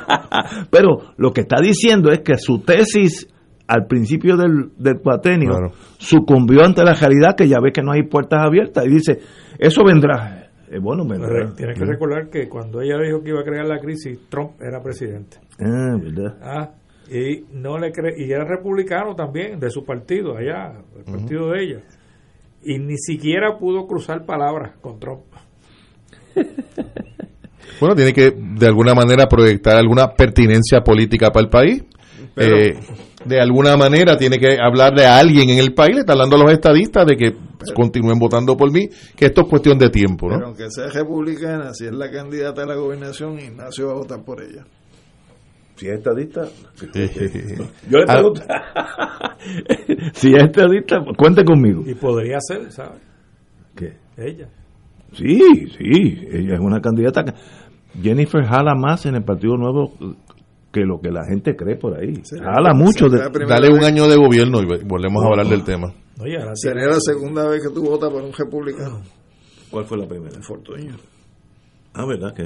Pero 0.70 1.12
lo 1.16 1.32
que 1.32 1.42
está 1.42 1.60
diciendo 1.60 2.10
es 2.10 2.20
que 2.20 2.36
su 2.36 2.60
tesis 2.60 3.28
al 3.66 3.86
principio 3.86 4.36
del, 4.36 4.72
del 4.78 5.00
cuatenio 5.00 5.52
sucumbió 5.98 6.64
ante 6.64 6.82
la 6.82 6.94
realidad 6.94 7.36
que 7.36 7.48
ya 7.48 7.60
ve 7.62 7.70
que 7.72 7.82
no 7.82 7.92
hay 7.92 8.02
puertas 8.02 8.40
abiertas 8.42 8.84
y 8.84 8.90
dice, 8.90 9.20
eso 9.58 9.84
vendrá. 9.84 10.48
Eh, 10.70 10.78
bueno, 10.80 11.04
vendrá. 11.06 11.52
Tienes 11.54 11.78
que 11.78 11.84
recordar 11.84 12.28
que 12.30 12.48
cuando 12.48 12.80
ella 12.80 12.96
dijo 12.98 13.22
que 13.22 13.30
iba 13.30 13.40
a 13.40 13.44
crear 13.44 13.66
la 13.66 13.78
crisis, 13.78 14.18
Trump 14.28 14.52
era 14.60 14.80
presidente. 14.82 15.38
Ah, 15.60 15.96
¿verdad? 16.00 16.38
Ah, 16.42 16.70
y 17.10 17.44
no 17.52 17.78
le 17.78 17.90
cre 17.92 18.14
y 18.16 18.30
era 18.30 18.44
republicano 18.44 19.14
también 19.16 19.58
de 19.58 19.70
su 19.70 19.84
partido 19.84 20.36
allá, 20.36 20.72
el 20.96 21.04
partido 21.04 21.50
de 21.50 21.62
ella. 21.64 21.80
Y 22.62 22.78
ni 22.78 22.96
siquiera 22.98 23.58
pudo 23.58 23.86
cruzar 23.86 24.24
palabras 24.24 24.72
con 24.80 24.98
Trump. 25.00 25.22
Bueno, 27.80 27.94
tiene 27.94 28.12
que 28.12 28.30
de 28.36 28.66
alguna 28.66 28.94
manera 28.94 29.26
proyectar 29.26 29.76
alguna 29.76 30.08
pertinencia 30.14 30.80
política 30.82 31.30
para 31.30 31.44
el 31.44 31.48
país. 31.50 31.84
Pero- 32.34 32.56
Eh, 32.58 32.78
de 33.24 33.38
alguna 33.40 33.76
manera 33.76 34.16
tiene 34.16 34.38
que 34.38 34.56
hablar 34.58 34.94
de 34.94 35.04
alguien 35.06 35.50
en 35.50 35.58
el 35.58 35.74
país, 35.74 35.94
le 35.94 36.00
está 36.00 36.12
hablando 36.12 36.36
a 36.36 36.38
los 36.40 36.52
estadistas 36.52 37.06
de 37.06 37.16
que 37.16 37.34
continúen 37.74 38.18
votando 38.18 38.56
por 38.56 38.72
mí, 38.72 38.88
que 39.14 39.26
esto 39.26 39.42
es 39.42 39.46
cuestión 39.48 39.78
de 39.78 39.90
tiempo, 39.90 40.26
Pero 40.28 40.40
¿no? 40.40 40.46
aunque 40.46 40.70
sea 40.70 40.88
republicana, 40.88 41.72
si 41.74 41.84
es 41.86 41.92
la 41.92 42.10
candidata 42.10 42.62
a 42.62 42.66
la 42.66 42.76
gobernación, 42.76 43.38
Ignacio 43.38 43.88
va 43.88 43.92
a 43.92 43.96
votar 43.96 44.24
por 44.24 44.42
ella. 44.42 44.64
Si 45.80 45.88
es 45.88 45.94
estadista, 45.98 46.42
Yo 47.90 47.98
le 47.98 48.06
pregunto. 48.06 48.42
si 50.12 50.34
es 50.34 50.42
estadista, 50.44 50.98
cuente 51.16 51.42
conmigo. 51.44 51.82
Y 51.86 51.94
podría 51.94 52.38
ser, 52.40 52.70
¿sabes? 52.70 53.00
¿Qué? 53.74 53.94
Ella. 54.18 54.48
Sí, 55.14 55.40
sí, 55.78 56.18
ella 56.30 56.54
es 56.54 56.60
una 56.60 56.80
candidata. 56.80 57.24
que- 57.24 57.32
Jennifer 58.02 58.44
jala 58.44 58.74
más 58.74 59.06
en 59.06 59.14
el 59.16 59.24
Partido 59.24 59.56
Nuevo 59.56 59.94
que 60.70 60.82
lo 60.82 61.00
que 61.00 61.10
la 61.10 61.24
gente 61.24 61.56
cree 61.56 61.76
por 61.76 61.98
ahí. 61.98 62.12
Jala 62.38 62.74
mucho. 62.74 63.08
De, 63.08 63.18
Dale 63.48 63.70
un 63.72 63.82
año 63.82 64.06
de 64.06 64.16
gobierno 64.16 64.60
y 64.62 64.66
ve- 64.66 64.84
volvemos 64.84 65.24
a 65.24 65.28
hablar 65.28 65.46
del 65.46 65.64
tema. 65.64 65.92
Sería 66.54 66.86
la 66.86 67.00
segunda 67.00 67.48
vez 67.48 67.62
que 67.66 67.74
tú 67.74 67.82
votas 67.82 68.10
por 68.10 68.22
un 68.22 68.32
republicano. 68.32 69.00
¿Cuál 69.70 69.86
fue 69.86 69.96
la 69.98 70.06
primera? 70.06 70.40
Fortuño. 70.42 70.94
Ah, 71.92 72.06
¿verdad 72.06 72.32
que? 72.34 72.44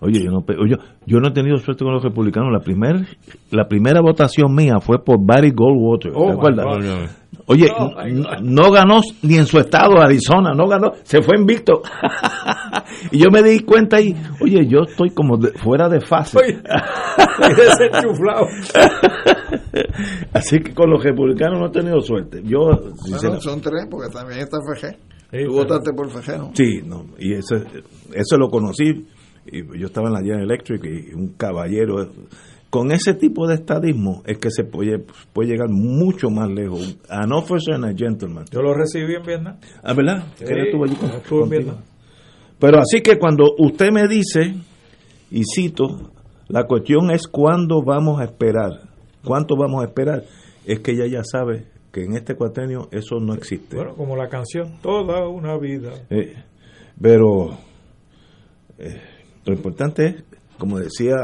Oye, 0.00 0.22
yo 0.24 0.30
no, 0.30 0.38
oye, 0.60 0.76
yo 1.06 1.18
no 1.20 1.28
he 1.28 1.32
tenido 1.32 1.56
suerte 1.58 1.84
con 1.84 1.92
los 1.92 2.02
republicanos. 2.02 2.50
La 2.52 2.60
primera 2.60 3.00
la 3.50 3.68
primera 3.68 4.00
votación 4.00 4.54
mía 4.54 4.78
fue 4.80 5.02
por 5.04 5.18
Barry 5.24 5.50
Goldwater. 5.50 6.12
Oh, 6.14 6.22
¿Te 6.26 6.32
my 6.32 6.32
acuerdas? 6.38 6.64
God. 6.66 7.10
Oye, 7.46 7.66
Oh, 7.76 7.90
no 8.42 8.70
ganó 8.70 9.00
ni 9.22 9.36
en 9.36 9.44
su 9.46 9.58
estado, 9.58 10.00
Arizona, 10.00 10.52
no 10.54 10.66
ganó, 10.66 10.92
se 11.02 11.20
fue 11.22 11.36
invicto. 11.38 11.82
y 13.10 13.18
yo 13.18 13.26
me 13.30 13.42
di 13.42 13.60
cuenta 13.60 13.96
ahí, 13.98 14.14
oye, 14.40 14.66
yo 14.66 14.80
estoy 14.88 15.10
como 15.10 15.36
de- 15.36 15.52
fuera 15.52 15.88
de 15.88 16.00
fase. 16.00 16.38
desenchuflado. 17.56 18.46
Así 20.32 20.60
que 20.60 20.74
con 20.74 20.90
los 20.90 21.02
republicanos 21.02 21.58
no 21.60 21.66
he 21.66 21.70
tenido 21.70 22.00
suerte. 22.00 22.40
Yo, 22.44 22.58
Bueno, 23.10 23.40
son 23.40 23.60
tres, 23.60 23.86
porque 23.90 24.10
también 24.10 24.40
está 24.40 24.58
Fejé. 24.74 24.96
Sí, 25.30 25.44
Tú 25.44 25.52
votaste 25.52 25.92
por 25.92 26.10
Fejé, 26.10 26.38
¿no? 26.38 26.52
Sí, 26.54 26.80
no, 26.84 27.04
y 27.18 27.34
eso, 27.34 27.56
eso 27.56 28.36
lo 28.38 28.48
conocí. 28.48 29.06
Y 29.50 29.62
yo 29.78 29.86
estaba 29.86 30.08
en 30.08 30.14
la 30.14 30.20
General 30.20 30.42
Electric 30.42 30.84
y 30.84 31.14
un 31.14 31.28
caballero 31.36 32.10
con 32.70 32.92
ese 32.92 33.14
tipo 33.14 33.46
de 33.46 33.54
estadismo 33.54 34.22
es 34.26 34.36
que 34.38 34.50
se 34.50 34.64
puede, 34.64 34.98
puede 35.32 35.48
llegar 35.50 35.68
mucho 35.70 36.28
más 36.30 36.50
lejos. 36.50 36.98
An 37.08 37.32
officer 37.32 37.74
and 37.74 37.84
a 37.86 37.94
gentleman. 37.96 38.44
Yo 38.50 38.60
lo 38.60 38.74
recibí 38.74 39.14
en 39.14 39.22
Vietnam. 39.22 39.56
Ah, 39.82 39.94
¿verdad? 39.94 40.24
Sí, 40.36 40.44
Él 40.46 40.66
estuvo 40.66 40.84
allí 40.84 40.94
con- 40.96 41.10
estuve 41.10 41.42
en. 41.44 41.48
Vietnam. 41.50 41.76
Pero 42.58 42.78
así 42.78 43.00
que 43.00 43.18
cuando 43.18 43.44
usted 43.58 43.90
me 43.90 44.06
dice, 44.08 44.54
y 45.30 45.42
cito, 45.44 46.10
la 46.48 46.64
cuestión 46.64 47.10
es 47.10 47.26
cuándo 47.26 47.82
vamos 47.82 48.20
a 48.20 48.24
esperar, 48.24 48.72
cuánto 49.24 49.56
vamos 49.56 49.82
a 49.82 49.86
esperar, 49.86 50.24
es 50.66 50.80
que 50.80 50.92
ella 50.92 51.06
ya 51.06 51.22
sabe 51.24 51.66
que 51.98 52.04
en 52.04 52.16
este 52.16 52.36
cuatrenio 52.36 52.88
eso 52.92 53.18
no 53.20 53.34
existe. 53.34 53.76
Bueno, 53.76 53.94
como 53.94 54.16
la 54.16 54.28
canción, 54.28 54.78
toda 54.80 55.28
una 55.28 55.56
vida. 55.58 55.92
Eh, 56.10 56.34
pero 57.00 57.58
eh, 58.78 59.00
lo 59.44 59.52
importante 59.52 60.06
es, 60.06 60.14
como 60.58 60.78
decía 60.78 61.16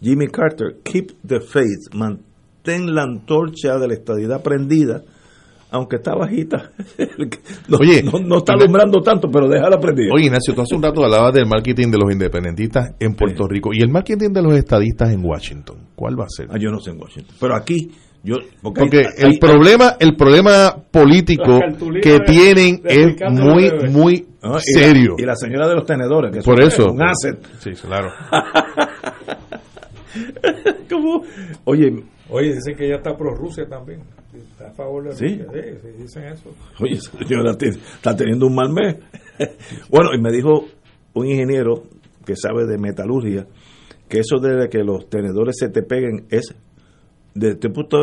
Jimmy 0.00 0.28
Carter, 0.28 0.78
keep 0.82 1.12
the 1.26 1.40
faith, 1.40 1.92
mantén 1.94 2.94
la 2.94 3.02
antorcha 3.02 3.76
de 3.76 3.88
la 3.88 3.94
estadidad 3.94 4.42
prendida, 4.42 5.02
aunque 5.70 5.96
está 5.96 6.14
bajita. 6.14 6.70
no, 7.68 7.76
Oye, 7.78 8.02
no, 8.02 8.18
no 8.18 8.38
está 8.38 8.54
alumbrando 8.54 9.02
tanto, 9.02 9.28
pero 9.30 9.48
déjala 9.48 9.78
prendida. 9.78 10.14
Oye, 10.14 10.26
Ignacio, 10.26 10.54
tú 10.54 10.62
hace 10.62 10.74
un 10.74 10.82
rato 10.82 11.04
hablabas 11.04 11.34
del 11.34 11.46
marketing 11.46 11.90
de 11.90 11.98
los 11.98 12.10
independentistas 12.10 12.94
en 12.98 13.14
Puerto 13.14 13.46
Rico 13.46 13.70
y 13.72 13.82
el 13.82 13.90
marketing 13.90 14.30
de 14.30 14.42
los 14.42 14.54
estadistas 14.54 15.12
en 15.12 15.24
Washington. 15.24 15.76
¿Cuál 15.94 16.18
va 16.18 16.24
a 16.24 16.30
ser? 16.30 16.48
Ah, 16.50 16.56
yo 16.58 16.70
no 16.70 16.80
sé 16.80 16.90
en 16.90 17.00
Washington. 17.00 17.36
Pero 17.38 17.54
aquí, 17.54 17.90
yo. 18.22 18.36
Porque, 18.62 18.80
Porque 18.80 18.98
hay- 18.98 19.04
el 19.18 19.26
hay- 19.32 19.38
problema, 19.38 19.96
el 19.98 20.16
problema 20.16 20.76
político 20.90 21.58
que 22.02 22.12
de- 22.12 22.20
tienen 22.20 22.82
de 22.82 22.94
es 22.94 23.16
muy, 23.32 23.70
muy 23.90 24.26
Ah, 24.42 24.58
y 24.66 24.72
la- 24.74 24.80
serio. 24.80 25.14
Y 25.18 25.22
la, 25.22 25.36
señora 25.36 25.68
de 25.68 25.74
los 25.74 25.84
tenedores, 25.84 26.32
que 26.32 26.40
Por 26.42 26.62
eso. 26.62 26.92
un 26.92 27.02
asset. 27.02 27.38
Sí, 27.58 27.70
claro. 27.72 28.10
¿Cómo? 30.88 31.22
Oye, 31.64 32.02
Oye, 32.32 32.54
dicen 32.54 32.76
que 32.76 32.86
ella 32.86 32.96
está 32.96 33.16
pro 33.16 33.34
Rusia 33.34 33.66
también. 33.68 34.00
Está 34.32 34.68
a 34.68 34.72
favor 34.72 35.08
de 35.08 35.16
¿Sí? 35.16 35.42
Rusia. 35.42 35.62
Sí, 35.82 35.88
dicen 36.02 36.24
eso. 36.24 36.50
Oye, 36.78 36.96
señora 36.96 37.56
está 37.60 38.14
teniendo 38.16 38.46
un 38.46 38.54
mal 38.54 38.72
mes. 38.72 38.96
bueno, 39.90 40.10
y 40.14 40.20
me 40.20 40.30
dijo 40.30 40.66
un 41.14 41.26
ingeniero 41.26 41.84
que 42.24 42.36
sabe 42.36 42.66
de 42.66 42.78
metalurgia 42.78 43.46
que 44.08 44.20
eso 44.20 44.38
de 44.38 44.68
que 44.68 44.84
los 44.84 45.08
tenedores 45.08 45.56
se 45.58 45.68
te 45.70 45.82
peguen 45.82 46.26
es 46.30 46.54
desde 47.34 47.68
el 47.68 47.72
punto 47.72 47.98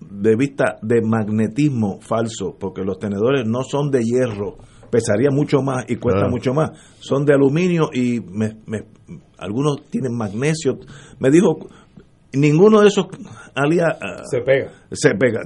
de 0.00 0.36
vista 0.36 0.78
de 0.82 1.02
magnetismo 1.02 2.00
falso, 2.00 2.56
porque 2.58 2.82
los 2.82 2.98
tenedores 2.98 3.46
no 3.46 3.62
son 3.62 3.90
de 3.90 4.02
hierro, 4.02 4.56
pesaría 4.90 5.30
mucho 5.30 5.60
más 5.62 5.84
y 5.88 5.96
cuesta 5.96 6.20
Claro. 6.20 6.30
mucho 6.32 6.54
más, 6.54 6.70
son 6.98 7.24
de 7.24 7.34
aluminio 7.34 7.90
y 7.92 8.20
me- 8.20 8.56
me- 8.66 8.86
algunos 9.38 9.82
tienen 9.90 10.16
magnesio. 10.16 10.78
Me 11.18 11.30
dijo, 11.30 11.68
ninguno 12.32 12.80
de 12.80 12.88
esos 12.88 13.06
alía, 13.54 13.86
ah, 14.00 14.22
Se 14.30 14.40
pega. 14.40 14.72
se 14.90 15.10
pega, 15.14 15.40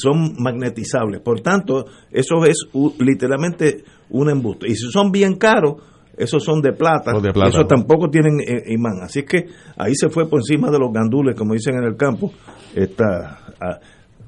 son 0.00 0.34
magnetizables. 0.38 1.20
Por 1.20 1.40
tanto, 1.40 1.86
eso 2.10 2.44
es 2.44 2.58
u- 2.72 2.92
literalmente 2.98 3.84
un 4.10 4.30
embuste. 4.30 4.66
Y 4.68 4.74
si 4.76 4.90
son 4.90 5.10
bien 5.10 5.36
caros, 5.36 5.82
esos 6.16 6.42
son 6.44 6.60
de 6.60 6.72
plata. 6.72 7.12
De 7.20 7.32
plata. 7.32 7.48
Esos 7.50 7.68
tampoco 7.68 8.08
tienen 8.08 8.40
eh, 8.40 8.64
imán. 8.72 9.00
Así 9.02 9.20
es 9.20 9.26
que 9.26 9.46
ahí 9.76 9.94
se 9.94 10.08
fue 10.08 10.28
por 10.28 10.40
encima 10.40 10.70
de 10.70 10.78
los 10.78 10.92
gandules, 10.92 11.34
como 11.36 11.54
dicen 11.54 11.76
en 11.76 11.84
el 11.84 11.96
campo, 11.96 12.32
esta 12.74 13.38
ah, 13.60 13.78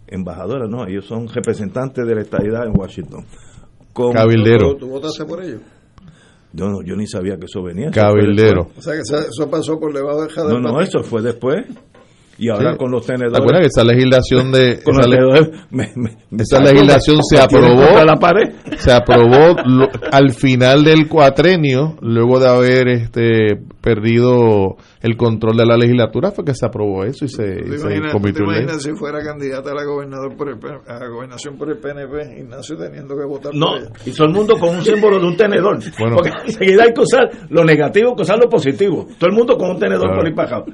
embajadora, 0.06 0.66
¿no? 0.68 0.86
Ellos 0.86 1.04
son 1.06 1.28
representantes 1.28 2.06
de 2.06 2.14
la 2.14 2.22
estadidad 2.22 2.66
en 2.66 2.78
Washington. 2.78 3.24
Con- 3.92 4.12
Cabildero. 4.12 4.76
¿Tú 4.76 4.88
votaste 4.88 5.24
por 5.24 5.42
ellos? 5.42 5.60
Yo, 6.52 6.66
no- 6.68 6.82
yo 6.82 6.96
ni 6.96 7.06
sabía 7.06 7.36
que 7.36 7.44
eso 7.44 7.62
venía. 7.62 7.90
Cabildero. 7.90 8.68
O 8.76 8.80
sea 8.82 8.94
que 8.94 9.00
eso, 9.00 9.50
pasó 9.50 9.78
por 9.78 9.92
debajo 9.92 10.22
de 10.22 10.28
del 10.28 10.62
No, 10.62 10.72
no, 10.72 10.80
eso 10.80 11.02
fue 11.02 11.22
después. 11.22 11.66
Y 12.38 12.48
ahora 12.50 12.72
Sí. 12.72 12.78
con 12.78 12.90
los 12.92 13.04
¿Te 13.04 13.14
tenedores. 13.14 13.60
que 13.60 13.66
esa 13.66 13.84
legislación 13.84 14.52
de 14.52 14.80
con 14.84 14.94
esa, 14.94 15.00
los 15.02 15.08
le- 15.10 15.16
tenedores 15.16 15.50
me- 15.70 15.92
me- 15.96 16.16
me 16.30 16.42
esa 16.42 16.56
sacó 16.58 16.70
legislación 16.72 17.18
se 17.28 17.40
aprobó 17.40 17.76
contra 17.86 18.04
la 18.04 18.16
pared? 18.16 18.52
se 18.78 18.92
aprobó 18.92 19.56
lo- 19.66 19.88
al 20.12 20.30
final 20.30 20.84
del 20.84 21.08
cuatrenio 21.08 21.96
luego 22.00 22.38
de 22.38 22.48
haber 22.48 22.88
este 22.88 23.58
perdido 23.80 24.76
el 25.00 25.16
control 25.16 25.56
de 25.56 25.64
la 25.66 25.76
legislatura 25.76 26.30
fue 26.30 26.44
que 26.44 26.54
se 26.54 26.66
aprobó 26.66 27.04
eso 27.04 27.24
y 27.24 27.28
se, 27.28 27.42
¿Tú 27.62 27.74
y 27.74 27.78
se 27.78 27.88
te 27.88 28.10
convirtió 28.12 28.44
en 28.52 28.66
ley. 28.66 28.74
si 28.80 28.92
fuera 28.94 29.20
candidata 29.22 29.70
a 29.70 29.74
la, 29.74 29.84
gobernador 29.84 30.36
por 30.36 30.48
el, 30.50 30.58
P- 30.58 30.68
a 30.86 30.98
la 30.98 31.08
gobernación 31.08 31.56
por 31.56 31.70
el 31.70 31.78
PNP, 31.78 32.40
Ignacio 32.40 32.76
teniendo 32.76 33.16
que 33.16 33.24
votar 33.24 33.54
No, 33.54 33.66
por 33.68 33.78
ella? 33.78 33.90
y 34.06 34.10
todo 34.12 34.26
el 34.28 34.34
mundo 34.34 34.54
con 34.58 34.76
un 34.76 34.82
símbolo 34.84 35.18
de 35.18 35.26
un 35.26 35.36
tenedor. 35.36 35.78
Bueno. 35.98 36.16
Porque 36.16 36.30
enseguida 36.46 36.84
hay 36.84 36.92
que 36.92 37.00
usar 37.00 37.28
lo 37.48 37.64
negativo 37.64 38.14
que 38.14 38.22
usar 38.22 38.38
lo 38.38 38.48
positivo. 38.48 39.06
Todo 39.18 39.30
el 39.30 39.36
mundo 39.36 39.56
con 39.56 39.70
un 39.70 39.78
tenedor 39.78 40.02
Claro. 40.08 40.16
por 40.18 40.26
ahí 40.26 40.34
para 40.34 40.56
acá. 40.58 40.72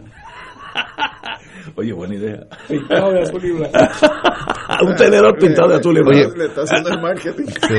Oye, 1.76 1.92
buena 1.92 2.14
idea. 2.14 2.46
Pintado 2.68 3.12
de 3.12 3.20
azul 3.22 3.44
y 3.44 3.50
blanco. 3.52 3.78
un 4.86 4.94
tenedor 4.96 5.36
pintado 5.38 5.68
de 5.68 5.74
azul 5.76 5.96
y 5.96 6.00
Oye, 6.08 6.20
blanco. 6.26 6.36
Le 6.38 6.44
está 6.46 6.60
haciendo 6.62 6.88
el 6.90 7.00
marketing. 7.00 7.44
Sí. 7.46 7.74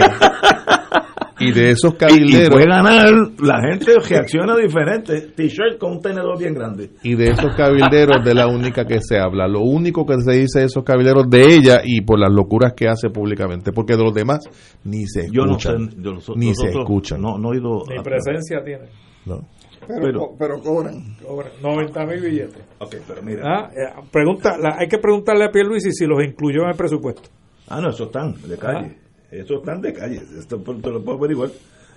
y 1.40 1.52
de 1.52 1.72
esos 1.72 1.92
Y, 1.92 1.96
y 1.96 1.98
cabilderos 1.98 2.50
puede 2.50 2.66
ganar, 2.66 3.14
la 3.40 3.62
gente 3.70 3.94
reacciona 4.10 4.56
diferente. 4.56 5.22
T-shirt 5.36 5.78
con 5.80 5.94
un 5.94 6.02
tenedor 6.02 6.38
bien 6.40 6.54
grande. 6.54 6.92
y 7.04 7.16
de 7.16 7.30
esos 7.32 7.56
cabilderos 7.56 8.24
de 8.24 8.34
la 8.34 8.48
única 8.48 8.86
que 8.86 9.00
se 9.02 9.18
habla. 9.20 9.48
Lo 9.48 9.60
único 9.62 10.06
que 10.06 10.16
se 10.22 10.32
dice 10.40 10.60
de 10.60 10.66
esos 10.66 10.84
cabilderos 10.84 11.30
de 11.30 11.42
ella 11.56 11.82
y 11.84 12.02
por 12.02 12.20
las 12.20 12.32
locuras 12.32 12.74
que 12.74 12.88
hace 12.88 13.10
públicamente, 13.10 13.72
porque 13.74 13.96
de 13.98 14.04
los 14.04 14.14
demás 14.14 14.40
ni 14.84 15.06
se 15.08 15.28
Yo 15.32 15.46
no 15.46 15.60
sé, 15.60 15.72
yo 15.98 16.12
los- 16.14 16.30
ni 16.38 16.54
se 16.56 16.70
escuchan. 16.70 17.22
No, 17.22 17.38
no 17.38 17.54
he 17.54 17.58
ido. 17.58 17.84
Ni 17.90 17.98
a- 17.98 18.04
presencia 18.04 18.64
tiene. 18.64 18.86
No. 19.26 19.40
Pero, 19.88 20.02
Pero- 20.02 20.20
co- 20.20 20.36
pero 20.38 20.60
cobran. 20.62 21.16
Cobra 21.26 21.50
90 21.62 22.06
mil 22.06 22.22
billetes. 22.22 22.64
Ok, 22.80 22.96
pero 23.08 23.22
mira. 23.24 23.42
Ah, 23.46 23.70
eh, 23.76 23.94
pregunta, 24.12 24.58
la- 24.58 24.78
hay 24.80 24.88
que 24.88 24.98
preguntarle 24.98 25.46
a 25.46 25.52
Pierluisi 25.52 25.92
si 25.92 26.06
los 26.06 26.24
incluyó 26.24 26.64
en 26.64 26.70
el 26.70 26.76
presupuesto. 26.76 27.30
Ah, 27.68 27.80
no, 27.82 27.90
esos 27.90 28.08
están 28.08 28.34
de 28.48 28.58
calle. 28.58 28.98
Esos 29.32 29.58
están 29.60 29.82
de 29.82 29.94
calle. 29.94 30.22
Esto 30.38 30.58
te 30.60 30.90
lo 30.92 31.04
puedo 31.04 31.18
averiguar. 31.18 31.50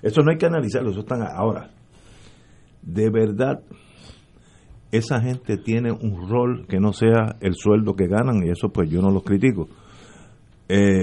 Eso 0.02 0.22
no 0.22 0.30
hay 0.30 0.38
que 0.38 0.46
analizarlo, 0.46 0.90
eso 0.90 1.00
están 1.00 1.22
ahora. 1.22 1.70
De 2.82 3.10
verdad, 3.10 3.60
esa 4.90 5.20
gente 5.20 5.56
tiene 5.58 5.92
un 5.92 6.28
rol 6.28 6.66
que 6.68 6.78
no 6.80 6.92
sea 6.92 7.36
el 7.40 7.54
sueldo 7.54 7.94
que 7.94 8.06
ganan, 8.06 8.42
y 8.46 8.50
eso 8.50 8.68
pues 8.70 8.88
yo 8.88 9.00
no 9.02 9.10
los 9.10 9.22
critico. 9.24 9.68
Eh, 10.68 11.00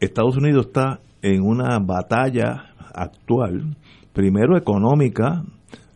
Estados 0.00 0.36
Unidos 0.36 0.66
está 0.66 1.00
en 1.22 1.42
una 1.42 1.78
batalla 1.80 2.74
actual, 2.94 3.76
primero 4.12 4.56
económica, 4.56 5.42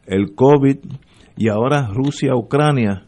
el 0.06 0.34
COVID, 0.34 0.78
y 1.36 1.48
ahora 1.48 1.88
Rusia-Ucrania. 1.92 3.06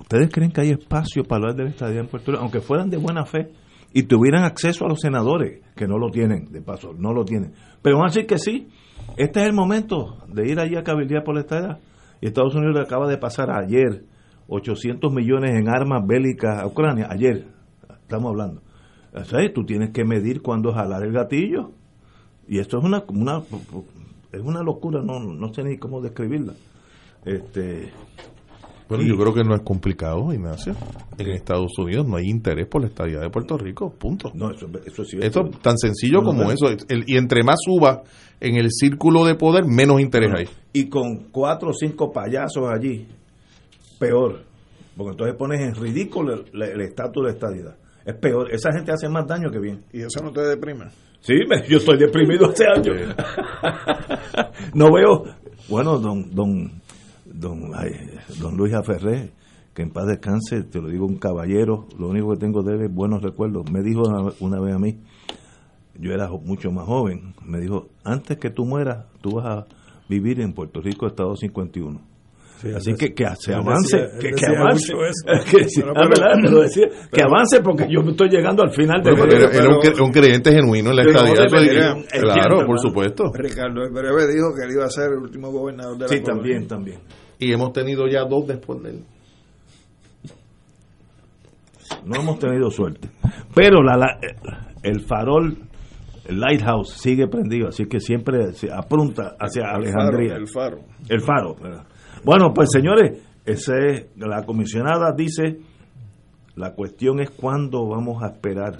¿Ustedes 0.00 0.30
creen 0.32 0.50
que 0.50 0.60
hay 0.62 0.70
espacio 0.70 1.24
para 1.24 1.42
hablar 1.42 1.56
de 1.56 1.64
la 1.64 1.70
estadía 1.70 2.00
en 2.00 2.08
Puerto 2.08 2.32
Rico? 2.32 2.42
Aunque 2.42 2.60
fueran 2.60 2.90
de 2.90 2.96
buena 2.96 3.24
fe 3.24 3.50
y 3.92 4.04
tuvieran 4.04 4.44
acceso 4.44 4.84
a 4.84 4.88
los 4.88 5.00
senadores, 5.00 5.62
que 5.76 5.86
no 5.86 5.98
lo 5.98 6.10
tienen, 6.10 6.50
de 6.50 6.62
paso, 6.62 6.94
no 6.96 7.12
lo 7.12 7.24
tienen. 7.24 7.52
Pero 7.82 7.96
van 7.96 8.06
a 8.06 8.08
decir 8.08 8.26
que 8.26 8.38
sí. 8.38 8.68
Este 9.16 9.40
es 9.40 9.46
el 9.46 9.54
momento 9.54 10.18
de 10.28 10.50
ir 10.50 10.60
allí 10.60 10.76
a 10.76 10.82
cabildear 10.82 11.24
por 11.24 11.34
la 11.34 11.42
estadía. 11.42 11.78
Y 12.20 12.26
Estados 12.26 12.54
Unidos 12.54 12.74
le 12.76 12.82
acaba 12.82 13.08
de 13.08 13.18
pasar 13.18 13.50
ayer 13.50 14.04
800 14.48 15.12
millones 15.12 15.52
en 15.52 15.68
armas 15.68 16.06
bélicas 16.06 16.62
a 16.62 16.66
Ucrania. 16.66 17.06
Ayer, 17.10 17.46
estamos 18.02 18.30
hablando. 18.30 18.62
O 19.14 19.24
sea, 19.24 19.40
tú 19.52 19.64
tienes 19.64 19.90
que 19.90 20.04
medir 20.04 20.42
cuándo 20.42 20.72
jalar 20.72 21.02
el 21.02 21.12
gatillo. 21.12 21.72
Y 22.46 22.58
esto 22.58 22.78
es 22.78 22.84
una, 22.84 23.04
una 23.08 23.42
es 24.32 24.40
una 24.40 24.62
locura, 24.62 25.00
no, 25.02 25.18
no 25.20 25.52
sé 25.54 25.62
ni 25.62 25.78
cómo 25.78 26.00
describirla. 26.00 26.52
Este, 27.24 27.90
Bueno, 28.88 29.04
y- 29.04 29.08
yo 29.08 29.16
creo 29.16 29.34
que 29.34 29.44
no 29.44 29.54
es 29.54 29.62
complicado, 29.62 30.32
Ignacio. 30.32 30.74
En 31.18 31.30
Estados 31.30 31.72
Unidos 31.78 32.06
no 32.06 32.16
hay 32.16 32.26
interés 32.28 32.66
por 32.68 32.80
la 32.82 32.88
estabilidad 32.88 33.22
de 33.22 33.30
Puerto 33.30 33.58
Rico, 33.58 33.90
punto. 33.92 34.30
No, 34.34 34.50
eso, 34.50 34.66
eso 34.86 35.04
sí. 35.04 35.18
Esto 35.20 35.46
es 35.50 35.58
tan 35.60 35.76
sencillo 35.76 36.18
No, 36.20 36.24
como 36.28 36.44
no. 36.44 36.50
eso. 36.52 36.68
El- 36.88 37.04
y 37.06 37.16
entre 37.16 37.42
más 37.42 37.56
suba 37.64 38.02
en 38.40 38.56
el 38.56 38.70
círculo 38.70 39.24
de 39.24 39.34
poder, 39.34 39.64
menos 39.66 40.00
interés 40.00 40.30
hay. 40.34 40.48
y 40.72 40.88
con 40.88 41.28
cuatro 41.30 41.70
o 41.70 41.72
cinco 41.74 42.12
payasos 42.12 42.64
allí, 42.72 43.06
peor. 43.98 44.44
Porque 44.96 45.10
entonces 45.12 45.36
pones 45.36 45.60
en 45.60 45.74
ridículo 45.74 46.34
el 46.52 46.62
el 46.62 46.80
estatus 46.80 47.24
de 47.26 47.30
estadidad. 47.32 47.76
Es 48.04 48.14
peor. 48.14 48.50
Esa 48.52 48.72
gente 48.72 48.90
hace 48.90 49.08
más 49.08 49.26
daño 49.26 49.50
que 49.50 49.58
bien. 49.58 49.84
Y 49.92 50.00
eso 50.00 50.22
no 50.22 50.32
te 50.32 50.40
deprime. 50.40 50.86
Sí, 51.20 51.34
me- 51.48 51.66
yo 51.68 51.78
estoy 51.78 51.98
deprimido 51.98 52.50
este 52.50 52.64
año. 52.66 52.92
no 54.74 54.92
veo. 54.92 55.24
Bueno, 55.68 55.98
don 55.98 56.34
don 56.34 56.70
don, 57.24 57.70
ay, 57.74 57.90
don 58.40 58.56
Luis 58.56 58.72
Aferré, 58.74 59.30
que 59.74 59.82
en 59.82 59.90
paz 59.90 60.06
descanse, 60.06 60.62
te 60.62 60.80
lo 60.80 60.88
digo, 60.88 61.06
un 61.06 61.16
caballero. 61.18 61.86
Lo 61.98 62.08
único 62.08 62.30
que 62.32 62.38
tengo 62.38 62.62
de 62.62 62.74
él 62.76 62.82
es 62.82 62.94
buenos 62.94 63.22
recuerdos. 63.22 63.70
Me 63.70 63.82
dijo 63.82 64.02
una, 64.02 64.32
una 64.40 64.60
vez 64.60 64.74
a 64.74 64.78
mí, 64.78 64.98
yo 65.98 66.12
era 66.12 66.28
mucho 66.30 66.70
más 66.70 66.86
joven, 66.86 67.34
me 67.44 67.60
dijo, 67.60 67.88
antes 68.04 68.38
que 68.38 68.50
tú 68.50 68.64
mueras, 68.64 69.06
tú 69.20 69.32
vas 69.36 69.46
a 69.46 69.66
vivir 70.08 70.40
en 70.40 70.52
Puerto 70.54 70.80
Rico, 70.80 71.06
Estado 71.06 71.36
51. 71.36 72.00
Sí, 72.60 72.70
Así 72.74 72.92
que 72.94 73.14
que 73.14 73.24
se 73.38 73.54
avance, 73.54 73.96
decía- 73.98 74.18
que, 74.36 74.46
avance, 74.56 74.92
que, 75.48 75.68
sí, 75.68 75.80
Pero- 75.80 75.92
ah, 75.96 76.08
¿verdad? 76.08 76.26
pero- 76.34 76.42
Me 76.42 76.50
lo 76.50 76.60
decía, 76.62 76.88
que 77.12 77.22
avance 77.22 77.60
porque 77.62 77.86
yo 77.88 78.02
me 78.02 78.10
estoy 78.10 78.28
llegando 78.30 78.62
al 78.64 78.70
final 78.72 79.00
de 79.00 79.10
era, 79.12 79.48
era 79.52 79.68
un, 79.68 79.76
cre- 79.80 80.00
un 80.04 80.10
creyente 80.10 80.50
genuino 80.52 80.90
en 80.90 80.96
la 80.96 81.02
entiendo, 81.02 82.04
claro, 82.20 82.60
¿no? 82.62 82.66
por 82.66 82.80
supuesto. 82.80 83.24
Ricardo 83.32 83.82
el 83.84 83.90
Breve 83.92 84.26
dijo 84.32 84.48
que 84.56 84.64
él 84.66 84.72
iba 84.72 84.84
a 84.86 84.90
ser 84.90 85.12
el 85.12 85.18
último 85.18 85.52
gobernador 85.52 85.96
de 85.98 86.02
la 86.02 86.08
Sí, 86.08 86.20
colonia. 86.20 86.34
también, 86.42 86.66
también. 86.66 86.98
Y 87.38 87.52
hemos 87.52 87.72
tenido 87.72 88.08
ya 88.08 88.24
dos 88.24 88.46
después 88.48 88.82
de 88.82 88.90
él. 88.90 89.04
no 92.04 92.20
hemos 92.20 92.38
tenido 92.38 92.70
suerte. 92.70 93.08
Pero 93.54 93.82
la, 93.82 93.96
la- 93.96 94.18
el 94.82 95.00
farol, 95.00 95.56
el 96.26 96.40
lighthouse, 96.40 96.90
sigue 96.92 97.26
prendido, 97.28 97.68
así 97.68 97.86
que 97.86 98.00
siempre 98.00 98.52
se 98.52 98.68
apunta 98.72 99.36
hacia 99.38 99.70
Alejandría. 99.70 100.34
El 100.36 100.48
faro. 100.48 100.78
El 101.08 101.20
faro. 101.20 101.54
¿verdad? 101.60 101.84
Bueno, 102.24 102.52
pues 102.54 102.68
señores, 102.72 103.22
ese, 103.44 104.10
la 104.16 104.44
comisionada 104.44 105.12
dice, 105.12 105.60
la 106.56 106.74
cuestión 106.74 107.20
es 107.20 107.30
cuándo 107.30 107.86
vamos 107.88 108.22
a 108.22 108.28
esperar. 108.28 108.78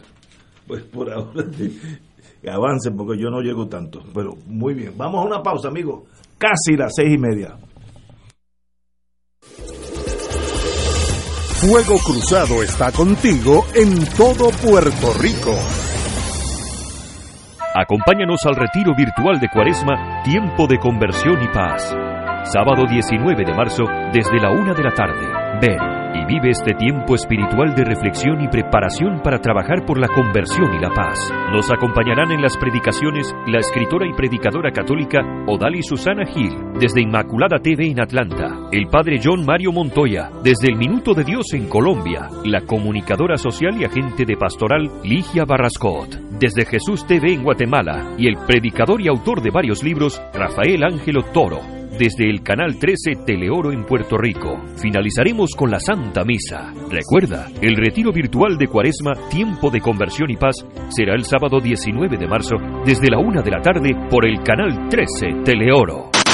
Pues 0.67 0.83
por 0.83 1.11
ahora 1.13 1.45
que 2.43 2.51
avance, 2.51 2.91
porque 2.91 3.21
yo 3.21 3.31
no 3.31 3.41
llego 3.41 3.67
tanto. 3.69 4.03
Pero 4.15 4.35
muy 4.47 4.75
bien, 4.75 4.95
vamos 4.97 5.25
a 5.25 5.27
una 5.27 5.43
pausa, 5.43 5.69
amigos. 5.69 6.05
Casi 6.37 6.77
las 6.77 6.93
seis 6.95 7.15
y 7.15 7.19
media. 7.19 7.57
Fuego 11.61 11.99
Cruzado 11.99 12.63
está 12.63 12.93
contigo 12.93 13.65
en 13.75 14.05
todo 14.17 14.51
Puerto 14.63 15.13
Rico. 15.21 15.57
Acompáñanos 17.75 18.47
al 18.47 18.55
retiro 18.55 18.95
virtual 18.97 19.41
de 19.41 19.49
Cuaresma, 19.49 20.23
Tiempo 20.23 20.69
de 20.69 20.79
Conversión 20.79 21.43
y 21.43 21.49
Paz. 21.53 21.93
Sábado 22.53 22.87
19 22.89 23.45
de 23.45 23.53
marzo, 23.53 23.85
desde 24.11 24.41
la 24.41 24.51
una 24.51 24.73
de 24.73 24.83
la 24.83 24.91
tarde. 24.93 25.21
Ven 25.61 25.99
y 26.15 26.25
vive 26.25 26.49
este 26.49 26.73
tiempo 26.73 27.15
espiritual 27.15 27.75
de 27.75 27.85
reflexión 27.85 28.41
y 28.41 28.49
preparación 28.49 29.21
para 29.23 29.39
trabajar 29.39 29.85
por 29.85 30.01
la 30.01 30.09
conversión 30.09 30.75
y 30.75 30.79
la 30.81 30.89
paz. 30.89 31.31
Nos 31.53 31.71
acompañarán 31.71 32.33
en 32.33 32.41
las 32.41 32.57
predicaciones 32.57 33.37
la 33.47 33.59
escritora 33.59 34.07
y 34.07 34.15
predicadora 34.15 34.73
católica 34.73 35.21
Odali 35.47 35.83
Susana 35.83 36.25
Gil, 36.25 36.57
desde 36.81 37.03
Inmaculada 37.03 37.59
TV 37.59 37.91
en 37.91 38.01
Atlanta, 38.01 38.71
el 38.73 38.87
padre 38.87 39.21
John 39.23 39.45
Mario 39.45 39.71
Montoya, 39.71 40.31
desde 40.43 40.69
el 40.69 40.77
Minuto 40.77 41.13
de 41.13 41.25
Dios 41.25 41.53
en 41.53 41.69
Colombia, 41.69 42.31
la 42.47 42.63
comunicadora 42.63 43.37
social 43.37 43.79
y 43.79 43.85
agente 43.85 44.25
de 44.25 44.39
pastoral 44.39 44.91
Ligia 45.05 45.45
Barrascot, 45.45 46.17
desde 46.41 46.65
Jesús 46.65 47.07
TV 47.07 47.35
en 47.35 47.45
Guatemala, 47.45 48.15
y 48.17 48.27
el 48.27 48.39
predicador 48.47 49.03
y 49.03 49.09
autor 49.09 49.43
de 49.43 49.51
varios 49.51 49.83
libros 49.83 50.23
Rafael 50.33 50.83
Ángelo 50.83 51.25
Toro, 51.35 51.78
desde 51.99 52.31
el 52.31 52.43
Canal 52.43 52.79
13 52.79 53.25
Teleoro 53.27 53.73
en 53.73 53.85
Puerto 53.85 54.17
Rico. 54.17 54.65
Finalizaremos 54.81 55.51
con 55.57 55.71
la 55.71 55.81
Santa 55.81 56.25
Misa. 56.25 56.73
Recuerda, 56.91 57.49
el 57.61 57.77
retiro 57.77 58.13
virtual 58.13 58.57
de 58.57 58.69
Cuaresma, 58.69 59.15
Tiempo 59.29 59.71
de 59.71 59.81
Conversión 59.81 60.31
y 60.31 60.37
Paz, 60.37 60.65
será 60.91 61.15
el 61.15 61.25
sábado 61.25 61.59
19 61.61 62.17
de 62.17 62.29
marzo 62.29 62.57
desde 62.87 63.11
la 63.11 63.19
una 63.19 63.43
de 63.43 63.51
la 63.51 63.61
tarde 63.61 63.91
por 64.09 64.27
el 64.27 64.41
Canal 64.43 64.89
13 64.89 65.43
Teleoro. 65.45 66.08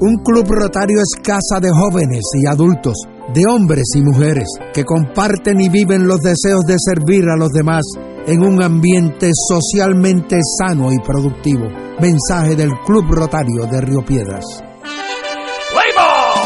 Un 0.00 0.16
club 0.24 0.46
rotario 0.48 0.98
es 0.98 1.20
casa 1.22 1.60
de 1.60 1.70
jóvenes 1.70 2.22
y 2.42 2.46
adultos, 2.46 2.94
de 3.32 3.46
hombres 3.46 3.84
y 3.94 4.02
mujeres, 4.02 4.48
que 4.72 4.84
comparten 4.84 5.60
y 5.60 5.68
viven 5.68 6.06
los 6.06 6.20
deseos 6.20 6.62
de 6.66 6.76
servir 6.78 7.28
a 7.28 7.36
los 7.36 7.50
demás 7.50 7.84
en 8.26 8.42
un 8.42 8.62
ambiente 8.62 9.30
socialmente 9.48 10.38
sano 10.58 10.92
y 10.92 10.98
productivo. 10.98 11.68
Mensaje 12.00 12.56
del 12.56 12.70
Club 12.84 13.04
Rotario 13.10 13.66
de 13.70 13.80
Río 13.80 14.04
Piedras. 14.04 14.44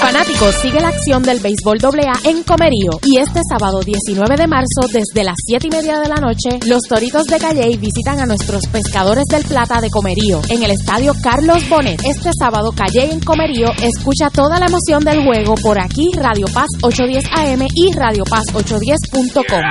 Fanáticos, 0.01 0.55
sigue 0.63 0.81
la 0.81 0.89
acción 0.89 1.23
del 1.23 1.41
béisbol 1.41 1.79
AA 1.83 2.31
en 2.31 2.43
Comerío. 2.43 2.91
Y 3.05 3.19
este 3.19 3.41
sábado 3.49 3.81
19 3.81 4.37
de 4.37 4.47
marzo, 4.47 4.89
desde 4.93 5.25
las 5.25 5.37
7 5.47 5.67
y 5.67 5.71
media 5.71 5.99
de 5.99 6.09
la 6.09 6.17
noche, 6.17 6.61
los 6.67 6.83
Toritos 6.89 7.27
de 7.27 7.39
Calley 7.39 7.77
visitan 7.77 8.21
a 8.21 8.27
nuestros 8.27 8.67
pescadores 8.67 9.25
del 9.27 9.45
Plata 9.45 9.81
de 9.81 9.91
Comerío 9.91 10.41
en 10.49 10.63
el 10.63 10.71
estadio 10.71 11.15
Carlos 11.23 11.69
Bonet. 11.69 12.01
Este 12.05 12.31
sábado, 12.39 12.73
Calley 12.73 13.11
en 13.11 13.21
Comerío 13.21 13.71
escucha 13.83 14.31
toda 14.31 14.59
la 14.59 14.67
emoción 14.67 15.05
del 15.05 15.25
juego 15.25 15.55
por 15.57 15.79
aquí, 15.81 16.11
Radio 16.17 16.47
Paz 16.53 16.69
810 16.83 17.25
AM 17.37 17.67
y 17.75 17.93
Radio 17.93 18.25
Paz 18.25 18.45
810.com. 18.55 19.63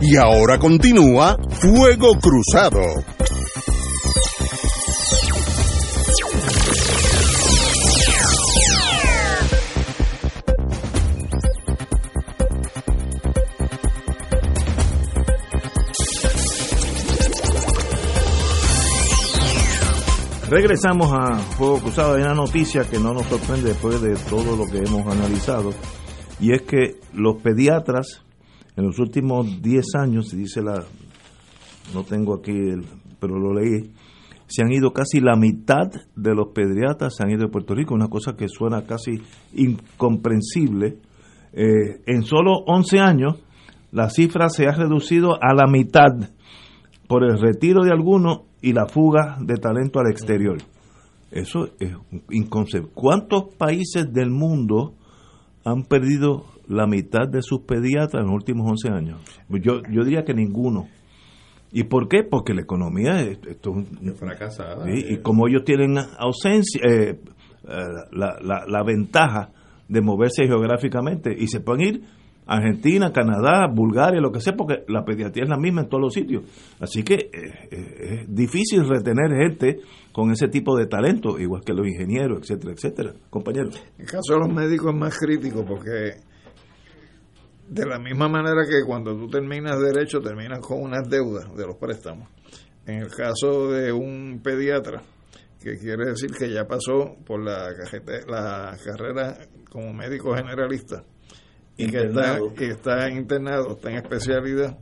Y 0.00 0.16
ahora 0.16 0.58
continúa 0.58 1.36
Fuego 1.60 2.14
Cruzado. 2.20 2.80
Regresamos 20.52 21.10
a 21.10 21.36
Fuego 21.38 21.78
Cruzado. 21.78 22.16
Hay 22.16 22.20
una 22.20 22.34
noticia 22.34 22.82
que 22.84 22.98
no 22.98 23.14
nos 23.14 23.24
sorprende 23.24 23.70
después 23.70 24.02
de 24.02 24.16
todo 24.28 24.54
lo 24.54 24.66
que 24.70 24.80
hemos 24.86 25.06
analizado. 25.06 25.70
Y 26.40 26.52
es 26.52 26.60
que 26.60 26.96
los 27.14 27.40
pediatras, 27.40 28.22
en 28.76 28.84
los 28.84 28.98
últimos 28.98 29.62
10 29.62 29.94
años, 29.94 30.30
dice 30.36 30.60
la. 30.60 30.84
No 31.94 32.04
tengo 32.04 32.34
aquí, 32.34 32.50
el, 32.50 32.84
pero 33.18 33.38
lo 33.38 33.54
leí. 33.54 33.94
Se 34.46 34.62
han 34.62 34.70
ido 34.70 34.92
casi 34.92 35.20
la 35.20 35.36
mitad 35.36 35.88
de 36.16 36.34
los 36.34 36.48
pediatras, 36.54 37.14
se 37.16 37.22
han 37.22 37.30
ido 37.30 37.46
de 37.46 37.48
Puerto 37.48 37.74
Rico. 37.74 37.94
Una 37.94 38.08
cosa 38.08 38.36
que 38.36 38.46
suena 38.48 38.82
casi 38.84 39.12
incomprensible. 39.54 40.98
Eh, 41.54 42.02
en 42.04 42.24
solo 42.24 42.58
11 42.66 42.98
años, 42.98 43.42
la 43.90 44.10
cifra 44.10 44.50
se 44.50 44.66
ha 44.66 44.72
reducido 44.72 45.32
a 45.42 45.54
la 45.54 45.66
mitad 45.66 46.12
por 47.08 47.24
el 47.24 47.40
retiro 47.40 47.84
de 47.84 47.90
algunos 47.90 48.51
y 48.62 48.72
la 48.72 48.86
fuga 48.86 49.36
de 49.40 49.56
talento 49.56 50.00
al 50.00 50.10
exterior. 50.10 50.56
Eso 51.30 51.68
es 51.80 51.92
inconcebible. 52.30 52.92
¿Cuántos 52.94 53.54
países 53.56 54.12
del 54.12 54.30
mundo 54.30 54.94
han 55.64 55.82
perdido 55.84 56.44
la 56.68 56.86
mitad 56.86 57.28
de 57.28 57.42
sus 57.42 57.60
pediatras 57.62 58.22
en 58.22 58.26
los 58.28 58.34
últimos 58.34 58.70
11 58.70 58.88
años? 58.90 59.20
Yo, 59.48 59.82
yo 59.90 60.04
diría 60.04 60.24
que 60.24 60.34
ninguno. 60.34 60.88
¿Y 61.72 61.84
por 61.84 62.06
qué? 62.08 62.22
Porque 62.22 62.52
la 62.52 62.60
economía 62.62 63.22
es, 63.22 63.38
esto 63.48 63.72
es 64.02 64.18
fracasada. 64.18 64.84
Sí, 64.84 65.06
y 65.08 65.16
como 65.18 65.48
ellos 65.48 65.64
tienen 65.64 65.96
ausencia, 66.18 66.80
eh, 66.86 67.18
eh, 67.66 67.68
la, 68.12 68.36
la- 68.42 68.64
la 68.68 68.82
ventaja 68.84 69.50
de 69.88 70.00
moverse 70.02 70.46
geográficamente 70.46 71.34
y 71.36 71.46
se 71.48 71.60
pueden 71.60 71.80
ir 71.82 72.02
Argentina, 72.52 73.10
Canadá, 73.12 73.66
Bulgaria, 73.66 74.20
lo 74.20 74.30
que 74.30 74.40
sea, 74.40 74.52
porque 74.54 74.84
la 74.88 75.06
pediatría 75.06 75.44
es 75.44 75.48
la 75.48 75.56
misma 75.56 75.82
en 75.82 75.88
todos 75.88 76.02
los 76.02 76.12
sitios. 76.12 76.44
Así 76.80 77.02
que 77.02 77.14
eh, 77.14 77.30
eh, 77.70 78.18
es 78.20 78.34
difícil 78.34 78.86
retener 78.86 79.30
gente 79.30 79.80
con 80.12 80.30
ese 80.30 80.48
tipo 80.48 80.76
de 80.76 80.86
talento, 80.86 81.38
igual 81.38 81.62
que 81.64 81.72
los 81.72 81.86
ingenieros, 81.86 82.40
etcétera, 82.42 82.72
etcétera. 82.72 83.12
Compañeros. 83.30 83.82
El 83.96 84.04
caso 84.04 84.34
de 84.34 84.40
los 84.40 84.52
médicos 84.52 84.92
es 84.92 85.00
más 85.00 85.18
crítico 85.18 85.64
porque 85.64 86.20
De 87.68 87.86
la 87.86 87.98
misma 87.98 88.28
manera 88.28 88.66
que 88.68 88.84
cuando 88.86 89.16
tú 89.16 89.28
terminas 89.28 89.80
derecho, 89.80 90.20
terminas 90.20 90.58
con 90.60 90.82
unas 90.82 91.08
deudas 91.08 91.54
de 91.56 91.66
los 91.66 91.76
préstamos. 91.76 92.28
En 92.84 92.96
el 92.98 93.08
caso 93.08 93.70
de 93.70 93.92
un 93.92 94.42
pediatra, 94.44 95.00
que 95.58 95.78
quiere 95.78 96.04
decir 96.10 96.32
que 96.38 96.52
ya 96.52 96.66
pasó 96.66 97.16
por 97.24 97.42
la 97.42 98.76
carrera 98.84 99.38
como 99.70 99.94
médico 99.94 100.34
generalista 100.34 101.02
y 101.76 101.86
que 101.86 102.04
está, 102.04 102.38
está 102.58 103.10
internado, 103.10 103.72
está 103.72 103.90
en 103.90 103.96
especialidad, 103.96 104.78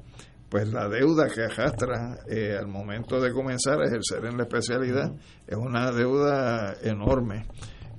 pues 0.48 0.68
la 0.72 0.88
deuda 0.88 1.28
que 1.28 1.42
arrastra 1.42 2.18
eh, 2.28 2.56
al 2.58 2.66
momento 2.66 3.20
de 3.20 3.32
comenzar 3.32 3.80
a 3.80 3.84
ejercer 3.84 4.24
en 4.24 4.36
la 4.36 4.42
especialidad 4.42 5.12
es 5.46 5.56
una 5.56 5.92
deuda 5.92 6.74
enorme. 6.82 7.46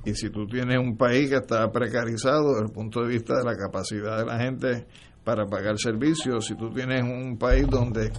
Y 0.04 0.16
si 0.16 0.30
tú 0.30 0.48
tienes 0.48 0.78
un 0.80 0.98
país 0.98 1.30
que 1.30 1.38
está 1.38 1.72
precarizado 1.72 2.50
desde 2.54 2.66
el 2.66 2.72
punto 2.72 3.02
de 3.02 3.08
vista 3.08 3.38
de 3.38 3.44
la 3.46 3.56
capacidad 3.56 4.18
de 4.18 4.26
la 4.26 4.40
gente 4.40 4.88
para 5.24 5.46
pagar 5.46 5.78
servicios, 5.78 6.46
si 6.46 6.56
tú 6.56 6.74
tienes 6.74 7.04
un 7.04 7.38
país 7.38 7.68
donde 7.70 8.12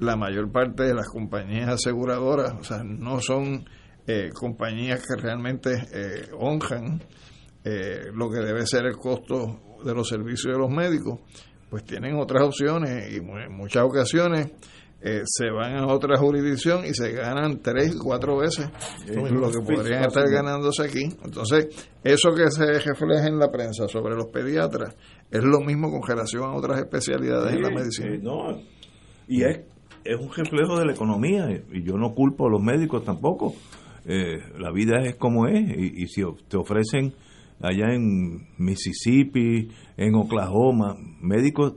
la 0.00 0.16
mayor 0.16 0.50
parte 0.50 0.84
de 0.84 0.94
las 0.94 1.08
compañías 1.08 1.68
aseguradoras, 1.68 2.54
o 2.58 2.64
sea, 2.64 2.82
no 2.82 3.20
son 3.20 3.64
eh, 4.06 4.30
compañías 4.32 5.00
que 5.06 5.20
realmente 5.20 5.74
eh, 5.92 6.28
honran 6.38 7.02
eh, 7.66 8.12
lo 8.14 8.30
que 8.30 8.38
debe 8.38 8.64
ser 8.64 8.86
el 8.86 8.96
costo 8.96 9.78
de 9.84 9.92
los 9.92 10.08
servicios 10.08 10.54
de 10.54 10.58
los 10.58 10.70
médicos, 10.70 11.18
pues 11.68 11.82
tienen 11.84 12.14
otras 12.14 12.44
opciones 12.44 13.12
y 13.12 13.16
en 13.16 13.56
muchas 13.56 13.82
ocasiones 13.82 14.52
eh, 15.02 15.22
se 15.24 15.50
van 15.50 15.76
a 15.76 15.86
otra 15.88 16.16
jurisdicción 16.16 16.84
y 16.84 16.94
se 16.94 17.10
ganan 17.10 17.60
tres 17.60 17.96
cuatro 18.00 18.38
veces 18.38 18.70
lo 19.08 19.50
que 19.50 19.60
podrían 19.60 20.04
estar 20.04 20.30
ganándose 20.30 20.84
aquí. 20.84 21.08
Entonces, 21.24 21.90
eso 22.04 22.30
que 22.36 22.48
se 22.52 22.78
refleja 22.78 23.26
en 23.26 23.38
la 23.38 23.50
prensa 23.50 23.88
sobre 23.88 24.14
los 24.14 24.26
pediatras 24.26 24.94
es 25.28 25.42
lo 25.42 25.60
mismo 25.60 25.90
con 25.90 26.02
relación 26.08 26.44
a 26.44 26.54
otras 26.54 26.78
especialidades 26.78 27.52
en 27.52 27.62
la 27.62 27.70
medicina. 27.70 28.14
eh, 28.14 28.20
no, 28.22 28.62
y 29.26 29.42
es, 29.42 29.58
es 30.04 30.20
un 30.20 30.32
reflejo 30.32 30.78
de 30.78 30.86
la 30.86 30.92
economía, 30.92 31.48
y 31.50 31.82
yo 31.82 31.96
no 31.96 32.14
culpo 32.14 32.46
a 32.46 32.50
los 32.50 32.62
médicos 32.62 33.04
tampoco. 33.04 33.54
Eh, 34.04 34.38
la 34.60 34.70
vida 34.70 35.02
es 35.02 35.16
como 35.16 35.48
es, 35.48 35.60
y, 35.76 36.04
y 36.04 36.06
si 36.06 36.22
te 36.48 36.56
ofrecen 36.56 37.12
allá 37.60 37.94
en 37.94 38.48
Mississippi, 38.58 39.68
en 39.96 40.14
Oklahoma, 40.14 40.96
médicos 41.20 41.74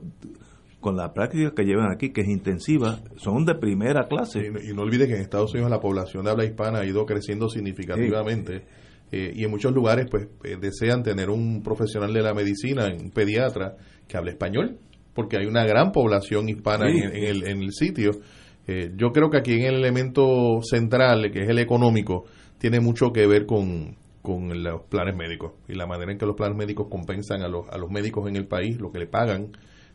con 0.80 0.96
la 0.96 1.12
práctica 1.12 1.52
que 1.54 1.64
llevan 1.64 1.92
aquí, 1.92 2.10
que 2.10 2.22
es 2.22 2.28
intensiva, 2.28 3.00
son 3.16 3.44
de 3.44 3.54
primera 3.54 4.06
clase. 4.08 4.40
Y 4.68 4.72
no 4.74 4.82
olvides 4.82 5.08
que 5.08 5.14
en 5.14 5.20
Estados 5.20 5.52
Unidos 5.52 5.70
la 5.70 5.80
población 5.80 6.24
de 6.24 6.30
habla 6.30 6.44
hispana 6.44 6.80
ha 6.80 6.86
ido 6.86 7.04
creciendo 7.04 7.48
significativamente 7.50 8.64
eh, 9.12 9.32
y 9.34 9.44
en 9.44 9.50
muchos 9.50 9.72
lugares 9.74 10.06
pues 10.10 10.28
eh, 10.44 10.56
desean 10.60 11.02
tener 11.02 11.28
un 11.30 11.62
profesional 11.62 12.12
de 12.14 12.22
la 12.22 12.32
medicina, 12.32 12.86
un 12.86 13.10
pediatra 13.10 13.76
que 14.08 14.16
hable 14.16 14.30
español, 14.30 14.78
porque 15.14 15.36
hay 15.38 15.46
una 15.46 15.64
gran 15.64 15.92
población 15.92 16.48
hispana 16.48 16.86
Sí. 16.90 16.98
en, 16.98 17.14
en 17.16 17.24
el, 17.24 17.48
en 17.48 17.62
el 17.62 17.72
sitio. 17.72 18.12
Eh, 18.66 18.92
yo 18.96 19.10
creo 19.12 19.28
que 19.30 19.38
aquí 19.38 19.52
en 19.54 19.64
el 19.64 19.74
elemento 19.76 20.60
central, 20.62 21.30
que 21.32 21.40
es 21.42 21.48
el 21.48 21.58
económico, 21.58 22.24
tiene 22.58 22.80
mucho 22.80 23.10
que 23.12 23.26
ver 23.26 23.44
con, 23.46 23.96
con 24.22 24.62
los 24.62 24.82
planes 24.88 25.16
médicos 25.16 25.52
y 25.68 25.74
la 25.74 25.86
manera 25.86 26.12
en 26.12 26.18
que 26.18 26.26
los 26.26 26.36
planes 26.36 26.56
médicos 26.56 26.88
compensan 26.90 27.42
a 27.42 27.48
los, 27.48 27.68
a 27.70 27.78
los 27.78 27.90
médicos 27.90 28.28
en 28.28 28.36
el 28.36 28.46
país, 28.46 28.78
lo 28.80 28.90
que 28.92 28.98
le 28.98 29.06
pagan. 29.06 29.48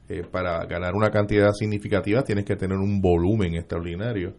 eh, 0.07 0.21
para 0.31 0.63
ganar 0.65 0.93
una 0.93 1.09
cantidad 1.09 1.49
significativa 1.51 2.21
tienes 2.23 2.45
que 2.45 2.55
tener 2.55 2.77
un 2.77 3.01
volumen 3.01 3.55
extraordinario. 3.55 4.33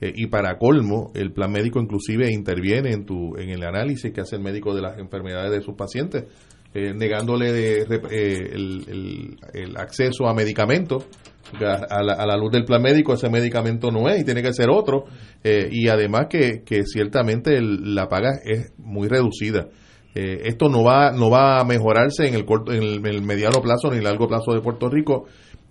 Eh, 0.00 0.12
y 0.14 0.28
para 0.28 0.56
colmo, 0.56 1.10
el 1.14 1.32
plan 1.32 1.52
médico 1.52 1.78
inclusive 1.78 2.32
interviene 2.32 2.92
en, 2.92 3.04
tu, 3.04 3.36
en 3.36 3.50
el 3.50 3.62
análisis 3.64 4.12
que 4.12 4.22
hace 4.22 4.36
el 4.36 4.42
médico 4.42 4.74
de 4.74 4.80
las 4.80 4.98
enfermedades 4.98 5.50
de 5.52 5.60
sus 5.60 5.74
pacientes, 5.74 6.24
eh, 6.72 6.94
negándole 6.94 7.52
de 7.52 7.80
el, 7.82 8.84
el- 8.88 9.36
el 9.52 9.76
acceso 9.76 10.26
a 10.26 10.32
medicamentos. 10.34 11.06
A, 11.62 12.02
la, 12.02 12.12
a 12.12 12.26
la 12.26 12.36
luz 12.36 12.52
del 12.52 12.64
plan 12.64 12.80
médico 12.80 13.14
ese 13.14 13.28
medicamento 13.28 13.90
no 13.90 14.08
es 14.08 14.20
y 14.20 14.24
tiene 14.24 14.42
que 14.42 14.52
ser 14.52 14.70
otro. 14.70 15.04
Eh, 15.42 15.68
y 15.72 15.88
además 15.88 16.26
que, 16.30 16.62
que 16.64 16.84
ciertamente 16.84 17.56
el- 17.56 17.94
la 17.94 18.08
paga 18.08 18.38
es 18.44 18.72
muy 18.78 19.08
reducida. 19.08 19.66
Eh, 20.14 20.42
esto 20.44 20.68
no 20.68 20.82
va 20.84 21.12
no 21.12 21.30
va 21.30 21.60
a 21.60 21.64
mejorarse 21.64 22.26
en 22.26 22.34
el 22.34 22.44
corto 22.44 22.72
en 22.72 22.82
el, 22.82 22.94
en 22.98 23.06
el 23.06 23.22
mediano 23.22 23.60
plazo 23.62 23.90
ni 23.90 23.98
el 23.98 24.04
largo 24.04 24.26
plazo 24.28 24.52
de 24.52 24.60
Puerto 24.60 24.88
Rico 24.88 25.26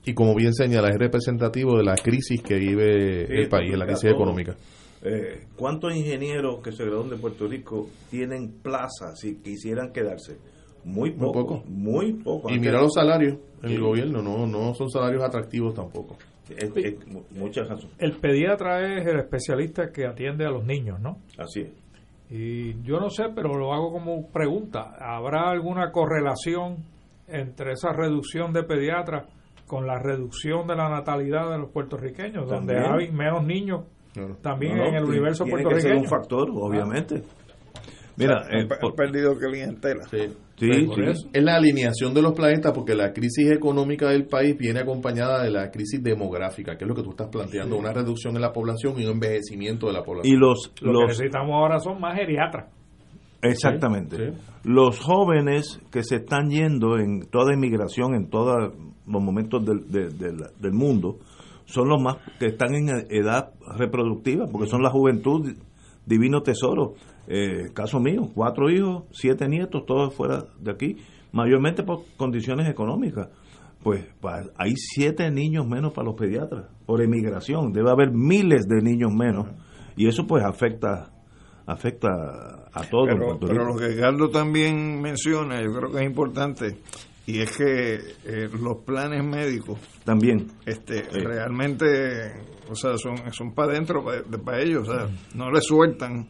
y 0.05 0.13
como 0.13 0.33
bien 0.33 0.53
señala 0.53 0.89
es 0.89 0.97
representativo 0.97 1.77
de 1.77 1.83
la 1.83 1.95
crisis 1.95 2.41
que 2.41 2.55
vive 2.55 3.27
Sí, 3.27 3.33
el 3.33 3.49
país, 3.49 3.77
la 3.77 3.85
crisis 3.85 4.03
todo. 4.03 4.13
económica. 4.13 4.55
Eh, 5.03 5.45
¿Cuántos 5.55 5.95
ingenieros 5.95 6.61
que 6.61 6.71
se 6.71 6.83
gradúan 6.83 7.09
de 7.09 7.15
Puerto 7.17 7.47
Rico 7.47 7.87
tienen 8.09 8.61
plaza 8.61 9.15
si 9.15 9.35
quisieran 9.41 9.91
quedarse? 9.93 10.37
Muy 10.83 11.11
Muy 11.11 11.31
poco. 11.31 11.63
Muy 11.67 12.13
poco. 12.13 12.49
Y 12.51 12.59
mira 12.59 12.81
los 12.81 12.93
salarios 12.93 13.37
en 13.63 13.71
el 13.71 13.81
gobierno, 13.81 14.21
no 14.21 14.45
no 14.47 14.73
son 14.73 14.89
salarios 14.89 15.23
atractivos 15.23 15.73
tampoco. 15.73 16.17
Es- 16.49 16.71
es 16.75 17.07
mu- 17.07 17.21
mucha 17.31 17.63
razón. 17.63 17.91
El 17.99 18.13
pediatra 18.13 18.97
es 18.97 19.05
el 19.05 19.19
especialista 19.19 19.91
que 19.91 20.05
atiende 20.07 20.45
a 20.45 20.49
los 20.49 20.65
niños, 20.65 20.99
¿no? 20.99 21.17
Así 21.37 21.61
es. 21.61 21.69
Y 22.31 22.81
yo 22.83 22.99
no 22.99 23.09
sé, 23.09 23.25
pero 23.35 23.55
lo 23.57 23.73
hago 23.73 23.91
como 23.91 24.27
pregunta. 24.27 24.95
¿Habrá 24.99 25.49
alguna 25.49 25.91
correlación 25.91 26.77
entre 27.27 27.73
esa 27.73 27.91
reducción 27.93 28.53
de 28.53 28.63
pediatras 28.63 29.27
con 29.67 29.85
la 29.85 29.99
reducción 29.99 30.65
de 30.67 30.75
la 30.75 30.89
natalidad 30.89 31.51
de 31.51 31.59
los 31.59 31.69
puertorriqueños, 31.71 32.47
donde 32.49 32.77
hay 32.79 33.11
menos 33.11 33.45
niños 33.45 33.81
también 34.41 34.77
No, 34.77 34.83
no, 34.83 34.89
en 34.89 34.95
el 34.95 35.03
universo 35.03 35.43
tiene 35.43 35.59
que 35.63 35.63
ser 35.63 35.71
puertorriqueño? 35.71 36.01
un 36.01 36.07
factor, 36.09 36.49
obviamente. 36.51 37.23
Mira, 38.19 38.41
O 38.41 38.43
sea, 38.43 38.51
eh, 38.57 38.61
han 38.61 38.67
por- 38.67 38.77
han 38.91 38.95
perdido 38.95 39.35
clientela. 39.37 40.03
Sí, 40.11 40.17
Sí, 40.59 40.67
Pues, 40.87 41.21
sí. 41.21 41.29
Es 41.31 41.41
la 41.43 41.55
alineación 41.55 42.13
de 42.13 42.21
los 42.21 42.33
planetas 42.33 42.73
porque 42.73 42.93
la 42.93 43.13
crisis 43.13 43.49
económica 43.49 44.09
del 44.09 44.25
país 44.25 44.57
viene 44.57 44.81
acompañada 44.81 45.41
de 45.41 45.49
la 45.51 45.71
crisis 45.71 46.03
demográfica, 46.03 46.77
que 46.77 46.83
es 46.83 46.87
lo 46.89 46.93
que 46.93 47.01
tú 47.01 47.11
estás 47.11 47.29
planteando, 47.29 47.77
una 47.77 47.93
reducción 47.93 48.35
en 48.35 48.41
la 48.41 48.51
población 48.51 48.99
y 48.99 49.05
un 49.05 49.13
envejecimiento 49.13 49.87
de 49.87 49.93
la 49.93 50.03
población. 50.03 50.35
y 50.35 50.37
los, 50.37 50.73
Lo 50.81 50.99
que 50.99 51.05
necesitamos 51.07 51.51
ahora 51.53 51.79
son 51.79 52.01
más 52.01 52.13
geriatras. 52.17 52.65
Exactamente. 53.41 54.17
Sí, 54.17 54.37
Los 54.65 54.99
jóvenes 54.99 55.79
que 55.91 56.03
se 56.03 56.17
están 56.17 56.49
yendo 56.49 56.97
en 56.97 57.21
toda 57.29 57.53
inmigración, 57.53 58.13
en 58.13 58.29
todos 58.29 58.73
los 59.07 59.23
momentos 59.23 59.65
del, 59.65 59.89
de- 59.89 60.09
del- 60.09 60.43
del 60.59 60.73
mundo, 60.73 61.19
son 61.65 61.87
los 61.87 62.01
más 62.01 62.17
que 62.37 62.47
están 62.47 62.75
en 62.75 62.89
edad 63.09 63.51
reproductiva, 63.77 64.45
porque 64.51 64.67
son 64.67 64.81
la 64.83 64.89
juventud, 64.89 65.53
divino 66.05 66.41
tesoro. 66.41 66.95
Eh, 67.31 67.69
caso 67.75 67.99
mío, 67.99 68.31
cuatro 68.33 68.71
hijos, 68.71 69.03
siete 69.11 69.47
nietos, 69.47 69.85
todos 69.85 70.15
fuera 70.15 70.45
de 70.59 70.71
aquí, 70.71 70.97
mayormente 71.31 71.83
por 71.83 72.03
condiciones 72.17 72.67
económicas. 72.67 73.29
Pues 73.83 74.03
hay 74.57 74.73
siete 74.75 75.29
niños 75.29 75.67
menos 75.67 75.93
para 75.93 76.07
los 76.07 76.15
pediatras 76.15 76.65
por 76.87 77.01
emigración. 77.01 77.71
Debe 77.71 77.91
haber 77.91 78.11
miles 78.11 78.67
de 78.67 78.81
niños 78.81 79.13
menos. 79.13 79.47
Y 79.95 80.07
eso 80.07 80.25
pues 80.25 80.43
afecta 80.43 81.11
afecta 81.67 82.09
a 82.73 82.83
todos. 82.89 83.09
Pero, 83.09 83.25
Puerto 83.27 83.47
pero 83.47 83.65
lo 83.65 83.75
que 83.75 83.95
Carlos 83.95 84.31
también 84.31 84.99
menciona, 84.99 85.61
yo 85.61 85.71
creo 85.71 85.91
que 85.91 85.99
es 85.99 86.05
importante, 86.05 86.77
y 87.27 87.41
es 87.41 87.55
que 87.55 87.93
eh, 88.25 88.49
los 88.59 88.83
planes 88.83 89.23
médicos 89.23 89.79
También. 90.03 90.47
este 90.65 91.03
realmente, 91.11 91.85
o 92.69 92.73
sea, 92.73 92.97
son, 92.97 93.17
son 93.31 93.53
para 93.53 93.73
adentro, 93.73 94.03
para 94.43 94.61
ellos, 94.61 94.89
o 94.89 94.91
sea, 94.91 95.07
no 95.35 95.51
le 95.51 95.61
sueltan 95.61 96.29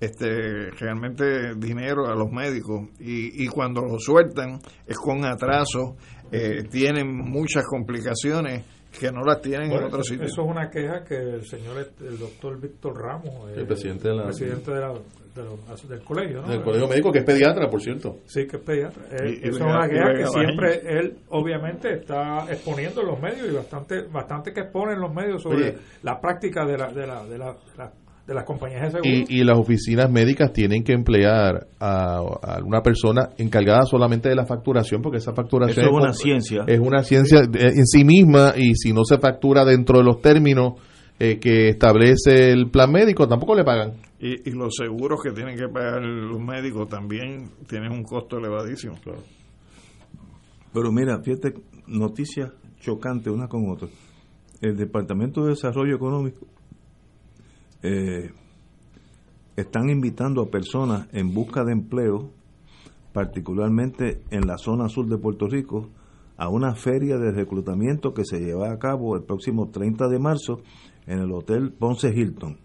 este 0.00 0.70
realmente 0.78 1.54
dinero 1.56 2.06
a 2.06 2.14
los 2.14 2.30
médicos 2.30 2.88
y, 3.00 3.44
y 3.44 3.48
cuando 3.48 3.82
lo 3.82 3.98
sueltan 3.98 4.58
es 4.86 4.96
con 4.98 5.24
atraso, 5.24 5.96
eh, 6.30 6.64
tienen 6.70 7.14
muchas 7.16 7.64
complicaciones 7.66 8.64
que 8.98 9.10
no 9.12 9.22
las 9.24 9.40
tienen 9.42 9.68
Bueno, 9.68 9.82
en 9.82 9.88
otros 9.88 10.06
sitios. 10.06 10.30
Eso 10.32 10.42
es 10.42 10.48
una 10.48 10.70
queja 10.70 11.04
que 11.04 11.16
el 11.16 11.44
señor, 11.46 11.78
este, 11.80 12.06
el 12.08 12.18
doctor 12.18 12.58
Víctor 12.60 12.94
Ramos, 12.98 13.50
El 13.54 13.60
eh, 13.62 13.64
presidente 13.66 14.08
de 14.08 14.14
la- 14.14 14.24
presidente 14.24 14.70
de 14.72 14.80
la- 14.80 14.92
de 14.92 15.42
los- 15.44 15.86
del 15.88 16.02
colegio, 16.02 16.40
¿no? 16.40 16.48
Del 16.48 16.62
colegio 16.62 16.88
médico, 16.88 17.12
que 17.12 17.18
es 17.18 17.24
pediatra, 17.24 17.68
por 17.68 17.82
cierto. 17.82 18.20
Sí, 18.24 18.46
que 18.46 18.56
es 18.56 18.62
pediatra. 18.62 19.02
Eh, 19.12 19.28
Y- 19.42 19.46
y 19.46 19.48
eso 19.50 19.56
es 19.58 19.62
una 19.62 19.86
queja 19.86 20.14
que 20.14 20.26
siempre 20.28 20.80
él, 20.98 21.18
obviamente, 21.28 21.92
está 21.92 22.46
exponiendo 22.50 23.02
en 23.02 23.06
los 23.08 23.20
medios 23.20 23.46
y 23.50 23.54
bastante 23.54 24.02
bastante 24.04 24.54
que 24.54 24.60
expone 24.60 24.94
en 24.94 25.00
los 25.00 25.12
medios 25.14 25.42
sobre 25.42 25.56
Oye. 25.72 25.78
la 26.02 26.18
práctica 26.18 26.64
de, 26.64 26.78
la, 26.78 26.90
de, 26.90 27.06
la, 27.06 27.24
de, 27.26 27.36
la, 27.38 27.52
de 27.52 27.76
la- 27.76 27.92
de 28.26 28.34
las 28.34 28.44
compañías 28.44 28.82
de 28.82 28.90
seguros. 28.90 29.30
Y, 29.30 29.40
y 29.40 29.44
las 29.44 29.58
oficinas 29.58 30.10
médicas 30.10 30.52
tienen 30.52 30.82
que 30.82 30.92
emplear 30.92 31.68
a, 31.78 32.16
a 32.16 32.58
una 32.64 32.82
persona 32.82 33.30
encargada 33.38 33.82
solamente 33.82 34.28
de 34.28 34.34
la 34.34 34.46
facturación, 34.46 35.00
porque 35.00 35.18
esa 35.18 35.32
facturación 35.32 35.86
Eso 35.86 35.96
es 35.96 36.02
una 36.02 36.12
ciencia. 36.12 36.64
Es 36.66 36.80
una 36.80 37.02
ciencia 37.04 37.40
en 37.40 37.86
sí 37.86 38.04
misma 38.04 38.54
y 38.56 38.74
si 38.74 38.92
no 38.92 39.04
se 39.04 39.18
factura 39.18 39.64
dentro 39.64 39.98
de 39.98 40.04
los 40.04 40.20
términos 40.20 40.74
eh, 41.20 41.38
que 41.38 41.68
establece 41.68 42.50
el 42.50 42.68
plan 42.70 42.90
médico, 42.90 43.28
tampoco 43.28 43.54
le 43.54 43.64
pagan. 43.64 43.92
Y, 44.18 44.50
y 44.50 44.52
los 44.52 44.74
seguros 44.74 45.20
que 45.22 45.30
tienen 45.30 45.56
que 45.56 45.68
pagar 45.68 46.02
los 46.02 46.40
médicos 46.40 46.88
también 46.88 47.50
tienen 47.68 47.92
un 47.92 48.02
costo 48.02 48.38
elevadísimo. 48.38 48.96
Pero 50.74 50.92
mira, 50.92 51.20
fíjate, 51.22 51.54
noticias 51.86 52.50
chocantes 52.80 53.32
una 53.32 53.46
con 53.46 53.70
otra. 53.70 53.88
El 54.60 54.76
Departamento 54.76 55.44
de 55.44 55.50
Desarrollo 55.50 55.94
Económico 55.94 56.46
eh, 57.82 58.30
están 59.56 59.88
invitando 59.88 60.42
a 60.42 60.50
personas 60.50 61.08
en 61.12 61.32
busca 61.32 61.64
de 61.64 61.72
empleo, 61.72 62.30
particularmente 63.12 64.22
en 64.30 64.46
la 64.46 64.58
zona 64.58 64.88
sur 64.88 65.06
de 65.08 65.18
Puerto 65.18 65.46
Rico, 65.48 65.88
a 66.36 66.48
una 66.48 66.74
feria 66.74 67.16
de 67.16 67.32
reclutamiento 67.32 68.12
que 68.12 68.24
se 68.24 68.38
lleva 68.38 68.70
a 68.70 68.78
cabo 68.78 69.16
el 69.16 69.24
próximo 69.24 69.70
30 69.70 70.08
de 70.08 70.18
marzo 70.18 70.60
en 71.06 71.20
el 71.20 71.32
Hotel 71.32 71.72
Ponce 71.72 72.08
Hilton, 72.08 72.58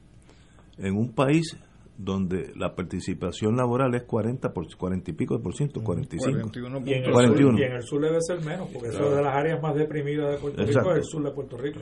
en 0.78 0.98
un 0.98 1.14
país 1.14 1.58
donde 1.98 2.52
la 2.56 2.76
participación 2.76 3.56
laboral 3.56 3.94
es 3.96 4.04
40, 4.04 4.52
por, 4.54 4.66
40 4.76 5.12
y 5.12 5.14
pico 5.14 5.38
de 5.38 5.44
por 5.44 5.56
ciento, 5.56 5.82
45. 5.84 6.40
41. 6.52 6.82
Y 6.86 6.94
en, 6.94 7.04
el 7.06 7.12
41. 7.12 7.52
Sur, 7.52 7.60
y 7.60 7.64
en 7.64 7.72
el 7.74 7.84
sur 7.84 8.02
debe 8.02 8.22
ser 8.22 8.44
menos, 8.44 8.70
porque 8.74 8.90
eso 8.90 9.06
es 9.06 9.16
de 9.16 9.22
las 9.22 9.36
áreas 9.36 9.62
más 9.62 9.76
deprimidas 9.76 10.32
de 10.32 10.38
Puerto 10.38 10.62
Exacto. 10.62 10.90
Rico, 10.90 11.00
es 11.00 11.06
el 11.06 11.12
sur 11.12 11.24
de 11.24 11.32
Puerto 11.32 11.58
Rico. 11.58 11.80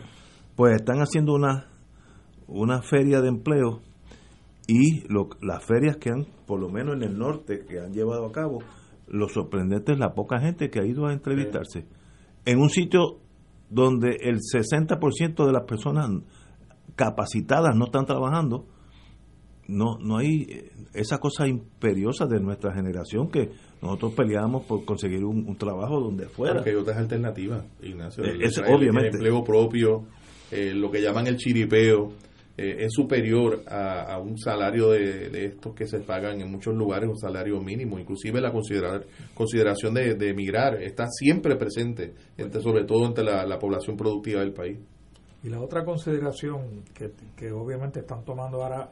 Pues 0.55 0.75
están 0.75 0.99
haciendo 0.99 1.33
una, 1.33 1.67
una 2.49 2.81
feria 2.81 3.21
de 3.21 3.29
empleo 3.29 3.81
y 4.67 5.07
lo- 5.07 5.29
las 5.41 5.63
ferias 5.65 5.97
que 5.97 6.09
han, 6.09 6.25
por 6.45 6.59
lo 6.59 6.69
menos 6.69 6.95
en 6.95 7.03
el 7.03 7.17
norte, 7.17 7.65
que 7.67 7.79
han 7.79 7.93
llevado 7.93 8.25
a 8.25 8.31
cabo, 8.31 8.59
lo 9.07 9.27
sorprendente 9.29 9.93
es 9.93 9.99
la 9.99 10.13
poca 10.13 10.39
gente 10.39 10.69
que 10.69 10.79
ha 10.79 10.85
ido 10.85 11.07
a 11.07 11.13
entrevistarse. 11.13 11.85
En 12.45 12.59
un 12.59 12.69
sitio 12.69 13.19
donde 13.69 14.17
el 14.21 14.39
60% 14.39 15.45
de 15.45 15.51
las 15.51 15.63
personas 15.63 16.09
capacitadas 16.95 17.75
no 17.75 17.85
están 17.85 18.05
trabajando, 18.05 18.65
no 19.67 19.97
no 19.99 20.17
hay 20.17 20.47
eh, 20.49 20.71
esa 20.95 21.19
cosa 21.19 21.47
imperiosa 21.47 22.25
de 22.25 22.39
nuestra 22.39 22.73
generación 22.73 23.29
que 23.29 23.51
nosotros 23.81 24.13
peleábamos 24.13 24.65
por 24.65 24.83
conseguir 24.83 25.23
un, 25.23 25.47
un 25.47 25.55
trabajo 25.57 25.99
donde 25.99 26.25
fuera. 26.27 26.55
Porque 26.55 26.71
hay 26.71 26.75
otras 26.75 26.97
alternativas, 26.97 27.63
Ignacio. 27.81 28.23
Eh, 28.23 28.31
El- 28.31 28.41
es- 28.43 28.57
el- 28.57 28.65
el 28.65 28.73
obviamente. 28.75 29.09
empleo 29.17 29.43
propio, 29.43 30.03
eh, 30.51 30.73
lo 30.73 30.89
que 30.89 31.01
llaman 31.01 31.27
el 31.27 31.37
chiripeo, 31.37 32.11
eh, 32.61 32.85
es 32.85 32.91
superior 32.93 33.63
a, 33.67 34.13
a 34.13 34.19
un 34.19 34.37
salario 34.37 34.89
de, 34.91 35.29
de 35.29 35.45
estos 35.45 35.73
que 35.73 35.87
se 35.87 35.99
pagan 35.99 36.41
en 36.41 36.51
muchos 36.51 36.73
lugares, 36.75 37.07
un 37.09 37.17
salario 37.17 37.59
mínimo. 37.61 37.97
Inclusive 37.99 38.41
la 38.41 38.51
considerar, 38.51 39.03
consideración 39.33 39.93
de, 39.93 40.15
de 40.15 40.29
emigrar 40.29 40.81
está 40.81 41.05
siempre 41.09 41.55
presente, 41.55 42.13
entre, 42.37 42.61
sobre 42.61 42.83
todo 42.83 43.05
entre 43.05 43.23
la, 43.23 43.45
la 43.45 43.57
población 43.57 43.95
productiva 43.97 44.41
del 44.41 44.53
país. 44.53 44.77
Y 45.43 45.49
la 45.49 45.61
otra 45.61 45.85
consideración 45.85 46.83
que, 46.93 47.11
que 47.37 47.51
obviamente 47.51 48.01
están 48.01 48.23
tomando 48.25 48.61
ahora 48.63 48.89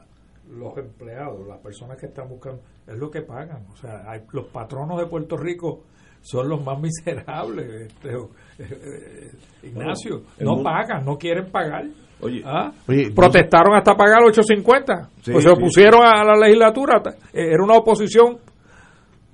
los 0.58 0.76
empleados, 0.78 1.46
las 1.46 1.58
personas 1.58 1.98
que 1.98 2.06
están 2.06 2.26
buscando, 2.28 2.62
es 2.86 2.96
lo 2.96 3.10
que 3.10 3.20
pagan. 3.20 3.66
O 3.70 3.76
sea, 3.76 4.10
hay, 4.10 4.22
los 4.32 4.46
patronos 4.46 4.98
de 4.98 5.06
Puerto 5.06 5.36
Rico 5.36 5.82
son 6.22 6.48
los 6.48 6.64
más 6.64 6.80
miserables, 6.80 7.92
este, 7.92 8.08
eh, 8.14 8.20
eh, 8.60 9.30
Ignacio. 9.62 10.22
No 10.40 10.54
mundo- 10.54 10.64
pagan, 10.64 11.04
no 11.04 11.18
quieren 11.18 11.50
pagar. 11.50 11.84
Oye, 12.20 12.42
¿Ah? 12.44 12.72
Oye, 12.88 13.10
Protestaron 13.14 13.74
hasta 13.76 13.94
pagar 13.94 14.20
8.50. 14.22 15.08
Sí, 15.22 15.30
pues 15.32 15.44
se 15.44 15.50
sí. 15.50 15.56
opusieron 15.56 16.02
a 16.04 16.24
la 16.24 16.36
legislatura. 16.36 17.00
Eh, 17.32 17.52
Era 17.52 17.62
una 17.62 17.74
oposición 17.74 18.38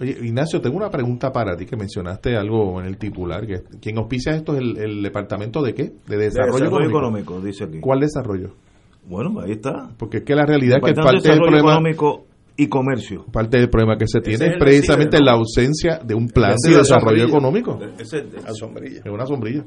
Oye, 0.00 0.16
Ignacio, 0.22 0.60
tengo 0.60 0.76
una 0.76 0.90
pregunta 0.90 1.30
para 1.30 1.56
ti 1.56 1.66
que 1.66 1.76
mencionaste 1.76 2.36
algo 2.36 2.80
en 2.80 2.86
el 2.88 2.98
titular. 2.98 3.46
que 3.46 3.62
¿Quién 3.80 3.96
auspicia 3.98 4.34
esto 4.34 4.54
es 4.54 4.58
el, 4.60 4.76
el 4.76 5.02
departamento 5.02 5.62
de 5.62 5.72
qué? 5.72 5.92
De 6.06 6.16
desarrollo, 6.16 6.58
Desarrollo 6.64 6.66
económico. 6.88 6.98
económico, 6.98 7.40
dice 7.40 7.64
aquí. 7.64 7.78
¿Cuál 7.80 8.00
desarrollo? 8.00 8.50
Bueno, 9.06 9.38
ahí 9.40 9.52
está. 9.52 9.88
Porque 9.96 10.18
es 10.18 10.24
que 10.24 10.34
la 10.34 10.44
realidad 10.46 10.78
es 10.78 10.84
que 10.84 10.94
parte 10.94 11.10
de 11.10 11.12
del 11.12 11.22
Desarrollo 11.22 11.42
problema 11.46 11.70
económico 11.72 12.26
y 12.56 12.66
comercio. 12.68 13.24
parte 13.32 13.58
del 13.58 13.70
problema 13.70 13.96
que 13.96 14.06
se 14.08 14.20
tiene 14.20 14.46
Ese 14.46 14.54
es 14.54 14.58
precisamente 14.58 15.16
decide, 15.16 15.20
¿no? 15.20 15.26
la 15.26 15.32
ausencia 15.38 15.98
de 16.04 16.14
un 16.14 16.28
plan 16.28 16.54
de 16.60 16.76
desarrollo 16.76 17.24
económico. 17.24 17.78
Es 17.98 18.12
una 19.08 19.26
sombrilla. 19.26 19.64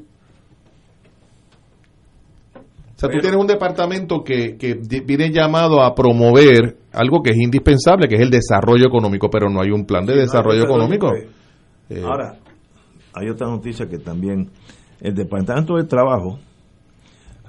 O 2.97 2.99
sea, 2.99 3.09
tú 3.09 3.13
Pero- 3.13 3.21
tienes 3.21 3.39
un 3.39 3.45
departamento 3.45 4.23
que, 4.23 4.57
viene 5.05 5.29
llamado 5.31 5.83
a 5.83 5.93
promover 5.93 6.77
algo 6.91 7.21
que 7.21 7.29
es 7.29 7.37
indispensable, 7.37 8.07
que 8.07 8.15
es 8.15 8.21
el 8.21 8.31
desarrollo 8.31 8.87
económico, 8.87 9.29
pero 9.29 9.49
no 9.49 9.61
hay 9.61 9.69
un 9.69 9.85
plan 9.85 10.03
de 10.03 10.13
Sí, 10.13 10.19
desarrollo 10.21 10.63
económico. 10.63 11.13
Eh, 11.89 12.01
Ahora, 12.03 12.39
hay 13.13 13.29
otra 13.29 13.47
noticia 13.47 13.87
que 13.87 13.99
también 13.99 14.49
el 14.99 15.13
Departamento 15.13 15.75
del 15.75 15.87
Trabajo 15.87 16.39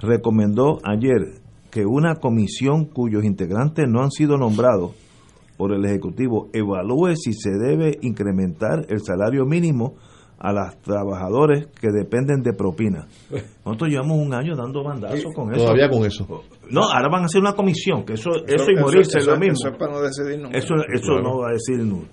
recomendó 0.01 0.77
ayer 0.83 1.41
que 1.71 1.85
una 1.85 2.15
comisión 2.15 2.85
cuyos 2.85 3.23
integrantes 3.23 3.87
no 3.87 4.01
han 4.03 4.11
sido 4.11 4.37
nombrados 4.37 4.91
por 5.57 5.73
el 5.73 5.83
Ejecutivo 5.85 6.49
evalúe 6.53 7.15
si 7.15 7.33
se 7.33 7.51
debe 7.51 7.97
incrementar 8.01 8.85
el 8.89 9.01
salario 9.01 9.45
mínimo 9.45 9.95
a 10.39 10.53
los 10.53 10.77
trabajadores 10.81 11.67
que 11.79 11.89
dependen 11.91 12.41
de 12.41 12.53
propina. 12.53 13.07
Nosotros 13.65 13.89
llevamos 13.89 14.17
un 14.19 14.33
año 14.33 14.55
dando 14.55 14.83
bandazos 14.83 15.33
con 15.35 15.53
eso. 15.53 15.63
Todavía 15.63 15.89
con 15.89 16.05
eso. 16.05 16.25
No, 16.69 16.83
ahora 16.83 17.09
van 17.09 17.23
a 17.23 17.25
hacer 17.25 17.41
una 17.41 17.53
comisión, 17.53 18.05
que 18.05 18.13
eso, 18.13 18.29
eso, 18.47 18.71
y 18.71 18.75
morirse 18.79 19.17
es 19.17 19.23
eso- 19.23 19.31
lo 19.31 19.37
mismo. 19.39 19.53
Eso 19.59 19.67
es 19.69 19.77
para 19.77 19.91
no 19.93 20.01
decidir 20.01 20.39
nunca. 20.39 20.57
Eso, 20.57 20.75
eso 20.93 21.05
Claro. 21.13 21.21
no 21.23 21.37
va 21.39 21.49
a 21.49 21.51
decir 21.53 21.77
nulo. 21.79 22.07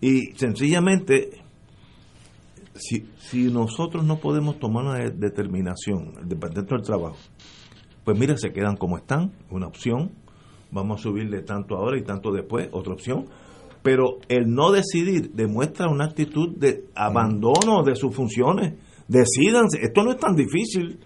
Y 0.00 0.32
sencillamente, 0.36 1.30
si, 2.74 3.06
si 3.18 3.50
nosotros 3.52 4.04
no 4.04 4.18
podemos 4.18 4.58
tomar 4.58 4.84
una 4.84 4.98
de- 4.98 5.10
determinación, 5.10 6.12
el 6.22 6.28
Departamento 6.28 6.74
del 6.74 6.84
Trabajo, 6.84 7.16
pues 8.04 8.18
mira, 8.18 8.36
se 8.36 8.52
quedan 8.52 8.76
como 8.76 8.96
están, 8.96 9.32
una 9.50 9.66
opción, 9.66 10.10
vamos 10.70 11.00
a 11.00 11.02
subirle 11.02 11.42
tanto 11.42 11.76
ahora 11.76 11.98
y 11.98 12.02
tanto 12.02 12.32
después, 12.32 12.68
otra 12.72 12.92
opción, 12.94 13.26
pero 13.82 14.18
el 14.28 14.48
no 14.48 14.70
decidir 14.70 15.32
demuestra 15.32 15.88
una 15.88 16.06
actitud 16.06 16.56
de 16.56 16.84
abandono 16.94 17.82
de 17.84 17.96
sus 17.96 18.14
funciones. 18.14 18.74
Decídanse, 19.08 19.80
esto 19.82 20.02
no 20.02 20.12
es 20.12 20.18
tan 20.18 20.34
difícil. 20.34 20.98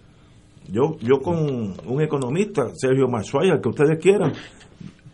Yo, 0.69 0.97
yo 0.99 1.19
con 1.19 1.75
un 1.85 2.01
economista, 2.01 2.67
Sergio 2.75 3.07
Marzuaya, 3.07 3.53
el 3.53 3.61
que 3.61 3.69
ustedes 3.69 3.97
quieran, 3.99 4.33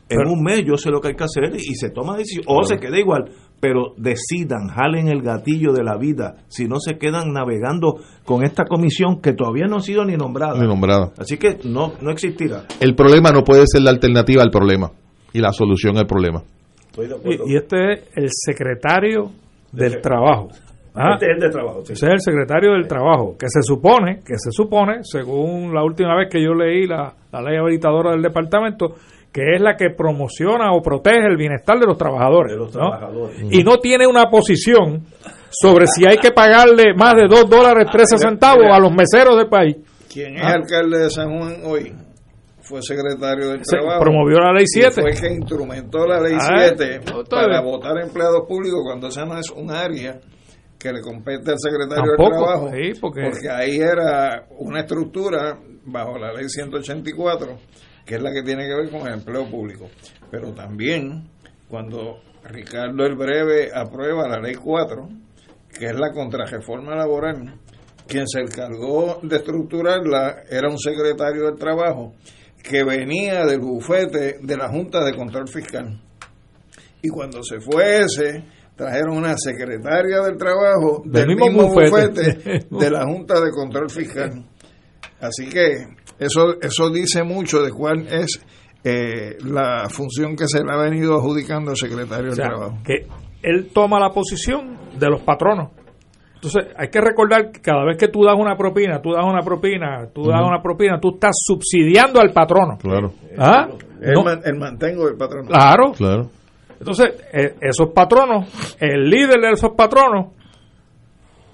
en 0.10 0.27
un 0.27 0.41
mes 0.44 0.64
yo 0.65 0.77
sé 0.77 0.90
lo 0.90 0.99
que 0.99 1.10
hay 1.10 1.15
que 1.15 1.23
hacer 1.23 1.56
y 1.56 1.76
se 1.76 1.90
toma 1.90 2.18
decisión, 2.18 2.45
o 2.48 2.64
se 2.64 2.77
queda 2.77 2.99
igual, 2.99 3.31
pero 3.60 3.94
decidan, 3.98 4.68
jalen 4.68 5.07
el 5.07 5.22
gatillo 5.22 5.72
de 5.72 5.84
la 5.84 5.98
vida, 5.98 6.35
si 6.48 6.68
no 6.68 6.80
se 6.80 6.98
quedan 6.98 7.31
navegando 7.31 7.95
con 8.26 8.44
esta 8.44 8.65
comisión 8.65 9.22
que 9.22 9.34
todavía 9.34 9.68
no 9.68 9.77
ha 9.77 9.81
sido 9.81 10.03
ni 10.06 10.15
nombrada. 10.15 10.60
Ni 10.60 10.68
nombrada. 10.68 11.14
Así 11.18 11.38
que 11.38 11.60
no, 11.64 11.94
no 12.02 12.11
existirá. 12.11 12.65
El 12.80 12.95
problema 12.95 13.31
no 13.31 13.44
puede 13.44 13.65
ser 13.68 13.81
la 13.81 13.91
alternativa 13.91 14.44
al 14.44 14.52
problema 14.52 14.91
y 15.34 15.40
la 15.40 15.53
solución 15.53 15.98
al 15.98 16.07
problema. 16.07 16.44
Y, 16.97 17.53
y 17.53 17.55
este 17.55 17.93
es 17.93 17.99
el 18.15 18.27
secretario 18.31 19.31
del 19.71 20.01
trabajo. 20.01 20.49
¿Ah? 20.95 21.13
Este 21.13 21.25
es 21.25 21.31
el 21.35 21.39
de 21.41 21.49
trabajo. 21.49 21.83
sí. 21.85 21.93
Ese 21.93 22.05
es 22.05 22.11
el 22.13 22.19
secretario 22.21 22.73
del 22.73 22.87
trabajo, 22.87 23.35
que 23.37 23.47
se 23.49 23.63
supone, 23.63 24.17
que 24.19 24.35
se 24.37 24.51
supone, 24.51 24.99
según 25.03 25.73
la 25.73 25.83
última 25.83 26.15
vez 26.15 26.29
que 26.29 26.39
yo 26.43 26.53
leí 26.53 26.85
la, 26.85 27.11
la 27.31 27.41
ley 27.41 27.57
habilitadora 27.57 28.11
del 28.11 28.21
departamento, 28.21 28.93
que 29.31 29.55
es 29.55 29.61
la 29.61 29.75
que 29.75 29.89
promociona 29.89 30.71
o 30.73 30.83
protege 30.83 31.25
el 31.25 31.35
bienestar 31.37 31.79
de 31.79 31.87
los 31.87 31.97
trabajadores. 31.97 32.51
De 32.51 32.57
los 32.59 32.75
¿no? 32.75 32.89
trabajadores. 32.91 33.41
Y 33.51 33.63
no 33.63 33.77
tiene 33.77 34.05
una 34.05 34.25
posición 34.29 35.03
sobre 35.49 35.87
si 35.87 36.05
hay 36.05 36.17
que 36.17 36.31
pagarle 36.31 36.93
más 36.95 37.15
de 37.15 37.23
2 37.27 37.49
dólares 37.49 37.87
13 37.91 38.17
centavos 38.19 38.65
a 38.71 38.79
los 38.79 38.91
meseros 38.91 39.35
del 39.37 39.47
país. 39.49 39.77
Quien 40.11 40.35
es 40.35 40.43
Ah. 40.43 40.53
alcalde 40.53 40.99
de 40.99 41.09
San 41.09 41.29
Juan 41.35 41.55
hoy 41.65 41.91
fue 42.64 42.81
secretario 42.81 43.49
del 43.49 43.61
Se 43.64 43.77
Trabajo. 43.77 44.02
promovió 44.02 44.40
la 44.40 44.53
ley 44.53 44.64
y 44.64 44.68
7. 44.68 45.02
Fue 45.02 45.11
que 45.11 45.34
instrumentó 45.34 46.07
la 46.07 46.19
ley 46.19 46.34
Ah, 46.40 46.56
7 46.60 46.95
entonces- 46.95 47.30
para 47.30 47.61
votar 47.61 47.98
empleados 48.02 48.48
públicos 48.48 48.80
cuando 48.84 49.07
esa 49.07 49.26
no 49.26 49.38
es 49.38 49.49
un 49.52 49.69
área 49.72 50.19
que 50.80 50.91
le 50.91 51.02
compete 51.02 51.52
al 51.52 51.60
secretario 51.60 52.03
Tampoco, 52.18 52.23
del 52.23 52.44
Trabajo. 52.44 52.72
sí, 52.72 52.99
porque- 52.99 53.49
ahí 53.49 53.77
era 53.80 54.45
una 54.57 54.80
estructura 54.81 55.57
bajo 55.85 56.18
la 56.18 56.34
ley 56.34 56.48
184, 56.49 57.57
que 58.06 58.15
es 58.15 58.22
la 58.22 58.31
que 58.34 58.41
tiene 58.44 58.65
que 58.68 58.76
ver 58.76 58.90
con 58.90 59.07
el 59.07 59.14
empleo 59.14 59.45
público. 59.49 59.88
Pero 60.31 60.52
también 60.53 61.30
cuando 61.69 62.19
Ricardo 62.45 63.06
el 63.06 63.15
Breve 63.15 63.69
aprueba 63.73 64.27
la 64.27 64.40
ley 64.40 64.56
4, 64.56 65.07
que 65.77 65.85
es 65.85 65.95
la 65.98 66.11
contrarreforma 66.11 66.95
laboral, 66.95 67.56
quien 68.07 68.27
se 68.27 68.41
encargó 68.41 69.19
de 69.23 69.38
estructurarla 69.38 70.44
era 70.49 70.68
un 70.69 70.77
secretario 70.77 71.45
del 71.45 71.56
trabajo 71.57 72.14
que 72.64 72.84
venía 72.84 73.45
del 73.45 73.60
bufete 73.60 74.38
de 74.41 74.57
la 74.57 74.69
Junta 74.69 75.03
de 75.03 75.14
Control 75.14 75.48
Fiscal. 75.48 76.02
Y 77.02 77.10
cuando 77.10 77.44
se 77.44 77.60
fue 77.60 77.99
ese, 77.99 78.45
trajeron 78.76 79.18
una 79.18 79.35
secretaria 79.38 80.22
del 80.22 80.38
trabajo 80.38 81.02
del, 81.06 81.27
Del 81.27 81.35
mismo 81.35 81.68
bufete. 81.68 81.90
bufete 82.38 82.65
de 82.72 82.90
la 82.90 83.06
Junta 83.06 83.41
de 83.41 83.52
Control 83.52 83.90
Fiscal. 83.90 84.45
Así 85.19 85.49
que 85.49 85.73
eso, 86.19 86.60
eso 86.61 86.90
dice 86.90 87.23
mucho 87.23 87.61
de 87.61 87.72
cuál 87.72 88.07
es 88.07 88.40
eh, 88.85 89.38
la 89.45 89.88
función 89.90 90.35
que 90.35 90.48
se 90.48 90.64
le 90.64 90.72
ha 90.73 90.77
venido 90.77 91.15
adjudicando 91.15 91.72
al 91.72 91.77
secretario 91.77 92.31
O 92.31 92.35
sea, 92.35 92.45
del 92.48 92.56
Trabajo. 92.57 92.77
que 92.85 93.07
él 93.41 93.69
toma 93.73 93.99
la 93.99 94.10
posición 94.11 94.77
de 94.98 95.10
los 95.10 95.22
patronos. 95.22 95.72
Entonces, 96.43 96.73
hay 96.77 96.89
que 96.89 96.99
recordar 96.99 97.51
que 97.51 97.61
cada 97.61 97.85
vez 97.85 97.95
que 97.97 98.09
tú 98.09 98.25
das 98.25 98.35
una 98.37 98.57
propina, 98.57 99.01
tú 99.01 99.13
das 99.13 99.23
una 99.25 99.41
propina, 99.41 100.09
tú 100.13 100.27
das 100.27 100.41
una 100.45 100.61
propina, 100.61 100.99
tú 100.99 101.11
estás 101.13 101.31
subsidiando 101.41 102.19
al 102.19 102.33
patrono. 102.33 102.77
Claro. 102.79 103.13
¿Ah? 103.37 103.69
El, 104.01 104.11
No, 104.13 104.23
man- 104.25 104.41
el 104.43 104.57
mantengo 104.59 105.05
del 105.05 105.15
patrón. 105.15 105.45
claro. 105.47 105.93
Claro. 105.93 106.29
Entonces, 106.79 107.13
eh, 107.31 107.55
esos 107.61 107.91
patronos, 107.93 108.49
el 108.81 109.09
líder 109.09 109.39
de 109.39 109.51
esos 109.51 109.71
patronos, 109.71 110.33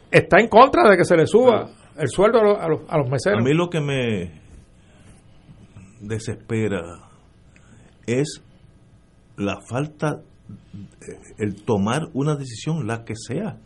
está 0.09 0.39
en 0.39 0.47
contra 0.47 0.89
de 0.89 0.97
que 0.97 1.05
se 1.05 1.15
le 1.15 1.27
suba 1.27 1.69
el 1.95 2.07
sueldo 2.07 2.39
a 2.39 2.43
los, 2.43 2.57
a 2.59 2.67
los, 2.67 2.79
a 2.89 2.97
los 2.97 3.07
A 3.07 3.11
meseros. 3.11 3.43
mí 3.43 3.53
lo 3.53 3.69
que 3.69 3.79
me 3.81 4.31
desespera 6.01 6.81
es 8.07 8.41
la 9.37 9.59
falta, 9.69 10.21
eh, 11.01 11.19
el 11.37 11.63
tomar 11.63 12.07
una 12.13 12.35
decisión, 12.35 12.87
la 12.87 13.03
que 13.05 13.13
sea. 13.15 13.57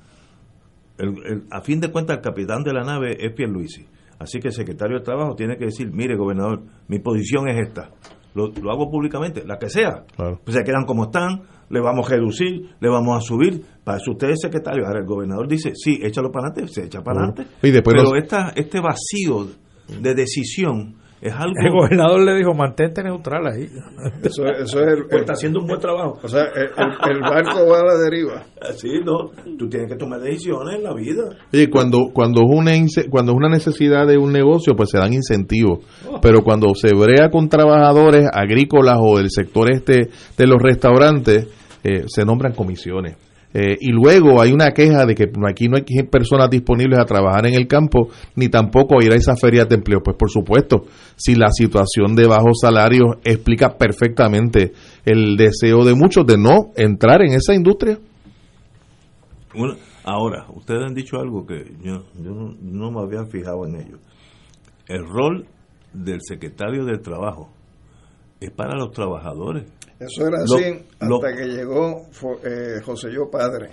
El- 0.97 1.25
el- 1.25 1.43
a 1.51 1.61
fin 1.61 1.79
de 1.79 1.91
cuentas, 1.91 2.17
el 2.17 2.23
capitán 2.23 2.63
de 2.63 2.73
la 2.73 2.83
nave 2.83 3.17
es 3.19 3.33
Pierluisi. 3.33 3.85
Así 4.19 4.39
que 4.39 4.49
el 4.49 4.53
secretario 4.53 4.97
de 4.99 5.03
Trabajo 5.03 5.35
tiene 5.35 5.57
que 5.57 5.65
decir, 5.65 5.91
mire, 5.91 6.15
gobernador, 6.15 6.61
mi 6.87 6.99
posición 6.99 7.49
es 7.49 7.67
esta. 7.67 7.89
Lo, 8.35 8.47
lo 8.47 8.71
hago 8.71 8.89
públicamente, 8.89 9.43
la 9.45 9.57
que 9.59 9.69
sea. 9.69 10.05
Pues 10.43 10.55
se 10.57 10.63
quedan 10.63 10.85
como 10.85 11.05
están, 11.05 11.41
le 11.69 11.79
vamos 11.81 12.07
a 12.07 12.15
reducir, 12.15 12.69
le 12.79 12.89
vamos 12.89 13.17
a 13.17 13.21
subir. 13.21 13.61
Para 13.83 13.97
eso 13.97 14.11
usted 14.11 14.29
es 14.29 14.39
secretario. 14.41 14.85
Ahora 14.87 14.99
el 15.01 15.05
gobernador 15.05 15.47
dice, 15.47 15.71
sí, 15.75 15.99
échalo 16.01 16.31
para 16.31 16.47
adelante, 16.47 16.73
se 16.73 16.85
echa 16.85 17.01
para 17.01 17.19
adelante. 17.25 17.55
Pero 17.83 18.03
los- 18.15 18.23
esta, 18.23 18.53
este 18.55 18.79
vacío 18.79 19.47
de 20.01 20.15
decisión 20.15 20.95
es 21.23 21.33
algo... 21.33 21.53
El 21.63 21.71
gobernador 21.71 22.21
le 22.21 22.35
dijo, 22.35 22.53
mantente 22.53 23.01
neutral 23.03 23.47
ahí. 23.47 23.67
Eso, 24.23 24.45
eso 24.45 24.79
es 24.81 24.87
el, 24.87 25.05
Pues 25.07 25.21
está 25.21 25.33
haciendo 25.33 25.59
un 25.59 25.67
buen 25.67 25.79
trabajo. 25.79 26.19
O 26.23 26.27
sea, 26.27 26.43
el, 26.55 26.63
el- 26.63 27.15
el 27.15 27.21
barco 27.21 27.67
va 27.67 27.79
a 27.79 27.85
la 27.85 27.97
deriva. 27.97 28.43
Así, 28.61 28.89
no. 29.03 29.29
Tú 29.57 29.67
tienes 29.69 29.89
que 29.91 29.97
tomar 29.97 30.19
decisiones 30.21 30.75
en 30.75 30.83
la 30.83 30.93
vida. 30.93 31.23
Oye, 31.53 31.69
cuando, 31.69 32.09
cuando, 32.13 32.41
es 32.41 32.49
una, 32.49 32.71
cuando 33.09 33.31
es 33.31 33.37
una 33.37 33.49
necesidad 33.49 34.05
de 34.07 34.17
un 34.17 34.31
negocio, 34.31 34.75
pues 34.75 34.89
se 34.89 34.97
dan 34.97 35.13
incentivos. 35.13 35.79
Oh. 36.09 36.19
Pero 36.21 36.41
cuando 36.43 36.67
se 36.75 36.93
brea 36.95 37.29
con 37.29 37.49
trabajadores 37.49 38.27
agrícolas 38.33 38.97
o 39.01 39.17
del 39.17 39.29
sector 39.29 39.71
este 39.71 40.09
de 40.37 40.47
los 40.47 40.61
restaurantes, 40.61 41.47
eh, 41.83 42.03
se 42.07 42.25
nombran 42.25 42.53
comisiones. 42.53 43.17
Eh, 43.53 43.77
y 43.79 43.91
luego 43.91 44.41
hay 44.41 44.51
una 44.51 44.71
queja 44.71 45.05
de 45.05 45.13
que 45.13 45.31
aquí 45.47 45.67
no 45.67 45.77
hay 45.77 45.83
personas 46.03 46.49
disponibles 46.49 46.97
a 46.97 47.05
trabajar 47.05 47.45
en 47.45 47.53
el 47.53 47.67
campo, 47.67 48.09
ni 48.35 48.49
tampoco 48.49 48.95
ir 49.01 49.11
a 49.11 49.15
esas 49.15 49.39
ferias 49.39 49.69
de 49.69 49.75
empleo. 49.75 49.99
Pues 50.03 50.17
por 50.17 50.31
supuesto, 50.31 50.85
si 51.15 51.35
la 51.35 51.49
situación 51.51 52.15
de 52.15 52.25
bajos 52.27 52.59
salarios 52.61 53.17
explica 53.23 53.77
perfectamente 53.77 54.73
el 55.05 55.37
deseo 55.37 55.85
de 55.85 55.93
muchos 55.93 56.25
de 56.25 56.37
no 56.37 56.71
entrar 56.75 57.21
en 57.21 57.33
esa 57.33 57.53
industria. 57.53 57.99
Una- 59.55 59.75
ahora, 60.03 60.47
ustedes 60.55 60.83
han 60.83 60.95
dicho 60.95 61.17
algo 61.19 61.45
que 61.45 61.63
yo, 61.83 62.05
no 62.15 62.91
me 62.91 63.01
había 63.01 63.25
fijado 63.25 63.67
en 63.67 63.75
ello. 63.75 63.97
El 64.87 65.05
rol 65.07 65.45
del 65.93 66.19
secretario 66.21 66.85
del 66.85 67.01
Trabajo 67.01 67.49
es 68.39 68.49
para 68.51 68.75
los 68.75 68.91
trabajadores. 68.91 69.71
Eso 69.99 70.27
era 70.27 70.37
Lo- 70.39 70.55
así 70.55 70.85
hasta 70.99 71.05
lo- 71.07 71.19
que 71.19 71.45
llegó 71.45 72.01
eh, 72.43 72.81
José 72.85 73.09
Yo 73.13 73.29
Padre. 73.31 73.69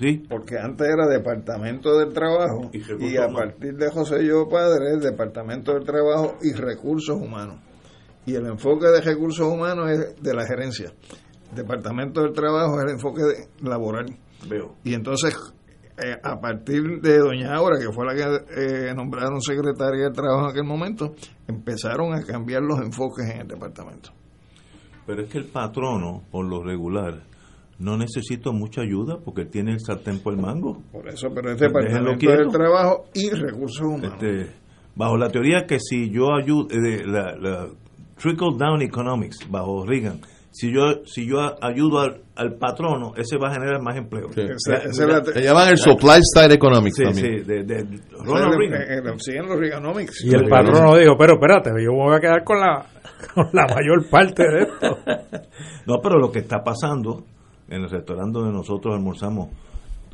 ¿sí? 0.00 0.24
Porque 0.28 0.58
antes 0.58 0.86
era 0.88 1.06
Departamento 1.06 1.96
del 1.98 2.12
Trabajo 2.12 2.70
Y 2.72 3.16
a 3.16 3.26
Humanos. 3.26 3.34
partir 3.40 3.74
de 3.76 3.90
José 3.90 4.24
Yo 4.26 4.48
Padre 4.48 4.94
es 4.96 5.02
Departamento 5.02 5.72
del 5.74 5.84
Trabajo 5.84 6.36
y 6.42 6.52
Recursos 6.52 7.16
Humanos. 7.16 7.60
Y 8.26 8.34
el 8.34 8.46
enfoque 8.46 8.86
de 8.88 9.00
Recursos 9.00 9.46
Humanos 9.46 9.90
es 9.90 10.22
de 10.22 10.34
la 10.34 10.46
gerencia. 10.46 10.92
Departamento 11.54 12.22
del 12.22 12.32
Trabajo 12.32 12.78
es 12.78 12.84
el 12.86 12.90
enfoque 12.92 13.22
de- 13.22 13.68
laboral. 13.68 14.06
Veo. 14.48 14.76
Y 14.84 14.94
entonces, 14.94 15.34
eh, 15.96 16.14
a 16.22 16.38
partir 16.40 17.00
de 17.00 17.18
Doña 17.18 17.54
Aura, 17.54 17.78
que 17.78 17.90
fue 17.92 18.04
la 18.06 18.14
que 18.14 18.90
eh, 18.90 18.94
nombraron 18.94 19.40
secretaria 19.40 20.04
del 20.04 20.12
Trabajo 20.12 20.44
en 20.44 20.50
aquel 20.50 20.64
momento, 20.64 21.14
empezaron 21.46 22.14
a 22.14 22.22
cambiar 22.22 22.62
los 22.62 22.80
enfoques 22.80 23.26
en 23.30 23.40
el 23.42 23.48
departamento. 23.48 24.10
Pero 25.08 25.22
es 25.22 25.30
que 25.30 25.38
el 25.38 25.46
patrono, 25.46 26.20
por 26.30 26.44
lo 26.44 26.62
regular, 26.62 27.22
no 27.78 27.96
necesita 27.96 28.50
mucha 28.50 28.82
ayuda 28.82 29.16
porque 29.24 29.46
tiene 29.46 29.72
el 29.72 29.80
sartén 29.80 30.20
por 30.20 30.34
el 30.34 30.38
mango. 30.38 30.82
Por 30.92 31.08
eso, 31.08 31.28
pero 31.34 31.50
es 31.50 31.58
Déjenlo 31.58 32.10
Departamento 32.10 32.30
del 32.30 32.48
Trabajo 32.50 33.06
y 33.14 33.30
Recursos 33.30 33.80
Humanos. 33.80 34.12
Este, 34.12 34.52
bajo 34.94 35.16
la 35.16 35.30
teoría 35.30 35.64
que 35.66 35.80
si 35.80 36.10
yo 36.10 36.34
ayudo, 36.34 36.68
eh, 36.72 37.06
la, 37.06 37.34
la 37.36 37.68
trickle 38.18 38.58
down 38.58 38.82
economics, 38.82 39.50
bajo 39.50 39.86
Reagan, 39.86 40.20
si 40.50 40.72
yo 40.72 41.04
si 41.04 41.26
yo 41.28 41.38
ayudo 41.64 42.00
al, 42.00 42.22
al 42.36 42.54
patrono, 42.54 43.12
ese 43.16 43.36
va 43.36 43.48
a 43.50 43.54
generar 43.54 43.80
más 43.82 43.96
empleo. 43.96 44.28
Esa- 44.30 44.74
esa 44.84 44.88
es 44.88 44.98
la 45.08 45.22
te- 45.22 45.32
Se 45.34 45.42
llaman 45.42 45.68
el 45.70 45.76
supply 45.78 46.20
side 46.22 46.54
economics 46.54 46.96
Sí, 46.96 47.04
también. 47.04 47.38
sí, 47.38 47.44
de, 47.44 47.62
de 47.64 48.00
Ronald 48.24 48.54
Reagan. 48.58 48.82
el- 48.82 49.06
el- 49.12 49.20
siguen 49.20 49.46
los 49.46 49.58
Reaganomics. 49.58 50.24
Y 50.24 50.34
el 50.34 50.48
patrono 50.48 50.96
dijo, 50.96 51.16
pero 51.18 51.34
espérate, 51.34 51.70
yo 51.82 51.92
me 51.92 52.04
voy 52.04 52.16
a 52.16 52.20
quedar 52.20 52.42
con 52.44 52.58
la, 52.60 52.86
con 53.34 53.46
la 53.52 53.66
mayor 53.74 54.08
parte 54.10 54.42
de 54.42 54.62
esto. 54.62 54.98
No, 55.86 56.00
pero 56.02 56.18
lo 56.18 56.30
que 56.30 56.40
está 56.40 56.62
pasando 56.62 57.24
en 57.68 57.82
el 57.82 57.88
restaurante 57.90 58.38
donde 58.38 58.52
nosotros 58.52 58.94
almorzamos, 58.94 59.48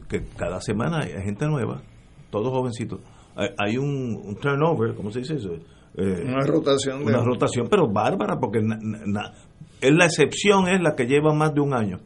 que 0.08 0.22
cada 0.36 0.60
semana 0.60 1.00
hay 1.00 1.10
gente 1.24 1.46
nueva, 1.46 1.82
todos 2.30 2.52
jovencitos. 2.52 3.00
Hay, 3.36 3.48
hay 3.58 3.76
un, 3.78 4.20
un 4.24 4.36
turnover, 4.36 4.94
¿cómo 4.94 5.10
se 5.10 5.18
dice 5.20 5.34
eso? 5.34 5.52
Eh, 5.96 6.22
Una 6.26 6.44
rotación 6.46 7.00
de- 7.04 7.06
Una 7.12 7.24
rotación, 7.24 7.66
pero 7.68 7.88
bárbara, 7.88 8.36
porque 8.40 8.60
na- 8.62 9.32
es 9.88 9.94
la 9.94 10.04
excepción 10.06 10.68
es 10.68 10.80
la 10.80 10.94
que 10.94 11.06
lleva 11.06 11.32
más 11.34 11.54
de 11.54 11.60
un 11.60 11.74
año. 11.74 11.98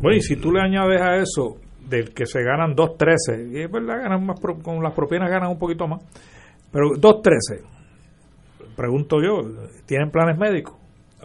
Bueno, 0.00 0.16
y 0.16 0.20
si 0.20 0.36
tú 0.36 0.52
le 0.52 0.60
añades 0.60 1.00
a 1.00 1.16
eso 1.16 1.56
del 1.88 2.12
que 2.14 2.26
se 2.26 2.42
ganan 2.42 2.74
2.13, 2.74 3.52
y 3.52 3.62
es 3.62 3.70
verdad, 3.70 4.02
ganan 4.02 4.24
más 4.26 4.38
pro- 4.40 4.58
con 4.58 4.82
las 4.82 4.92
propinas 4.94 5.30
ganan 5.30 5.50
un 5.50 5.58
poquito 5.58 5.86
más, 5.86 6.00
pero 6.70 6.90
2.13, 6.96 7.62
pregunto 8.76 9.16
yo, 9.22 9.40
¿tienen 9.86 10.10
planes 10.10 10.38
médicos? 10.38 10.74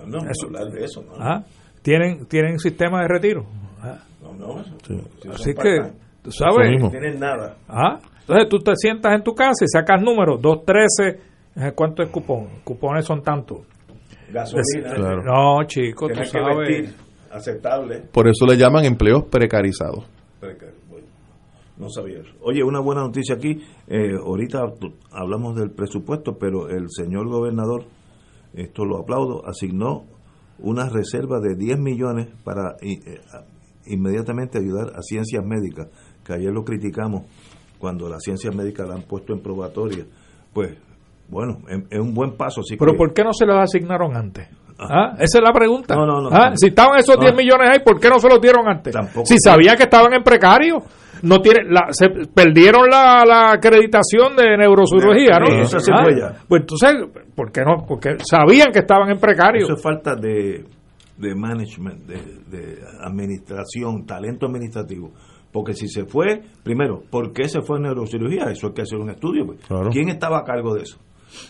No, 0.06 0.22
no, 0.22 0.30
Eso- 0.30 0.48
hablar 0.48 0.72
de 0.72 0.84
eso, 0.84 1.02
no. 1.04 1.14
¿Ah? 1.20 1.44
¿Tienen, 1.82 2.26
¿Tienen 2.28 2.60
sistema 2.60 3.02
de 3.02 3.08
retiro? 3.08 3.46
¿Ah? 3.82 3.98
No, 4.22 4.34
no, 4.34 4.62
eso- 4.62 4.76
si 5.22 5.28
Así 5.30 5.54
que, 5.54 5.92
tú 6.22 6.32
sabes, 6.32 6.80
No 6.82 6.90
tienen 6.90 7.20
nada. 7.20 7.58
¿Ah? 7.68 8.00
Entonces 8.22 8.50
tú 8.50 8.60
te 8.60 8.74
sientas 8.76 9.14
en 9.14 9.24
tu 9.24 9.34
casa 9.34 9.64
y 9.64 9.68
sacas 9.68 10.02
números, 10.02 10.42
2.13, 10.42 11.18
eh, 11.56 11.72
¿cuánto 11.74 12.04
es 12.04 12.10
cupón? 12.10 12.48
Cupones 12.64 13.06
son 13.06 13.22
tantos. 13.24 13.60
Gasolina. 14.32 14.94
Claro. 14.96 15.24
No, 15.24 15.64
chicos, 15.66 16.10
tú 16.10 16.14
Tienes 16.14 16.32
que 16.32 16.40
sabes. 16.40 16.58
vestir 16.58 16.96
aceptable. 17.32 18.00
Por 18.12 18.28
eso 18.28 18.46
le 18.46 18.58
llaman 18.58 18.86
empleos 18.86 19.26
precarizados. 19.26 20.06
Bueno, 20.42 21.06
no 21.78 21.90
sabía 21.90 22.20
eso. 22.20 22.32
Oye, 22.42 22.64
una 22.64 22.80
buena 22.80 23.02
noticia 23.02 23.36
aquí. 23.36 23.62
eh, 23.88 24.14
ahorita 24.24 24.64
hablamos 25.12 25.56
del 25.56 25.72
presupuesto, 25.72 26.38
pero 26.38 26.70
el 26.70 26.88
señor 26.90 27.28
gobernador, 27.30 27.86
esto 28.54 28.86
lo 28.86 28.98
aplaudo, 28.98 29.46
asignó 29.48 30.06
una 30.60 30.90
reserva 30.90 31.40
de 31.40 31.56
10 31.56 31.80
millones 31.80 32.28
para 32.44 32.76
eh, 32.82 33.20
a- 33.32 33.44
inmediatamente 33.86 34.58
ayudar 34.58 34.92
a 34.96 35.02
ciencias 35.02 35.46
médicas, 35.46 35.88
que 36.26 36.34
ayer 36.34 36.52
lo 36.52 36.64
criticamos 36.66 37.24
cuando 37.78 38.10
las 38.10 38.24
ciencias 38.24 38.54
médicas 38.56 38.88
la 38.88 38.96
han 38.96 39.04
puesto 39.04 39.34
en 39.34 39.40
probatoria. 39.42 40.04
Pues, 40.54 40.76
bueno, 41.30 41.58
es, 41.70 41.80
es 41.90 42.00
un 42.00 42.14
buen 42.14 42.36
paso. 42.38 42.62
Así 42.62 42.76
Pero 42.78 42.92
que- 42.94 42.98
¿por 42.98 43.14
qué 43.14 43.24
no 43.24 43.34
se 43.34 43.46
los 43.46 43.58
asignaron 43.58 44.16
antes? 44.16 44.48
¿Ah? 44.80 45.14
Esa 45.18 45.40
es 45.40 45.44
la 45.44 45.52
pregunta. 45.52 45.96
No, 45.96 46.06
no, 46.06 46.22
no. 46.22 46.30
¿Ah? 46.32 46.52
Si 46.56 46.68
estaban 46.68 47.00
esos 47.00 47.16
No. 47.16 47.22
10 47.24 47.36
millones 47.36 47.70
ahí, 47.72 47.80
¿por 47.80 48.00
qué 48.00 48.10
no 48.10 48.20
se 48.20 48.30
los 48.30 48.40
dieron 48.40 48.68
antes? 48.68 48.94
Tampoco. 48.94 49.26
Si 49.26 49.38
sabían 49.40 49.76
que 49.76 49.84
estaban 49.84 50.14
en 50.14 50.22
precario. 50.24 50.78
No 51.24 51.40
tiene, 51.42 51.64
la, 51.68 51.88
se 51.90 52.10
perdieron 52.32 52.88
la, 52.92 53.24
la 53.26 53.54
acreditación 53.54 54.36
de 54.36 54.56
neurocirugía, 54.56 55.40
¿no? 55.40 55.48
Sí, 55.48 55.56
eso 55.62 55.80
se 55.80 55.92
¿Ah? 55.92 56.04
fue 56.04 56.20
ya. 56.20 56.36
Pues 56.48 56.62
entonces, 56.62 56.94
¿por 57.36 57.52
qué 57.52 57.62
no? 57.62 57.86
Porque 57.88 58.18
sabían 58.24 58.72
que 58.72 58.80
estaban 58.80 59.10
en 59.10 59.18
precario. 59.20 59.64
Eso 59.64 59.74
es 59.74 59.82
falta 59.82 60.16
de, 60.16 60.64
de 61.18 61.36
management, 61.36 62.06
de, 62.06 62.18
de 62.56 62.78
administración, 63.04 64.06
talento 64.06 64.46
administrativo. 64.46 65.12
Porque 65.52 65.74
si 65.74 65.88
se 65.88 66.06
fue, 66.06 66.42
primero, 66.64 67.02
¿por 67.10 67.34
qué 67.34 67.50
se 67.50 67.62
fue 67.62 67.78
en 67.78 67.84
neurocirugía? 67.84 68.44
Eso 68.52 68.68
hay 68.68 68.74
que 68.74 68.82
hacer 68.84 69.00
un 69.00 69.10
estudio. 69.10 69.44
pues. 69.48 69.60
¿Quién 69.92 70.10
estaba 70.10 70.38
a 70.38 70.44
cargo 70.44 70.76
de 70.76 70.84
eso? 70.84 71.00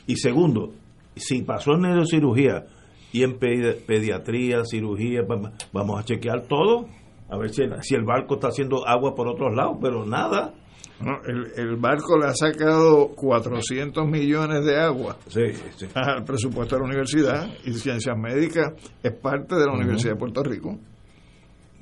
Y 0.08 0.16
segundo, 0.18 0.74
si 1.16 1.42
pasó 1.44 1.74
en 1.74 1.82
neurocirugía 1.82 2.66
y 3.12 3.24
en 3.24 3.40
pedi- 3.40 3.76
pediatría, 3.86 4.64
cirugía, 4.66 5.22
va- 5.24 5.52
vamos 5.74 6.00
a 6.00 6.04
chequear 6.04 6.44
todo, 6.48 6.88
a 7.30 7.38
ver 7.38 7.50
si 7.54 7.64
el, 7.64 7.82
si 7.84 7.96
el 7.96 8.04
barco 8.04 8.36
está 8.36 8.48
haciendo 8.50 8.88
agua 8.88 9.16
por 9.16 9.28
otros 9.28 9.54
lados, 9.56 9.78
pero 9.82 10.06
nada. 10.06 10.54
No, 11.00 11.12
el, 11.28 11.52
el 11.58 11.76
barco 11.76 12.18
le 12.18 12.26
ha 12.26 12.34
sacado 12.34 13.10
400 13.10 14.08
millones 14.08 14.66
de 14.66 14.80
agua 14.80 15.16
Sí, 15.28 15.42
sí. 15.76 15.86
al 15.94 16.24
presupuesto 16.24 16.74
de 16.76 16.82
la 16.82 16.88
universidad 16.88 17.48
y 17.66 17.74
ciencias 17.74 18.18
médicas 18.18 18.74
es 19.04 19.12
parte 19.14 19.54
de 19.56 19.66
la. 19.68 19.74
Universidad 19.74 20.14
de 20.14 20.20
Puerto 20.20 20.42
Rico. 20.42 20.80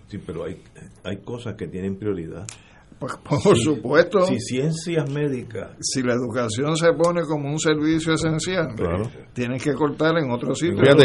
Sí, 0.08 0.18
pero 0.18 0.44
hay, 0.44 0.62
hay 1.06 1.18
cosas 1.18 1.56
que 1.56 1.68
tienen 1.68 1.96
prioridad. 1.98 2.46
Pues, 2.98 3.14
por 3.18 3.58
supuesto. 3.58 4.22
Si 4.26 4.40
ciencias 4.40 5.10
médicas 5.12 5.72
Si 5.82 6.02
la 6.02 6.14
educación 6.14 6.76
se 6.78 6.88
pone 6.94 7.22
como 7.24 7.50
un 7.50 7.60
servicio 7.60 8.14
esencial, 8.14 8.70
tienes 9.34 9.62
que 9.64 9.74
cortar 9.74 10.18
en 10.18 10.32
otro 10.32 10.56
sitio. 10.56 10.78
Fíjate. 10.84 11.04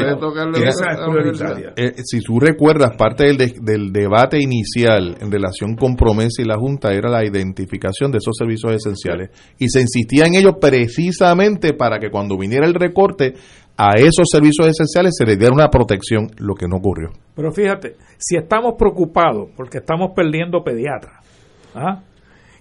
Eh, 1.77 1.93
si 2.05 2.21
tú 2.21 2.39
recuerdas, 2.39 2.93
parte 2.97 3.25
del, 3.27 3.37
de- 3.37 3.55
del 3.61 3.93
debate 3.93 4.39
inicial 4.41 5.17
en 5.21 5.31
relación 5.33 5.75
con 5.75 5.97
Promesa 5.97 6.43
y 6.43 6.45
la 6.45 6.57
Junta 6.57 6.93
era 6.93 7.11
la 7.11 7.25
identificación 7.25 8.13
de 8.13 8.19
esos 8.19 8.37
servicios 8.39 8.73
esenciales. 8.73 9.31
Y 9.59 9.69
se 9.69 9.81
insistía 9.81 10.27
en 10.27 10.35
ello 10.37 10.59
precisamente 10.61 11.75
para 11.75 11.99
que 11.99 12.11
cuando 12.11 12.39
viniera 12.39 12.67
el 12.67 12.75
recorte 12.75 13.35
a 13.77 13.97
esos 13.97 14.29
servicios 14.31 14.69
esenciales 14.69 15.15
se 15.17 15.25
les 15.25 15.39
diera 15.39 15.55
una 15.55 15.69
protección, 15.71 16.29
lo 16.39 16.55
que 16.55 16.67
no 16.69 16.77
ocurrió. 16.77 17.09
Pero 17.35 17.51
fíjate, 17.51 17.97
si 18.19 18.37
estamos 18.37 18.75
preocupados 18.79 19.49
porque 19.57 19.79
estamos 19.79 20.11
perdiendo 20.15 20.63
pediatras, 20.63 21.25
¿ah? 21.75 22.03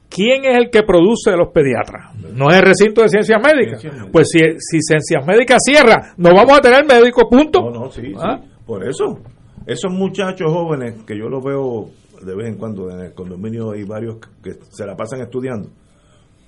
¿quién 0.10 0.44
es 0.45 0.57
el 0.57 0.69
que 0.72 0.81
produce 0.84 1.31
los 1.38 1.49
pediatras? 1.53 2.15
No 2.34 2.49
es 2.49 2.57
el 2.57 2.64
recinto 2.64 3.02
de 3.02 3.10
ciencias 3.10 3.40
médicas. 3.44 3.84
Pues 4.11 4.30
si, 4.31 4.40
si 4.60 4.80
ciencias 4.81 5.26
médicas 5.26 5.60
cierra, 5.64 6.14
no 6.18 6.34
vamos 6.34 6.57
a 6.57 6.61
tener 6.61 6.86
médicos, 6.86 7.26
punto. 7.30 7.61
No, 7.61 7.86
no, 7.86 7.91
sí, 7.91 8.14
¿Ah? 8.18 8.40
sí. 8.41 8.49
Por 8.65 8.88
eso, 8.88 9.19
esos 9.68 9.91
muchachos 9.91 10.52
jóvenes 10.52 11.03
que 11.06 11.18
yo 11.18 11.30
los 11.30 11.44
veo 11.44 11.90
de 12.23 12.36
vez 12.36 12.48
en 12.48 12.57
cuando 12.57 12.90
en 12.90 12.99
el 13.02 13.14
condominio 13.14 13.72
hay 13.72 13.84
varios 13.84 14.18
que 14.44 14.53
se 14.69 14.86
la 14.86 14.95
pasan 14.95 15.22
estudiando. 15.22 15.69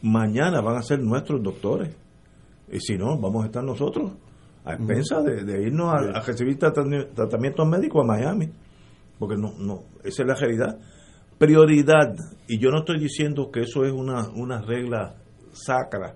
Mañana 0.01 0.61
van 0.61 0.77
a 0.77 0.81
ser 0.81 0.99
nuestros 0.99 1.41
doctores. 1.43 1.89
Y 2.71 2.79
si 2.79 2.97
no, 2.97 3.17
vamos 3.19 3.43
a 3.43 3.45
estar 3.47 3.63
nosotros 3.63 4.11
a 4.65 4.73
expensas 4.73 5.23
de, 5.23 5.43
de 5.43 5.63
irnos 5.63 5.93
a, 5.93 6.17
a 6.17 6.21
recibir 6.21 6.57
tratami- 6.57 7.07
tratamientos 7.13 7.67
médicos 7.67 8.03
a 8.03 8.07
Miami. 8.07 8.49
Porque 9.19 9.35
no, 9.37 9.53
no, 9.59 9.83
esa 10.03 10.23
es 10.23 10.27
la 10.27 10.35
realidad. 10.35 10.77
Prioridad, 11.45 12.13
y 12.47 12.59
yo 12.59 12.69
no 12.69 12.81
estoy 12.81 12.99
diciendo 12.99 13.49
que 13.51 13.61
eso 13.61 13.83
es 13.83 13.91
una, 13.91 14.29
una 14.35 14.61
regla 14.61 15.15
sacra, 15.53 16.13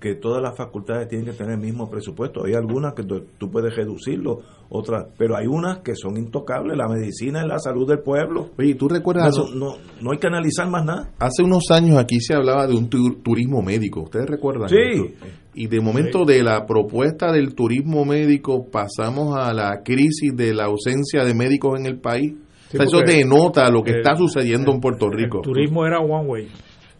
que 0.00 0.14
todas 0.14 0.42
las 0.42 0.56
facultades 0.56 1.06
tienen 1.06 1.26
que 1.26 1.32
tener 1.34 1.52
el 1.54 1.60
mismo 1.60 1.90
presupuesto. 1.90 2.46
Hay 2.46 2.54
algunas 2.54 2.94
que 2.94 3.02
tú, 3.02 3.26
tú 3.38 3.50
puedes 3.50 3.76
reducirlo, 3.76 4.38
otras, 4.70 5.04
pero 5.18 5.36
hay 5.36 5.46
unas 5.46 5.80
que 5.80 5.94
son 5.94 6.16
intocables. 6.16 6.78
La 6.78 6.88
medicina 6.88 7.42
es 7.42 7.46
la 7.46 7.58
salud 7.58 7.86
del 7.86 7.98
pueblo. 8.00 8.52
Oye, 8.58 8.74
¿tú 8.74 8.88
recuerdas 8.88 9.36
No, 9.36 9.54
no, 9.54 9.74
no 10.00 10.12
hay 10.12 10.18
que 10.18 10.28
analizar 10.28 10.66
más 10.70 10.84
nada. 10.86 11.10
Hace 11.18 11.42
unos 11.42 11.64
años 11.70 11.98
aquí 11.98 12.18
se 12.20 12.34
hablaba 12.34 12.66
de 12.66 12.74
un 12.74 12.88
tu- 12.88 13.16
turismo 13.22 13.60
médico. 13.62 14.04
¿Ustedes 14.04 14.26
recuerdan? 14.30 14.70
Sí. 14.70 14.76
esto? 14.78 15.26
Y 15.54 15.66
de 15.68 15.80
momento 15.80 16.24
de 16.24 16.42
la 16.42 16.64
propuesta 16.66 17.30
del 17.32 17.54
turismo 17.54 18.06
médico 18.06 18.66
pasamos 18.70 19.36
a 19.36 19.52
la 19.52 19.82
crisis 19.84 20.34
de 20.34 20.54
la 20.54 20.64
ausencia 20.64 21.22
de 21.22 21.34
médicos 21.34 21.78
en 21.78 21.86
el 21.86 21.98
país. 22.00 22.32
Sí, 22.78 22.82
O 22.82 22.86
sea, 22.88 23.00
eso 23.00 23.06
denota 23.06 23.70
lo 23.70 23.82
que 23.82 23.92
eh, 23.92 23.96
está 23.98 24.16
sucediendo 24.16 24.72
en 24.72 24.80
Puerto 24.80 25.08
Rico. 25.10 25.38
El 25.38 25.42
turismo 25.44 25.86
era 25.86 26.00
one 26.00 26.26
way, 26.28 26.46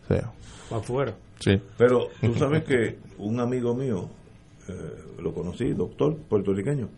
Sí. 0.08 0.14
para 0.70 0.80
afuera. 0.82 1.14
Sí. 1.40 1.52
Pero 1.76 2.08
tú 2.20 2.34
sabes 2.34 2.64
que 2.64 2.98
un 3.18 3.40
amigo 3.40 3.74
mío, 3.74 4.08
eh, 4.68 4.72
lo 5.22 5.32
conocí, 5.32 5.72
doctor 5.72 6.16
puertorriqueño, 6.28 6.88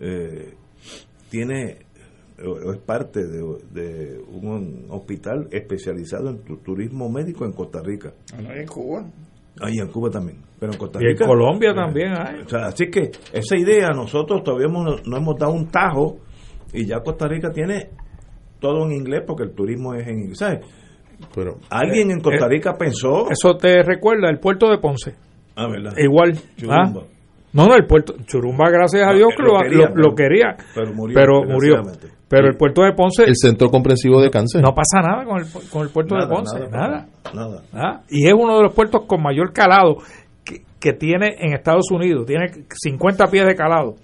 eh, 0.00 0.54
tiene 1.30 1.78
o- 2.44 2.72
es 2.72 2.78
parte 2.80 3.24
de, 3.26 3.38
de 3.70 4.18
un 4.18 4.86
hospital 4.90 5.46
especializado 5.52 6.30
en 6.30 6.38
tu- 6.44 6.56
turismo 6.56 7.08
médico 7.08 7.44
en 7.44 7.52
Costa 7.52 7.80
Rica. 7.82 8.12
en 8.36 8.66
Cuba. 8.66 9.04
Ahí 9.60 9.74
en 9.80 9.86
Cuba 9.86 10.10
también, 10.10 10.38
pero 10.58 10.72
en 10.72 10.78
Costa 10.78 10.98
Y 11.00 11.04
en 11.04 11.10
Rica. 11.12 11.26
Colombia 11.26 11.70
eh, 11.70 11.74
también 11.76 12.08
hay. 12.18 12.40
o 12.40 12.48
sea, 12.48 12.66
así 12.66 12.90
que 12.90 13.12
esa 13.32 13.56
idea 13.56 13.90
nosotros 13.90 14.42
todavía 14.42 14.66
hemos- 14.66 15.06
no 15.06 15.16
hemos 15.16 15.36
dado 15.38 15.52
un 15.52 15.68
tajo 15.68 16.18
y 16.72 16.86
ya 16.86 16.98
Costa 17.04 17.28
Rica 17.28 17.52
tiene 17.52 17.90
todo 18.64 18.86
en 18.86 18.92
inglés 18.92 19.22
porque 19.26 19.42
el 19.42 19.52
turismo 19.54 19.94
es 19.94 20.06
en 20.08 20.20
inglés. 20.20 20.38
¿sabes? 20.38 20.60
Pero 21.34 21.58
alguien 21.70 22.10
en 22.10 22.20
Costa 22.20 22.46
Eh, 22.46 22.48
Rica 22.48 22.72
pensó. 22.78 23.28
Eso 23.30 23.56
te 23.56 23.82
recuerda 23.82 24.28
el 24.30 24.38
puerto 24.38 24.70
de 24.70 24.78
Ponce. 24.78 25.14
Ah, 25.54 25.68
¿verdad? 25.68 25.92
Igual. 25.98 26.32
Churumba. 26.56 27.00
¿ah? 27.02 27.06
No, 27.52 27.66
no, 27.66 27.74
el 27.76 27.86
puerto. 27.86 28.14
Churumba, 28.26 28.68
gracias 28.70 29.06
a 29.06 29.12
Dios, 29.12 29.28
que 29.36 29.42
lo, 29.42 29.52
lo 29.52 29.58
quería, 29.62 29.88
lo- 29.88 29.94
lo 29.94 30.14
quería. 30.14 30.56
pero 30.74 30.92
murió, 30.92 31.14
Pero 31.14 31.44
murió. 31.44 31.82
Pero 32.28 32.48
el 32.48 32.56
puerto 32.56 32.82
de 32.82 32.92
Ponce. 32.94 33.22
El 33.24 33.36
Centro 33.36 33.68
Comprensivo 33.68 34.20
de 34.20 34.30
Cáncer. 34.30 34.60
No 34.62 34.74
pasa 34.74 35.00
nada 35.06 35.24
con 35.24 35.38
el, 35.40 35.46
con 35.70 35.82
el 35.82 35.90
puerto 35.90 36.14
Nada, 36.16 36.26
de 36.26 36.34
Ponce. 36.34 36.58
nada, 36.70 36.70
Nada. 36.70 37.06
nada. 37.32 37.62
¿Ah? 37.72 38.00
Y 38.08 38.26
es 38.26 38.34
uno 38.34 38.56
de 38.56 38.62
los 38.64 38.74
puertos 38.74 39.02
con 39.06 39.22
mayor 39.22 39.52
calado 39.52 39.98
que, 40.44 40.62
que 40.80 40.92
tiene 40.94 41.36
en 41.38 41.52
Estados 41.52 41.90
Unidos. 41.92 42.26
Tiene 42.26 42.46
50 42.70 43.26
pies 43.28 43.46
de 43.46 43.54
calado. 43.54 43.94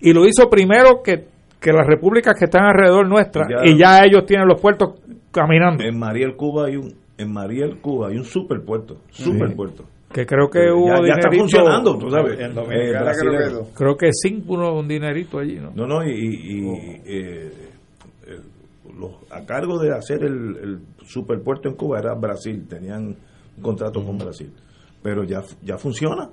Y 0.00 0.12
lo 0.14 0.24
hizo 0.26 0.48
primero 0.48 1.02
que, 1.04 1.26
que 1.64 1.72
las 1.72 1.86
repúblicas 1.86 2.38
que 2.38 2.44
están 2.44 2.64
alrededor 2.66 3.08
nuestra. 3.08 3.46
Ya. 3.48 3.64
y 3.68 3.78
ya 3.78 4.04
ellos 4.04 4.26
tienen 4.26 4.46
los 4.46 4.60
puertos 4.60 5.00
caminando. 5.32 5.82
En 5.82 5.98
Mariel, 5.98 6.36
Cuba 6.36 6.66
hay 6.66 6.76
un 6.76 6.92
en 7.16 7.32
Mariel, 7.32 7.80
Cuba 7.80 8.08
hay 8.08 8.16
un 8.18 8.24
superpuerto, 8.24 8.98
superpuerto. 9.10 9.84
Que 10.12 10.26
creo 10.26 10.48
que 10.50 10.66
Eh, 10.66 10.72
hubo 10.72 10.88
ya, 10.88 11.08
ya 11.08 11.14
está 11.14 11.30
funcionando, 11.30 11.96
tú 11.98 12.10
sabes. 12.10 12.38
En 12.38 12.50
Eh, 12.52 12.92
creo 13.20 13.64
que. 13.64 13.74
Creo 13.74 13.96
que 13.96 14.08
sí, 14.12 14.44
uno 14.46 14.74
un 14.74 14.86
dinerito 14.86 15.38
allí, 15.38 15.58
¿no? 15.58 15.72
No, 15.74 15.86
no, 15.86 16.04
y, 16.04 16.10
y- 16.10 16.58
y, 16.60 16.68
eh, 17.04 17.50
eh, 18.26 18.38
los, 18.98 19.10
a 19.32 19.44
cargo 19.44 19.78
de 19.80 19.92
hacer 19.92 20.22
el, 20.24 20.56
el 20.56 20.78
superpuerto 21.04 21.68
en 21.68 21.74
Cuba 21.76 21.98
era 21.98 22.14
Brasil, 22.14 22.64
tenían 22.68 23.16
un 23.56 23.62
contrato 23.62 24.04
con 24.04 24.18
Brasil. 24.18 24.52
Pero 25.02 25.24
ya, 25.24 25.42
ya 25.62 25.78
funciona. 25.78 26.28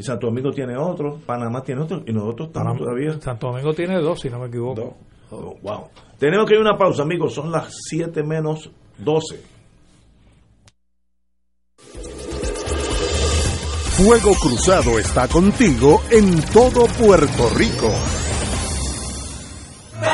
Y 0.00 0.02
Santo 0.02 0.28
Domingo 0.28 0.50
tiene 0.50 0.78
otro, 0.78 1.18
Panamá 1.26 1.62
tiene 1.62 1.82
otro, 1.82 2.02
y 2.06 2.12
nosotros 2.14 2.48
estamos 2.48 2.72
Panamá- 2.72 2.78
todavía. 2.78 3.20
Santo 3.20 3.48
Domingo 3.48 3.74
tiene 3.74 4.00
dos, 4.00 4.18
si 4.18 4.30
no 4.30 4.38
me 4.38 4.46
equivoco. 4.46 4.96
Oh, 5.30 5.56
wow. 5.60 5.88
Tenemos 6.18 6.46
que 6.46 6.54
ir 6.54 6.58
a 6.58 6.62
una 6.62 6.78
pausa, 6.78 7.02
amigos. 7.02 7.34
Son 7.34 7.52
las 7.52 7.68
7 7.90 8.22
menos 8.22 8.70
12. 8.96 9.42
Fuego 13.98 14.32
Cruzado 14.40 14.98
está 14.98 15.28
contigo 15.28 16.00
en 16.10 16.40
todo 16.50 16.86
Puerto 16.86 17.50
Rico. 17.54 17.92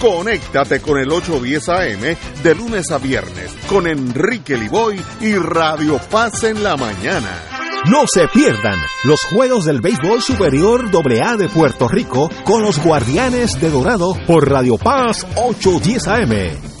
Conéctate 0.00 0.80
con 0.80 0.98
el 0.98 1.12
810 1.12 1.68
AM 1.68 2.16
de 2.42 2.54
lunes 2.54 2.90
a 2.90 2.96
viernes 2.96 3.54
con 3.68 3.86
Enrique 3.86 4.56
Liboy 4.56 4.98
y 5.20 5.34
Radio 5.34 6.00
Paz 6.10 6.42
en 6.44 6.62
la 6.62 6.74
mañana. 6.76 7.42
No 7.86 8.04
se 8.06 8.26
pierdan 8.28 8.78
los 9.04 9.20
juegos 9.30 9.66
del 9.66 9.80
béisbol 9.80 10.20
superior 10.22 10.90
AA 10.94 11.36
de 11.36 11.48
Puerto 11.48 11.86
Rico 11.86 12.30
con 12.44 12.62
los 12.62 12.82
Guardianes 12.82 13.60
de 13.60 13.68
Dorado 13.70 14.14
por 14.26 14.50
Radio 14.50 14.78
Paz 14.78 15.26
810 15.36 16.08
AM, 16.08 16.32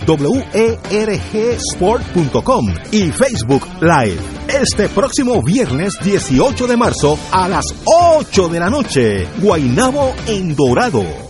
WERGsport.com 0.06 2.74
y 2.90 3.12
Facebook 3.12 3.66
Live. 3.80 4.18
Este 4.48 4.88
próximo 4.88 5.42
viernes 5.42 5.92
18 6.02 6.66
de 6.66 6.76
marzo 6.76 7.18
a 7.32 7.48
las 7.48 7.66
8 7.84 8.48
de 8.48 8.60
la 8.60 8.70
noche, 8.70 9.28
Guainabo 9.42 10.14
en 10.26 10.56
Dorado. 10.56 11.29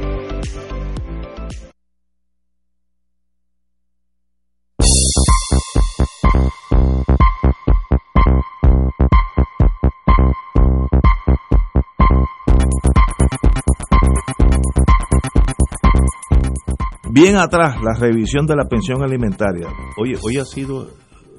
Bien 17.13 17.35
atrás, 17.37 17.75
la 17.81 17.93
revisión 17.99 18.45
de 18.45 18.55
la 18.55 18.65
pensión 18.65 19.03
alimentaria. 19.03 19.67
Oye, 19.97 20.13
hoy 20.23 20.37
ha 20.37 20.45
sido 20.45 20.87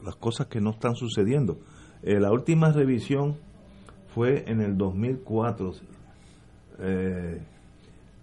las 0.04 0.16
cosas 0.16 0.46
que 0.48 0.60
no 0.60 0.70
están 0.70 0.94
sucediendo. 0.94 1.58
Eh, 2.02 2.18
la 2.20 2.30
última 2.30 2.72
revisión 2.72 3.36
fue 4.14 4.44
en 4.46 4.60
el 4.60 4.76
2004, 4.76 5.72
eh, 6.80 7.40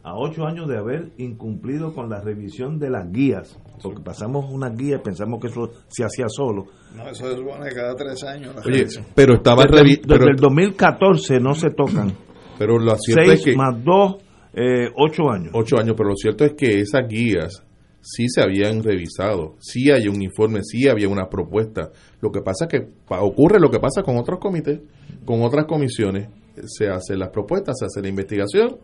a 0.04 0.16
ocho 0.16 0.46
años 0.46 0.68
de 0.68 0.78
haber 0.78 1.12
incumplido 1.18 1.94
con 1.94 2.10
la 2.10 2.22
revisión 2.22 2.78
de 2.78 2.90
las 2.90 3.12
guías, 3.12 3.58
porque 3.82 4.02
pasamos 4.02 4.46
unas 4.52 4.76
guías 4.78 5.00
y 5.02 5.04
pensamos 5.04 5.40
que 5.42 5.48
eso 5.48 5.70
se 5.88 6.04
hacía 6.04 6.26
solo. 6.30 6.66
No, 6.96 7.08
eso 7.10 7.30
se 7.30 7.36
supone 7.36 7.70
cada 7.72 7.96
tres 7.96 8.24
años. 8.24 8.54
la 8.56 8.62
Oye, 8.62 8.86
pero 9.16 9.36
estaba 9.36 9.64
Desde, 9.64 9.84
desde 9.84 10.02
pero- 10.08 10.28
el 10.30 10.36
2014 10.36 11.40
no 11.40 11.54
se 11.56 11.70
tocan. 11.72 12.14
Pero 12.58 12.78
lo 12.78 12.96
cierto 12.98 13.24
Seis 13.26 13.40
es 13.40 13.46
que 13.46 13.56
más 13.56 13.82
dos, 13.84 14.18
eh, 14.54 14.90
ocho 14.96 15.30
años. 15.30 15.52
ocho 15.54 15.78
años, 15.78 15.96
pero 15.98 16.10
lo 16.10 16.16
cierto 16.16 16.46
es 16.46 16.54
que 16.54 16.80
esas 16.80 17.08
guías 17.08 17.64
sí 18.02 18.28
se 18.30 18.42
habían 18.42 18.84
revisado, 18.84 19.56
sí 19.60 19.92
hay 19.92 20.08
un 20.08 20.22
informe, 20.22 20.64
sí 20.64 20.88
había 20.88 21.10
una 21.10 21.30
propuesta. 21.30 21.92
Lo 22.22 22.32
que 22.32 22.42
pasa 22.42 22.66
es 22.66 22.72
que 22.72 22.88
ocurre 23.10 23.60
lo 23.60 23.70
que 23.70 23.80
pasa 23.80 24.04
con 24.04 24.18
otros 24.18 24.40
comités, 24.40 24.80
con 25.26 25.42
otras 25.44 25.66
comisiones. 25.66 26.30
Se 26.66 26.88
hacen 26.90 27.20
las 27.20 27.30
propuestas, 27.30 27.78
se 27.80 27.86
hace 27.86 28.02
la 28.02 28.10
investigación 28.10 28.78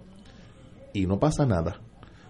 y 0.93 1.05
no 1.05 1.19
pasa 1.19 1.45
nada. 1.45 1.81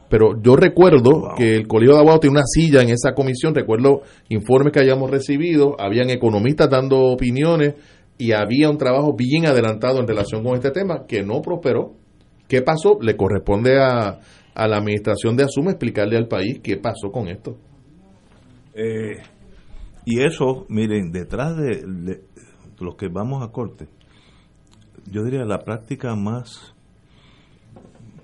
Pero 0.09 0.39
yo 0.41 0.55
recuerdo 0.55 1.33
que 1.35 1.55
el 1.55 1.67
Colegio 1.67 1.93
de 1.93 1.99
Abogados 1.99 2.21
tiene 2.21 2.37
una 2.37 2.45
silla 2.45 2.81
en 2.81 2.89
esa 2.89 3.13
comisión, 3.13 3.55
recuerdo 3.55 4.01
informes 4.29 4.71
que 4.71 4.79
hayamos 4.79 5.09
recibido, 5.09 5.75
habían 5.79 6.09
economistas 6.09 6.69
dando 6.69 6.99
opiniones 7.05 7.73
y 8.17 8.31
había 8.31 8.69
un 8.69 8.77
trabajo 8.77 9.13
bien 9.13 9.47
adelantado 9.47 9.99
en 9.99 10.07
relación 10.07 10.43
con 10.43 10.53
este 10.53 10.71
tema 10.71 11.05
que 11.07 11.23
no 11.23 11.41
prosperó. 11.41 11.95
¿Qué 12.47 12.61
pasó? 12.61 12.97
Le 13.01 13.15
corresponde 13.15 13.79
a, 13.79 14.19
a 14.53 14.67
la 14.67 14.77
administración 14.77 15.35
de 15.35 15.43
Asuma 15.43 15.71
explicarle 15.71 16.17
al 16.17 16.27
país 16.27 16.59
qué 16.63 16.77
pasó 16.77 17.11
con 17.11 17.27
esto. 17.27 17.57
Eh, 18.73 19.21
y 20.05 20.21
eso, 20.21 20.65
miren, 20.69 21.11
detrás 21.11 21.55
de, 21.57 21.81
de 21.85 22.21
los 22.79 22.95
que 22.95 23.07
vamos 23.07 23.43
a 23.43 23.51
corte, 23.51 23.87
yo 25.09 25.23
diría 25.23 25.45
la 25.45 25.59
práctica 25.59 26.15
más 26.15 26.75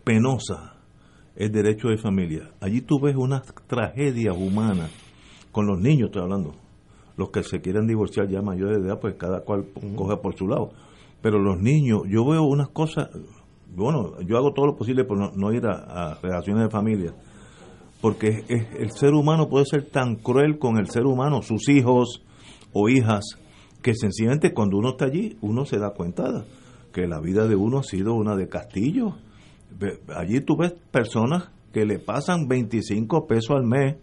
penosa 0.03 0.71
es 1.35 1.51
derecho 1.51 1.89
de 1.89 1.97
familia. 1.97 2.51
Allí 2.59 2.81
tú 2.81 2.99
ves 2.99 3.15
unas 3.15 3.41
tragedias 3.67 4.35
humanas 4.37 4.91
con 5.51 5.65
los 5.65 5.79
niños, 5.79 6.07
estoy 6.07 6.23
hablando. 6.23 6.53
Los 7.17 7.29
que 7.29 7.43
se 7.43 7.61
quieren 7.61 7.87
divorciar 7.87 8.27
ya 8.27 8.41
mayores 8.41 8.79
de 8.81 8.87
edad, 8.87 8.99
pues 8.99 9.15
cada 9.15 9.41
cual 9.41 9.65
coge 9.95 10.17
por 10.17 10.35
su 10.35 10.47
lado. 10.47 10.71
Pero 11.21 11.39
los 11.39 11.59
niños, 11.59 12.01
yo 12.07 12.25
veo 12.25 12.43
unas 12.43 12.69
cosas, 12.69 13.09
bueno, 13.75 14.19
yo 14.21 14.37
hago 14.37 14.53
todo 14.53 14.67
lo 14.67 14.75
posible 14.75 15.03
por 15.03 15.17
no, 15.17 15.31
no 15.35 15.53
ir 15.53 15.65
a, 15.65 16.19
relaciones 16.21 16.63
de 16.65 16.69
familia, 16.69 17.13
porque 18.01 18.43
el 18.47 18.91
ser 18.91 19.13
humano 19.13 19.47
puede 19.47 19.65
ser 19.65 19.89
tan 19.89 20.15
cruel 20.15 20.57
con 20.57 20.77
el 20.77 20.89
ser 20.89 21.05
humano, 21.05 21.41
sus 21.41 21.69
hijos 21.69 22.23
o 22.73 22.89
hijas, 22.89 23.23
que 23.81 23.93
sencillamente 23.95 24.53
cuando 24.53 24.77
uno 24.77 24.89
está 24.89 25.05
allí, 25.05 25.37
uno 25.41 25.65
se 25.65 25.77
da 25.77 25.91
cuenta 25.91 26.45
que 26.91 27.07
la 27.07 27.19
vida 27.19 27.47
de 27.47 27.55
uno 27.55 27.79
ha 27.79 27.83
sido 27.83 28.13
una 28.13 28.35
de 28.35 28.47
castillo. 28.47 29.15
Allí 30.15 30.41
tú 30.41 30.57
ves 30.57 30.73
personas 30.91 31.49
que 31.73 31.85
le 31.85 31.99
pasan 31.99 32.47
25 32.47 33.27
pesos 33.27 33.51
al 33.51 33.65
mes 33.65 33.95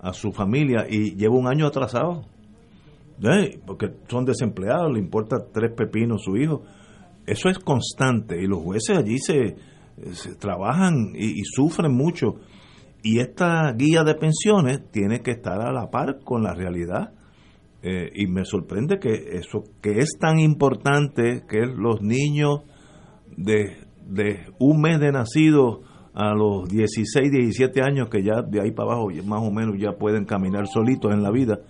a 0.00 0.12
su 0.12 0.32
familia 0.32 0.86
y 0.88 1.16
lleva 1.16 1.36
un 1.36 1.48
año 1.48 1.66
atrasado. 1.66 2.24
Porque 3.66 3.90
son 4.08 4.24
desempleados, 4.24 4.92
le 4.92 4.98
importa 4.98 5.44
tres 5.52 5.72
pepinos 5.72 6.22
su 6.24 6.36
hijo. 6.36 6.62
Eso 7.26 7.48
es 7.48 7.58
constante 7.58 8.40
y 8.40 8.46
los 8.46 8.60
jueces 8.60 8.96
allí 8.96 9.18
se, 9.18 9.56
se 10.12 10.34
trabajan 10.36 11.12
y, 11.14 11.42
sufren 11.44 11.92
mucho. 11.92 12.36
Y 13.02 13.20
esta 13.20 13.72
guía 13.72 14.02
de 14.04 14.14
pensiones 14.14 14.90
tiene 14.90 15.20
que 15.20 15.30
estar 15.30 15.60
a 15.60 15.72
la 15.72 15.90
par 15.90 16.20
con 16.24 16.42
la 16.42 16.54
realidad. 16.54 17.12
Eh, 17.82 18.10
y 18.14 18.26
me 18.26 18.44
sorprende 18.44 18.98
que 18.98 19.38
eso 19.38 19.64
que 19.80 20.00
es 20.00 20.18
tan 20.20 20.38
importante 20.38 21.44
que 21.48 21.60
los 21.64 22.02
niños 22.02 22.60
de, 23.38 23.78
de 24.06 24.40
un 24.58 24.82
mes 24.82 25.00
de 25.00 25.12
nacido 25.12 25.80
a 26.12 26.34
los 26.34 26.68
16, 26.68 27.30
17 27.30 27.80
años 27.82 28.08
que 28.10 28.22
ya 28.22 28.42
de 28.42 28.60
ahí 28.60 28.72
para 28.72 28.92
abajo 28.92 29.08
más 29.24 29.40
o 29.40 29.50
menos 29.50 29.76
ya 29.78 29.92
pueden 29.92 30.26
caminar 30.26 30.66
solitos 30.66 31.10
en 31.14 31.22
la 31.22 31.30
vida 31.30 31.60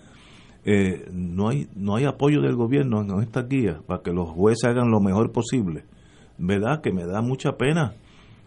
eh, 0.65 1.09
no 1.13 1.49
hay 1.49 1.69
no 1.75 1.97
hay 1.97 2.05
apoyo 2.05 2.41
del 2.43 2.57
gobierno 2.57 3.01
en 3.01 3.23
estas 3.23 3.49
guías 3.49 3.83
para 3.87 4.03
que 4.03 4.13
los 4.13 4.29
jueces 4.29 4.65
hagan 4.65 4.91
lo 4.91 5.01
mejor 5.01 5.33
posible 5.33 5.85
verdad 6.39 6.81
que 6.83 6.93
me 6.93 7.07
da 7.07 7.23
mucha 7.23 7.53
pena 7.53 7.95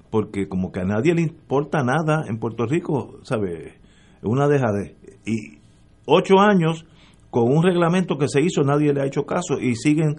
porque 0.10 0.48
como 0.48 0.72
que 0.72 0.82
a 0.82 0.86
nadie 0.86 1.16
le 1.16 1.22
importa 1.22 1.84
nada 1.84 2.26
en 2.28 2.38
Puerto 2.38 2.66
Rico 2.66 3.20
sabe 3.24 3.80
una 4.22 4.48
dejadez 4.48 4.96
y 5.26 5.60
ocho 6.06 6.40
años 6.40 6.86
con 7.30 7.52
un 7.52 7.64
reglamento 7.64 8.18
que 8.18 8.28
se 8.28 8.42
hizo 8.42 8.62
nadie 8.62 8.94
le 8.94 9.02
ha 9.02 9.06
hecho 9.06 9.26
caso 9.26 9.60
y 9.60 9.76
siguen 9.76 10.18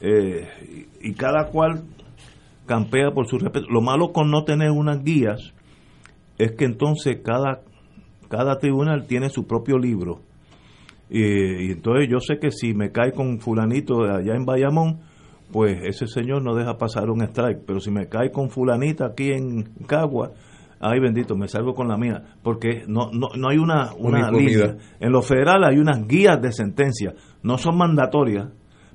eh, 0.00 0.48
y 1.02 1.10
y 1.10 1.12
cada 1.12 1.48
cual 1.50 1.84
campea 2.66 3.10
por 3.10 3.26
su 3.26 3.38
respeto. 3.38 3.66
Lo 3.70 3.80
malo 3.80 4.12
con 4.12 4.30
no 4.30 4.44
tener 4.44 4.70
unas 4.70 5.02
guías 5.02 5.52
es 6.38 6.52
que 6.52 6.64
entonces 6.64 7.18
cada, 7.22 7.60
cada 8.28 8.58
tribunal 8.58 9.06
tiene 9.06 9.28
su 9.30 9.46
propio 9.46 9.78
libro. 9.78 10.20
Y, 11.14 11.68
y 11.68 11.70
entonces 11.70 12.08
yo 12.10 12.18
sé 12.18 12.38
que 12.40 12.50
si 12.50 12.74
me 12.74 12.90
cae 12.90 13.12
con 13.12 13.38
fulanito 13.38 14.02
allá 14.02 14.34
en 14.34 14.44
Bayamón, 14.44 14.98
pues 15.52 15.84
ese 15.84 16.08
señor 16.08 16.42
no 16.42 16.56
deja 16.56 16.76
pasar 16.76 17.08
un 17.08 17.22
strike. 17.22 17.60
Pero 17.64 17.78
si 17.78 17.92
me 17.92 18.08
cae 18.08 18.32
con 18.32 18.50
fulanita 18.50 19.06
aquí 19.06 19.30
en 19.30 19.62
Cagua, 19.86 20.32
ay 20.80 20.98
bendito, 20.98 21.36
me 21.36 21.46
salgo 21.46 21.72
con 21.72 21.86
la 21.86 21.96
mía. 21.96 22.20
Porque 22.42 22.82
no, 22.88 23.12
no, 23.12 23.28
no 23.36 23.48
hay 23.48 23.58
una, 23.58 23.92
una 23.96 24.32
línea. 24.32 24.76
En 24.98 25.12
lo 25.12 25.22
federal 25.22 25.62
hay 25.62 25.78
unas 25.78 26.04
guías 26.08 26.42
de 26.42 26.50
sentencia. 26.50 27.14
No 27.44 27.58
son 27.58 27.78
mandatorias, 27.78 28.48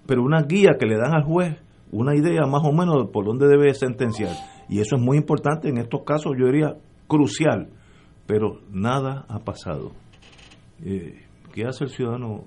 pero 0.05 0.21
unas 0.21 0.45
guías 0.45 0.75
que 0.77 0.87
le 0.87 0.97
dan 0.97 1.13
al 1.13 1.23
juez 1.23 1.57
una 1.91 2.15
idea 2.15 2.45
más 2.45 2.63
o 2.65 2.73
menos 2.73 2.97
de 2.97 3.11
por 3.11 3.25
dónde 3.25 3.47
debe 3.47 3.73
sentenciar. 3.73 4.33
Y 4.67 4.81
eso 4.81 4.97
es 4.97 5.01
muy 5.01 5.15
importante 5.17 5.69
en 5.69 5.77
estos 5.77 6.01
casos, 6.03 6.33
yo 6.37 6.47
diría 6.47 6.75
crucial. 7.07 7.69
Pero 8.27 8.59
nada 8.69 9.25
ha 9.29 9.39
pasado. 9.39 9.93
Eh, 10.83 11.28
¿Qué 11.53 11.65
hace 11.65 11.85
el 11.85 11.89
ciudadano? 11.89 12.45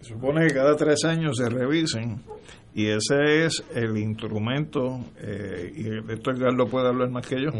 Se 0.00 0.14
supone 0.14 0.46
que 0.46 0.54
cada 0.54 0.74
tres 0.76 1.04
años 1.04 1.36
se 1.36 1.48
revisen 1.48 2.22
y 2.74 2.86
ese 2.86 3.44
es 3.44 3.62
el 3.74 3.96
instrumento, 3.98 4.98
eh, 5.18 5.70
y 5.76 5.82
de 5.84 6.14
esto 6.14 6.32
Carlos 6.38 6.68
puede 6.70 6.88
hablar 6.88 7.10
más 7.10 7.26
que 7.26 7.36
yo, 7.40 7.50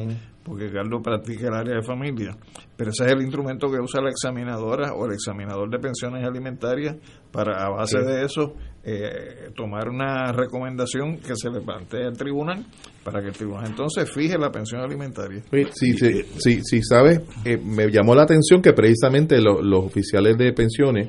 porque 0.43 0.73
Carlos 0.73 1.03
practica 1.05 1.49
el 1.49 1.55
área 1.55 1.77
de 1.77 1.83
familia, 1.83 2.37
pero 2.77 2.91
ese 2.91 3.05
es 3.05 3.13
el 3.13 3.21
instrumento 3.23 3.71
que 3.71 3.79
usa 3.79 4.01
la 4.01 4.09
examinadora 4.11 4.93
o 4.95 5.07
el 5.07 5.13
examinador 5.13 5.69
de 5.71 5.79
pensiones 5.79 6.25
alimentarias 6.27 6.97
para 7.31 7.65
a 7.65 7.69
base 7.69 7.99
Sí. 8.01 8.05
de 8.07 8.25
eso 8.25 8.55
eh, 8.85 9.51
tomar 9.55 9.89
una 9.89 10.33
recomendación 10.33 11.19
que 11.19 11.35
se 11.37 11.51
le 11.51 11.61
plantea 11.61 12.09
al 12.09 12.17
tribunal 12.17 12.65
para 13.05 13.21
que 13.21 13.29
el 13.29 13.35
tribunal 13.35 13.67
entonces 13.67 14.11
fije 14.11 14.37
la 14.39 14.51
pensión 14.51 14.81
alimentaria. 14.81 15.43
Sí, 15.75 15.93
sí, 15.95 16.23
sí, 16.39 16.61
sí, 16.63 16.83
sabes, 16.83 17.21
Eh, 17.45 17.57
me 17.59 17.91
llamó 17.91 18.15
la 18.15 18.23
atención 18.25 18.61
que 18.61 18.73
precisamente 18.73 19.41
lo- 19.41 19.63
los 19.63 19.85
oficiales 19.85 20.37
de 20.37 20.53
pensiones 20.53 21.09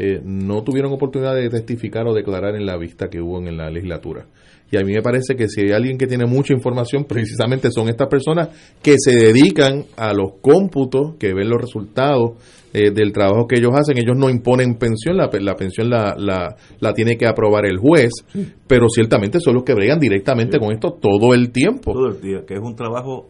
eh, 0.00 0.20
no 0.22 0.62
tuvieron 0.62 0.92
oportunidad 0.92 1.34
de 1.34 1.48
testificar 1.48 2.06
o 2.06 2.14
declarar 2.14 2.54
en 2.54 2.64
la 2.66 2.76
vista 2.76 3.08
que 3.08 3.20
hubo 3.20 3.38
en 3.38 3.56
la 3.56 3.68
legislatura. 3.68 4.26
Y 4.70 4.76
a 4.76 4.80
mí 4.84 4.92
me 4.92 5.00
parece 5.02 5.34
que 5.34 5.48
si 5.48 5.62
hay 5.62 5.72
alguien 5.72 5.96
que 5.98 6.06
tiene 6.06 6.26
mucha 6.26 6.52
información, 6.52 7.04
precisamente 7.04 7.70
son 7.72 7.88
estas 7.88 8.06
personas 8.08 8.50
que 8.82 8.94
se 8.98 9.16
dedican 9.16 9.86
a 9.96 10.12
los 10.12 10.34
cómputos, 10.42 11.16
que 11.18 11.32
ven 11.34 11.48
los 11.48 11.60
resultados 11.60 12.32
eh, 12.72 12.90
del 12.90 13.12
trabajo 13.12 13.46
que 13.46 13.56
ellos 13.56 13.72
hacen. 13.74 13.98
Ellos 13.98 14.16
no 14.16 14.28
imponen 14.30 14.74
pensión, 14.76 15.16
la, 15.16 15.30
la 15.40 15.54
pensión 15.56 15.88
la, 15.90 16.14
la, 16.16 16.56
la 16.80 16.92
tiene 16.94 17.16
que 17.16 17.26
aprobar 17.26 17.66
el 17.66 17.78
juez, 17.78 18.10
pero 18.66 18.88
ciertamente 18.88 19.40
son 19.40 19.54
los 19.54 19.64
que 19.64 19.74
bregan 19.74 19.98
directamente 19.98 20.58
con 20.58 20.72
esto 20.72 20.92
todo 21.00 21.34
el 21.34 21.50
tiempo. 21.50 21.92
Todo 21.92 22.08
el 22.08 22.20
día, 22.20 22.44
que 22.46 22.54
es 22.54 22.60
un 22.60 22.74
trabajo 22.76 23.28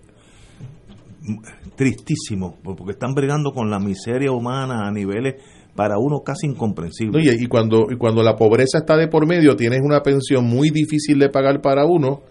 tristísimo, 1.76 2.56
porque 2.62 2.92
están 2.92 3.12
bregando 3.14 3.52
con 3.52 3.70
la 3.70 3.78
miseria 3.78 4.32
humana 4.32 4.86
a 4.86 4.90
niveles 4.90 5.34
para 5.74 5.96
uno 5.98 6.20
casi 6.24 6.46
incomprensibles. 6.48 7.24
No, 7.24 7.32
y, 7.32 7.46
cuando 7.46 7.86
y 7.90 7.96
cuando 7.96 8.22
la 8.22 8.34
pobreza 8.34 8.78
está 8.78 8.96
de 8.96 9.06
por 9.08 9.26
medio, 9.28 9.54
tienes 9.54 9.80
una 9.82 10.00
pensión 10.02 10.44
muy 10.44 10.70
difícil 10.70 11.18
de 11.18 11.28
pagar 11.28 11.60
para 11.60 11.84
uno 11.86 12.22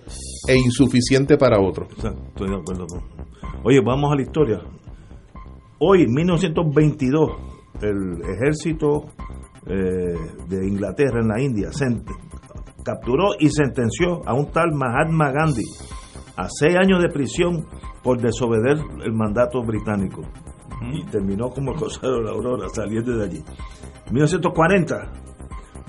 e 0.50 0.58
insuficiente 0.58 1.38
para 1.38 1.62
otro. 1.62 1.88
Estoy 1.90 2.50
de 2.50 2.56
acuerdo 2.56 2.86
con- 2.88 3.04
Oye, 3.64 3.80
vamos 3.86 4.12
a 4.12 4.16
la 4.16 4.22
historia. 4.22 4.60
Hoy, 5.80 6.04
en 6.04 6.14
1922, 6.14 7.32
el 7.82 8.22
ejército 8.22 9.06
eh, 9.68 10.16
de 10.48 10.68
Inglaterra 10.68 11.20
en 11.22 11.28
la 11.28 11.40
India 11.40 11.70
capturó 12.84 13.30
y 13.40 13.50
sentenció 13.50 14.28
a 14.28 14.34
un 14.34 14.52
tal 14.52 14.72
Mahatma 14.74 15.32
Gandhi 15.32 15.66
a 16.36 16.48
seis 16.50 16.76
años 16.78 17.02
de 17.02 17.10
prisión 17.10 17.66
por 18.02 18.20
desobedecer 18.20 18.78
el 19.04 19.14
mandato 19.14 19.62
británico. 19.62 20.22
Y 20.82 21.04
terminó 21.12 21.50
como 21.50 21.74
el 21.74 21.80
Rosario 21.80 22.18
de 22.18 22.24
la 22.24 22.32
Aurora, 22.32 22.70
saliendo 22.70 23.18
de 23.18 23.26
allí. 23.26 23.44
1940, 24.12 25.12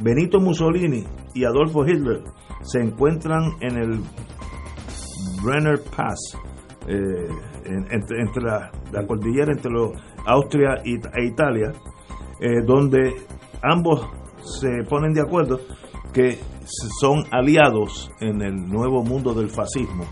Benito 0.00 0.40
Mussolini 0.40 1.04
y 1.34 1.44
Adolfo 1.44 1.86
Hitler 1.86 2.24
se 2.62 2.80
encuentran 2.80 3.52
en 3.60 3.76
el 3.76 4.00
Brenner 5.42 5.80
Pass, 5.96 6.18
eh, 6.88 7.28
entre, 7.68 8.20
entre 8.20 8.42
la, 8.42 8.70
la 8.92 9.06
cordillera 9.06 9.52
entre 9.52 9.70
los 9.70 9.92
Austria 10.26 10.76
y- 10.84 10.96
e 10.96 11.24
Italia, 11.26 11.72
eh, 12.40 12.62
donde 12.66 13.14
ambos 13.62 14.06
se 14.60 14.68
ponen 14.88 15.12
de 15.12 15.20
acuerdo 15.22 15.60
que 16.12 16.38
son 17.00 17.24
aliados 17.30 18.10
en 18.20 18.40
el 18.42 18.54
nuevo 18.68 19.02
mundo 19.02 19.34
del 19.34 19.50
fascismo. 19.50 20.04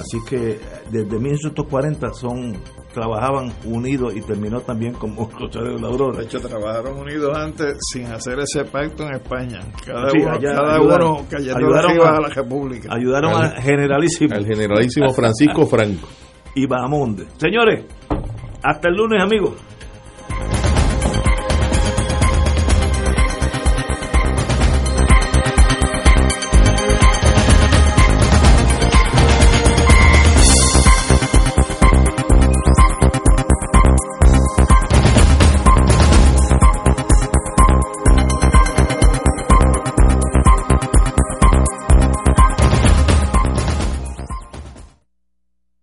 Así 0.00 0.18
que 0.28 0.60
desde 0.92 1.18
1940 1.18 2.12
son 2.12 2.56
trabajaban 2.94 3.52
unidos 3.64 4.14
y 4.16 4.20
terminó 4.22 4.60
también 4.60 4.94
como 4.94 5.28
Rosario 5.38 5.74
de 5.74 5.80
la 5.80 5.88
Aurora. 5.88 6.18
De 6.18 6.24
hecho, 6.24 6.40
trabajaron 6.40 6.98
unidos 6.98 7.36
antes 7.36 7.76
sin 7.92 8.06
hacer 8.06 8.38
ese 8.40 8.64
pacto 8.64 9.04
en 9.06 9.14
España. 9.14 9.60
Cada 9.84 10.10
Sí, 10.10 10.18
uno, 10.20 10.30
allá 10.32 10.54
cada 10.54 10.76
ayudaron- 10.76 11.10
uno 11.12 11.26
cayendo 11.30 11.56
ayudaron 11.58 12.00
a- 12.00 12.16
a, 12.16 12.20
la 12.20 12.28
República. 12.28 12.88
Ayudaron 12.94 13.32
al 13.34 13.52
generalísimo. 13.60 14.34
Al 14.34 14.46
generalísimo 14.46 15.10
Francisco 15.12 15.66
Franco. 15.66 16.08
Y 16.54 16.66
Bahamonde. 16.66 17.26
Señores, 17.36 17.84
Hasta 18.62 18.88
el 18.88 18.96
lunes, 18.96 19.22
amigos. 19.22 19.54